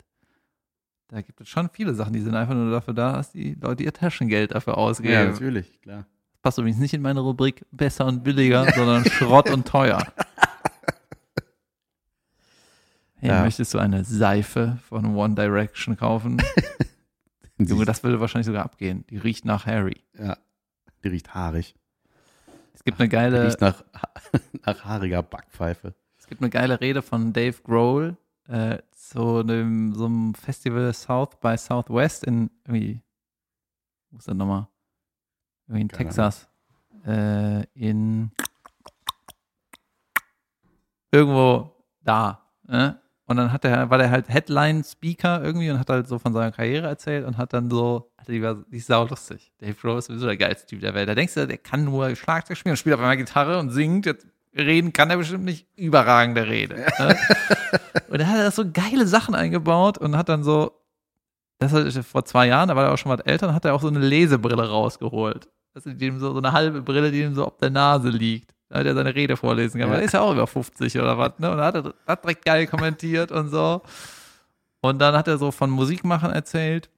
da 1.14 1.22
gibt 1.22 1.40
es 1.42 1.48
schon 1.50 1.70
viele 1.70 1.94
Sachen, 1.94 2.14
die 2.14 2.20
sind 2.22 2.36
einfach 2.36 2.54
nur 2.56 2.72
dafür 2.72 2.94
da, 2.94 3.14
dass 3.14 3.32
die 3.32 3.54
Leute 3.62 3.84
ihr 3.84 3.94
Taschengeld 3.94 4.52
dafür 4.54 4.78
ausgeben. 4.78 5.14
Ja, 5.14 5.26
natürlich, 5.26 5.82
klar. 5.82 6.06
Passt 6.42 6.58
übrigens 6.58 6.80
nicht 6.80 6.94
in 6.94 7.02
meine 7.02 7.22
Rubrik 7.22 7.66
besser 7.72 8.06
und 8.06 8.24
billiger, 8.24 8.70
sondern 8.74 9.06
Schrott 9.10 9.50
und 9.50 9.68
teuer. 9.68 10.06
Hey, 13.16 13.30
Ja. 13.30 13.42
möchtest 13.44 13.74
du 13.74 13.78
eine 13.80 14.04
Seife 14.04 14.80
von 14.90 15.16
One 15.16 15.36
Direction 15.36 15.96
kaufen? 15.96 16.42
Junge, 17.58 17.86
das 17.86 18.04
würde 18.04 18.20
wahrscheinlich 18.20 18.48
sogar 18.48 18.66
abgehen. 18.66 19.06
Die 19.10 19.18
riecht 19.18 19.46
nach 19.46 19.66
Harry. 19.66 20.02
ja, 20.18 20.38
die 21.04 21.08
riecht 21.08 21.34
haarig. 21.34 21.76
Es 22.74 22.84
gibt 22.84 23.00
eine 23.00 23.08
Die 23.08 23.14
geile, 23.14 23.46
riecht 23.48 23.62
nach, 23.62 23.84
nach 24.66 24.84
haariger 24.84 25.22
Backpfeife. 25.24 25.94
es 26.18 26.28
gibt 26.28 26.42
eine 26.42 26.50
geile 26.50 26.82
Rede 26.82 27.02
von 27.02 27.32
Dave 27.32 27.56
Grohl 27.64 28.18
äh, 28.48 28.80
zu 28.92 29.40
einem, 29.40 29.94
so 29.94 30.06
einem 30.06 30.34
Festival 30.34 30.94
South 30.94 31.40
by 31.40 31.58
Southwest 31.58 32.24
in 32.24 32.50
irgendwie, 32.66 33.02
wo 34.12 34.18
ist 34.18 34.28
das 34.28 34.36
nochmal? 34.36 34.68
Irgendwie 35.68 35.82
in 35.82 35.88
Keine 35.88 36.10
Texas. 36.10 36.48
Äh, 37.06 37.64
in 37.74 38.32
irgendwo 41.12 41.72
da. 42.02 42.42
Ne? 42.64 43.00
Und 43.26 43.38
dann 43.38 43.54
hat 43.54 43.64
er, 43.64 43.90
war 43.90 43.98
der 43.98 44.12
halt 44.12 44.28
Headline-Speaker 44.28 45.42
irgendwie 45.44 45.70
und 45.72 45.80
hat 45.80 45.90
halt 45.90 46.08
so 46.08 46.20
von 46.20 46.34
seiner 46.34 46.52
Karriere 46.52 46.88
erzählt 46.88 47.26
und 47.26 47.38
hat 47.38 47.54
dann 47.54 47.70
so, 47.70 48.12
die 48.28 48.42
war, 48.42 48.64
die 48.70 48.78
ist 48.78 48.88
sau 48.88 49.06
lustig. 49.06 49.54
Dave 49.60 49.76
Grohl 49.76 50.00
ist 50.00 50.08
sowieso 50.08 50.26
der 50.28 50.38
geilste 50.38 50.68
Typ 50.68 50.82
der 50.82 50.94
Welt. 50.94 51.08
Da 51.08 51.16
denkst 51.16 51.34
du, 51.36 51.48
der 51.48 51.58
kann 51.58 51.86
nur 51.86 52.16
Schlagzeug 52.16 52.58
spielen 52.58 52.74
und 52.74 52.78
spielt 52.78 52.96
auf 52.96 53.02
einmal 53.02 53.18
Gitarre 53.18 53.60
und 53.60 53.70
singt. 53.70 54.06
Jetzt 54.06 54.28
reden 54.56 54.94
kann 54.94 55.10
er 55.10 55.18
bestimmt 55.18 55.46
nicht. 55.46 55.68
Überragende 55.76 56.48
Rede. 56.48 56.86
Ne? 57.00 57.18
und 58.10 58.22
da 58.22 58.28
hat 58.28 58.38
er 58.38 58.52
so 58.52 58.70
geile 58.72 59.08
Sachen 59.08 59.36
eingebaut 59.36 59.98
und 59.98 60.16
hat 60.16 60.30
dann 60.30 60.44
so, 60.44 60.72
das 61.60 61.74
hat 61.74 62.06
vor 62.06 62.26
zwei 62.26 62.48
Jahren, 62.48 62.70
da 62.70 62.76
war 62.76 62.86
er 62.86 62.94
auch 62.94 62.98
schon 62.98 63.12
was 63.12 63.22
älter, 63.22 63.48
dann 63.48 63.56
hat 63.56 63.66
er 63.66 63.74
auch 63.74 63.82
so 63.82 63.88
eine 63.88 64.00
Lesebrille 64.00 64.68
rausgeholt. 64.68 65.48
Also 65.74 65.92
die 65.92 66.06
ihm 66.06 66.20
so, 66.20 66.32
so 66.32 66.38
eine 66.38 66.52
halbe 66.52 66.82
Brille, 66.82 67.12
die 67.12 67.22
ihm 67.22 67.34
so 67.34 67.46
auf 67.46 67.58
der 67.58 67.72
Nase 67.72 68.10
liegt. 68.10 68.54
Da 68.70 68.80
hat 68.80 68.86
er 68.86 68.96
seine 68.96 69.14
Rede 69.14 69.38
vorlesen 69.38 69.80
kann. 69.80 69.90
Ja. 69.90 69.96
Er 69.96 70.02
ist 70.02 70.14
ja 70.14 70.22
auch 70.22 70.34
über 70.34 70.48
50 70.48 70.98
oder 71.00 71.18
was, 71.18 71.38
ne? 71.40 71.52
Und 71.52 71.60
hat 71.60 71.76
er 71.76 71.94
hat 72.08 72.24
direkt 72.24 72.46
geil 72.46 72.68
kommentiert 72.68 73.32
und 73.32 73.50
so. 73.50 73.82
Und 74.82 75.00
dann 75.00 75.16
hat 75.16 75.28
er 75.28 75.38
so 75.38 75.52
von 75.52 75.70
Musikmachen 75.70 76.32
erzählt, 76.32 76.90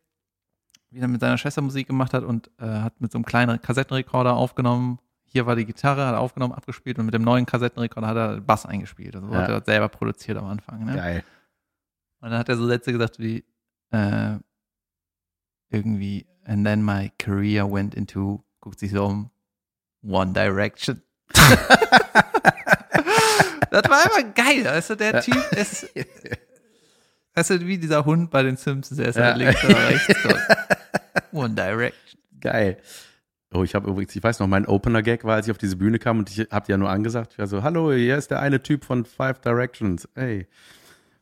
wie 0.89 0.99
er 0.99 1.07
mit 1.07 1.21
seiner 1.21 1.37
Schwester 1.37 1.61
Musik 1.61 1.87
gemacht 1.87 2.13
hat 2.13 2.23
und 2.23 2.49
äh, 2.59 2.65
hat 2.65 2.99
mit 2.99 3.11
so 3.11 3.17
einem 3.17 3.25
kleinen 3.25 3.61
Kassettenrekorder 3.61 4.33
aufgenommen. 4.33 4.99
Hier 5.27 5.45
war 5.45 5.55
die 5.55 5.65
Gitarre, 5.65 6.05
hat 6.05 6.13
er 6.13 6.19
aufgenommen, 6.19 6.53
abgespielt 6.53 6.97
und 6.99 7.05
mit 7.05 7.13
dem 7.13 7.23
neuen 7.23 7.45
Kassettenrekorder 7.45 8.07
hat 8.07 8.17
er 8.17 8.41
Bass 8.41 8.65
eingespielt. 8.65 9.15
Also 9.15 9.27
so 9.27 9.33
Ja. 9.33 9.41
hat 9.41 9.49
er 9.49 9.57
das 9.59 9.65
selber 9.65 9.89
produziert 9.89 10.37
am 10.37 10.45
Anfang. 10.45 10.85
Ne? 10.85 10.95
Geil. 10.95 11.23
Und 12.21 12.29
dann 12.31 12.39
hat 12.39 12.47
er 12.49 12.55
so 12.57 12.65
Sätze 12.67 12.91
gesagt 12.91 13.19
wie 13.19 13.43
äh, 13.91 14.37
irgendwie, 15.69 16.25
and 16.45 16.65
then 16.65 16.83
my 16.83 17.11
career 17.17 17.69
went 17.71 17.93
into, 17.95 18.43
guckt 18.61 18.79
sich 18.79 18.91
so 18.91 19.05
um, 19.05 19.29
One 20.03 20.33
Direction. 20.33 21.01
Das 23.71 23.89
war 23.89 24.05
immer 24.05 24.31
geil. 24.33 24.63
Du, 24.87 24.95
der 24.95 25.21
Typ 25.21 25.35
ist, 25.51 25.87
weißt 27.33 27.49
du, 27.49 27.59
wie 27.67 27.77
dieser 27.77 28.05
Hund 28.05 28.31
bei 28.31 28.41
den 28.43 28.55
Simpsons, 28.55 28.97
der 28.97 29.09
ist 29.09 29.15
Ja. 29.17 29.29
ja. 29.31 29.35
links 29.35 29.63
oder 29.65 29.89
rechts. 29.89 30.15
One 31.33 31.55
Direction. 31.55 32.21
Geil. 32.39 32.77
Oh, 33.55 33.63
ich 33.63 33.73
habe 33.73 33.89
übrigens, 33.89 34.13
ich 34.13 34.21
weiß 34.21 34.39
noch, 34.39 34.47
mein 34.47 34.65
Opener-Gag 34.65 35.23
war, 35.23 35.35
als 35.35 35.47
ich 35.47 35.51
auf 35.51 35.57
diese 35.57 35.77
Bühne 35.77 35.97
kam 35.97 36.19
und 36.19 36.29
ich 36.29 36.39
habe 36.51 36.65
ja 36.67 36.75
nur 36.75 36.89
angesagt, 36.89 37.33
ich 37.33 37.39
war 37.39 37.47
so, 37.47 37.63
hallo, 37.63 37.93
hier 37.93 38.17
ist 38.17 38.29
der 38.29 38.41
eine 38.41 38.61
Typ 38.61 38.83
von 38.83 39.05
Five 39.05 39.39
Directions. 39.39 40.09
Hey. 40.13 40.47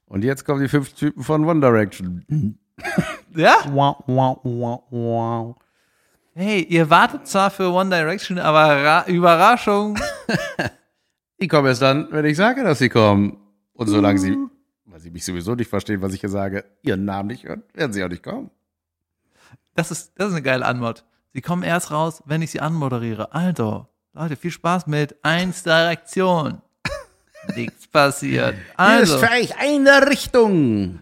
Und 0.07 0.23
jetzt 0.23 0.43
kommen 0.43 0.61
die 0.61 0.67
fünf 0.67 0.93
Typen 0.93 1.23
von 1.23 1.45
One 1.45 1.59
Direction. 1.59 2.25
Ja? 3.35 3.55
Wow, 3.71 4.03
wow, 4.07 4.39
wow, 4.43 4.83
wow. 4.89 5.55
Hey, 6.33 6.61
ihr 6.63 6.89
wartet 6.89 7.27
zwar 7.27 7.51
für 7.51 7.71
One 7.71 7.89
Direction, 7.89 8.39
aber 8.39 8.83
Ra 8.83 9.05
Überraschung. 9.07 9.97
Die 11.39 11.47
kommen 11.47 11.67
erst 11.67 11.81
dann, 11.81 12.07
wenn 12.11 12.25
ich 12.25 12.37
sage, 12.37 12.63
dass 12.63 12.79
sie 12.79 12.89
kommen. 12.89 13.37
Und 13.73 13.87
solange 13.87 14.19
sie, 14.19 14.37
weil 14.85 14.99
sie 14.99 15.11
mich 15.11 15.25
sowieso 15.25 15.55
nicht 15.55 15.69
verstehen, 15.69 16.01
was 16.01 16.13
ich 16.13 16.21
hier 16.21 16.29
sage, 16.29 16.65
ihren 16.81 17.05
Namen 17.05 17.27
nicht 17.27 17.43
hören, 17.43 17.63
werden 17.73 17.93
sie 17.93 18.03
auch 18.03 18.09
nicht 18.09 18.23
kommen. 18.23 18.49
Das 19.75 19.89
ist, 19.89 20.13
das 20.15 20.29
ist 20.29 20.33
eine 20.33 20.43
geile 20.43 20.65
Anmod. 20.65 21.03
Sie 21.33 21.41
kommen 21.41 21.63
erst 21.63 21.91
raus, 21.91 22.21
wenn 22.25 22.41
ich 22.41 22.51
sie 22.51 22.59
anmoderiere. 22.59 23.33
Also, 23.33 23.87
Leute, 24.13 24.35
viel 24.35 24.51
Spaß 24.51 24.87
mit 24.87 25.15
1 25.25 25.63
Direktion. 25.63 26.61
Nichts 27.55 27.87
passiert. 27.87 28.55
Also, 28.77 29.17
Hier 29.19 29.41
ist 29.41 29.51
euch 29.51 29.57
eine 29.57 30.07
Richtung. 30.07 30.99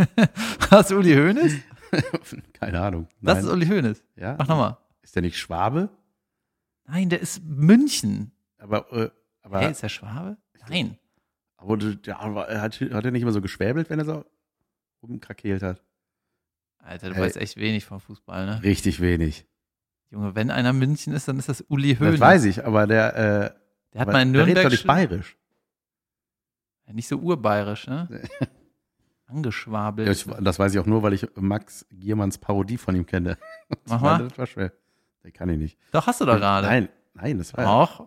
hast 0.70 0.90
du 0.90 0.96
Uli 0.96 1.14
Hoeneß? 1.14 1.52
Keine 2.54 2.80
Ahnung. 2.80 3.08
Das 3.20 3.36
Nein. 3.36 3.44
ist 3.44 3.50
Uli 3.50 3.66
Hoeneß. 3.66 4.02
ja? 4.16 4.34
Mach 4.38 4.48
nochmal. 4.48 4.76
Ist 5.02 5.14
der 5.14 5.22
nicht 5.22 5.38
Schwabe? 5.38 5.88
Nein, 6.86 7.08
der 7.08 7.20
ist 7.20 7.42
München. 7.44 8.32
Aber, 8.58 8.92
äh, 8.92 9.10
aber, 9.42 9.60
Hey, 9.60 9.70
ist 9.70 9.82
der 9.82 9.88
Schwabe? 9.88 10.36
Nein. 10.68 10.98
aber, 11.56 11.76
der, 11.76 12.16
er 12.16 12.60
hat, 12.60 12.80
hat 12.80 13.04
er 13.04 13.10
nicht 13.12 13.22
immer 13.22 13.32
so 13.32 13.40
geschwäbelt, 13.40 13.88
wenn 13.90 14.00
er 14.00 14.04
so 14.04 14.24
rumkrakeelt 15.02 15.62
hat? 15.62 15.82
Alter, 16.78 17.10
du 17.10 17.14
Hey. 17.14 17.22
weißt 17.24 17.36
echt 17.36 17.56
wenig 17.56 17.84
vom 17.84 18.00
Fußball, 18.00 18.46
ne? 18.46 18.62
Richtig 18.62 19.00
wenig. 19.00 19.46
Junge, 20.10 20.34
wenn 20.34 20.50
einer 20.50 20.72
München 20.72 21.12
ist, 21.12 21.28
dann 21.28 21.38
ist 21.38 21.48
das 21.48 21.64
Uli 21.68 21.94
Hoeneß. 21.96 22.12
Das 22.12 22.20
weiß 22.20 22.44
ich, 22.44 22.64
aber 22.64 22.86
der, 22.86 23.16
äh, 23.16 23.50
Der 23.92 24.00
hat 24.00 24.08
mal 24.08 24.22
in 24.22 24.32
der 24.32 24.42
redet 24.46 24.56
doch 24.58 24.62
Nürnberg 24.62 24.72
nicht 24.72 24.86
bayerisch. 24.86 25.36
Ja, 26.86 26.92
nicht 26.92 27.08
so 27.08 27.16
urbayerisch, 27.18 27.86
ne? 27.86 28.08
Angeschwabelt. 29.28 30.08
Ja, 30.08 30.12
ich, 30.12 30.24
das 30.44 30.58
weiß 30.58 30.74
ich 30.74 30.80
auch 30.80 30.86
nur, 30.86 31.04
weil 31.04 31.12
ich 31.12 31.28
Max 31.36 31.86
Giermanns 31.92 32.38
Parodie 32.38 32.76
von 32.76 32.96
ihm 32.96 33.06
kenne. 33.06 33.38
Das 33.68 33.78
Mach 33.86 34.02
war, 34.02 34.18
mal. 34.18 34.28
das 34.28 34.36
war 34.36 34.46
schwer. 34.46 34.72
Den 35.22 35.32
kann 35.32 35.48
ich 35.48 35.58
nicht. 35.58 35.78
Doch, 35.92 36.04
hast 36.08 36.20
du 36.20 36.24
doch 36.24 36.36
gerade. 36.38 36.66
Nein, 36.66 36.88
nein, 37.14 37.38
das 37.38 37.56
war 37.56 37.68
Auch. 37.68 38.04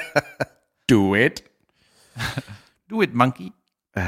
Do 0.86 1.16
it. 1.16 1.44
Do 2.88 3.00
it, 3.00 3.14
Monkey. 3.14 3.52
Äh, 3.92 4.02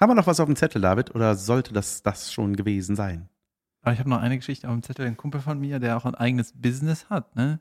haben 0.00 0.10
wir 0.10 0.14
noch 0.14 0.26
was 0.26 0.40
auf 0.40 0.46
dem 0.46 0.56
Zettel, 0.56 0.80
David? 0.80 1.14
Oder 1.14 1.34
sollte 1.34 1.74
das 1.74 2.02
das 2.02 2.32
schon 2.32 2.56
gewesen 2.56 2.96
sein? 2.96 3.28
Aber 3.82 3.92
ich 3.92 3.98
habe 3.98 4.10
noch 4.10 4.20
eine 4.20 4.36
Geschichte 4.36 4.68
auf 4.68 4.74
dem 4.74 4.82
Zettel, 4.82 5.06
ein 5.06 5.16
Kumpel 5.16 5.40
von 5.40 5.58
mir, 5.58 5.78
der 5.78 5.96
auch 5.96 6.04
ein 6.04 6.14
eigenes 6.14 6.52
Business 6.52 7.10
hat, 7.10 7.34
ne? 7.36 7.60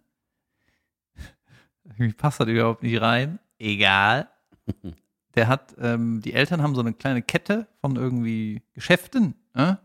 Irgendwie 1.84 2.14
passt 2.14 2.40
das 2.40 2.48
überhaupt 2.48 2.84
nicht 2.84 3.02
rein. 3.02 3.40
Egal. 3.58 4.30
Der 5.36 5.48
hat, 5.48 5.76
ähm, 5.80 6.20
die 6.20 6.34
Eltern 6.34 6.62
haben 6.62 6.76
so 6.76 6.82
eine 6.82 6.92
kleine 6.92 7.22
Kette 7.22 7.66
von 7.80 7.96
irgendwie 7.96 8.64
Geschäften, 8.74 9.36
ne? 9.54 9.80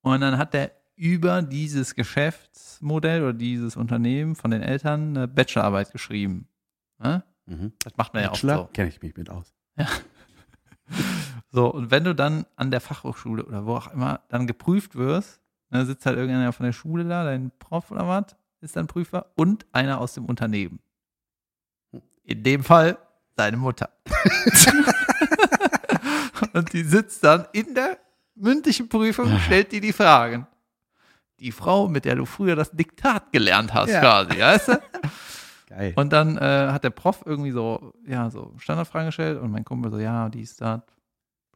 Und 0.00 0.22
dann 0.22 0.38
hat 0.38 0.54
der 0.54 0.70
über 0.96 1.42
dieses 1.42 1.94
Geschäftsmodell 1.94 3.22
oder 3.22 3.34
dieses 3.34 3.76
Unternehmen 3.76 4.34
von 4.34 4.50
den 4.50 4.62
Eltern 4.62 5.16
eine 5.16 5.28
Bachelorarbeit 5.28 5.92
geschrieben. 5.92 6.48
Ne? 6.98 7.22
Mhm. 7.44 7.72
Das 7.80 7.96
macht 7.96 8.14
man 8.14 8.22
ja 8.22 8.30
auch 8.30 8.32
Bachelor? 8.32 8.56
so. 8.56 8.64
Kenne 8.72 8.88
ich 8.88 9.02
mich 9.02 9.16
mit 9.16 9.28
aus. 9.28 9.54
So, 11.56 11.72
und 11.72 11.90
wenn 11.90 12.04
du 12.04 12.14
dann 12.14 12.44
an 12.56 12.70
der 12.70 12.82
Fachhochschule 12.82 13.42
oder 13.42 13.64
wo 13.64 13.76
auch 13.76 13.90
immer 13.90 14.20
dann 14.28 14.46
geprüft 14.46 14.94
wirst, 14.94 15.40
dann 15.70 15.86
sitzt 15.86 16.04
halt 16.04 16.18
irgendeiner 16.18 16.52
von 16.52 16.66
der 16.66 16.74
Schule 16.74 17.02
da, 17.08 17.24
dein 17.24 17.50
Prof 17.58 17.90
oder 17.90 18.06
was, 18.06 18.36
ist 18.60 18.76
dann 18.76 18.86
Prüfer 18.86 19.30
und 19.36 19.64
einer 19.72 19.98
aus 19.98 20.12
dem 20.12 20.26
Unternehmen. 20.26 20.80
In 22.24 22.42
dem 22.42 22.62
Fall 22.62 22.98
seine 23.38 23.56
Mutter. 23.56 23.88
und 26.52 26.74
die 26.74 26.82
sitzt 26.82 27.24
dann 27.24 27.46
in 27.54 27.74
der 27.74 27.96
mündlichen 28.34 28.90
Prüfung, 28.90 29.38
stellt 29.38 29.72
die 29.72 29.80
die 29.80 29.94
Fragen. 29.94 30.46
Die 31.40 31.52
Frau, 31.52 31.88
mit 31.88 32.04
der 32.04 32.16
du 32.16 32.26
früher 32.26 32.54
das 32.54 32.70
Diktat 32.70 33.32
gelernt 33.32 33.72
hast, 33.72 33.92
Ja. 33.92 34.00
quasi, 34.00 34.38
weißt 34.38 34.68
du? 34.68 34.82
Geil. 35.70 35.94
Und 35.96 36.12
dann 36.12 36.36
äh, 36.36 36.68
hat 36.70 36.84
der 36.84 36.90
Prof 36.90 37.22
irgendwie 37.24 37.52
so, 37.52 37.94
ja, 38.06 38.28
so 38.28 38.52
Standardfragen 38.58 39.08
gestellt 39.08 39.40
und 39.40 39.50
mein 39.50 39.64
Kumpel 39.64 39.90
so, 39.90 39.98
ja, 39.98 40.28
dies, 40.28 40.56
das, 40.56 40.82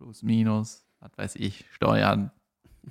plus, 0.00 0.22
minus, 0.22 0.82
was 1.00 1.10
weiß 1.16 1.36
ich, 1.36 1.64
Steuern, 1.74 2.30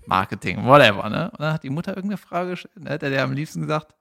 Marketing, 0.05 0.63
whatever, 0.65 1.09
ne? 1.09 1.31
Und 1.31 1.39
dann 1.39 1.53
hat 1.53 1.63
die 1.63 1.69
Mutter 1.71 1.95
irgendeine 1.95 2.17
Frage 2.17 2.51
gestellt, 2.51 2.73
dann 2.75 2.89
hat 2.93 3.01
er 3.03 3.09
der 3.09 3.23
am 3.23 3.31
liebsten 3.33 3.61
gesagt, 3.61 3.95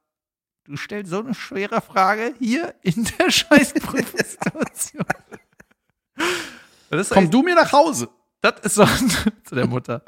du 0.64 0.76
stellst 0.76 1.10
so 1.10 1.20
eine 1.20 1.34
schwere 1.34 1.80
Frage 1.80 2.34
hier 2.38 2.74
in 2.82 3.04
der 3.18 3.30
scheiß 3.30 3.72
Prüfungssituation. 3.74 5.04
Komm 7.10 7.24
echt- 7.24 7.34
du 7.34 7.42
mir 7.42 7.54
nach 7.54 7.72
Hause. 7.72 8.08
das 8.42 8.60
ist 8.60 8.74
so 8.74 8.84
zu 9.44 9.54
der 9.54 9.66
Mutter. 9.66 10.02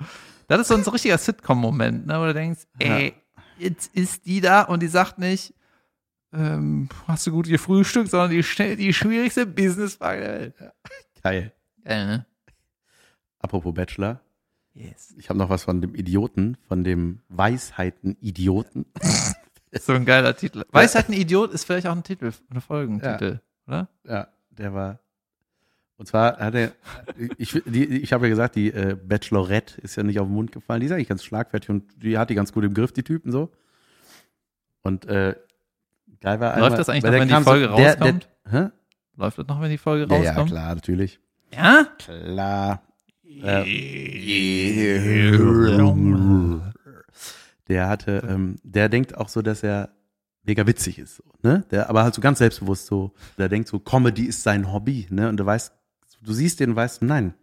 Das 0.46 0.61
ist 0.61 0.68
so 0.68 0.74
ein 0.74 0.84
so 0.84 0.90
richtiger 0.90 1.16
Sitcom-Moment, 1.18 2.07
ne, 2.07 2.20
wo 2.20 2.24
du 2.26 2.34
denkst, 2.34 2.62
ey, 2.78 3.14
jetzt 3.59 3.94
ist 3.94 4.26
die 4.26 4.40
da 4.40 4.62
und 4.62 4.80
die 4.82 4.88
sagt 4.88 5.18
nicht, 5.18 5.55
ähm, 6.32 6.88
hast 7.07 7.26
du 7.26 7.30
gut 7.30 7.46
gefrühstückt, 7.48 8.11
sondern 8.11 8.30
die 8.30 8.42
stellt 8.42 8.78
die 8.78 8.92
schwierigste 8.92 9.46
Businessfrage 9.46 10.20
der 10.20 10.32
Welt. 10.40 10.55
Geil. 11.22 11.53
Geil, 11.84 12.07
ne? 12.07 12.26
Apropos 13.41 13.74
Bachelor. 13.74 14.20
Yes. 14.74 15.14
Ich 15.18 15.28
habe 15.28 15.38
noch 15.38 15.51
was 15.51 15.64
von 15.64 15.80
dem 15.80 15.95
Idioten, 15.95 16.57
von 16.68 16.84
dem 16.84 17.20
Weisheiten-Idioten. 17.28 18.86
So 19.72 19.93
ein 19.93 20.05
geiler 20.05 20.34
Titel. 20.36 20.64
Weisheit 20.72 21.09
ein 21.09 21.12
Idiot 21.12 21.53
ist 21.53 21.62
vielleicht 21.64 21.86
auch 21.86 21.95
ein 21.95 22.03
Titel, 22.03 22.32
ein 22.53 22.61
Folgentitel, 22.61 23.38
oder? 23.68 23.88
Ja, 24.05 24.26
der 24.51 24.74
war. 24.74 24.99
Und 25.97 26.07
zwar 26.07 26.38
hat 26.38 26.57
er, 26.57 26.72
ich, 27.38 27.62
die, 27.66 27.84
ich 27.84 28.12
habe 28.12 28.24
ja 28.26 28.30
gesagt, 28.30 28.57
die 28.57 28.72
äh, 28.72 28.97
Bachelorette 28.97 29.80
ist 29.80 29.95
ja 29.95 30.03
nicht 30.03 30.18
auf 30.18 30.26
den 30.26 30.34
Mund 30.34 30.51
gefallen. 30.51 30.80
Die 30.80 30.86
ist 30.86 30.93
eigentlich 30.93 31.07
ganz 31.07 31.22
schlagfertig 31.22 31.70
und 31.70 31.84
die 32.03 32.18
hat 32.18 32.30
die 32.30 32.34
ganz 32.34 32.53
gut 32.53 32.64
im 32.64 32.74
Griff, 32.74 32.91
die 32.91 33.05
Typen 33.05 33.30
so. 33.30 33.53
Und 34.82 35.07
äh, 35.07 35.36
geil 36.20 36.41
war 36.41 36.55
einmal, 36.55 36.70
Läuft 36.70 36.80
das 36.80 36.88
eigentlich 36.88 37.05
noch, 37.05 37.11
der 37.12 37.20
wenn 37.20 37.28
die 37.28 37.45
Folge 37.45 37.68
der, 37.68 37.99
rauskommt? 38.01 38.28
Der, 38.47 38.62
hä? 38.64 38.70
Läuft 39.16 39.38
das 39.38 39.47
noch, 39.47 39.61
wenn 39.61 39.70
die 39.70 39.78
Folge 39.78 40.12
Ja, 40.12 40.20
ja, 40.20 40.30
rauskommt? 40.30 40.51
klar, 40.51 40.74
natürlich. 40.74 41.20
Ja? 41.55 41.86
Klar. 41.99 42.82
Der 47.68 47.88
hatte, 47.88 48.22
ähm, 48.28 48.56
der 48.64 48.88
denkt 48.88 49.16
auch 49.16 49.28
so, 49.28 49.42
dass 49.42 49.62
er 49.62 49.90
mega 50.42 50.66
witzig 50.66 50.98
ist, 50.98 51.16
so, 51.16 51.24
ne? 51.42 51.64
Der, 51.70 51.88
aber 51.88 52.02
halt 52.02 52.14
so 52.14 52.20
ganz 52.20 52.38
selbstbewusst 52.38 52.86
so, 52.86 53.12
der 53.38 53.48
denkt 53.48 53.68
so, 53.68 53.78
Comedy 53.78 54.24
ist 54.24 54.42
sein 54.42 54.72
Hobby, 54.72 55.06
ne? 55.10 55.28
Und 55.28 55.36
du 55.36 55.46
weißt, 55.46 55.72
du 56.22 56.32
siehst 56.32 56.60
den 56.60 56.70
und 56.70 56.76
weißt, 56.76 57.02
nein. 57.02 57.34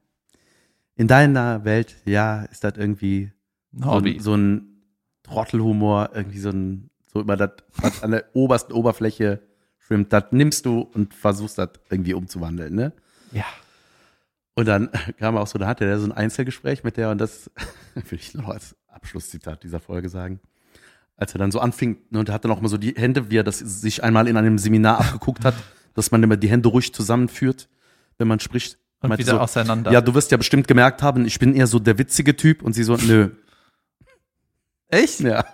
In 0.95 1.07
deiner 1.07 1.63
Welt, 1.63 1.95
ja, 2.05 2.43
ist 2.45 2.63
das 2.63 2.73
irgendwie 2.75 3.31
so, 3.71 3.85
Hobby. 3.85 4.15
ein- 4.15 4.19
so 4.19 4.35
ein 4.35 4.81
Trottelhumor, 5.23 6.09
irgendwie 6.13 6.39
so 6.39 6.49
ein, 6.49 6.89
so 7.11 7.19
über 7.21 7.37
das, 7.37 7.51
was 7.77 8.03
an 8.03 8.11
der 8.11 8.25
obersten 8.33 8.73
Oberfläche 8.73 9.41
schwimmt, 9.79 10.11
das 10.11 10.25
nimmst 10.31 10.65
du 10.65 10.81
und 10.81 11.13
versuchst 11.13 11.57
das 11.57 11.69
irgendwie 11.89 12.13
umzuwandeln, 12.13 12.73
ne? 12.75 12.93
ja. 13.31 13.45
Und 14.57 14.65
dann 14.67 14.89
kam 15.19 15.37
auch 15.37 15.45
so, 15.45 15.59
da 15.59 15.67
hatte 15.67 15.85
der 15.85 15.99
so 15.99 16.05
ein 16.07 16.11
Einzelgespräch 16.11 16.83
mit 16.83 16.97
der 16.97 17.11
und 17.11 17.19
das 17.19 17.51
will 17.93 18.17
ich 18.19 18.33
noch 18.33 18.49
als 18.49 18.75
Abschlusszitat 18.87 19.63
dieser 19.63 19.79
Folge 19.79 20.09
sagen. 20.09 20.39
Als 21.15 21.33
er 21.35 21.37
dann 21.37 21.51
so 21.51 21.59
anfing 21.59 21.97
ne, 22.09 22.19
und 22.19 22.29
er 22.29 22.33
hatte 22.35 22.47
noch 22.47 22.59
mal 22.59 22.67
so 22.67 22.77
die 22.77 22.95
Hände, 22.95 23.29
wie 23.29 23.37
er 23.37 23.43
das 23.43 23.59
sich 23.59 24.03
einmal 24.03 24.27
in 24.27 24.35
einem 24.35 24.57
Seminar 24.57 24.99
abgeguckt 25.01 25.45
hat, 25.45 25.53
dass 25.93 26.09
man 26.09 26.23
immer 26.23 26.37
die 26.37 26.49
Hände 26.49 26.69
ruhig 26.69 26.91
zusammenführt, 26.91 27.69
wenn 28.17 28.27
man 28.27 28.39
spricht. 28.39 28.79
Und 28.99 29.09
Meinte 29.09 29.23
wieder 29.23 29.33
so, 29.35 29.39
auseinander. 29.41 29.91
Ja, 29.91 30.01
du 30.01 30.15
wirst 30.15 30.31
ja 30.31 30.37
bestimmt 30.37 30.67
gemerkt 30.67 31.03
haben, 31.03 31.25
ich 31.25 31.37
bin 31.37 31.53
eher 31.53 31.67
so 31.67 31.77
der 31.77 31.99
witzige 31.99 32.35
Typ 32.35 32.63
und 32.63 32.73
sie 32.73 32.83
so, 32.83 32.95
nö. 32.95 33.29
Echt? 34.87 35.19
Ja. 35.19 35.45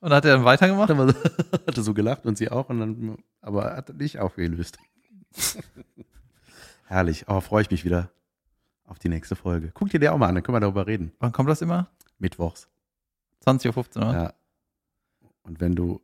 Und 0.00 0.12
hat 0.14 0.24
er 0.24 0.36
dann 0.36 0.44
weitergemacht? 0.46 0.88
Hat 0.88 0.98
er 0.98 1.08
so- 1.08 1.66
hatte 1.66 1.82
so 1.82 1.92
gelacht 1.92 2.24
und 2.24 2.38
sie 2.38 2.50
auch, 2.50 2.70
und 2.70 2.80
dann, 2.80 3.18
aber 3.42 3.66
er 3.66 3.76
hat 3.76 3.94
nicht 3.94 4.18
aufgelöst. 4.18 4.78
Herrlich, 6.86 7.28
aber 7.28 7.40
freue 7.40 7.62
ich 7.62 7.70
mich 7.70 7.84
wieder 7.84 8.10
auf 8.84 8.98
die 8.98 9.08
nächste 9.08 9.36
Folge. 9.36 9.70
Guck 9.74 9.90
dir 9.90 10.00
die 10.00 10.08
auch 10.08 10.18
mal 10.18 10.28
an, 10.28 10.34
dann 10.34 10.44
können 10.44 10.56
wir 10.56 10.60
darüber 10.60 10.86
reden. 10.86 11.12
Wann 11.18 11.32
kommt 11.32 11.48
das 11.48 11.62
immer? 11.62 11.88
Mittwochs. 12.18 12.68
20.15 13.44 13.68
Uhr, 13.96 14.08
oder? 14.08 14.12
Ja. 14.12 14.34
Und 15.42 15.60
wenn 15.60 15.74
du 15.74 16.00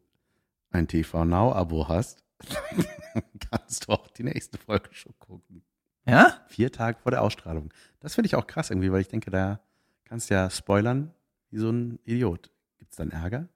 ein 0.70 0.88
TV 0.88 1.24
Now-Abo 1.24 1.88
hast, 1.88 2.24
kannst 3.50 3.86
du 3.88 3.92
auch 3.92 4.08
die 4.08 4.24
nächste 4.24 4.58
Folge 4.58 4.88
schon 4.92 5.14
gucken. 5.18 5.62
Ja? 6.06 6.40
Vier 6.48 6.72
Tage 6.72 6.98
vor 6.98 7.10
der 7.10 7.22
Ausstrahlung. 7.22 7.72
Das 8.00 8.14
finde 8.14 8.26
ich 8.26 8.34
auch 8.34 8.46
krass 8.46 8.70
irgendwie, 8.70 8.92
weil 8.92 9.00
ich 9.00 9.08
denke, 9.08 9.30
da 9.30 9.60
kannst 10.04 10.30
du 10.30 10.34
ja 10.34 10.50
spoilern 10.50 11.12
wie 11.50 11.58
so 11.58 11.70
ein 11.70 11.98
Idiot. 12.04 12.50
Gibt 12.78 12.92
es 12.92 12.96
dann 12.96 13.10
Ärger? 13.10 13.48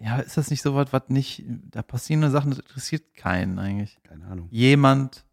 ja, 0.00 0.18
ist 0.18 0.36
das 0.36 0.50
nicht 0.50 0.62
so 0.62 0.74
was, 0.74 0.92
was 0.92 1.08
nicht, 1.08 1.44
da 1.46 1.82
passieren 1.82 2.20
nur 2.20 2.30
Sachen, 2.30 2.50
das 2.50 2.58
interessiert 2.58 3.14
keinen 3.14 3.58
eigentlich. 3.58 3.98
Keine 4.02 4.26
Ahnung. 4.26 4.48
Jemand 4.50 5.26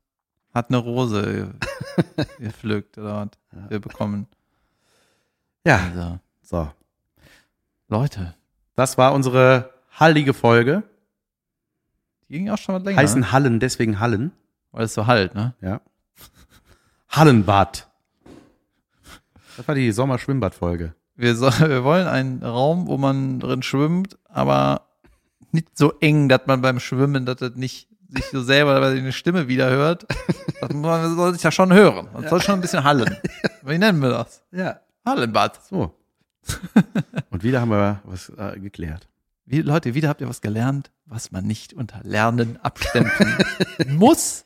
hat 0.58 0.70
eine 0.70 0.78
Rose 0.78 1.54
gepflückt 2.40 2.98
oder 2.98 3.30
was 3.52 3.70
wir 3.70 3.80
bekommen. 3.80 4.28
Ja, 5.66 5.78
Also, 5.94 6.20
so. 6.42 6.72
Leute, 7.88 8.36
Das 8.76 8.98
war 8.98 9.14
unsere 9.14 9.72
hallige 9.92 10.34
Folge. 10.34 10.84
die 12.28 12.34
ging 12.34 12.50
auch 12.50 12.58
schon 12.58 12.76
mal 12.76 12.84
länger. 12.84 12.98
Heißen 12.98 13.22
ne? 13.22 13.32
Hallen, 13.32 13.60
deswegen 13.60 14.00
Hallen. 14.00 14.32
Weil 14.72 14.86
es 14.86 14.94
so 14.94 15.08
halt, 15.08 15.34
ne? 15.36 15.54
Ja. 15.62 15.80
Hallenbad. 17.10 17.88
Das 19.56 19.68
war 19.68 19.76
die 19.76 19.92
Sommerschwimmbad-Folge. 19.92 20.94
Wir, 21.16 21.36
so, 21.36 21.48
wir 21.60 21.84
wollen 21.84 22.08
einen 22.08 22.44
Raum, 22.44 22.88
wo 22.88 22.98
man 22.98 23.40
drin 23.40 23.64
schwimmt, 23.64 24.18
aber 24.26 24.82
nicht 25.52 25.78
so 25.78 25.94
eng, 26.00 26.30
dass 26.30 26.42
man 26.46 26.62
beim 26.62 26.80
Schwimmen, 26.80 27.26
dass 27.26 27.38
das 27.38 27.56
nicht 27.56 27.87
sich 28.10 28.26
so 28.32 28.42
selber 28.42 28.74
dabei 28.74 28.92
eine 28.92 29.12
Stimme 29.12 29.48
wieder 29.48 29.70
hört. 29.70 30.06
Das 30.62 30.74
man 30.74 31.16
soll 31.16 31.34
sich 31.34 31.44
ja 31.44 31.52
schon 31.52 31.74
hören. 31.74 32.08
Man 32.14 32.28
soll 32.28 32.42
schon 32.42 32.56
ein 32.56 32.62
bisschen 32.62 32.84
hallen. 32.84 33.18
Wie 33.64 33.78
nennen 33.78 34.02
wir 34.02 34.10
das? 34.10 34.42
Ja. 34.52 34.80
Hallenbad. 35.06 35.64
So. 35.66 35.94
Und 37.30 37.44
wieder 37.44 37.62
haben 37.62 37.70
wir 37.70 38.02
was 38.04 38.30
äh, 38.30 38.60
geklärt. 38.60 39.08
Wie, 39.46 39.62
Leute, 39.62 39.94
wieder 39.94 40.10
habt 40.10 40.20
ihr 40.22 40.28
was 40.28 40.42
gelernt, 40.42 40.92
was 41.06 41.32
man 41.32 41.46
nicht 41.46 41.74
unter 41.74 42.02
Lernen 42.04 42.58
abstempeln 42.62 43.38
muss, 43.88 44.46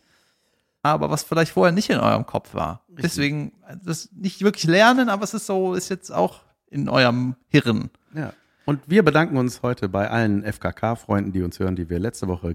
aber 0.83 1.09
was 1.09 1.23
vielleicht 1.23 1.53
vorher 1.53 1.71
nicht 1.71 1.89
in 1.89 1.97
eurem 1.97 2.25
Kopf 2.25 2.53
war. 2.53 2.85
Deswegen, 2.87 3.53
das 3.83 4.05
ist 4.05 4.13
nicht 4.13 4.43
wirklich 4.43 4.65
lernen, 4.65 5.09
aber 5.09 5.23
es 5.23 5.33
ist 5.33 5.47
so, 5.47 5.73
ist 5.73 5.89
jetzt 5.89 6.11
auch 6.11 6.41
in 6.67 6.87
eurem 6.87 7.35
Hirn. 7.47 7.89
Ja. 8.13 8.33
Und 8.65 8.81
wir 8.85 9.03
bedanken 9.03 9.37
uns 9.37 9.63
heute 9.63 9.89
bei 9.89 10.09
allen 10.09 10.43
FKK-Freunden, 10.43 11.31
die 11.31 11.41
uns 11.41 11.59
hören, 11.59 11.75
die 11.75 11.89
wir 11.89 11.97
letzte 11.97 12.27
Woche 12.27 12.53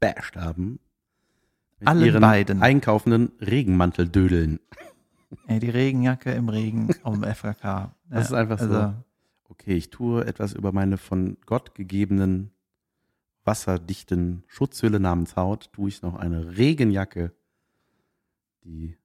gebasht 0.00 0.36
haben. 0.36 0.80
Mit 1.78 1.88
Allen 1.88 2.04
ihren 2.04 2.20
beiden. 2.20 2.62
einkaufenden 2.62 3.32
Regenmanteldödeln. 3.40 4.60
Ey, 5.46 5.60
die 5.60 5.70
Regenjacke 5.70 6.32
im 6.32 6.48
Regen 6.48 6.88
dem 7.04 7.22
FKK. 7.22 7.94
Das 8.08 8.26
ist 8.26 8.32
einfach 8.32 8.58
so. 8.58 8.64
Also, 8.66 8.94
Okay, 9.48 9.74
ich 9.76 9.90
tue 9.90 10.24
etwas 10.24 10.52
über 10.52 10.70
meine 10.70 10.96
von 10.96 11.36
Gott 11.44 11.74
gegebenen 11.74 12.52
wasserdichten 13.44 14.44
Schutzhülle 14.46 15.00
namens 15.00 15.34
Haut, 15.34 15.72
tue 15.72 15.88
ich 15.88 16.02
noch 16.02 16.14
eine 16.14 16.56
Regenjacke, 16.56 17.32
die 18.62 18.96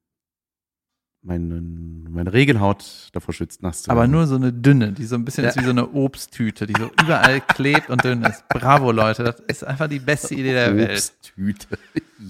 meinen, 1.26 2.06
meine 2.10 2.32
Regenhaut 2.32 3.08
davor 3.12 3.34
schützt, 3.34 3.62
nass 3.62 3.82
zu 3.82 3.90
aber 3.90 4.02
werden. 4.02 4.12
nur 4.12 4.26
so 4.26 4.36
eine 4.36 4.52
dünne, 4.52 4.92
die 4.92 5.04
so 5.04 5.16
ein 5.16 5.24
bisschen 5.24 5.44
ist 5.44 5.58
wie 5.58 5.64
so 5.64 5.70
eine 5.70 5.92
Obsttüte, 5.92 6.66
die 6.66 6.74
so 6.78 6.90
überall 7.02 7.40
klebt 7.40 7.90
und 7.90 8.04
dünn 8.04 8.22
ist. 8.22 8.48
Bravo, 8.48 8.92
Leute. 8.92 9.24
Das 9.24 9.40
ist 9.40 9.64
einfach 9.64 9.88
die 9.88 9.98
beste 9.98 10.34
Idee 10.34 10.52
der 10.52 10.76
Welt. 10.76 10.90
Obsttüte. 10.90 11.78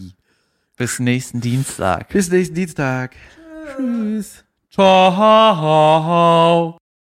Bis 0.76 0.99
nächsten 0.99 1.40
Dienstag. 1.40 2.09
Bis 2.09 2.30
nächsten 2.30 2.55
Dienstag. 2.55 3.14
Tschüss. 3.76 4.44
Ciao. 4.70 6.78